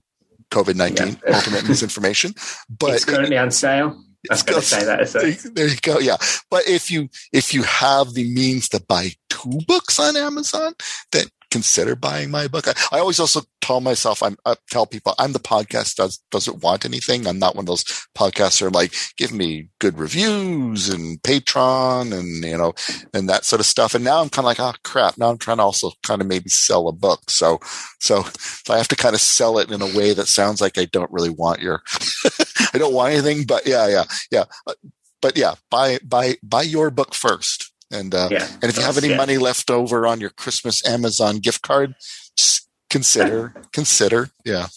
COVID 0.51 0.75
nineteen 0.75 1.19
yeah. 1.25 1.35
Ultimate 1.35 1.67
Misinformation. 1.67 2.33
But 2.69 2.95
it's 2.95 3.05
currently 3.05 3.37
on 3.37 3.51
sale. 3.51 4.01
I 4.29 4.33
was 4.33 4.43
going 4.43 4.61
to 4.61 4.65
say 4.65 4.83
that. 4.83 5.07
So. 5.07 5.19
There 5.21 5.67
you 5.67 5.77
go. 5.81 5.99
Yeah, 5.99 6.17
but 6.49 6.67
if 6.67 6.89
you 6.89 7.09
if 7.31 7.53
you 7.53 7.63
have 7.63 8.13
the 8.13 8.31
means 8.33 8.69
to 8.69 8.81
buy 8.81 9.11
two 9.29 9.59
books 9.67 9.99
on 9.99 10.17
Amazon, 10.17 10.73
then 11.11 11.25
consider 11.51 11.95
buying 11.95 12.31
my 12.31 12.47
book. 12.47 12.67
I, 12.67 12.73
I 12.91 12.99
always 12.99 13.19
also 13.19 13.41
tell 13.61 13.81
myself, 13.81 14.21
I'm, 14.21 14.37
I 14.45 14.55
tell 14.69 14.85
people 14.85 15.15
I'm 15.17 15.33
the 15.33 15.39
podcast 15.39 15.95
does, 15.95 16.21
doesn't 16.31 16.63
want 16.63 16.85
anything. 16.85 17.25
I'm 17.25 17.39
not 17.39 17.55
one 17.55 17.63
of 17.63 17.67
those 17.67 17.83
podcasts 18.15 18.59
who 18.59 18.67
are 18.67 18.71
like, 18.71 18.93
give 19.17 19.31
me 19.31 19.69
good 19.79 19.97
reviews 19.97 20.89
and 20.89 21.21
Patreon 21.23 22.17
and, 22.17 22.43
you 22.43 22.57
know, 22.57 22.73
and 23.13 23.27
that 23.29 23.45
sort 23.45 23.59
of 23.59 23.65
stuff. 23.65 23.95
And 23.95 24.03
now 24.03 24.21
I'm 24.21 24.29
kind 24.29 24.45
of 24.45 24.49
like, 24.49 24.59
oh 24.59 24.73
crap. 24.83 25.17
Now 25.17 25.29
I'm 25.29 25.37
trying 25.37 25.57
to 25.57 25.63
also 25.63 25.91
kind 26.03 26.21
of 26.21 26.27
maybe 26.27 26.49
sell 26.49 26.87
a 26.87 26.91
book. 26.91 27.21
So, 27.29 27.59
so, 27.99 28.23
so 28.23 28.73
I 28.73 28.77
have 28.77 28.87
to 28.89 28.95
kind 28.95 29.15
of 29.15 29.21
sell 29.21 29.57
it 29.57 29.71
in 29.71 29.81
a 29.81 29.97
way 29.97 30.13
that 30.13 30.27
sounds 30.27 30.61
like 30.61 30.77
I 30.77 30.85
don't 30.85 31.11
really 31.11 31.31
want 31.31 31.61
your, 31.61 31.81
I 32.73 32.77
don't 32.77 32.93
want 32.93 33.13
anything, 33.13 33.45
but 33.45 33.65
yeah, 33.65 33.87
yeah, 33.87 34.03
yeah. 34.31 34.43
Uh, 34.67 34.73
but 35.21 35.37
yeah, 35.37 35.55
buy, 35.71 35.97
buy, 36.03 36.35
buy 36.43 36.61
your 36.61 36.91
book 36.91 37.15
first 37.15 37.71
and 37.91 38.13
uh, 38.13 38.29
yeah, 38.31 38.47
and 38.61 38.65
if 38.65 38.77
you 38.77 38.83
have 38.83 38.97
any 38.97 39.09
yeah. 39.09 39.17
money 39.17 39.37
left 39.37 39.69
over 39.69 40.07
on 40.07 40.19
your 40.19 40.31
Christmas 40.31 40.85
Amazon 40.87 41.37
gift 41.37 41.61
card, 41.61 41.95
just 42.37 42.67
consider 42.89 43.53
consider. 43.73 44.29
Yeah. 44.43 44.67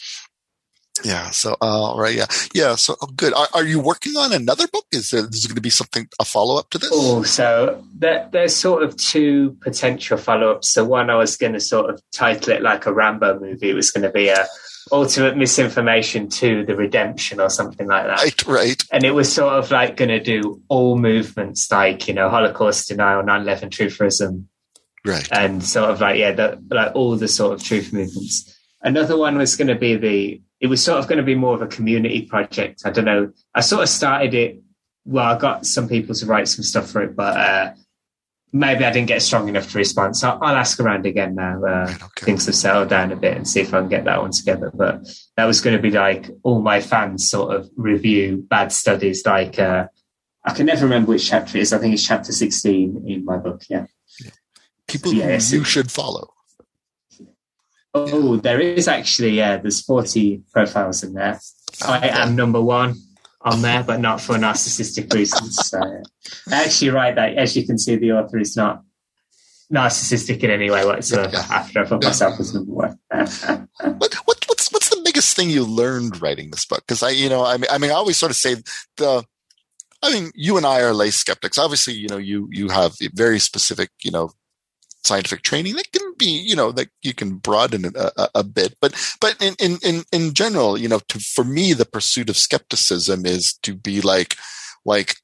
Yeah. 1.05 1.31
So, 1.31 1.53
uh, 1.61 1.65
all 1.65 2.01
right. 2.01 2.15
Yeah. 2.15 2.27
Yeah. 2.55 2.75
So, 2.75 2.97
oh, 3.01 3.07
good. 3.15 3.33
Are, 3.33 3.49
are, 3.55 3.65
you 3.65 3.79
working 3.81 4.17
on 4.17 4.33
another 4.33 4.67
book? 4.67 4.87
Is 4.93 5.11
there, 5.11 5.21
is 5.21 5.43
there 5.43 5.49
going 5.49 5.55
to 5.55 5.61
be 5.61 5.71
something, 5.71 6.09
a 6.19 6.25
follow 6.25 6.59
up 6.59 6.71
to 6.71 6.79
this? 6.79 6.91
Oh, 6.93 7.23
so 7.23 7.85
there, 7.95 8.29
there's 8.33 8.57
sort 8.57 8.83
of 8.83 8.97
two 8.97 9.57
potential 9.61 10.19
follow 10.19 10.53
ups. 10.53 10.71
So, 10.71 10.85
one, 10.85 11.09
I 11.11 11.15
was 11.15 11.37
going 11.37 11.53
to 11.53 11.61
sort 11.61 11.91
of 11.91 12.03
title 12.13 12.53
it 12.53 12.63
like 12.63 12.87
a 12.87 12.93
Rambo 12.93 13.39
movie. 13.39 13.71
It 13.71 13.75
was 13.75 13.93
going 13.93 14.03
to 14.03 14.11
be 14.11 14.29
a 14.29 14.47
ultimate 14.93 15.37
misinformation 15.37 16.29
to 16.29 16.65
the 16.65 16.77
redemption 16.77 17.41
or 17.41 17.51
something 17.51 17.87
like 17.87 18.07
that. 18.07 18.23
Right, 18.23 18.47
right. 18.47 18.85
And 18.91 19.05
it 19.05 19.13
was 19.13 19.33
sort 19.33 19.55
of 19.55 19.71
like 19.71 19.97
going 19.97 20.11
to 20.11 20.21
do 20.21 20.63
all 20.69 20.97
movements 20.97 21.71
like, 21.71 22.09
you 22.09 22.15
know, 22.15 22.29
Holocaust 22.29 22.89
denial, 22.89 23.23
9 23.23 23.43
11 23.43 23.71
trutherism. 23.71 24.45
Right. 25.05 25.29
And 25.33 25.65
sort 25.65 25.91
of 25.91 26.01
like, 26.01 26.19
yeah, 26.19 26.33
the, 26.33 26.63
like 26.71 26.95
all 26.95 27.17
the 27.17 27.29
sort 27.29 27.55
of 27.55 27.63
truth 27.63 27.93
movements. 27.93 28.55
Another 28.83 29.17
one 29.17 29.39
was 29.39 29.57
going 29.57 29.69
to 29.69 29.75
be 29.75 29.97
the, 29.97 30.43
it 30.61 30.67
was 30.67 30.83
sort 30.83 30.99
of 30.99 31.09
going 31.09 31.19
to 31.19 31.25
be 31.25 31.35
more 31.35 31.55
of 31.55 31.63
a 31.63 31.67
community 31.67 32.23
project. 32.23 32.83
I 32.85 32.91
don't 32.91 33.05
know. 33.05 33.33
I 33.55 33.61
sort 33.61 33.83
of 33.83 33.89
started 33.89 34.35
it. 34.35 34.61
Well, 35.05 35.25
I 35.25 35.39
got 35.39 35.67
some 35.67 35.89
people 35.89 36.15
to 36.15 36.27
write 36.27 36.49
some 36.49 36.63
stuff 36.63 36.91
for 36.91 37.03
it, 37.03 37.17
but 37.17 37.37
uh, 37.37 37.73
maybe 38.53 38.85
I 38.85 38.93
didn't 38.93 39.09
get 39.09 39.23
strong 39.23 39.49
enough 39.49 39.71
to 39.73 39.79
respond. 39.79 40.17
So 40.17 40.39
I'll 40.41 40.57
ask 40.57 40.81
around 40.81 41.07
again 41.07 41.35
now. 41.35 41.63
Uh, 41.65 41.91
okay. 41.91 42.27
Things 42.27 42.47
have 42.47 42.55
settled 42.55 42.89
down 42.89 43.13
a 43.13 43.17
bit 43.17 43.37
and 43.37 43.47
see 43.47 43.61
if 43.61 43.75
I 43.75 43.81
can 43.81 43.89
get 43.89 44.05
that 44.05 44.21
one 44.21 44.31
together. 44.33 44.71
But 44.75 45.07
that 45.37 45.45
was 45.45 45.61
going 45.61 45.77
to 45.77 45.83
be 45.83 45.91
like 45.91 46.31
all 46.43 46.61
my 46.61 46.81
fans 46.81 47.29
sort 47.29 47.55
of 47.55 47.71
review 47.77 48.45
bad 48.49 48.73
studies. 48.73 49.25
Like 49.25 49.59
uh, 49.59 49.89
I 50.45 50.55
can 50.55 50.67
never 50.67 50.85
remember 50.85 51.11
which 51.11 51.29
chapter 51.29 51.59
it 51.59 51.63
is. 51.63 51.73
I 51.73 51.79
think 51.79 51.95
it's 51.95 52.07
chapter 52.07 52.33
sixteen 52.33 53.05
in 53.07 53.25
my 53.25 53.37
book. 53.37 53.63
Yeah, 53.69 53.87
people 54.87 55.13
yeah, 55.13 55.39
you 55.41 55.65
should 55.65 55.91
follow. 55.91 56.33
Oh, 57.95 58.35
yeah. 58.35 58.41
there 58.41 58.61
is 58.61 58.89
actually 58.89 59.31
yeah. 59.31 59.59
There's 59.59 59.83
forty 59.83 60.43
profiles 60.53 61.03
in 61.03 61.15
there. 61.15 61.41
Oh, 61.85 61.93
I 61.93 62.09
am 62.09 62.37
number 62.37 62.61
one 62.61 62.97
on 63.41 63.63
there, 63.63 63.83
but 63.85 64.01
not 64.01 64.21
for 64.21 64.35
narcissistic 64.37 65.13
reasons. 65.13 65.57
So 65.69 65.81
actually, 66.51 66.91
right, 66.91 67.15
that 67.15 67.35
as 67.37 67.57
you 67.57 67.67
can 67.67 67.79
see, 67.79 67.97
the 67.97 68.13
author 68.13 68.39
is 68.39 68.57
not 68.57 68.83
narcissistic 69.73 70.43
in 70.43 70.51
any 70.51 70.71
way 70.71 70.85
whatsoever. 70.85 71.31
Yeah. 71.33 71.47
After 71.51 71.81
I 71.81 71.85
put 71.85 72.03
yeah. 72.03 72.09
myself 72.09 72.41
as 72.41 72.55
number 72.55 72.73
one. 72.73 72.99
what, 73.11 74.15
what, 74.15 74.45
what's 74.47 74.73
what's 74.73 74.89
the 74.91 75.03
biggest 75.05 75.37
thing 75.37 75.51
you 75.51 75.65
learned 75.65 76.21
writing 76.21 76.51
this 76.51 76.67
book? 76.67 76.81
Because 76.87 77.03
I, 77.03 77.11
you 77.11 77.29
know, 77.29 77.45
I 77.45 77.57
mean, 77.57 77.69
I 77.71 77.79
mean, 77.79 77.91
I 77.91 77.95
always 77.95 78.17
sort 78.17 78.31
of 78.31 78.37
say 78.37 78.57
the. 78.97 79.25
I 80.01 80.13
mean, 80.13 80.31
you 80.37 80.57
and 80.57 80.65
I 80.65 80.81
are 80.83 80.95
lay 80.95 81.11
skeptics. 81.11 81.59
Obviously, 81.59 81.95
you 81.95 82.09
know, 82.09 82.19
you 82.19 82.49
you 82.53 82.69
have 82.69 82.95
very 83.15 83.41
specific, 83.41 83.91
you 84.05 84.13
know, 84.13 84.31
scientific 85.09 85.43
training 85.43 85.75
that 85.77 85.91
can 85.93 86.15
be, 86.19 86.29
you 86.29 86.55
know, 86.55 86.71
that 86.73 86.89
you 87.03 87.15
can 87.15 87.37
broaden 87.37 87.87
it 87.87 87.97
a, 87.97 88.29
a, 88.35 88.45
bit. 88.45 88.77
But, 88.81 88.93
but 89.21 89.37
in, 89.41 89.55
in, 89.59 89.79
in, 89.83 90.05
in 90.13 90.35
general, 90.35 90.79
you 90.79 90.89
know, 90.89 91.01
to, 91.09 91.19
for 91.19 91.45
me, 91.45 91.73
the 91.73 91.87
pursuit 91.87 92.29
of 92.29 92.37
skepticism 92.37 93.27
is 93.27 93.55
to 93.63 93.75
be 93.75 94.01
like, 94.01 94.37
like, 94.85 95.17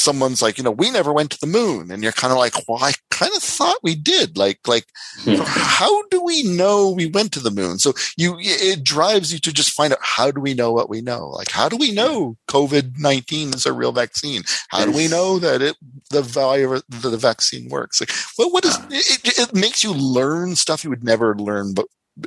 someone's 0.00 0.42
like, 0.42 0.58
you 0.58 0.64
know, 0.64 0.70
we 0.70 0.90
never 0.90 1.12
went 1.12 1.30
to 1.30 1.38
the 1.40 1.46
moon. 1.46 1.90
And 1.90 2.02
you're 2.02 2.12
kind 2.12 2.32
of 2.32 2.38
like, 2.38 2.54
well, 2.66 2.82
I 2.82 2.92
kind 3.10 3.32
of 3.36 3.42
thought 3.42 3.76
we 3.82 3.94
did. 3.94 4.36
Like, 4.36 4.60
like, 4.66 4.86
hmm. 5.20 5.36
how 5.44 6.06
do 6.08 6.22
we 6.22 6.42
know 6.42 6.90
we 6.90 7.06
went 7.06 7.32
to 7.32 7.40
the 7.40 7.50
moon? 7.50 7.78
So 7.78 7.92
you, 8.16 8.36
it 8.38 8.82
drives 8.82 9.32
you 9.32 9.38
to 9.40 9.52
just 9.52 9.72
find 9.72 9.92
out 9.92 9.98
how 10.02 10.30
do 10.30 10.40
we 10.40 10.54
know 10.54 10.72
what 10.72 10.88
we 10.88 11.00
know? 11.00 11.28
Like, 11.28 11.50
how 11.50 11.68
do 11.68 11.76
we 11.76 11.92
know 11.92 12.36
COVID 12.48 12.98
19 12.98 13.54
is 13.54 13.66
a 13.66 13.72
real 13.72 13.92
vaccine? 13.92 14.42
How 14.68 14.84
do 14.84 14.92
we 14.92 15.08
know 15.08 15.38
that 15.38 15.62
it, 15.62 15.76
the 16.10 16.22
virus, 16.22 16.82
the 16.88 17.16
vaccine 17.16 17.68
works? 17.68 18.00
Like, 18.00 18.10
well, 18.38 18.50
what 18.50 18.64
is, 18.64 18.76
it, 18.90 19.38
it 19.38 19.54
makes 19.54 19.84
you 19.84 19.92
learn 19.92 20.56
stuff 20.56 20.84
you 20.84 20.90
would 20.90 21.04
never 21.04 21.36
learn 21.36 21.74
but 21.74 21.86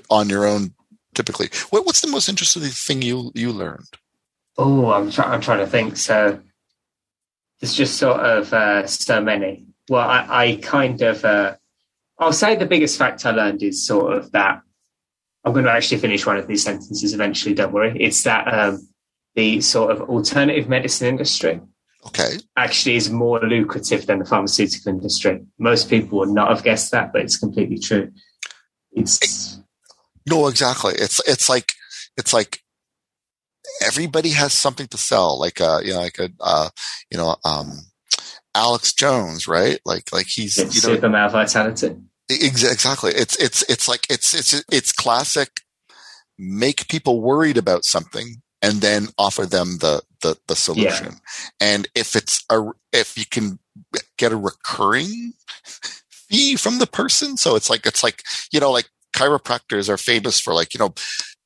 on 0.10 0.30
your 0.30 0.46
own 0.46 0.74
typically. 1.14 1.50
What, 1.70 1.86
what's 1.86 2.02
the 2.02 2.08
most 2.08 2.30
interesting 2.30 2.64
thing 2.64 3.02
you, 3.02 3.32
you 3.36 3.52
learned? 3.52 3.88
Oh, 4.58 4.92
I'm, 4.92 5.12
try- 5.12 5.26
I'm 5.26 5.42
trying 5.42 5.60
to 5.60 5.68
think. 5.68 5.98
So, 5.98 6.40
there's 7.64 7.74
just 7.74 7.98
sort 7.98 8.20
of 8.20 8.52
uh, 8.52 8.86
so 8.86 9.22
many. 9.22 9.66
Well, 9.88 10.06
I, 10.06 10.26
I 10.30 10.56
kind 10.62 11.02
of, 11.02 11.24
uh, 11.24 11.56
I'll 12.20 12.34
say 12.34 12.58
the 12.58 12.66
biggest 12.66 12.98
fact 12.98 13.26
I 13.26 13.32
learned 13.32 13.64
is 13.64 13.88
sort 13.88 14.18
of 14.18 14.34
that 14.34 14.60
I'm 15.46 15.54
going 15.54 15.64
to 15.64 15.72
actually 15.72 16.00
finish 16.00 16.26
one 16.26 16.36
of 16.36 16.46
these 16.46 16.62
sentences 16.62 17.14
eventually. 17.14 17.56
Don't 17.56 17.72
worry. 17.72 17.96
It's 17.98 18.22
that 18.24 18.54
um, 18.54 18.86
the 19.36 19.62
sort 19.62 19.92
of 19.92 20.10
alternative 20.10 20.68
medicine 20.68 21.08
industry, 21.08 21.62
okay, 22.08 22.40
actually 22.58 22.98
is 22.98 23.10
more 23.10 23.40
lucrative 23.40 24.08
than 24.08 24.20
the 24.20 24.26
pharmaceutical 24.26 24.92
industry. 24.92 25.46
Most 25.58 25.90
people 25.90 26.20
would 26.20 26.32
not 26.32 26.50
have 26.50 26.66
guessed 26.66 26.92
that, 26.92 27.14
but 27.14 27.22
it's 27.22 27.38
completely 27.38 27.80
true. 27.80 28.12
It's 28.92 29.58
no, 30.30 30.48
exactly. 30.48 30.96
It's 30.98 31.26
it's 31.26 31.48
like 31.48 31.76
it's 32.18 32.34
like 32.34 32.60
everybody 33.86 34.30
has 34.30 34.54
something 34.54 34.88
to 34.88 34.98
sell, 34.98 35.40
like 35.40 35.62
uh, 35.62 35.80
you 35.84 35.94
know, 35.94 36.00
like 36.00 36.20
a, 36.20 36.30
uh, 36.40 36.70
you 37.12 37.18
know, 37.18 37.36
um, 37.46 37.72
Alex 38.56 38.94
Jones, 38.94 39.48
right? 39.48 39.80
Like, 39.86 40.14
like 40.14 40.28
he's, 40.28 40.58
it's 40.58 40.76
you 40.76 40.90
know, 40.90 40.96
super 40.96 41.10
vitality. 41.30 41.96
Exactly. 42.30 43.12
It's, 43.12 43.36
it's, 43.38 43.64
it's 43.70 43.88
like, 43.88 44.06
it's, 44.10 44.34
it's, 44.34 44.64
it's 44.72 44.92
classic 44.92 45.62
make 46.38 46.88
people 46.88 47.22
worried 47.22 47.58
about 47.58 47.86
something 47.86 48.42
and 48.62 48.82
then 48.82 49.08
offer 49.18 49.46
them 49.46 49.78
the 49.80 50.02
the, 50.22 50.38
the 50.48 50.56
solution. 50.56 51.08
Yeah. 51.08 51.68
And 51.76 51.88
if 51.96 52.16
it's 52.16 52.44
a 52.50 52.64
if 52.92 53.18
you 53.18 53.26
can 53.26 53.60
get 54.18 54.32
a 54.32 54.38
recurring 54.38 55.34
fee 56.10 56.56
from 56.56 56.80
the 56.80 56.88
person, 56.88 57.38
so 57.38 57.56
it's 57.56 57.70
like 57.70 57.86
it's 57.86 58.04
like 58.04 58.24
you 58.52 58.60
know 58.60 58.72
like 58.72 58.90
chiropractors 59.16 59.90
are 59.90 59.98
famous 59.98 60.40
for 60.40 60.54
like 60.54 60.74
you 60.74 60.80
know 60.80 60.94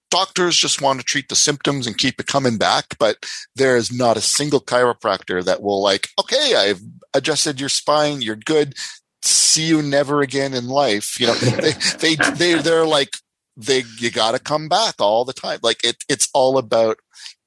doctors 0.09 0.55
just 0.55 0.81
want 0.81 0.99
to 0.99 1.05
treat 1.05 1.29
the 1.29 1.35
symptoms 1.35 1.87
and 1.87 1.97
keep 1.97 2.19
it 2.19 2.27
coming 2.27 2.57
back 2.57 2.85
but 2.99 3.25
there 3.55 3.75
is 3.75 3.91
not 3.91 4.17
a 4.17 4.21
single 4.21 4.61
chiropractor 4.61 5.43
that 5.43 5.61
will 5.61 5.81
like 5.81 6.09
okay 6.19 6.55
i've 6.55 6.81
adjusted 7.13 7.59
your 7.59 7.69
spine 7.69 8.21
you're 8.21 8.35
good 8.35 8.73
see 9.21 9.67
you 9.67 9.81
never 9.81 10.21
again 10.21 10.53
in 10.53 10.67
life 10.67 11.19
you 11.19 11.27
know 11.27 11.33
they 11.35 11.73
they, 11.99 12.15
they 12.33 12.53
they're 12.55 12.85
like 12.85 13.17
they 13.57 13.83
you 13.99 14.11
got 14.11 14.31
to 14.31 14.39
come 14.39 14.69
back 14.69 14.95
all 14.99 15.25
the 15.25 15.33
time 15.33 15.59
like 15.63 15.83
it 15.83 15.97
it's 16.07 16.29
all 16.33 16.57
about 16.57 16.97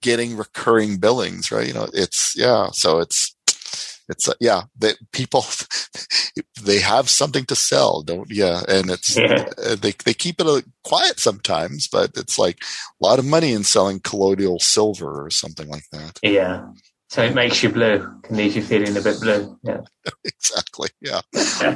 getting 0.02 0.36
recurring 0.36 0.98
billings, 0.98 1.50
right? 1.50 1.66
You 1.66 1.74
know, 1.74 1.88
it's 1.92 2.34
yeah. 2.36 2.68
So 2.72 2.98
it's 2.98 3.34
it's 4.10 4.28
uh, 4.28 4.34
yeah 4.40 4.62
that 4.78 4.96
people 5.12 5.44
they 6.62 6.80
have 6.80 7.08
something 7.08 7.44
to 7.44 7.54
sell 7.54 8.02
don't 8.02 8.30
yeah 8.30 8.62
and 8.68 8.90
it's 8.90 9.16
yeah. 9.16 9.46
Uh, 9.64 9.76
they 9.76 9.92
they 10.04 10.14
keep 10.14 10.40
it 10.40 10.46
uh, 10.46 10.60
quiet 10.84 11.18
sometimes 11.18 11.88
but 11.88 12.10
it's 12.16 12.38
like 12.38 12.58
a 13.00 13.06
lot 13.06 13.18
of 13.18 13.24
money 13.24 13.52
in 13.52 13.64
selling 13.64 14.00
colloidal 14.00 14.58
silver 14.58 15.24
or 15.24 15.30
something 15.30 15.68
like 15.68 15.88
that 15.92 16.18
yeah 16.22 16.66
so 17.10 17.24
it 17.24 17.34
makes 17.34 17.60
you 17.60 17.70
blue, 17.70 18.08
can 18.22 18.36
leave 18.36 18.54
you 18.54 18.62
feeling 18.62 18.96
a 18.96 19.00
bit 19.00 19.20
blue. 19.20 19.58
Yeah. 19.64 19.80
exactly. 20.24 20.90
Yeah. 21.00 21.22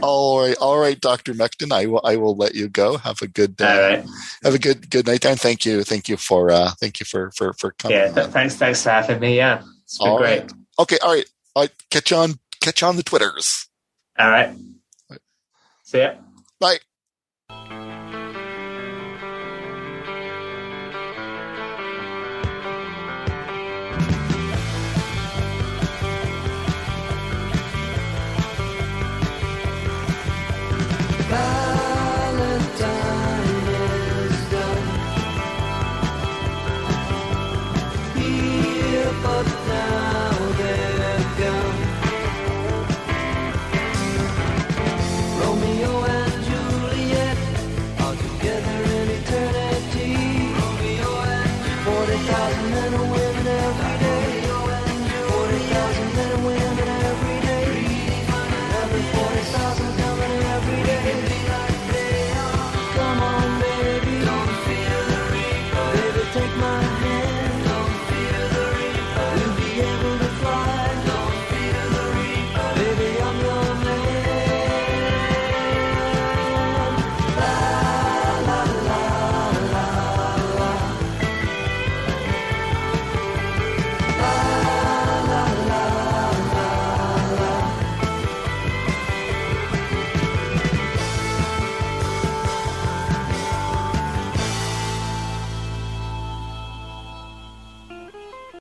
all 0.01 0.39
right. 0.41 0.57
All 0.59 0.79
right, 0.79 0.99
Dr. 1.01 1.35
Mectin. 1.35 1.73
I 1.73 1.87
will 1.87 2.01
I 2.05 2.15
will 2.15 2.37
let 2.37 2.55
you 2.55 2.69
go. 2.69 2.99
Have 2.99 3.21
a 3.21 3.27
good 3.27 3.57
day. 3.57 3.65
Uh, 3.65 3.97
right. 3.97 4.05
Have 4.45 4.55
a 4.55 4.61
good 4.61 4.89
good 4.91 5.09
night 5.09 5.23
time. 5.23 5.35
Thank 5.35 5.67
you. 5.67 5.83
Thank 5.83 6.09
you 6.09 6.17
for 6.17 6.53
uh 6.53 6.71
thank 6.81 7.01
you 7.01 7.07
for 7.07 7.33
for 7.33 7.53
for 7.55 7.73
coming. 7.73 7.99
Yeah, 7.99 8.13
th- 8.13 8.29
thanks 8.29 8.55
thanks 8.55 8.85
for 8.85 8.91
having 8.91 9.19
me. 9.19 9.37
Yeah. 9.37 9.63
It's 9.83 9.99
been 9.99 10.09
all 10.09 10.19
great. 10.19 10.43
Right. 10.43 10.53
Okay, 10.79 10.99
all 11.03 11.15
right. 11.15 11.27
All 11.55 11.63
right. 11.63 11.73
Catch 11.91 12.13
on 12.13 12.35
catch 12.61 12.83
on 12.83 12.97
the 12.97 13.03
Twitters. 13.03 13.69
All 14.19 14.31
right. 14.31 14.57
See 15.85 15.99
ya. 15.99 16.15
Bye. 16.61 16.79